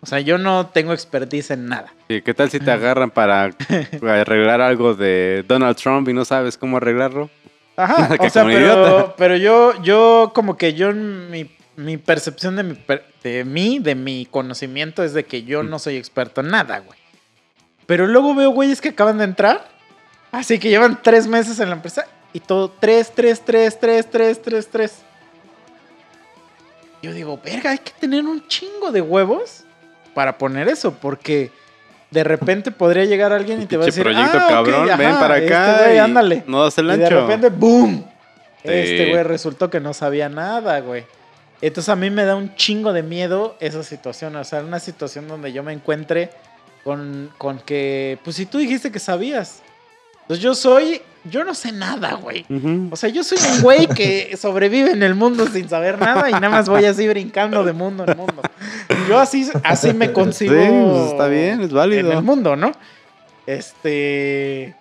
O 0.00 0.06
sea, 0.06 0.20
yo 0.20 0.38
no 0.38 0.68
tengo 0.68 0.92
expertise 0.92 1.50
en 1.50 1.66
nada. 1.66 1.92
Sí, 2.08 2.22
¿Qué 2.22 2.32
tal 2.32 2.50
si 2.50 2.60
te 2.60 2.70
agarran 2.70 3.10
para 3.10 3.50
arreglar 4.02 4.60
algo 4.60 4.94
de 4.94 5.44
Donald 5.46 5.76
Trump 5.76 6.08
y 6.08 6.12
no 6.12 6.24
sabes 6.24 6.56
cómo 6.56 6.76
arreglarlo? 6.76 7.30
Ajá, 7.76 8.16
o 8.20 8.30
sea, 8.30 8.44
pero, 9.16 9.36
yo, 9.36 9.82
yo 9.82 10.32
como 10.34 10.56
que 10.56 10.74
yo, 10.74 10.92
mi, 10.92 11.50
mi 11.76 11.96
percepción 11.96 12.56
de, 12.56 12.62
mi, 12.62 12.76
de 13.22 13.44
mí, 13.44 13.78
de 13.80 13.94
mi 13.94 14.26
conocimiento 14.26 15.02
es 15.02 15.14
de 15.14 15.24
que 15.24 15.42
yo 15.42 15.62
no 15.62 15.78
soy 15.78 15.96
experto 15.96 16.40
en 16.40 16.48
nada, 16.48 16.78
güey. 16.78 16.98
Pero 17.86 18.06
luego 18.06 18.34
veo 18.34 18.50
güeyes 18.50 18.80
que 18.80 18.90
acaban 18.90 19.18
de 19.18 19.24
entrar, 19.24 19.66
así 20.30 20.58
que 20.58 20.68
llevan 20.68 21.00
tres 21.02 21.26
meses 21.26 21.58
en 21.58 21.70
la 21.70 21.76
empresa 21.76 22.06
y 22.32 22.40
todo, 22.40 22.70
tres, 22.70 23.12
tres, 23.14 23.42
tres, 23.44 23.78
tres, 23.80 24.10
tres, 24.10 24.42
tres, 24.42 24.68
tres. 24.68 25.02
Yo 27.02 27.12
digo, 27.12 27.40
verga, 27.42 27.70
hay 27.70 27.78
que 27.78 27.92
tener 27.92 28.24
un 28.24 28.46
chingo 28.48 28.92
de 28.92 29.00
huevos 29.00 29.64
para 30.18 30.36
poner 30.36 30.66
eso, 30.66 30.94
porque 30.94 31.52
de 32.10 32.24
repente 32.24 32.72
podría 32.72 33.04
llegar 33.04 33.32
alguien 33.32 33.62
y 33.62 33.66
te 33.66 33.76
va 33.76 33.84
a 33.84 33.86
decir, 33.86 34.02
proyecto 34.02 34.36
ah, 34.36 34.46
cabrón, 34.48 34.88
ven 34.98 35.10
ajá, 35.10 35.20
para 35.20 35.38
este 35.38 35.54
acá 35.54 35.78
güey, 35.84 35.94
y 35.94 35.98
ándale. 35.98 36.42
no 36.48 36.64
das 36.64 36.76
el 36.78 36.86
Y 36.86 36.96
de 36.96 37.04
ancho. 37.04 37.20
repente, 37.20 37.50
¡boom! 37.50 38.04
Este 38.64 39.10
güey 39.10 39.22
resultó 39.22 39.70
que 39.70 39.78
no 39.78 39.94
sabía 39.94 40.28
nada, 40.28 40.80
güey. 40.80 41.04
Entonces 41.60 41.88
a 41.88 41.94
mí 41.94 42.10
me 42.10 42.24
da 42.24 42.34
un 42.34 42.52
chingo 42.56 42.92
de 42.92 43.04
miedo 43.04 43.56
esa 43.60 43.84
situación. 43.84 44.34
O 44.34 44.42
sea, 44.42 44.58
una 44.62 44.80
situación 44.80 45.28
donde 45.28 45.52
yo 45.52 45.62
me 45.62 45.72
encuentre 45.72 46.30
con, 46.82 47.30
con 47.38 47.60
que, 47.60 48.18
pues 48.24 48.34
si 48.34 48.44
tú 48.44 48.58
dijiste 48.58 48.90
que 48.90 48.98
sabías. 48.98 49.62
Entonces 50.28 50.44
yo 50.44 50.54
soy, 50.54 51.00
yo 51.24 51.42
no 51.42 51.54
sé 51.54 51.72
nada, 51.72 52.16
güey. 52.16 52.44
O 52.90 52.96
sea, 52.96 53.08
yo 53.08 53.24
soy 53.24 53.38
un 53.54 53.62
güey 53.62 53.86
que 53.86 54.36
sobrevive 54.36 54.90
en 54.90 55.02
el 55.02 55.14
mundo 55.14 55.46
sin 55.46 55.70
saber 55.70 55.98
nada 55.98 56.28
y 56.28 56.34
nada 56.34 56.50
más 56.50 56.68
voy 56.68 56.84
así 56.84 57.08
brincando 57.08 57.64
de 57.64 57.72
mundo 57.72 58.04
en 58.06 58.14
mundo. 58.14 58.42
Yo 59.08 59.18
así, 59.18 59.50
así 59.64 59.94
me 59.94 60.12
concibo. 60.12 60.52
Sí, 60.52 60.68
pues, 60.68 61.12
está 61.12 61.28
bien, 61.28 61.62
es 61.62 61.72
válido. 61.72 62.10
En 62.10 62.18
el 62.18 62.22
mundo, 62.22 62.56
¿no? 62.56 62.72
Este. 63.46 64.76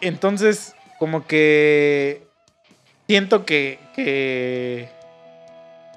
Entonces, 0.00 0.74
como 0.98 1.26
que. 1.26 2.26
Siento 3.06 3.44
que. 3.44 3.78
que. 3.94 4.88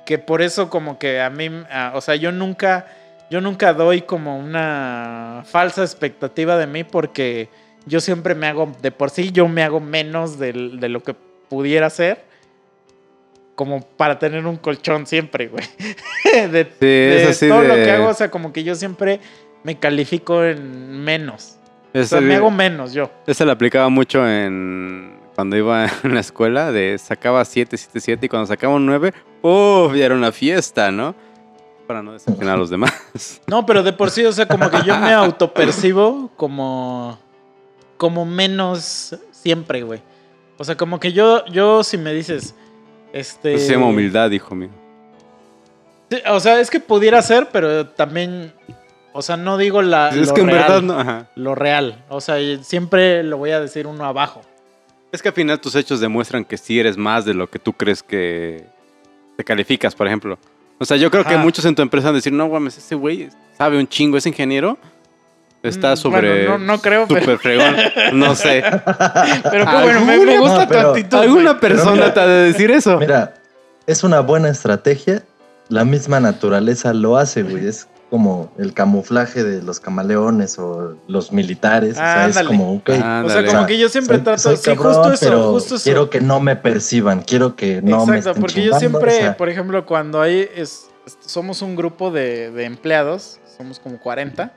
que 0.06 0.18
por 0.18 0.42
eso, 0.42 0.70
como 0.70 1.00
que 1.00 1.22
a 1.22 1.30
mí. 1.30 1.50
o 1.94 2.02
sea, 2.02 2.16
yo 2.16 2.34
nunca. 2.34 2.86
Yo 3.32 3.40
nunca 3.40 3.72
doy 3.72 4.02
como 4.02 4.38
una 4.38 5.44
falsa 5.46 5.84
expectativa 5.84 6.58
de 6.58 6.68
mí 6.68 6.84
porque 6.84 7.48
yo 7.86 8.00
siempre 8.00 8.36
me 8.36 8.48
hago, 8.48 8.72
de 8.82 8.92
por 8.92 9.10
sí 9.10 9.32
yo 9.32 9.48
me 9.48 9.64
hago 9.64 9.80
menos 9.80 10.38
del- 10.40 10.80
de, 10.80 10.90
lo 10.90 11.02
que 11.04 11.14
pudiera 11.50 11.90
ser, 11.90 12.24
como 13.56 13.82
para 13.82 14.20
tener 14.20 14.46
un 14.46 14.56
colchón 14.58 15.06
siempre, 15.06 15.48
güey. 15.48 15.66
de 16.52 16.64
Sí, 16.66 16.86
de 16.86 17.24
es 17.24 17.30
así 17.30 17.48
todo 17.50 17.62
lo 17.64 17.76
de- 17.76 17.84
que 17.84 17.92
hago, 17.92 18.08
o 18.10 18.14
sea, 18.14 18.32
como 18.32 18.54
que 18.54 18.64
yo 18.64 18.76
siempre 18.76 19.20
me 19.64 19.78
califico 19.78 20.44
en 20.46 21.04
menos. 21.04 21.58
O 21.94 21.98
Ese, 21.98 22.10
sea, 22.10 22.22
me 22.22 22.36
hago 22.36 22.52
menos 22.52 22.94
yo. 22.94 23.10
ese 23.28 23.46
lo 23.46 23.52
aplicaba 23.52 23.90
mucho 23.90 24.28
en 24.28 25.18
cuando 25.36 25.58
iba 25.58 25.86
en 26.04 26.14
la 26.14 26.20
escuela, 26.20 26.72
de 26.72 26.98
sacaba 26.98 27.44
7, 27.44 27.76
7, 27.78 28.00
7 28.00 28.26
y 28.26 28.30
cuando 28.30 28.46
sacaba 28.48 28.76
un 28.76 28.86
9, 28.86 29.14
¡uf! 29.42 29.96
Ya 29.96 30.06
era 30.06 30.16
una 30.16 30.32
fiesta, 30.32 30.92
¿no? 30.92 31.16
Para 31.88 32.04
no 32.04 32.14
decepcionar 32.14 32.54
a 32.56 32.58
los 32.58 32.70
demás. 32.70 33.42
No, 33.48 33.66
pero 33.66 33.82
de 33.82 33.92
por 33.94 34.12
sí, 34.12 34.24
o 34.24 34.32
sea, 34.32 34.48
como 34.48 34.70
que 34.70 34.84
yo 34.86 34.96
me 35.00 35.12
autopercibo 35.14 36.30
como. 36.38 37.18
Como 38.00 38.26
menos 38.26 39.14
siempre, 39.32 39.84
güey. 39.84 40.02
O 40.58 40.64
sea, 40.64 40.78
como 40.78 41.02
que 41.02 41.12
yo, 41.12 41.46
yo 41.48 41.84
si 41.84 41.98
me 41.98 42.14
dices. 42.14 42.56
Este. 43.12 43.56
Eso 43.56 43.68
se 43.68 43.74
llama 43.74 43.88
humildad, 43.88 44.32
hijo 44.32 44.56
mío. 44.56 44.70
O 46.30 46.40
sea, 46.40 46.60
es 46.60 46.70
que 46.72 46.80
pudiera 46.80 47.22
ser, 47.22 47.50
pero 47.52 47.88
también. 47.88 48.54
O 49.12 49.22
sea, 49.22 49.36
no 49.36 49.58
digo 49.58 49.82
la. 49.82 50.10
es 50.10 50.30
lo 50.30 50.34
que 50.34 50.42
en 50.42 50.48
real, 50.48 50.60
verdad 50.60 50.82
no. 50.82 50.98
ajá. 50.98 51.28
Lo 51.36 51.56
real. 51.56 52.06
O 52.08 52.22
sea, 52.22 52.38
siempre 52.64 53.22
lo 53.22 53.38
voy 53.38 53.52
a 53.52 53.60
decir 53.60 53.86
uno 53.86 54.06
abajo. 54.06 54.42
Es 55.12 55.22
que 55.22 55.28
al 55.28 55.36
final 55.36 55.60
tus 55.60 55.76
hechos 55.76 56.00
demuestran 56.00 56.46
que 56.46 56.58
sí 56.58 56.80
eres 56.80 56.96
más 56.96 57.26
de 57.26 57.34
lo 57.34 57.50
que 57.50 57.60
tú 57.60 57.74
crees 57.74 58.02
que 58.02 58.64
te 59.36 59.44
calificas, 59.44 59.94
por 59.94 60.08
ejemplo. 60.08 60.40
O 60.78 60.86
sea, 60.86 60.96
yo 60.96 61.12
creo 61.12 61.26
que 61.26 61.36
muchos 61.36 61.66
en 61.66 61.76
tu 61.76 61.82
empresa 61.82 62.08
van 62.08 62.16
a 62.16 62.20
decir, 62.20 62.32
no, 62.32 62.48
mames, 62.48 62.78
ese 62.78 62.96
güey 62.96 63.28
sabe 63.58 63.78
un 63.78 63.88
chingo, 63.88 64.18
es 64.18 64.26
ingeniero. 64.26 64.78
Está 65.62 65.94
Mm, 65.94 65.98
sobre. 65.98 66.46
bueno, 66.48 66.58
no- 66.58 66.74
no 66.76 66.82
creo, 66.82 67.06
pero- 67.08 67.20
Super 67.22 67.38
fregón. 67.40 67.76
No 68.14 68.34
sé. 68.36 68.64
Pero 69.52 69.66
qué 69.66 69.76
bueno, 69.84 70.02
me, 70.06 70.18
me 70.18 70.40
gusta 70.40 70.60
No, 70.60 70.64
tu 70.64 70.70
pero- 70.70 70.90
actitud. 70.92 71.18
Alguna 71.18 71.60
persona 71.60 71.92
mira- 71.92 72.14
te 72.14 72.20
ha 72.22 72.28
de 72.28 72.44
decir 72.52 72.72
eso. 72.72 72.98
Mira, 72.98 73.34
es 73.86 74.04
una 74.04 74.22
buena 74.22 74.50
estrategia. 74.50 75.24
La 75.68 75.84
misma 75.86 76.20
naturaleza 76.20 76.94
lo 76.94 77.18
hace, 77.18 77.44
güey. 77.44 77.68
Es 77.68 77.88
como 78.10 78.52
el 78.58 78.74
camuflaje 78.74 79.44
de 79.44 79.62
los 79.62 79.80
camaleones 79.80 80.58
o 80.58 80.96
los 81.08 81.32
militares. 81.32 81.92
o 81.94 81.96
sea, 81.98 82.28
es 82.28 82.38
Ándale. 82.38 82.48
como, 82.48 82.74
ok. 82.76 82.90
O 83.26 83.30
sea, 83.30 83.46
como 83.46 83.66
que 83.68 83.78
yo 83.78 83.90
siempre 83.90 84.16
soy- 84.16 84.24
trato. 84.24 84.40
soy 84.42 84.56
sí, 84.58 84.64
cabrón, 84.64 84.94
justo 84.94 85.14
eso, 85.14 85.26
pero 85.26 85.52
justo 85.52 85.76
eso. 85.76 85.84
Quiero 85.84 86.10
que 86.10 86.22
no 86.22 86.40
me 86.40 86.56
perciban, 86.56 87.22
quiero 87.22 87.56
que 87.56 87.82
no 87.84 88.06
me 88.08 88.18
Exacto, 88.18 88.30
estén 88.30 88.42
porque 88.42 88.64
yo 88.64 88.80
siempre, 88.80 89.12
o 89.18 89.20
sea, 89.20 89.38
por 89.38 89.50
ejemplo, 89.50 89.86
cuando 89.86 90.22
hay, 90.22 90.50
es, 90.56 90.88
es- 91.06 91.18
somos 91.20 91.62
un 91.62 91.76
grupo 91.76 92.10
de, 92.12 92.50
de 92.50 92.64
empleados, 92.64 93.40
somos 93.58 93.78
como 93.80 94.00
40, 94.00 94.54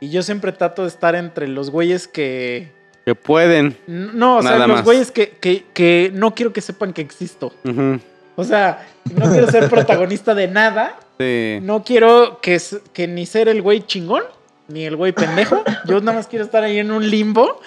y 0.00 0.10
yo 0.10 0.22
siempre 0.22 0.52
trato 0.52 0.82
de 0.82 0.88
estar 0.88 1.14
entre 1.14 1.48
los 1.48 1.70
güeyes 1.70 2.08
que... 2.08 2.72
Que 3.04 3.14
pueden. 3.14 3.76
No, 3.86 4.36
o 4.38 4.42
sea, 4.42 4.66
los 4.66 4.84
güeyes 4.84 5.10
que, 5.10 5.30
que, 5.30 5.64
que 5.72 6.10
no 6.14 6.34
quiero 6.34 6.52
que 6.52 6.60
sepan 6.60 6.92
que 6.92 7.00
existo. 7.00 7.52
Ujú. 7.64 8.00
O 8.36 8.44
sea, 8.44 8.86
no 9.14 9.30
quiero 9.30 9.50
ser 9.50 9.68
protagonista 9.70 10.34
de 10.34 10.48
nada, 10.48 10.96
Sí. 11.18 11.58
no 11.62 11.82
quiero 11.82 12.38
que, 12.40 12.60
que 12.92 13.08
ni 13.08 13.26
ser 13.26 13.48
el 13.48 13.60
güey 13.62 13.84
chingón, 13.84 14.22
ni 14.68 14.84
el 14.84 14.96
güey 14.96 15.12
pendejo, 15.12 15.62
yo 15.86 16.00
nada 16.00 16.18
más 16.18 16.26
quiero 16.26 16.44
estar 16.44 16.62
ahí 16.62 16.78
en 16.78 16.90
un 16.90 17.08
limbo, 17.08 17.60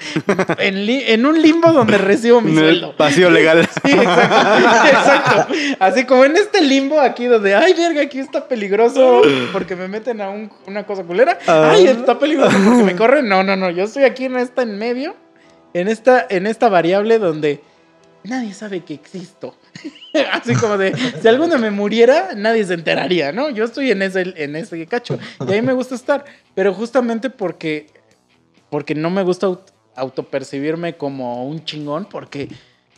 en, 0.59 0.85
li- 0.85 1.03
en 1.07 1.25
un 1.25 1.41
limbo 1.41 1.71
donde 1.71 1.97
recibo 1.97 2.41
mi 2.41 2.53
sueldo. 2.53 2.93
vacío 2.97 3.29
legal. 3.31 3.67
Sí, 3.83 3.91
exacto, 3.91 4.87
exacto. 4.87 5.53
Así 5.79 6.05
como 6.05 6.25
en 6.25 6.37
este 6.37 6.61
limbo 6.61 6.99
aquí 6.99 7.25
donde, 7.25 7.55
ay, 7.55 7.73
verga, 7.73 8.01
aquí 8.03 8.19
está 8.19 8.47
peligroso 8.47 9.21
porque 9.51 9.75
me 9.75 9.87
meten 9.87 10.21
a 10.21 10.29
un- 10.29 10.51
una 10.67 10.83
cosa 10.85 11.03
culera. 11.03 11.39
Ah. 11.47 11.71
Ay, 11.73 11.87
está 11.87 12.19
peligroso 12.19 12.55
porque 12.63 12.83
me 12.83 12.95
corren. 12.95 13.27
No, 13.27 13.43
no, 13.43 13.55
no, 13.55 13.69
yo 13.71 13.85
estoy 13.85 14.03
aquí 14.03 14.25
en 14.25 14.37
esta 14.37 14.61
en 14.61 14.77
medio, 14.77 15.15
en 15.73 15.87
esta, 15.87 16.25
en 16.29 16.45
esta 16.45 16.69
variable 16.69 17.17
donde 17.17 17.61
nadie 18.23 18.53
sabe 18.53 18.81
que 18.81 18.93
existo. 18.93 19.55
Así 20.31 20.55
como 20.55 20.77
de, 20.77 20.95
si 21.21 21.27
alguno 21.27 21.57
me 21.57 21.71
muriera, 21.71 22.29
nadie 22.35 22.65
se 22.65 22.73
enteraría, 22.73 23.31
¿no? 23.31 23.49
Yo 23.49 23.63
estoy 23.65 23.91
en 23.91 24.01
ese, 24.01 24.33
en 24.35 24.55
ese 24.55 24.85
cacho. 24.85 25.17
Y 25.47 25.51
ahí 25.53 25.61
me 25.61 25.73
gusta 25.73 25.95
estar. 25.95 26.23
Pero 26.55 26.73
justamente 26.73 27.29
porque, 27.29 27.87
porque 28.69 28.93
no 28.95 29.09
me 29.09 29.23
gusta 29.23 29.47
aut- 29.47 29.71
autopercibirme 29.95 30.95
como 30.97 31.45
un 31.47 31.63
chingón, 31.65 32.05
porque 32.05 32.49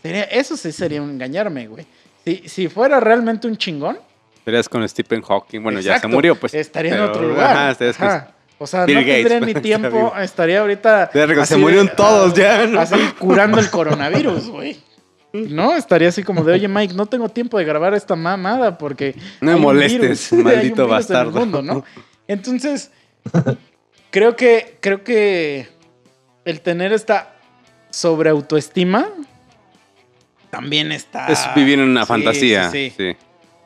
sería, 0.02 0.24
eso 0.24 0.58
sí 0.58 0.72
sería 0.72 0.98
engañarme, 1.00 1.68
güey. 1.68 1.86
Si, 2.26 2.44
si 2.48 2.68
fuera 2.68 3.00
realmente 3.00 3.48
un 3.48 3.58
chingón, 3.58 3.98
Serías 4.46 4.68
con 4.68 4.86
Stephen 4.90 5.22
Hawking. 5.22 5.62
Bueno, 5.64 5.80
ya 5.80 6.00
se 6.02 6.08
murió, 6.08 6.36
pues. 6.36 6.54
Estaría 6.54 6.96
en 6.96 7.00
otro 7.02 7.26
lugar. 7.30 7.52
Ajá, 7.52 7.72
estarías 7.72 7.96
con- 7.96 8.08
Ajá. 8.08 8.32
O 8.58 8.68
sea, 8.68 8.84
Bill 8.86 8.96
no 8.98 9.02
Gates, 9.02 9.28
tendría 9.28 9.40
pues, 9.40 9.46
ni 9.64 9.72
está 9.72 9.90
tiempo, 9.90 10.14
estaría 10.20 10.60
ahorita. 10.60 11.10
Se 11.46 11.56
murieron 11.58 11.86
de- 11.88 11.94
todos 11.94 12.34
ya, 12.34 12.68
¿no? 12.68 12.80
Así 12.82 12.96
curando 13.20 13.60
el 13.60 13.70
coronavirus, 13.70 14.50
güey. 14.50 14.78
No, 15.34 15.76
estaría 15.76 16.10
así 16.10 16.22
como 16.22 16.44
de, 16.44 16.54
oye 16.54 16.68
Mike, 16.68 16.94
no 16.94 17.08
tengo 17.08 17.28
tiempo 17.28 17.58
de 17.58 17.66
grabar 17.66 17.96
esta 17.96 18.16
mamada 18.16 18.78
porque... 18.78 19.16
No 19.42 19.54
me 19.54 19.58
molestes, 19.58 20.30
virus, 20.32 20.32
maldito 20.46 20.62
virus 20.62 20.78
en 20.78 20.84
el 20.84 20.88
bastardo. 20.90 21.40
mundo, 21.40 21.62
¿no? 21.64 21.84
Entonces, 22.28 22.92
creo 24.12 24.36
que, 24.36 24.78
creo 24.80 25.04
que 25.04 25.68
el 26.46 26.62
tener 26.62 26.94
esta 26.94 27.34
sobreautoestima 27.90 29.08
también 30.52 30.92
está... 30.92 31.28
Es 31.28 31.48
vivir 31.56 31.80
en 31.80 31.90
una 31.90 32.02
Sí, 32.04 32.08
fantasía. 32.08 32.70
sí, 32.70 32.94
Sí, 32.96 33.12
sí. 33.14 33.18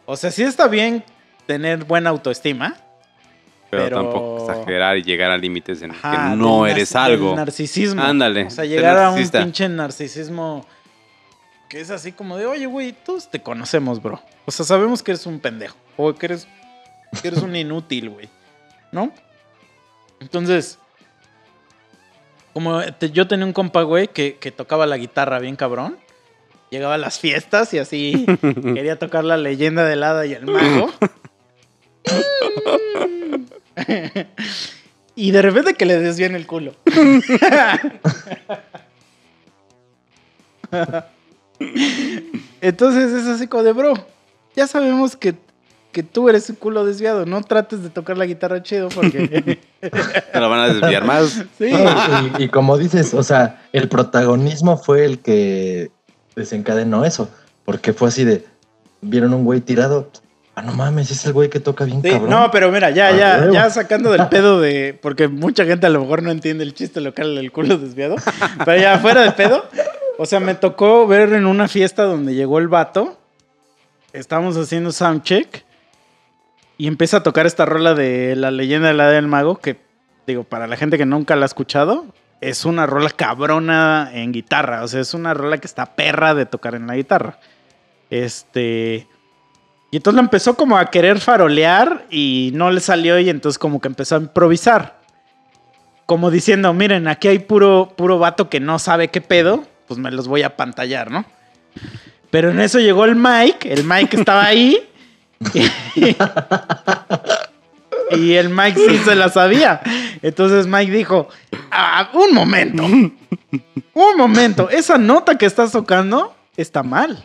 O 0.06 0.16
sea, 0.16 0.32
sí 0.32 0.44
está 0.44 0.70
bien 0.70 1.04
tener 1.46 1.84
buena 1.84 2.10
autoestima. 2.12 2.76
Pero, 3.70 3.84
Pero- 3.84 3.96
tampoco 4.04 4.50
exagerar 4.50 4.96
y 4.98 5.04
llegar 5.04 5.30
a 5.32 5.38
límites 5.38 5.82
en 5.82 5.92
Ajá, 5.92 6.12
que 6.32 6.38
no 6.38 6.66
eres 6.66 6.96
algo. 6.96 7.36
narcisismo. 7.36 8.02
Ándale, 8.02 8.46
O 8.46 8.50
sea, 8.50 8.64
llegar 8.64 8.98
a 8.98 9.12
un 9.12 9.28
pinche 9.30 9.68
narcisismo 9.68 10.66
que 11.70 11.82
es 11.82 11.90
así 11.92 12.12
como 12.12 12.38
de, 12.38 12.46
oye, 12.46 12.66
güey, 12.66 12.94
todos 12.94 13.30
te 13.30 13.42
conocemos, 13.42 14.02
bro. 14.02 14.22
O 14.46 14.52
sea, 14.52 14.66
sabemos 14.66 15.04
que 15.04 15.12
eres 15.12 15.26
un 15.26 15.40
pendejo. 15.40 15.76
O 15.98 16.14
que 16.16 16.26
eres, 16.28 16.48
que 17.22 17.28
eres 17.28 17.42
un 17.42 17.56
inútil, 17.56 18.10
güey. 18.10 18.30
¿No? 18.92 19.12
Entonces, 20.20 20.80
Como 22.54 22.82
te- 22.94 23.12
yo 23.12 23.28
tenía 23.28 23.46
un 23.46 23.54
compa, 23.54 23.84
güey, 23.84 24.08
que, 24.08 24.38
que 24.38 24.52
tocaba 24.52 24.86
la 24.88 24.98
guitarra 24.98 25.40
bien 25.40 25.56
cabrón. 25.56 25.98
Llegaba 26.72 26.96
a 26.96 26.98
las 26.98 27.20
fiestas 27.20 27.74
y 27.74 27.80
así 27.80 28.26
quería 28.42 28.98
tocar 29.00 29.24
la 29.24 29.38
leyenda 29.38 29.86
del 29.86 30.04
hada 30.04 30.26
y 30.26 30.34
el 30.34 30.46
mago. 30.46 30.92
y 35.16 35.32
de 35.32 35.42
repente 35.42 35.74
que 35.76 35.86
le 35.86 35.98
desvían 36.00 36.36
el 36.36 36.48
culo. 36.48 36.74
Entonces 42.62 43.12
es 43.14 43.28
así 43.28 43.48
como 43.48 43.64
de, 43.64 43.74
bro, 43.74 43.94
ya 44.56 44.68
sabemos 44.68 45.16
que, 45.16 45.36
que 45.92 46.04
tú 46.04 46.30
eres 46.30 46.50
un 46.50 46.56
culo 46.56 46.86
desviado. 46.86 47.26
No 47.26 47.42
trates 47.44 47.84
de 47.84 47.90
tocar 47.90 48.18
la 48.18 48.26
guitarra 48.26 48.62
chido 48.64 48.90
porque... 48.90 49.60
Te 49.82 50.40
lo 50.40 50.50
van 50.50 50.60
a 50.62 50.74
desviar 50.74 51.06
más. 51.06 51.44
sí. 51.58 51.72
No, 51.72 52.40
y, 52.40 52.44
y 52.46 52.50
como 52.50 52.78
dices, 52.78 53.14
o 53.14 53.24
sea, 53.24 53.62
el 53.74 53.88
protagonismo 53.90 54.78
fue 54.78 55.06
el 55.06 55.20
que 55.20 55.92
desencadenó 56.36 57.06
eso. 57.06 57.30
Porque 57.66 57.94
fue 57.94 58.08
así 58.08 58.24
de, 58.24 58.46
vieron 59.02 59.34
un 59.34 59.44
güey 59.44 59.62
tirado. 59.62 60.10
Ah, 60.56 60.64
no 60.64 60.72
mames, 60.74 61.12
es 61.12 61.24
el 61.26 61.34
güey 61.34 61.50
que 61.52 61.60
toca 61.60 61.84
bien 61.86 62.02
Sí, 62.02 62.10
cabrón. 62.10 62.32
no, 62.32 62.50
pero 62.50 62.72
mira, 62.72 62.90
ya, 62.90 63.10
Ah, 63.10 63.12
ya, 63.18 63.38
huevo. 63.42 63.54
ya 63.54 63.70
sacando 63.70 64.10
del 64.12 64.28
pedo 64.30 64.60
de. 64.60 64.98
Porque 65.00 65.28
mucha 65.28 65.66
gente 65.66 65.86
a 65.86 65.90
lo 65.92 66.00
mejor 66.02 66.24
no 66.24 66.32
entiende 66.32 66.64
el 66.64 66.74
chiste 66.74 67.00
local 67.02 67.36
del 67.36 67.52
culo 67.52 67.78
desviado. 67.78 68.16
Pero 68.66 68.82
ya 68.82 68.98
fuera 68.98 69.22
de 69.22 69.32
pedo. 69.34 69.66
O 70.18 70.26
sea, 70.26 70.40
me 70.40 70.56
tocó 70.56 71.06
ver 71.06 71.34
en 71.34 71.46
una 71.46 71.68
fiesta 71.68 72.04
donde 72.04 72.34
llegó 72.34 72.58
el 72.58 72.68
vato. 72.68 73.20
Estábamos 74.14 74.58
haciendo 74.58 74.92
soundcheck. 74.92 75.64
Y 76.78 76.88
empieza 76.88 77.18
a 77.18 77.24
tocar 77.24 77.46
esta 77.46 77.66
rola 77.66 77.94
de 77.94 78.36
la 78.36 78.52
leyenda 78.52 78.88
de 78.88 78.94
la 78.96 79.10
del 79.10 79.28
mago. 79.28 79.58
Que, 79.58 79.80
digo, 80.26 80.44
para 80.44 80.68
la 80.68 80.76
gente 80.76 80.98
que 80.98 81.06
nunca 81.06 81.36
la 81.36 81.44
ha 81.44 81.46
escuchado, 81.46 82.06
es 82.42 82.66
una 82.66 82.86
rola 82.86 83.10
cabrona 83.12 84.10
en 84.14 84.32
guitarra. 84.32 84.84
O 84.84 84.88
sea, 84.88 85.02
es 85.02 85.14
una 85.14 85.34
rola 85.34 85.60
que 85.60 85.68
está 85.68 85.96
perra 85.96 86.34
de 86.34 86.46
tocar 86.46 86.74
en 86.74 86.88
la 86.88 86.96
guitarra. 86.96 87.40
Este. 88.10 89.08
Y 89.92 89.98
entonces 89.98 90.16
lo 90.16 90.22
empezó 90.22 90.56
como 90.56 90.78
a 90.78 90.88
querer 90.88 91.20
farolear 91.20 92.06
y 92.10 92.52
no 92.54 92.72
le 92.72 92.82
salió 92.82 93.20
y 93.20 93.30
entonces 93.30 93.58
como 93.58 93.80
que 93.80 93.88
empezó 93.88 94.16
a 94.16 94.20
improvisar. 94.20 94.98
Como 96.06 96.32
diciendo, 96.32 96.74
miren, 96.74 97.08
aquí 97.08 97.28
hay 97.28 97.40
puro, 97.40 97.94
puro 97.96 98.20
vato 98.20 98.50
que 98.50 98.60
no 98.60 98.80
sabe 98.80 99.10
qué 99.10 99.22
pedo, 99.22 99.64
pues 99.88 100.00
me 100.00 100.12
los 100.12 100.28
voy 100.28 100.44
a 100.44 100.56
pantallar, 100.56 101.12
¿no? 101.12 101.26
Pero 102.30 102.52
en 102.52 102.60
eso 102.60 102.80
llegó 102.80 103.06
el 103.06 103.16
Mike, 103.16 103.72
el 103.72 103.84
Mike 103.84 104.18
estaba 104.18 104.46
ahí. 104.46 104.78
Y, 108.12 108.34
el 108.34 108.50
Mike 108.50 108.80
sí 108.88 108.98
se 109.00 109.16
la 109.16 109.30
sabía. 109.30 109.82
Entonces 110.22 110.66
Mike 110.66 110.92
dijo, 110.92 111.28
"Ah, 111.72 112.10
un 112.14 112.34
momento, 112.34 112.84
un 112.84 114.18
momento, 114.18 114.70
esa 114.70 114.98
nota 114.98 115.38
que 115.38 115.46
estás 115.46 115.72
tocando 115.74 116.34
está 116.56 116.84
mal 116.84 117.24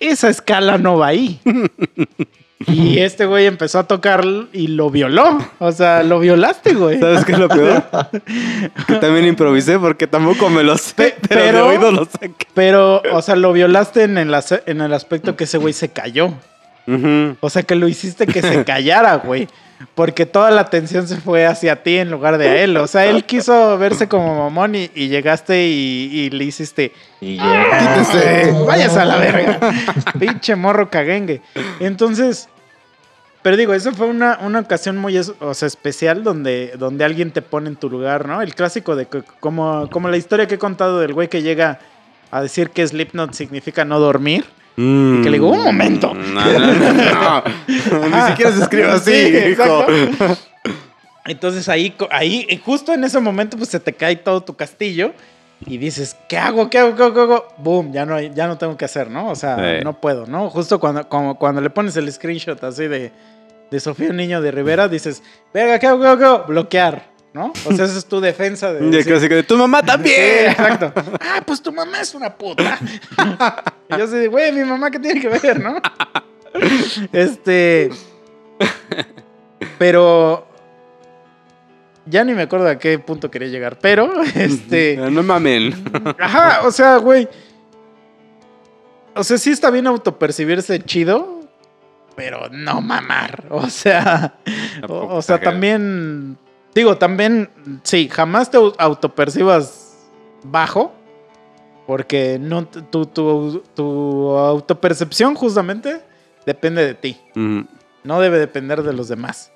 esa 0.00 0.28
escala 0.28 0.78
no 0.78 0.98
va 0.98 1.08
ahí. 1.08 1.40
Y 2.66 2.98
este 3.00 3.26
güey 3.26 3.46
empezó 3.46 3.78
a 3.78 3.84
tocar 3.84 4.24
y 4.52 4.68
lo 4.68 4.90
violó. 4.90 5.38
O 5.58 5.70
sea, 5.72 6.02
lo 6.02 6.18
violaste, 6.18 6.74
güey. 6.74 6.98
¿Sabes 6.98 7.24
qué 7.24 7.32
es 7.32 7.38
lo 7.38 7.48
peor? 7.48 7.84
que 8.86 8.94
también 8.96 9.26
improvisé 9.26 9.78
porque 9.78 10.06
tampoco 10.06 10.50
me 10.50 10.62
lo 10.64 10.76
sé, 10.76 10.94
Pe- 10.94 11.14
pero, 11.28 11.40
pero- 11.44 11.56
de 11.58 11.62
oído 11.62 11.92
lo 11.92 12.04
sé. 12.04 12.32
Pero, 12.54 13.02
o 13.12 13.22
sea, 13.22 13.36
lo 13.36 13.52
violaste 13.52 14.02
en 14.02 14.18
el, 14.18 14.34
en 14.66 14.80
el 14.80 14.92
aspecto 14.92 15.36
que 15.36 15.44
ese 15.44 15.58
güey 15.58 15.72
se 15.72 15.90
cayó. 15.90 16.32
O 17.40 17.50
sea, 17.50 17.62
que 17.62 17.74
lo 17.74 17.86
hiciste 17.88 18.26
que 18.26 18.40
se 18.42 18.64
callara, 18.64 19.16
güey. 19.16 19.48
Porque 19.94 20.26
toda 20.26 20.50
la 20.50 20.62
atención 20.62 21.06
se 21.06 21.18
fue 21.18 21.46
hacia 21.46 21.82
ti 21.84 21.98
en 21.98 22.10
lugar 22.10 22.36
de 22.36 22.48
a 22.48 22.56
él. 22.64 22.76
O 22.78 22.86
sea, 22.88 23.06
él 23.06 23.24
quiso 23.24 23.78
verse 23.78 24.08
como 24.08 24.36
mamón 24.36 24.74
y, 24.74 24.90
y 24.94 25.06
llegaste 25.08 25.68
y, 25.68 26.10
y 26.12 26.30
le 26.30 26.44
hiciste, 26.44 26.92
Y 27.20 27.38
quítese, 27.38 28.52
váyase 28.66 28.98
a 28.98 29.04
la 29.04 29.16
verga. 29.18 29.60
Pinche 30.18 30.56
morro 30.56 30.90
caguengue. 30.90 31.42
Entonces, 31.78 32.48
pero 33.42 33.56
digo, 33.56 33.72
eso 33.72 33.92
fue 33.92 34.08
una, 34.08 34.38
una 34.42 34.58
ocasión 34.58 34.96
muy 34.96 35.16
o 35.16 35.54
sea, 35.54 35.68
especial 35.68 36.24
donde, 36.24 36.72
donde 36.76 37.04
alguien 37.04 37.30
te 37.30 37.40
pone 37.40 37.68
en 37.68 37.76
tu 37.76 37.88
lugar, 37.88 38.26
¿no? 38.26 38.42
El 38.42 38.56
clásico 38.56 38.96
de 38.96 39.06
que- 39.06 39.22
como, 39.38 39.88
como 39.90 40.08
la 40.08 40.16
historia 40.16 40.48
que 40.48 40.56
he 40.56 40.58
contado 40.58 40.98
del 40.98 41.12
güey 41.14 41.28
que 41.28 41.40
llega 41.42 41.78
a 42.32 42.42
decir 42.42 42.70
que 42.70 42.86
Slipknot 42.86 43.32
significa 43.32 43.84
no 43.84 44.00
dormir. 44.00 44.44
Y 44.80 45.22
que 45.22 45.30
le 45.30 45.32
digo, 45.38 45.48
"Un 45.50 45.64
momento". 45.64 46.14
No, 46.14 46.40
no, 46.52 46.58
no, 46.58 46.92
no. 46.92 47.42
Ni 47.66 48.28
siquiera 48.30 48.52
se 48.52 48.62
escribe 48.62 48.86
así, 48.90 49.12
Sí, 49.12 49.36
hijo. 49.52 49.86
Entonces 51.26 51.68
ahí, 51.68 51.94
ahí, 52.10 52.46
y 52.48 52.56
justo 52.56 52.94
en 52.94 53.04
ese 53.04 53.20
momento, 53.20 53.56
pues 53.58 53.68
se 53.68 53.80
te 53.80 53.92
cae 53.92 54.16
todo 54.16 54.40
tu 54.42 54.54
castillo 54.56 55.12
y 55.66 55.76
dices, 55.76 56.16
¿qué 56.28 56.38
hago? 56.38 56.70
¿Qué 56.70 56.78
hago? 56.78 56.94
¿Qué 56.96 57.02
hago? 57.02 57.14
¿Qué 57.14 57.20
hago? 57.20 57.48
Boom, 57.58 57.92
ya 57.92 58.06
no, 58.06 58.14
hay- 58.14 58.32
ya 58.34 58.46
no 58.46 58.56
tengo 58.56 58.76
que 58.76 58.84
hacer, 58.86 59.10
¿no? 59.10 59.28
O 59.28 59.34
sea, 59.34 59.56
Sí. 59.56 59.84
no 59.84 60.00
puedo, 60.00 60.26
¿no? 60.26 60.48
Justo 60.48 60.78
cuando, 60.80 61.06
como 61.08 61.36
cuando 61.38 61.60
le 61.60 61.68
pones 61.70 61.96
el 61.96 62.10
screenshot 62.10 62.62
así 62.64 62.86
de, 62.86 63.12
de 63.70 63.80
Sofía 63.80 64.10
Niño 64.12 64.40
de 64.40 64.52
Rivera, 64.52 64.88
dices, 64.88 65.22
verga, 65.52 65.78
¿qué 65.78 65.86
hago? 65.88 66.00
¿Qué 66.00 66.06
hago? 66.06 66.18
¿Qué 66.18 66.24
hago? 66.24 66.44
Bloquear, 66.46 67.02
¿no? 67.32 67.52
O 67.64 67.72
sea, 67.72 67.84
esa 67.84 67.98
es 67.98 68.06
tu 68.06 68.20
defensa 68.20 68.72
de... 68.72 68.80
Y 68.82 68.84
el 68.84 68.90
decir, 68.90 69.12
clásico 69.12 69.34
de 69.34 69.42
tu 69.42 69.56
mamá 69.56 69.80
Sí, 69.82 69.86
también. 69.86 70.50
exacto. 70.50 70.92
Ah, 71.20 71.42
pues 71.44 71.62
tu 71.62 71.72
mamá 71.72 72.00
es 72.00 72.14
una 72.14 72.34
puta. 72.34 72.78
y 73.90 73.96
yo 73.96 74.04
así, 74.04 74.26
güey, 74.26 74.52
mi 74.52 74.64
mamá, 74.64 74.90
¿qué 74.90 74.98
tiene 74.98 75.20
que 75.20 75.28
ver, 75.28 75.60
no? 75.60 75.80
Este. 77.12 77.90
Pero. 79.78 80.46
Ya 82.06 82.24
ni 82.24 82.32
me 82.32 82.42
acuerdo 82.42 82.68
a 82.68 82.78
qué 82.78 82.98
punto 82.98 83.30
quería 83.30 83.48
llegar. 83.48 83.78
Pero, 83.80 84.10
este. 84.34 84.96
No 84.96 85.22
mamen. 85.22 85.74
Ajá, 86.18 86.66
o 86.66 86.72
sea, 86.72 86.96
güey. 86.96 87.28
O 89.14 89.22
sea, 89.22 89.36
sí 89.36 89.50
está 89.50 89.70
bien 89.70 89.86
autopercibirse 89.86 90.80
chido. 90.80 91.40
Pero 92.16 92.48
no 92.50 92.80
mamar. 92.80 93.44
O 93.50 93.68
sea. 93.68 94.38
O, 94.88 95.20
sea, 95.22 95.38
también. 95.38 96.38
Digo, 96.74 96.96
también. 96.98 97.50
Sí, 97.82 98.08
jamás 98.08 98.50
te 98.50 98.58
au- 98.58 98.74
autopercibas 98.78 99.96
bajo. 100.44 100.92
Porque 101.86 102.38
no, 102.38 102.66
tu, 102.66 103.06
tu, 103.06 103.62
tu 103.74 104.30
autopercepción 104.36 105.34
justamente 105.34 106.02
depende 106.44 106.84
de 106.84 106.94
ti. 106.94 107.18
No 108.04 108.20
debe 108.20 108.38
depender 108.38 108.82
de 108.82 108.92
los 108.92 109.08
demás. 109.08 109.50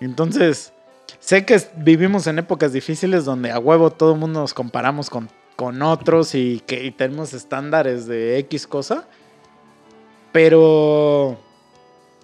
Entonces, 0.00 0.72
sé 1.20 1.44
que 1.44 1.60
vivimos 1.76 2.26
en 2.26 2.38
épocas 2.38 2.72
difíciles 2.72 3.26
donde 3.26 3.50
a 3.50 3.58
huevo 3.58 3.90
todo 3.90 4.14
el 4.14 4.18
mundo 4.18 4.40
nos 4.40 4.54
comparamos 4.54 5.10
con, 5.10 5.28
con 5.54 5.82
otros 5.82 6.34
y 6.34 6.60
que 6.66 6.82
y 6.84 6.90
tenemos 6.90 7.34
estándares 7.34 8.06
de 8.06 8.38
X 8.38 8.66
cosa. 8.66 9.06
Pero 10.32 11.38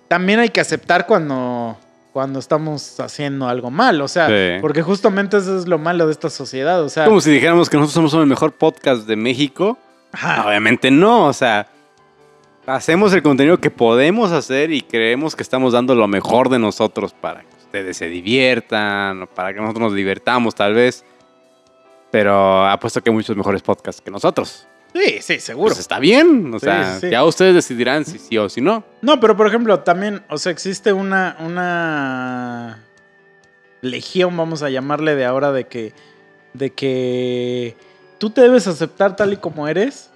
también 0.08 0.40
hay 0.40 0.48
que 0.48 0.60
aceptar 0.62 1.06
cuando, 1.06 1.76
cuando 2.12 2.38
estamos 2.38 2.98
haciendo 3.00 3.48
algo 3.48 3.70
mal. 3.70 4.00
O 4.00 4.08
sea, 4.08 4.26
Sí. 4.28 4.60
porque 4.60 4.82
justamente 4.82 5.36
eso 5.36 5.56
es 5.58 5.68
lo 5.68 5.78
malo 5.78 6.06
de 6.06 6.12
esta 6.12 6.30
sociedad. 6.30 6.82
O 6.82 6.88
sea, 6.88 7.04
Como 7.04 7.20
si 7.20 7.30
dijéramos 7.30 7.68
que 7.70 7.76
nosotros 7.76 8.10
somos 8.10 8.14
el 8.24 8.26
mejor 8.28 8.52
podcast 8.52 9.06
de 9.06 9.16
México. 9.16 9.78
ajá, 10.12 10.46
Obviamente 10.46 10.90
no, 10.90 11.26
o 11.26 11.32
sea, 11.32 11.68
hacemos 12.66 13.12
el 13.12 13.22
contenido 13.22 13.58
que 13.58 13.70
podemos 13.70 14.32
hacer 14.32 14.72
y 14.72 14.80
creemos 14.82 15.36
que 15.36 15.42
estamos 15.42 15.72
dando 15.72 15.94
lo 15.94 16.08
mejor 16.08 16.48
de 16.48 16.58
nosotros 16.58 17.12
para 17.12 17.40
que 17.42 17.56
ustedes 17.58 17.96
se 17.96 18.08
diviertan, 18.08 19.22
o 19.22 19.26
para 19.26 19.52
que 19.54 19.60
nosotros 19.60 19.82
nos 19.90 19.94
divertamos 19.94 20.54
tal 20.54 20.74
vez. 20.74 21.04
Pero 22.10 22.66
apuesto 22.66 23.02
que 23.02 23.10
hay 23.10 23.14
muchos 23.14 23.36
mejores 23.36 23.60
podcasts 23.62 24.00
que 24.00 24.10
nosotros. 24.10 24.66
Sí, 24.94 25.18
sí, 25.20 25.40
seguro. 25.40 25.68
Pues 25.68 25.78
está 25.80 25.98
bien, 25.98 26.52
o 26.54 26.58
Sí, 26.58 26.64
sea, 26.66 26.98
sí, 27.00 27.10
ya 27.10 27.24
ustedes 27.24 27.54
decidirán 27.54 28.04
si 28.04 28.18
sí 28.18 28.36
o 28.38 28.48
si 28.48 28.60
no. 28.60 28.84
No, 29.02 29.20
pero 29.20 29.36
por 29.36 29.46
ejemplo, 29.46 29.80
también, 29.80 30.22
o 30.28 30.38
sea, 30.38 30.52
existe 30.52 30.92
una, 30.92 31.36
una 31.40 32.78
legión, 33.80 34.36
vamos 34.36 34.62
a 34.62 34.70
llamarle 34.70 35.14
de 35.14 35.24
ahora, 35.24 35.52
de 35.52 35.66
que, 35.66 35.92
de 36.54 36.70
que 36.70 37.76
tú 38.18 38.30
te 38.30 38.40
debes 38.40 38.66
aceptar 38.66 39.16
tal 39.16 39.32
y 39.32 39.36
como 39.36 39.68
eres, 39.68 40.10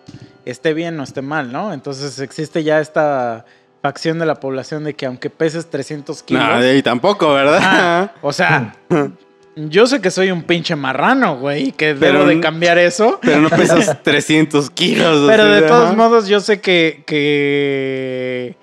esté 0.44 0.74
bien 0.74 0.98
o 0.98 1.02
esté 1.04 1.22
mal, 1.22 1.52
¿no? 1.52 1.72
Entonces 1.72 2.18
existe 2.18 2.64
ya 2.64 2.80
esta 2.80 3.44
facción 3.82 4.18
de 4.18 4.26
la 4.26 4.36
población 4.36 4.84
de 4.84 4.94
que 4.94 5.06
aunque 5.06 5.28
peses 5.30 5.68
300 5.70 6.22
kilos, 6.22 6.42
No, 6.42 6.54
ahí 6.54 6.82
tampoco, 6.82 7.32
¿verdad? 7.32 7.60
Ah, 7.62 8.12
o 8.22 8.32
sea, 8.32 8.76
yo 9.56 9.86
sé 9.86 10.00
que 10.00 10.10
soy 10.10 10.30
un 10.30 10.42
pinche 10.42 10.76
marrano, 10.76 11.38
güey, 11.38 11.72
que 11.72 11.94
Pero 11.94 12.20
debo 12.20 12.26
de 12.26 12.40
cambiar 12.40 12.78
eso. 12.78 13.18
Pero 13.22 13.40
no 13.40 13.50
pesas 13.50 14.02
300 14.02 14.70
kilos. 14.70 15.28
Pero 15.28 15.44
de 15.44 15.62
todos 15.62 15.96
modos, 15.96 16.28
yo 16.28 16.40
sé 16.40 16.60
que, 16.60 17.02
que. 17.06 18.56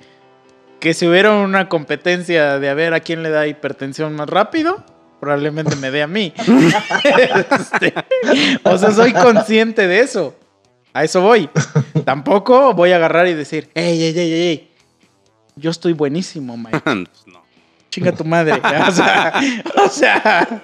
que 0.80 0.94
si 0.94 1.08
hubiera 1.08 1.34
una 1.34 1.70
competencia 1.70 2.60
de 2.60 2.70
a 2.70 2.74
ver 2.74 2.94
a 2.94 3.02
quién 3.02 3.24
le 3.24 3.30
da 3.30 3.48
hipertensión 3.48 4.16
más 4.16 4.30
rápido, 4.30 4.84
probablemente 5.20 5.76
me 5.76 5.92
dé 5.92 6.02
a 6.02 6.08
mí. 6.08 6.34
Este, 7.52 7.94
o 8.64 8.78
sea, 8.78 8.92
soy 8.92 9.14
consciente 9.14 9.88
de 9.88 10.00
eso. 10.00 10.36
A 10.94 11.04
eso 11.04 11.22
voy. 11.22 11.50
Tampoco 12.04 12.74
voy 12.74 12.92
a 12.92 12.96
agarrar 12.96 13.28
y 13.28 13.34
decir, 13.34 13.70
ey, 13.76 14.02
ey, 14.04 14.18
ey, 14.18 14.34
ey. 14.34 14.72
Yo 15.56 15.72
estoy 15.72 15.94
buenísimo, 15.94 16.58
Mike. 16.58 16.82
No. 17.28 17.39
Chinga 17.90 18.12
tu 18.12 18.24
madre. 18.26 18.62
O 18.88 18.92
sea, 18.92 19.34
o 19.86 19.90
sea, 19.90 20.62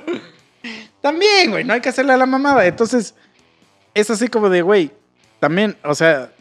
También, 1.01 1.51
güey, 1.51 1.63
no 1.63 1.73
hay 1.73 1.81
que 1.81 1.89
hacerle 1.89 2.13
a 2.13 2.17
la 2.17 2.25
mamada. 2.25 2.65
Entonces, 2.65 3.15
es 3.93 4.09
así 4.09 4.27
como 4.27 4.49
de, 4.49 4.61
güey, 4.61 4.91
también, 5.39 5.75
o 5.83 5.93
sea, 5.95 6.31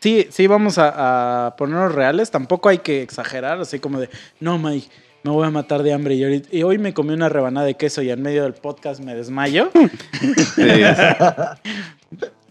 sí, 0.00 0.26
sí 0.30 0.46
vamos 0.46 0.78
a, 0.78 1.46
a 1.46 1.56
ponernos 1.56 1.94
reales, 1.94 2.30
tampoco 2.30 2.68
hay 2.68 2.78
que 2.78 3.02
exagerar, 3.02 3.60
así 3.60 3.78
como 3.78 4.00
de, 4.00 4.08
no, 4.40 4.58
Mike, 4.58 4.88
me 5.22 5.30
voy 5.30 5.46
a 5.46 5.50
matar 5.50 5.82
de 5.82 5.92
hambre 5.92 6.14
y, 6.50 6.62
hoy 6.62 6.78
me 6.78 6.94
comí 6.94 7.12
una 7.12 7.28
rebanada 7.28 7.66
de 7.66 7.74
queso 7.74 8.00
y 8.00 8.10
en 8.10 8.22
medio 8.22 8.44
del 8.44 8.54
podcast 8.54 9.00
me 9.00 9.14
desmayo. 9.14 9.70
Sí, 10.54 10.62
es- 10.62 10.98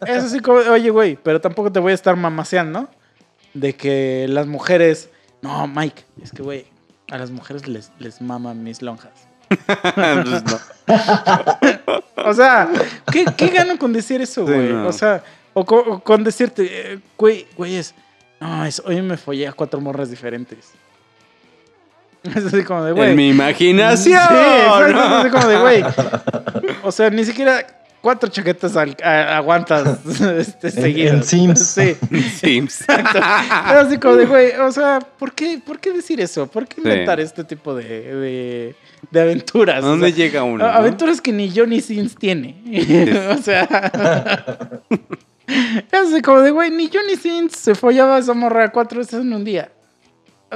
Es 0.05 0.23
así 0.25 0.39
como, 0.41 0.59
oye, 0.59 0.89
güey, 0.89 1.17
pero 1.21 1.39
tampoco 1.41 1.71
te 1.71 1.79
voy 1.79 1.93
a 1.93 1.95
estar 1.95 2.15
mamaseando 2.15 2.89
de 3.53 3.73
que 3.73 4.25
las 4.29 4.45
mujeres. 4.45 5.09
No, 5.41 5.65
Mike, 5.67 6.03
es 6.21 6.31
que, 6.31 6.43
güey, 6.43 6.65
a 7.11 7.17
las 7.17 7.31
mujeres 7.31 7.67
les, 7.67 7.91
les 7.99 8.21
maman 8.21 8.63
mis 8.63 8.81
lonjas. 8.81 9.11
pues 9.95 10.43
no. 10.43 10.59
O 12.27 12.33
sea, 12.33 12.67
¿qué, 13.11 13.25
qué 13.37 13.47
gano 13.49 13.77
con 13.77 13.93
decir 13.93 14.19
eso, 14.21 14.47
Sí, 14.47 14.51
güey? 14.53 14.73
no. 14.73 14.87
O 14.87 14.91
sea, 14.93 15.23
o 15.53 15.63
co- 15.65 15.83
o 15.87 15.99
con, 15.99 16.23
decirte, 16.23 16.93
eh, 16.93 16.99
güey, 17.17 17.45
güey, 17.55 17.75
es. 17.75 17.93
No, 18.39 18.65
es, 18.65 18.81
hoy 18.83 18.99
me 19.01 19.15
follé 19.17 19.47
a 19.47 19.53
cuatro 19.53 19.79
morras 19.79 20.09
diferentes. 20.09 20.71
Es 22.23 22.43
así 22.47 22.63
como 22.63 22.83
de, 22.83 22.91
güey. 22.93 23.11
En 23.11 23.15
mi 23.15 23.29
imaginación. 23.29 23.97
Sí, 23.97 24.13
exacto, 24.13 24.87
¿no? 24.93 24.99
es 24.99 25.11
así 25.25 25.29
como 25.29 25.47
de, 25.47 25.59
güey. 25.59 25.83
O 26.83 26.91
sea, 26.91 27.09
ni 27.11 27.23
siquiera 27.23 27.84
cuatro 28.05 28.29
chaquetas 28.29 28.75
al- 28.77 28.95
a- 29.03 29.37
aguantas 29.37 29.97
este, 30.21 30.69
seguidas. 30.69 31.13
en 31.15 31.23
Sims. 31.55 31.59
Sí. 31.65 31.95
Sims. 32.39 32.81
Exacto. 32.81 33.19
Así 33.23 33.97
como 33.97 34.15
de, 34.15 34.27
güey, 34.27 34.51
o 34.57 34.71
sea, 34.71 34.99
¿por 34.99 35.33
qué, 35.33 35.59
¿por 35.65 35.79
qué 35.79 35.91
decir 35.91 36.21
eso? 36.21 36.45
¿Por 36.45 36.67
qué 36.67 36.75
Sí. 36.75 36.81
inventar 36.87 37.19
este 37.19 37.43
tipo 37.43 37.73
de, 37.73 37.83
de, 38.15 38.75
de 39.09 39.21
aventuras? 39.21 39.83
¿A 39.83 39.87
O 39.87 39.89
dónde 39.89 40.09
sea, 40.09 40.15
llega 40.17 40.43
uno? 40.43 40.63
a- 40.63 40.71
no? 40.73 40.77
Aventuras 40.77 41.19
que 41.19 41.31
ni 41.31 41.49
Johnny 41.49 41.81
Sins 41.81 42.15
tiene. 42.15 42.61
o 43.31 43.41
sea. 43.41 44.81
es 45.47 45.93
así 45.93 46.21
como 46.21 46.41
de, 46.41 46.51
güey, 46.51 46.69
ni 46.69 46.87
Johnny 46.93 47.15
Sins 47.15 47.53
se 47.57 47.73
follaba 47.73 48.17
a 48.17 48.19
esa 48.19 48.35
morra 48.35 48.71
cuatro 48.71 48.99
veces 48.99 49.21
en 49.21 49.33
un 49.33 49.43
día. 49.43 49.71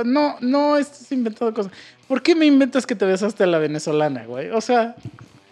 No, 0.06 0.36
no 0.42 0.78
estás 0.78 1.12
inventando 1.12 1.52
cosas. 1.54 1.72
¿Por 2.08 2.22
qué 2.22 2.36
me 2.36 2.46
inventas 2.46 2.86
que 2.86 2.96
te 2.96 3.06
besaste 3.06 3.44
a 3.44 3.48
la 3.48 3.58
venezolana, 3.58 4.26
güey? 4.26 4.50
O 4.52 4.62
sea. 4.62 4.96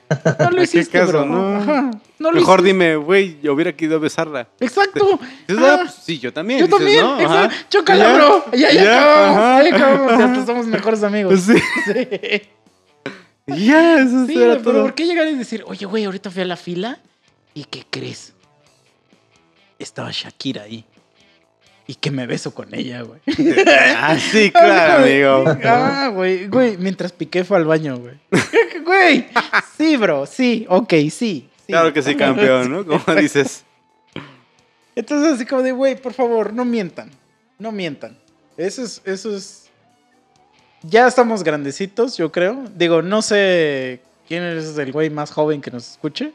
No 0.09 0.15
lo 0.15 0.45
¿A 0.47 0.49
qué 0.55 0.63
hiciste, 0.63 0.97
caso, 0.99 1.11
bro. 1.11 1.25
no? 1.25 1.55
Ajá, 1.57 1.91
no 2.19 2.31
lo 2.31 2.39
Mejor 2.39 2.59
hiciste. 2.59 2.73
dime, 2.73 2.95
güey, 2.95 3.37
yo 3.41 3.53
hubiera 3.53 3.73
querido 3.75 3.99
besarla. 3.99 4.47
Exacto. 4.59 5.19
Dices, 5.47 5.63
Ah. 5.63 5.79
pues, 5.83 5.95
sí, 6.03 6.17
yo 6.19 6.31
también. 6.31 6.59
Yo 6.61 6.65
dices, 6.67 6.79
también. 6.79 7.01
¿no? 7.05 7.19
exacto. 7.19 7.55
Ajá. 7.55 7.65
Chócala, 7.69 8.03
Ya, 8.03 8.13
bro. 8.15 8.45
Ya, 8.53 8.57
ya, 8.71 8.83
ya, 8.83 8.97
acabamos. 8.97 9.63
Ya 9.69 9.75
acabamos. 9.75 10.17
Ya 10.19 10.25
hasta 10.25 10.45
somos 10.45 10.65
mejores 10.67 11.03
amigos. 11.03 11.39
Sí. 11.47 11.53
Sí. 13.47 13.65
Ya, 13.65 14.01
eso 14.01 14.25
Sí, 14.25 14.33
era 14.35 14.53
pero 14.57 14.61
todo. 14.63 14.81
¿por 14.83 14.93
qué 14.93 15.05
llegar 15.05 15.25
y 15.27 15.35
decir, 15.35 15.63
oye, 15.67 15.85
güey, 15.85 16.03
ahorita 16.03 16.29
fui 16.31 16.41
a 16.41 16.45
la 16.45 16.57
fila 16.57 16.99
y 17.53 17.63
¿qué 17.63 17.85
crees? 17.89 18.33
Estaba 19.79 20.09
Shakira 20.11 20.63
ahí. 20.63 20.83
Y 21.89 21.95
que 21.95 22.11
me 22.11 22.27
beso 22.27 22.53
con 22.53 22.73
ella, 22.75 23.01
güey. 23.01 23.21
Ah, 23.67 24.17
sí, 24.19 24.51
claro, 24.51 25.03
amigo. 25.03 25.45
Ah, 25.63 26.11
güey, 26.13 26.47
güey, 26.47 26.77
mientras 26.77 27.13
piqué 27.13 27.45
fue 27.45 27.57
al 27.57 27.65
baño, 27.65 27.97
güey. 27.97 28.15
Güey, 28.85 29.27
sí, 29.77 29.97
bro, 29.97 30.25
sí, 30.25 30.65
ok, 30.69 30.89
sí. 30.89 31.09
sí. 31.09 31.49
Claro 31.67 31.91
que 31.91 32.01
sí, 32.01 32.15
campeón, 32.15 32.71
¿no? 32.71 32.85
Como 33.05 33.19
dices. 33.19 33.65
Entonces, 34.95 35.33
así 35.33 35.45
como 35.45 35.61
de, 35.61 35.73
güey, 35.73 36.01
por 36.01 36.13
favor, 36.13 36.53
no 36.53 36.63
mientan. 36.63 37.11
No 37.59 37.71
mientan. 37.73 38.17
Eso 38.55 38.81
es, 38.81 39.01
eso 39.05 39.35
es. 39.35 39.69
Ya 40.83 41.05
estamos 41.05 41.43
grandecitos, 41.43 42.17
yo 42.17 42.31
creo. 42.31 42.63
Digo, 42.75 43.01
no 43.01 43.21
sé 43.21 44.01
quién 44.27 44.41
es 44.43 44.77
el 44.77 44.91
güey 44.91 45.09
más 45.09 45.31
joven 45.31 45.61
que 45.61 45.69
nos 45.69 45.91
escuche. 45.91 46.31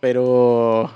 Pero. 0.00 0.90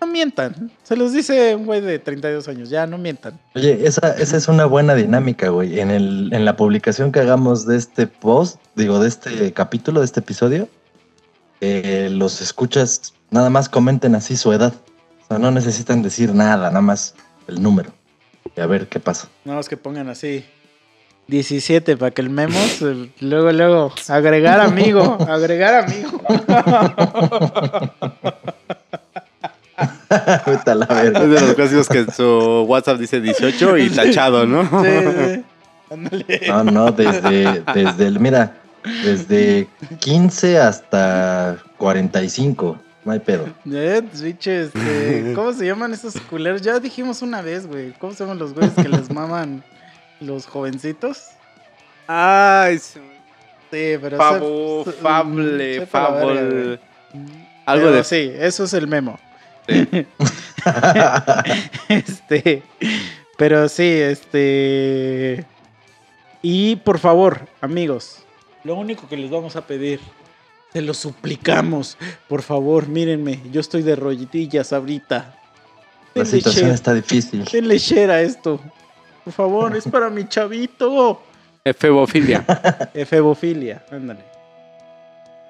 No 0.00 0.06
mientan. 0.06 0.70
Se 0.84 0.96
los 0.96 1.12
dice 1.12 1.56
un 1.56 1.66
güey 1.66 1.80
de 1.80 1.98
32 1.98 2.46
años. 2.48 2.70
Ya, 2.70 2.86
no 2.86 2.98
mientan. 2.98 3.38
Oye, 3.54 3.86
esa, 3.86 4.14
esa 4.16 4.36
es 4.36 4.48
una 4.48 4.64
buena 4.64 4.94
dinámica, 4.94 5.48
güey. 5.48 5.80
En, 5.80 5.90
el, 5.90 6.30
en 6.32 6.44
la 6.44 6.56
publicación 6.56 7.10
que 7.10 7.20
hagamos 7.20 7.66
de 7.66 7.76
este 7.76 8.06
post, 8.06 8.60
digo, 8.76 9.00
de 9.00 9.08
este 9.08 9.52
capítulo, 9.52 10.00
de 10.00 10.06
este 10.06 10.20
episodio, 10.20 10.68
eh, 11.60 12.08
los 12.12 12.40
escuchas, 12.40 13.14
nada 13.30 13.50
más 13.50 13.68
comenten 13.68 14.14
así 14.14 14.36
su 14.36 14.52
edad. 14.52 14.72
O 15.24 15.26
sea, 15.26 15.38
no 15.38 15.50
necesitan 15.50 16.02
decir 16.02 16.32
nada, 16.32 16.68
nada 16.68 16.80
más 16.80 17.14
el 17.48 17.60
número. 17.60 17.90
Y 18.56 18.60
a 18.60 18.66
ver 18.66 18.88
qué 18.88 19.00
pasa. 19.00 19.28
No, 19.44 19.58
es 19.58 19.68
que 19.68 19.76
pongan 19.76 20.08
así. 20.08 20.44
17 21.26 21.98
para 21.98 22.10
que 22.10 22.22
el 22.22 22.30
memos, 22.30 22.80
luego, 23.20 23.52
luego, 23.52 23.92
agregar 24.08 24.60
amigo, 24.60 25.18
agregar 25.28 25.84
amigo. 25.84 26.22
Vete 30.46 30.70
a 30.70 30.74
la 30.74 30.86
verga. 30.86 31.22
Es 31.22 31.30
de 31.30 31.40
los 31.40 31.54
clásicos 31.54 31.88
que 31.88 31.98
en 31.98 32.12
su 32.12 32.64
WhatsApp 32.68 32.98
dice 32.98 33.20
18 33.20 33.78
y 33.78 33.90
tachado, 33.90 34.46
¿no? 34.46 34.62
Sí, 34.82 34.90
sí. 35.34 35.44
Ándale. 35.90 36.40
No, 36.48 36.64
no, 36.64 36.92
desde, 36.92 37.62
desde 37.74 38.06
el, 38.06 38.20
mira, 38.20 38.54
desde 39.04 39.68
15 40.00 40.58
hasta 40.58 41.56
45. 41.78 42.78
No 43.04 43.12
hay 43.12 43.20
pedo. 43.20 43.46
Eh, 43.70 44.02
este, 44.12 45.32
¿cómo 45.34 45.52
se 45.52 45.66
llaman 45.66 45.94
esos 45.94 46.14
culeros? 46.22 46.60
Ya 46.60 46.78
dijimos 46.78 47.22
una 47.22 47.40
vez, 47.40 47.66
güey. 47.66 47.92
¿Cómo 47.92 48.12
se 48.12 48.24
llaman 48.24 48.38
los 48.38 48.52
güeyes 48.52 48.74
que 48.74 48.88
les 48.88 49.10
maman 49.10 49.62
los 50.20 50.46
jovencitos? 50.46 51.28
Ay, 52.06 52.78
Sí, 53.70 53.96
pero... 54.00 54.16
fabo, 54.16 54.84
fable, 54.84 55.86
fable. 55.86 56.80
Algo 57.66 57.86
Pero 57.86 57.92
de 57.92 58.04
Sí, 58.04 58.32
eso 58.34 58.64
es 58.64 58.72
el 58.72 58.86
memo. 58.86 59.18
Sí. 59.68 60.06
este. 61.88 62.62
Pero 63.36 63.68
sí, 63.68 63.84
este. 63.84 65.44
Y 66.42 66.76
por 66.76 66.98
favor, 66.98 67.46
amigos, 67.60 68.20
lo 68.64 68.74
único 68.74 69.08
que 69.08 69.16
les 69.16 69.30
vamos 69.30 69.56
a 69.56 69.66
pedir, 69.66 70.00
se 70.72 70.82
lo 70.82 70.94
suplicamos, 70.94 71.96
por 72.28 72.42
favor, 72.42 72.88
mírenme, 72.88 73.40
yo 73.50 73.60
estoy 73.60 73.82
de 73.82 73.96
rollitillas 73.96 74.72
ahorita. 74.72 75.34
La 76.14 76.24
Denle 76.24 76.30
situación 76.30 76.64
share, 76.66 76.74
está 76.74 76.94
difícil. 76.94 77.44
denle 77.44 77.78
share 77.78 78.10
a 78.10 78.20
esto. 78.22 78.60
Por 79.24 79.32
favor, 79.32 79.76
es 79.76 79.84
para 79.84 80.08
mi 80.10 80.26
chavito. 80.28 81.22
efebofilia. 81.64 82.44
Efebofilia, 82.94 83.84
ándale. 83.90 84.37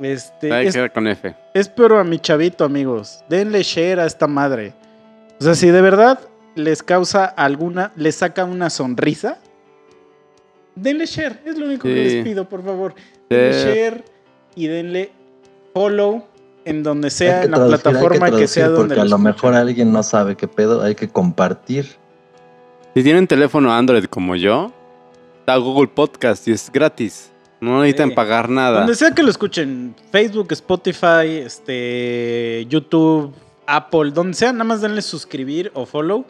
Este, 0.00 0.52
Hay 0.52 0.68
es- 0.68 0.74
que 0.74 0.80
ver 0.80 0.92
con 0.92 1.06
F. 1.08 1.34
Espero 1.54 1.98
a 1.98 2.04
mi 2.04 2.18
chavito, 2.18 2.64
amigos. 2.64 3.24
Denle 3.28 3.62
share 3.62 4.00
a 4.00 4.06
esta 4.06 4.26
madre. 4.26 4.74
O 5.40 5.44
sea, 5.44 5.54
si 5.54 5.68
de 5.70 5.80
verdad 5.80 6.20
les 6.54 6.82
causa 6.82 7.24
alguna, 7.24 7.92
les 7.96 8.16
saca 8.16 8.44
una 8.44 8.70
sonrisa, 8.70 9.38
denle 10.74 11.06
share. 11.06 11.40
Es 11.44 11.58
lo 11.58 11.66
único 11.66 11.82
que 11.84 11.94
les 11.94 12.24
pido, 12.24 12.48
por 12.48 12.64
favor. 12.64 12.94
Denle 13.28 13.52
share 13.52 14.04
y 14.54 14.66
denle 14.66 15.12
follow 15.74 16.24
en 16.64 16.82
donde 16.82 17.10
sea, 17.10 17.44
en 17.44 17.50
la 17.52 17.56
traducir, 17.58 17.82
plataforma 17.82 18.26
que, 18.26 18.30
traducir, 18.32 18.48
sea 18.48 18.68
donde 18.68 18.94
Porque 18.94 19.00
a 19.00 19.04
lo 19.04 19.18
mejor 19.18 19.54
alguien 19.54 19.92
no 19.92 20.02
sabe 20.02 20.36
qué 20.36 20.48
pedo. 20.48 20.82
Hay 20.82 20.94
que 20.94 21.08
compartir. 21.08 21.96
Si 22.94 23.02
tienen 23.02 23.26
teléfono 23.26 23.72
Android 23.72 24.04
como 24.06 24.34
yo, 24.36 24.72
está 25.40 25.56
Google 25.56 25.88
Podcast 25.88 26.46
y 26.48 26.52
es 26.52 26.70
gratis. 26.70 27.30
No 27.60 27.80
necesitan 27.80 28.10
Sí. 28.10 28.14
pagar 28.14 28.48
nada. 28.48 28.78
Donde 28.80 28.94
sea 28.94 29.10
que 29.12 29.22
lo 29.22 29.30
escuchen, 29.30 29.94
Facebook, 30.12 30.48
Spotify, 30.52 31.26
este, 31.44 32.66
YouTube, 32.68 33.34
Apple, 33.66 34.12
donde 34.12 34.34
sea, 34.34 34.52
nada 34.52 34.64
más 34.64 34.80
denle 34.80 35.02
suscribir 35.02 35.70
o 35.74 35.84
follow, 35.84 36.24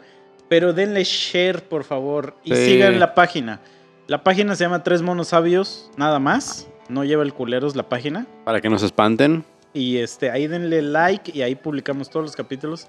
pero 0.47 0.73
denle 0.73 1.03
share, 1.03 1.63
por 1.63 1.83
favor, 1.83 2.35
y 2.43 2.55
Sí. 2.55 2.65
sigan 2.65 2.99
la 2.99 3.13
página. 3.13 3.59
La 4.07 4.23
página 4.23 4.55
se 4.55 4.63
llama 4.63 4.83
Tres 4.83 5.01
Monos 5.03 5.27
Sabios, 5.27 5.91
nada 5.97 6.17
más. 6.19 6.67
No 6.89 7.03
lleva 7.03 7.21
el 7.21 7.33
culeros 7.33 7.75
la 7.75 7.83
página. 7.87 8.25
Para 8.43 8.59
que 8.59 8.69
no 8.69 8.79
se 8.79 8.87
espanten. 8.87 9.43
Y 9.71 9.97
este, 9.97 10.31
ahí 10.31 10.47
denle 10.47 10.81
like 10.81 11.31
y 11.37 11.43
ahí 11.43 11.53
publicamos 11.53 12.09
todos 12.09 12.25
los 12.25 12.35
capítulos. 12.35 12.87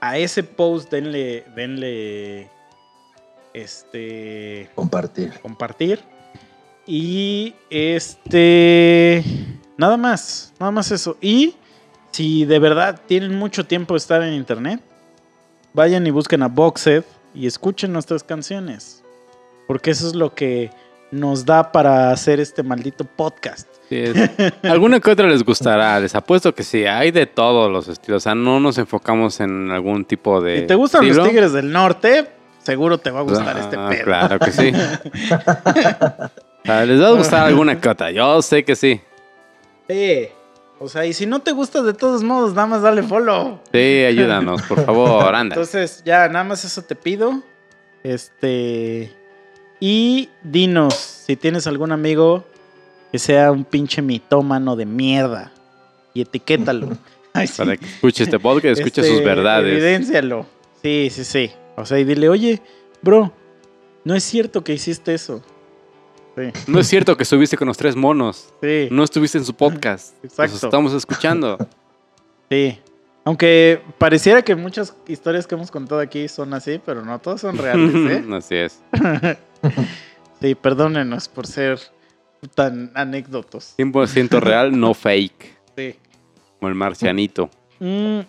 A 0.00 0.16
ese 0.16 0.42
post 0.42 0.90
denle, 0.90 1.44
denle, 1.54 2.48
este, 3.52 4.70
Compartir. 4.74 5.32
compartir. 5.42 6.00
Y 6.86 7.54
este. 7.70 9.24
Nada 9.76 9.96
más, 9.96 10.52
nada 10.60 10.72
más 10.72 10.90
eso. 10.90 11.16
Y 11.20 11.54
si 12.10 12.44
de 12.44 12.58
verdad 12.58 13.00
tienen 13.06 13.34
mucho 13.36 13.64
tiempo 13.66 13.94
de 13.94 13.98
estar 13.98 14.22
en 14.22 14.34
internet, 14.34 14.80
vayan 15.72 16.06
y 16.06 16.10
busquen 16.10 16.42
a 16.42 16.48
Boxed 16.48 17.04
y 17.34 17.46
escuchen 17.46 17.92
nuestras 17.92 18.22
canciones. 18.22 19.02
Porque 19.66 19.90
eso 19.92 20.06
es 20.08 20.14
lo 20.14 20.34
que 20.34 20.70
nos 21.10 21.44
da 21.46 21.72
para 21.72 22.10
hacer 22.10 22.40
este 22.40 22.62
maldito 22.62 23.04
podcast. 23.04 23.68
Sí, 23.88 24.04
Alguna 24.62 24.98
que 25.00 25.10
otra 25.10 25.26
les 25.28 25.42
gustará. 25.44 26.00
Les 26.00 26.14
apuesto 26.14 26.54
que 26.54 26.62
sí. 26.62 26.84
Hay 26.86 27.10
de 27.10 27.26
todos 27.26 27.70
los 27.70 27.88
estilos. 27.88 28.22
O 28.22 28.24
sea, 28.24 28.34
no 28.34 28.58
nos 28.60 28.78
enfocamos 28.78 29.40
en 29.40 29.70
algún 29.70 30.04
tipo 30.04 30.40
de. 30.40 30.60
si 30.60 30.66
te 30.66 30.74
gustan 30.74 31.02
estilo. 31.04 31.22
los 31.22 31.28
Tigres 31.30 31.52
del 31.52 31.70
Norte, 31.70 32.28
seguro 32.62 32.98
te 32.98 33.10
va 33.10 33.20
a 33.20 33.22
gustar 33.22 33.56
este 33.58 33.76
Ah, 33.78 33.88
pedo. 33.90 34.04
Claro 34.04 34.38
que 34.38 34.52
sí. 34.52 34.72
Sea, 36.64 36.84
les 36.86 37.00
va 37.00 37.08
a 37.08 37.12
gustar 37.12 37.46
alguna 37.46 37.78
otra. 37.88 38.10
Yo 38.10 38.40
sé 38.42 38.64
que 38.64 38.76
sí. 38.76 39.00
Sí. 39.88 40.28
O 40.78 40.88
sea, 40.88 41.06
y 41.06 41.12
si 41.12 41.26
no 41.26 41.38
te 41.40 41.52
gusta 41.52 41.80
de 41.82 41.94
todos 41.94 42.22
modos, 42.24 42.54
nada 42.54 42.66
más 42.66 42.82
dale 42.82 43.02
follow. 43.04 43.60
Sí, 43.72 44.04
ayúdanos, 44.04 44.62
por 44.62 44.84
favor, 44.84 45.32
anda. 45.34 45.54
Entonces, 45.54 46.02
ya, 46.04 46.28
nada 46.28 46.44
más 46.44 46.64
eso 46.64 46.82
te 46.82 46.96
pido. 46.96 47.40
Este. 48.02 49.12
Y 49.78 50.28
dinos 50.42 50.94
si 50.94 51.36
tienes 51.36 51.66
algún 51.66 51.92
amigo 51.92 52.44
que 53.12 53.18
sea 53.18 53.52
un 53.52 53.64
pinche 53.64 54.02
mitómano 54.02 54.74
de 54.76 54.86
mierda. 54.86 55.52
Y 56.14 56.22
etiquétalo. 56.22 56.88
Ay, 57.32 57.46
sí. 57.46 57.54
Para 57.58 57.76
que 57.76 57.86
escuche 57.86 58.24
este 58.24 58.38
podcast, 58.38 58.78
escuche 58.78 59.02
sus 59.02 59.12
Este, 59.12 59.24
verdades. 59.24 59.72
Evidéncialo. 59.72 60.46
Sí, 60.82 61.08
sí, 61.10 61.24
sí. 61.24 61.52
O 61.76 61.86
sea, 61.86 61.98
y 61.98 62.04
dile, 62.04 62.28
oye, 62.28 62.60
bro, 63.02 63.32
no 64.04 64.14
es 64.14 64.24
cierto 64.24 64.62
que 64.64 64.74
hiciste 64.74 65.14
eso. 65.14 65.42
Sí, 66.36 66.50
No 66.66 66.80
es 66.80 66.86
cierto 66.86 67.16
que 67.16 67.24
estuviste 67.24 67.56
con 67.56 67.68
los 67.68 67.76
tres 67.76 67.94
monos. 67.94 68.52
sí, 68.62 68.88
No 68.90 69.04
estuviste 69.04 69.38
en 69.38 69.44
su 69.44 69.54
podcast. 69.54 70.14
Exacto. 70.24 70.52
Los 70.54 70.64
estamos 70.64 70.92
escuchando. 70.94 71.58
sí. 72.50 72.78
Aunque 73.24 73.80
pareciera 73.98 74.42
que 74.42 74.56
muchas 74.56 74.96
historias 75.06 75.46
que 75.46 75.54
hemos 75.54 75.70
contado 75.70 76.00
aquí 76.00 76.26
son 76.26 76.54
así, 76.54 76.80
pero 76.84 77.04
no 77.04 77.18
todas 77.20 77.40
son 77.40 77.56
reales, 77.56 77.94
¿eh? 77.94 78.24
Así 78.32 78.56
es. 78.56 78.80
Sí, 80.40 80.54
perdónenos 80.56 81.28
por 81.28 81.46
ser 81.46 81.78
tan 82.56 82.90
anécdotos. 82.94 83.74
100% 83.78 84.40
real, 84.40 84.76
no 84.78 84.92
fake. 84.92 85.56
Sí. 85.76 85.94
Como 86.58 86.68
el 86.68 86.74
marcianito. 86.74 87.48
Mm, 87.78 88.20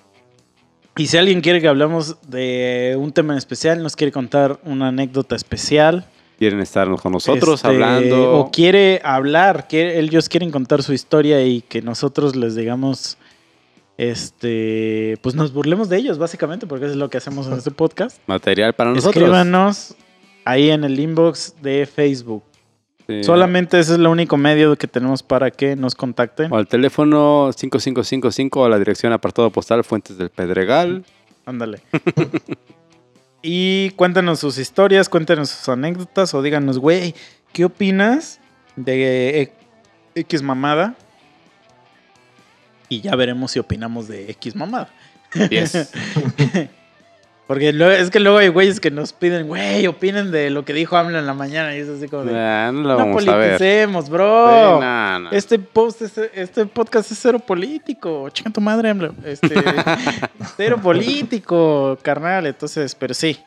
Y 0.97 1.07
si 1.07 1.17
alguien 1.17 1.41
quiere 1.41 1.59
que 1.59 1.67
hablemos 1.67 2.17
de 2.30 2.95
un 2.99 3.11
tema 3.13 3.34
en 3.34 3.39
especial, 3.39 3.81
nos 3.81 3.95
quiere 3.95 4.11
contar 4.11 4.59
una 4.63 4.89
anécdota 4.89 5.35
especial. 5.35 6.05
Quieren 6.44 6.60
estar 6.60 6.94
con 6.98 7.14
nosotros 7.14 7.56
este, 7.61 7.70
hablando. 7.70 8.34
O 8.38 8.52
quiere 8.52 8.99
hablar, 9.06 9.65
quiere- 9.70 9.98
ellos 9.98 10.28
quieren 10.28 10.52
contar 10.52 10.84
su 10.84 10.91
historia 10.91 11.41
y 11.45 11.61
que 11.61 11.82
nosotros 11.82 12.36
les 12.36 12.53
digamos, 12.53 13.18
este, 13.98 15.18
pues 15.22 15.36
nos 15.36 15.53
burlemos 15.53 15.88
de 15.88 15.95
ellos, 15.95 16.18
básicamente, 16.18 16.68
porque 16.68 16.84
eso 16.84 16.91
es 16.95 16.98
lo 16.99 17.10
que 17.10 17.15
hacemos 17.18 17.48
en 17.48 17.53
este 17.53 17.72
podcast. 17.84 18.18
Material 18.28 18.74
para 18.74 18.90
nosotros. 18.90 19.15
Escríbanos 19.15 19.95
ahí 20.44 20.70
en 20.70 20.84
el 20.84 20.99
inbox 20.99 21.56
de 21.61 21.86
Facebook. 21.86 22.44
Sí. 23.07 23.24
Solamente 23.24 23.80
ese 23.80 23.94
es 23.94 23.99
el 23.99 24.06
único 24.07 24.36
medio 24.36 24.76
que 24.76 24.88
tenemos 24.88 25.24
para 25.24 25.49
que 25.49 25.78
nos 25.78 25.95
contacten. 25.95 26.52
O 26.52 26.57
al 26.57 26.68
teléfono 26.68 27.52
5555 27.56 28.60
o 28.60 28.65
a 28.65 28.70
la 28.70 28.80
dirección 28.80 29.14
apartado 29.14 29.49
postal 29.49 29.86
Fuentes 29.86 30.18
del 30.18 30.30
Pedregal. 30.30 31.06
Ándale. 31.45 31.80
y 33.44 33.91
cuéntanos 33.91 34.40
sus 34.40 34.57
historias, 34.57 35.10
cuéntanos 35.10 35.49
sus 35.49 35.68
anécdotas 35.68 36.34
o 36.34 36.41
díganos, 36.41 36.80
güey, 36.80 37.14
¿qué 37.52 37.65
opinas 37.65 38.40
de 38.78 39.53
X 40.15 40.41
mamada? 40.41 40.95
Y 42.88 43.02
ya 43.02 43.15
veremos 43.15 43.52
si 43.52 43.60
opinamos 43.60 44.07
de 44.07 44.32
X 44.32 44.56
mamada. 44.56 44.90
Yes. 45.49 45.91
Porque 47.45 47.74
luego- 47.74 47.91
es 47.91 48.10
que 48.10 48.22
luego 48.22 48.38
hay 48.38 48.48
güeyes 48.48 48.80
que 48.80 48.90
nos 48.90 49.11
piden, 49.11 49.48
güey, 49.48 49.86
opinen 49.88 50.32
de 50.32 50.49
lo 50.49 50.64
que 50.64 50.72
dijo 50.74 50.95
AMLO 50.95 51.20
en 51.20 51.26
la 51.28 51.34
mañana. 51.34 51.76
Y 51.76 51.80
es 51.80 51.90
así 51.90 52.07
como 52.07 52.24
de, 52.24 52.34
Ah, 52.40 52.72
no 52.74 52.82
lo 52.84 52.90
no 52.90 52.98
vamos 52.98 53.28
a 53.28 53.36
ver. 53.36 53.57
Sí, 53.57 53.57
politicemos, 53.60 54.10
bro. 54.10 55.30
Este 55.32 55.60
post, 55.60 56.02
es- 56.03 56.18
este 56.34 56.65
podcast 56.65 57.11
es 57.11 57.20
cero 57.22 57.40
político. 57.40 58.30
Chinga 58.30 58.49
tu 58.52 58.61
madre, 58.61 58.90
AMLO. 58.91 59.14
Este, 59.26 59.53
cero 60.57 60.80
político, 60.82 61.98
carnal. 62.02 62.48
Entonces, 62.48 62.95
pero 62.95 63.14
sí. 63.14 63.38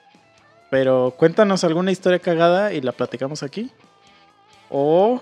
Pero 0.71 1.15
cuéntanos 1.17 1.65
alguna 1.65 1.91
historia 1.91 2.19
cagada 2.19 2.73
y 2.75 2.83
la 2.83 2.93
platicamos 2.93 3.43
aquí. 3.43 3.71
O 4.69 5.21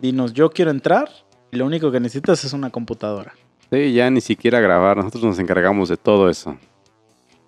dinos, 0.00 0.32
yo 0.32 0.50
quiero 0.50 0.70
entrar 0.70 1.08
y 1.50 1.56
lo 1.56 1.66
único 1.66 1.90
que 1.92 2.00
necesitas 2.00 2.44
es 2.44 2.52
una 2.54 2.70
computadora. 2.70 3.34
Sí, 3.70 3.92
ya 3.92 4.08
ni 4.10 4.20
siquiera 4.20 4.60
grabar. 4.60 4.96
Nosotros 4.96 5.22
nos 5.24 5.38
encargamos 5.38 5.88
de 5.90 5.96
todo 5.96 6.30
eso. 6.30 6.56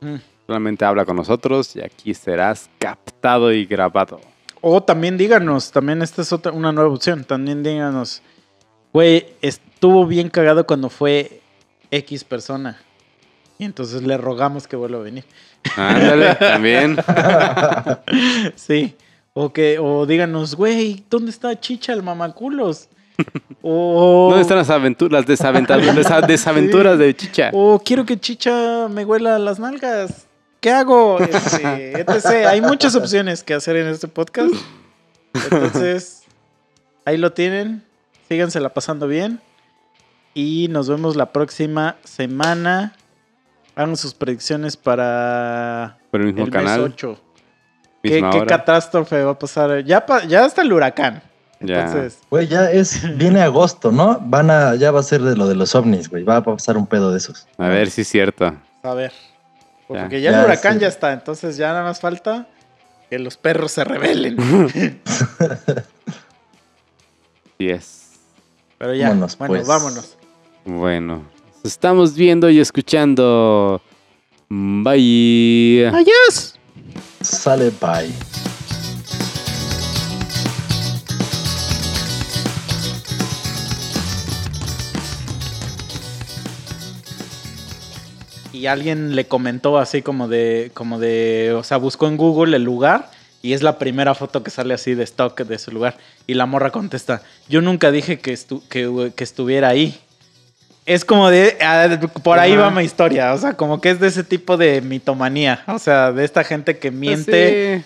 Mm. 0.05 0.21
Solamente 0.47 0.85
habla 0.85 1.07
con 1.07 1.17
nosotros 1.17 1.75
y 1.75 1.81
aquí 1.81 2.13
serás 2.13 2.69
captado 2.79 3.51
y 3.53 3.65
grabado. 3.65 4.21
O 4.61 4.83
también 4.83 5.17
díganos, 5.17 5.73
también 5.73 6.03
esta 6.03 6.23
es 6.23 6.33
otra, 6.33 6.53
una 6.53 6.73
nueva 6.73 6.91
opción. 6.91 7.25
También 7.25 7.63
díganos, 7.63 8.23
güey, 8.93 9.27
estuvo 9.41 10.07
bien 10.07 10.29
cagado 10.29 10.67
cuando 10.67 10.91
fue 10.91 11.41
X 11.91 12.25
persona. 12.25 12.79
Y 13.59 13.65
entonces 13.65 14.03
le 14.03 14.19
rogamos 14.19 14.67
que 14.67 14.77
vuelva 14.77 14.99
a 14.99 15.03
venir. 15.03 15.25
Ándale, 15.77 16.35
también. 16.39 16.97
sí. 18.57 18.97
O 19.33 19.53
que, 19.53 19.79
o 19.79 20.07
díganos, 20.07 20.55
güey, 20.55 21.05
¿dónde 21.09 21.31
está 21.31 21.59
Chicha 21.59 21.93
el 21.93 22.03
mamaculos? 22.03 22.89
O, 23.67 24.27
¿Dónde 24.29 24.43
están 24.43 24.59
las 24.59 24.69
aventuras, 24.69 25.21
las 25.21 25.27
desaventaduras, 25.27 26.11
las 26.11 26.27
desaventuras 26.27 26.99
de 26.99 27.17
Chicha? 27.17 27.51
o 27.55 27.81
quiero 27.83 28.05
que 28.05 28.21
Chicha 28.21 28.89
me 28.91 29.07
huela 29.07 29.39
las 29.39 29.59
nalgas. 29.59 30.27
¿Qué 30.61 30.71
hago? 30.71 31.19
Este, 31.21 32.01
etc. 32.01 32.47
Hay 32.49 32.61
muchas 32.61 32.95
opciones 32.95 33.43
que 33.43 33.55
hacer 33.55 33.77
en 33.77 33.87
este 33.89 34.07
podcast. 34.09 34.53
Entonces, 35.33 36.25
ahí 37.07 37.17
lo 37.17 37.33
tienen. 37.33 37.83
Sígansela 38.29 38.73
pasando 38.75 39.07
bien. 39.09 39.41
Y 40.35 40.69
nos 40.69 40.89
vemos 40.89 41.17
la 41.17 41.33
próxima 41.33 41.97
semana. 42.05 42.95
Hagan 43.77 43.97
sus 43.97 44.15
predicciones 44.15 44.77
para 44.77 45.99
el 46.13 46.21
mismo 46.25 46.45
el 46.45 46.51
canal, 46.51 46.83
mes 46.83 46.91
8. 46.93 47.21
¿Qué, 48.03 48.45
catástrofe 48.47 49.23
va 49.25 49.33
a 49.33 49.39
pasar? 49.39 49.85
Ya, 49.85 50.05
pa- 50.05 50.25
ya 50.25 50.45
está 50.45 50.63
el 50.63 50.73
huracán. 50.73 51.23
Ya. 51.61 51.87
Entonces, 51.87 52.19
Güey, 52.31 52.47
ya 52.49 52.71
es, 52.71 53.01
viene 53.17 53.41
agosto, 53.41 53.91
¿no? 53.93 54.19
Van 54.21 54.51
a, 54.51 54.75
ya 54.75 54.91
va 54.91 55.01
a 55.01 55.03
ser 55.05 55.23
de 55.23 55.37
lo 55.37 55.47
de 55.47 55.55
los 55.55 55.75
ovnis, 55.75 56.09
güey. 56.11 56.25
Va 56.25 56.37
a 56.37 56.43
pasar 56.45 56.77
un 56.77 56.87
pedo 56.87 57.11
de 57.11 57.19
esos. 57.19 57.47
A 57.59 57.69
ver 57.69 57.91
si 57.91 58.03
es 58.03 58.09
cierto. 58.09 58.55
a 58.83 58.95
ver. 58.95 59.13
Porque 59.89 60.21
ya, 60.21 60.31
Ya, 60.33 60.39
el 60.41 60.45
huracán 60.47 60.75
sí. 60.75 60.81
ya 60.81 60.89
está. 60.89 61.13
Entonces 61.13 61.57
ya 61.57 61.69
nada 61.69 61.85
más 61.85 62.01
falta 62.01 62.47
que 63.11 63.19
los 63.19 63.37
perros 63.37 63.73
se 63.73 63.85
rebelen. 63.85 64.37
Sí 67.59 67.69
es. 67.71 68.11
Pero 68.79 68.95
ya, 68.95 69.09
Vámonos, 69.11 69.39
bueno, 69.39 69.55
pues. 69.55 69.67
vámonos. 69.69 70.17
Bueno, 70.65 71.23
nos 71.63 71.73
estamos 71.73 72.15
viendo 72.17 72.51
y 72.51 72.59
escuchando. 72.59 73.81
Bye. 74.49 75.87
Adiós. 75.87 76.59
Sale, 77.21 77.71
bye. 77.81 78.13
Y 88.65 88.67
alguien 88.67 89.15
le 89.15 89.27
comentó 89.27 89.77
así 89.77 90.01
como 90.01 90.27
de, 90.27 90.71
como 90.73 90.99
de, 90.99 91.53
o 91.55 91.63
sea, 91.63 91.77
buscó 91.77 92.07
en 92.09 92.17
Google 92.17 92.57
el 92.57 92.65
lugar 92.65 93.11
y 93.43 93.53
es 93.53 93.63
la 93.63 93.77
primera 93.79 94.15
foto 94.15 94.43
que 94.43 94.51
sale 94.51 94.73
así 94.73 94.95
de 94.95 95.05
stock 95.05 95.39
de 95.43 95.57
ese 95.57 95.71
lugar. 95.71 95.99
Y 96.27 96.33
la 96.33 96.47
morra 96.47 96.71
contesta, 96.71 97.21
yo 97.47 97.61
nunca 97.61 97.91
dije 97.91 98.21
que, 98.21 98.33
estu- 98.33 98.63
que, 98.71 99.13
que 99.15 99.23
estuviera 99.23 99.69
ahí. 99.69 100.01
Es 100.87 101.05
como 101.05 101.29
de, 101.29 101.59
ah, 101.61 101.89
por 102.23 102.39
ahí 102.39 102.57
va 102.57 102.71
mi 102.71 102.85
historia, 102.85 103.35
o 103.35 103.39
sea, 103.39 103.53
como 103.53 103.83
que 103.83 103.91
es 103.91 104.01
de 104.01 104.07
ese 104.09 104.25
tipo 104.25 104.57
de 104.57 104.81
mitomanía, 104.81 105.63
o 105.67 105.79
sea, 105.79 106.11
de 106.13 106.25
esta 106.25 106.43
gente 106.43 106.79
que 106.79 106.91
miente, 106.91 107.85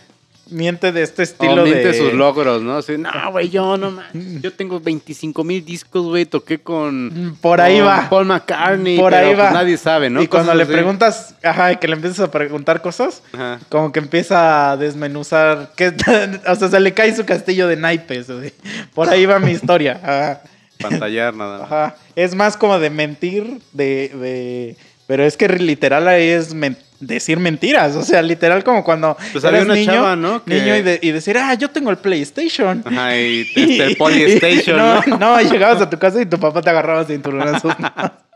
miente 0.51 0.93
de 0.93 1.03
este 1.03 1.23
estilo 1.23 1.63
O 1.63 1.65
miente 1.65 1.89
de... 1.89 1.95
sus 1.95 2.13
logros, 2.13 2.63
¿no? 2.63 2.77
Así, 2.79 2.97
no, 2.99 3.11
güey, 3.31 3.49
yo 3.51 3.77
no 3.77 3.91
manches, 3.93 4.43
Yo 4.43 4.53
tengo 4.53 4.81
25 4.81 5.45
mil 5.45 5.65
discos, 5.65 6.05
güey. 6.07 6.25
Toqué 6.25 6.59
con. 6.59 7.37
Por 7.41 7.61
ahí 7.61 7.79
con 7.79 7.87
va. 7.87 8.09
Paul 8.11 8.27
McCartney. 8.27 8.97
Por 8.99 9.13
pero, 9.13 9.27
ahí 9.29 9.35
pues, 9.35 9.47
va. 9.47 9.51
nadie 9.53 9.77
sabe, 9.77 10.11
¿no? 10.11 10.23
y 10.23 10.29
cuando 10.29 10.55
le 10.55 10.63
así. 10.65 10.73
preguntas, 10.73 11.35
ajá, 11.43 11.73
y 11.73 11.77
que 11.77 11.89
le 11.89 11.95
empiezas 11.95 12.21
a 12.21 12.31
preguntar 12.31 12.81
cosas, 12.83 13.23
Ajá. 13.33 13.59
como 13.69 13.93
que 13.93 13.99
empieza 14.01 14.73
a 14.73 14.77
desmenuzar, 14.77 15.73
que, 15.77 15.89
o 16.47 16.55
sea, 16.55 16.69
se 16.69 16.81
le 16.81 16.93
cae 16.95 17.15
su 17.15 17.25
castillo 17.25 17.69
de 17.69 17.77
naipes. 17.77 18.31
güey. 18.31 18.53
Por 18.95 19.09
ahí 19.09 19.27
va 19.27 19.39
mi 19.39 19.53
historia. 19.53 20.01
Ajá. 20.03 20.43
Pantallar 20.81 21.35
nada 21.35 21.59
más. 21.59 21.67
Ajá. 21.73 21.97
Es 22.15 22.35
más 22.35 22.57
como 22.57 22.79
de 22.79 22.91
mentir, 22.91 23.61
de, 23.73 24.09
de... 24.15 24.77
Pero 25.09 25.25
es 25.25 25.37
que 25.37 25.49
literal 25.49 26.07
ahí 26.07 26.29
es 26.29 26.53
men- 26.55 26.77
decir 27.01 27.39
mentiras. 27.39 27.95
O 27.97 28.03
sea, 28.03 28.23
literal 28.23 28.65
como 28.65 28.83
cuando 28.85 29.17
Pues 29.33 29.45
había 29.45 29.59
eras 29.59 29.67
una 29.67 29.75
niño, 29.75 29.93
chava, 29.93 30.17
¿no? 30.17 30.45
Que- 30.45 30.55
niño 30.61 30.77
y, 30.77 30.83
de- 30.83 30.99
y 31.03 31.11
decir, 31.13 31.37
ah, 31.39 31.55
yo 31.55 31.71
tengo 31.71 31.91
el 31.91 31.99
PlayStation. 31.99 32.83
Ajá, 32.85 33.17
y 33.17 33.41
este, 33.43 33.85
el 33.85 33.97
Polystation, 33.99 34.77
¿no? 34.79 35.01
no, 35.07 35.19
no, 35.19 35.41
llegabas 35.41 35.81
a 35.83 35.89
tu 35.91 35.99
casa 35.99 36.21
y 36.21 36.27
tu 36.27 36.39
papá 36.39 36.61
te 36.63 36.71
agarraba 36.71 37.05
cinturonazos. 37.05 37.73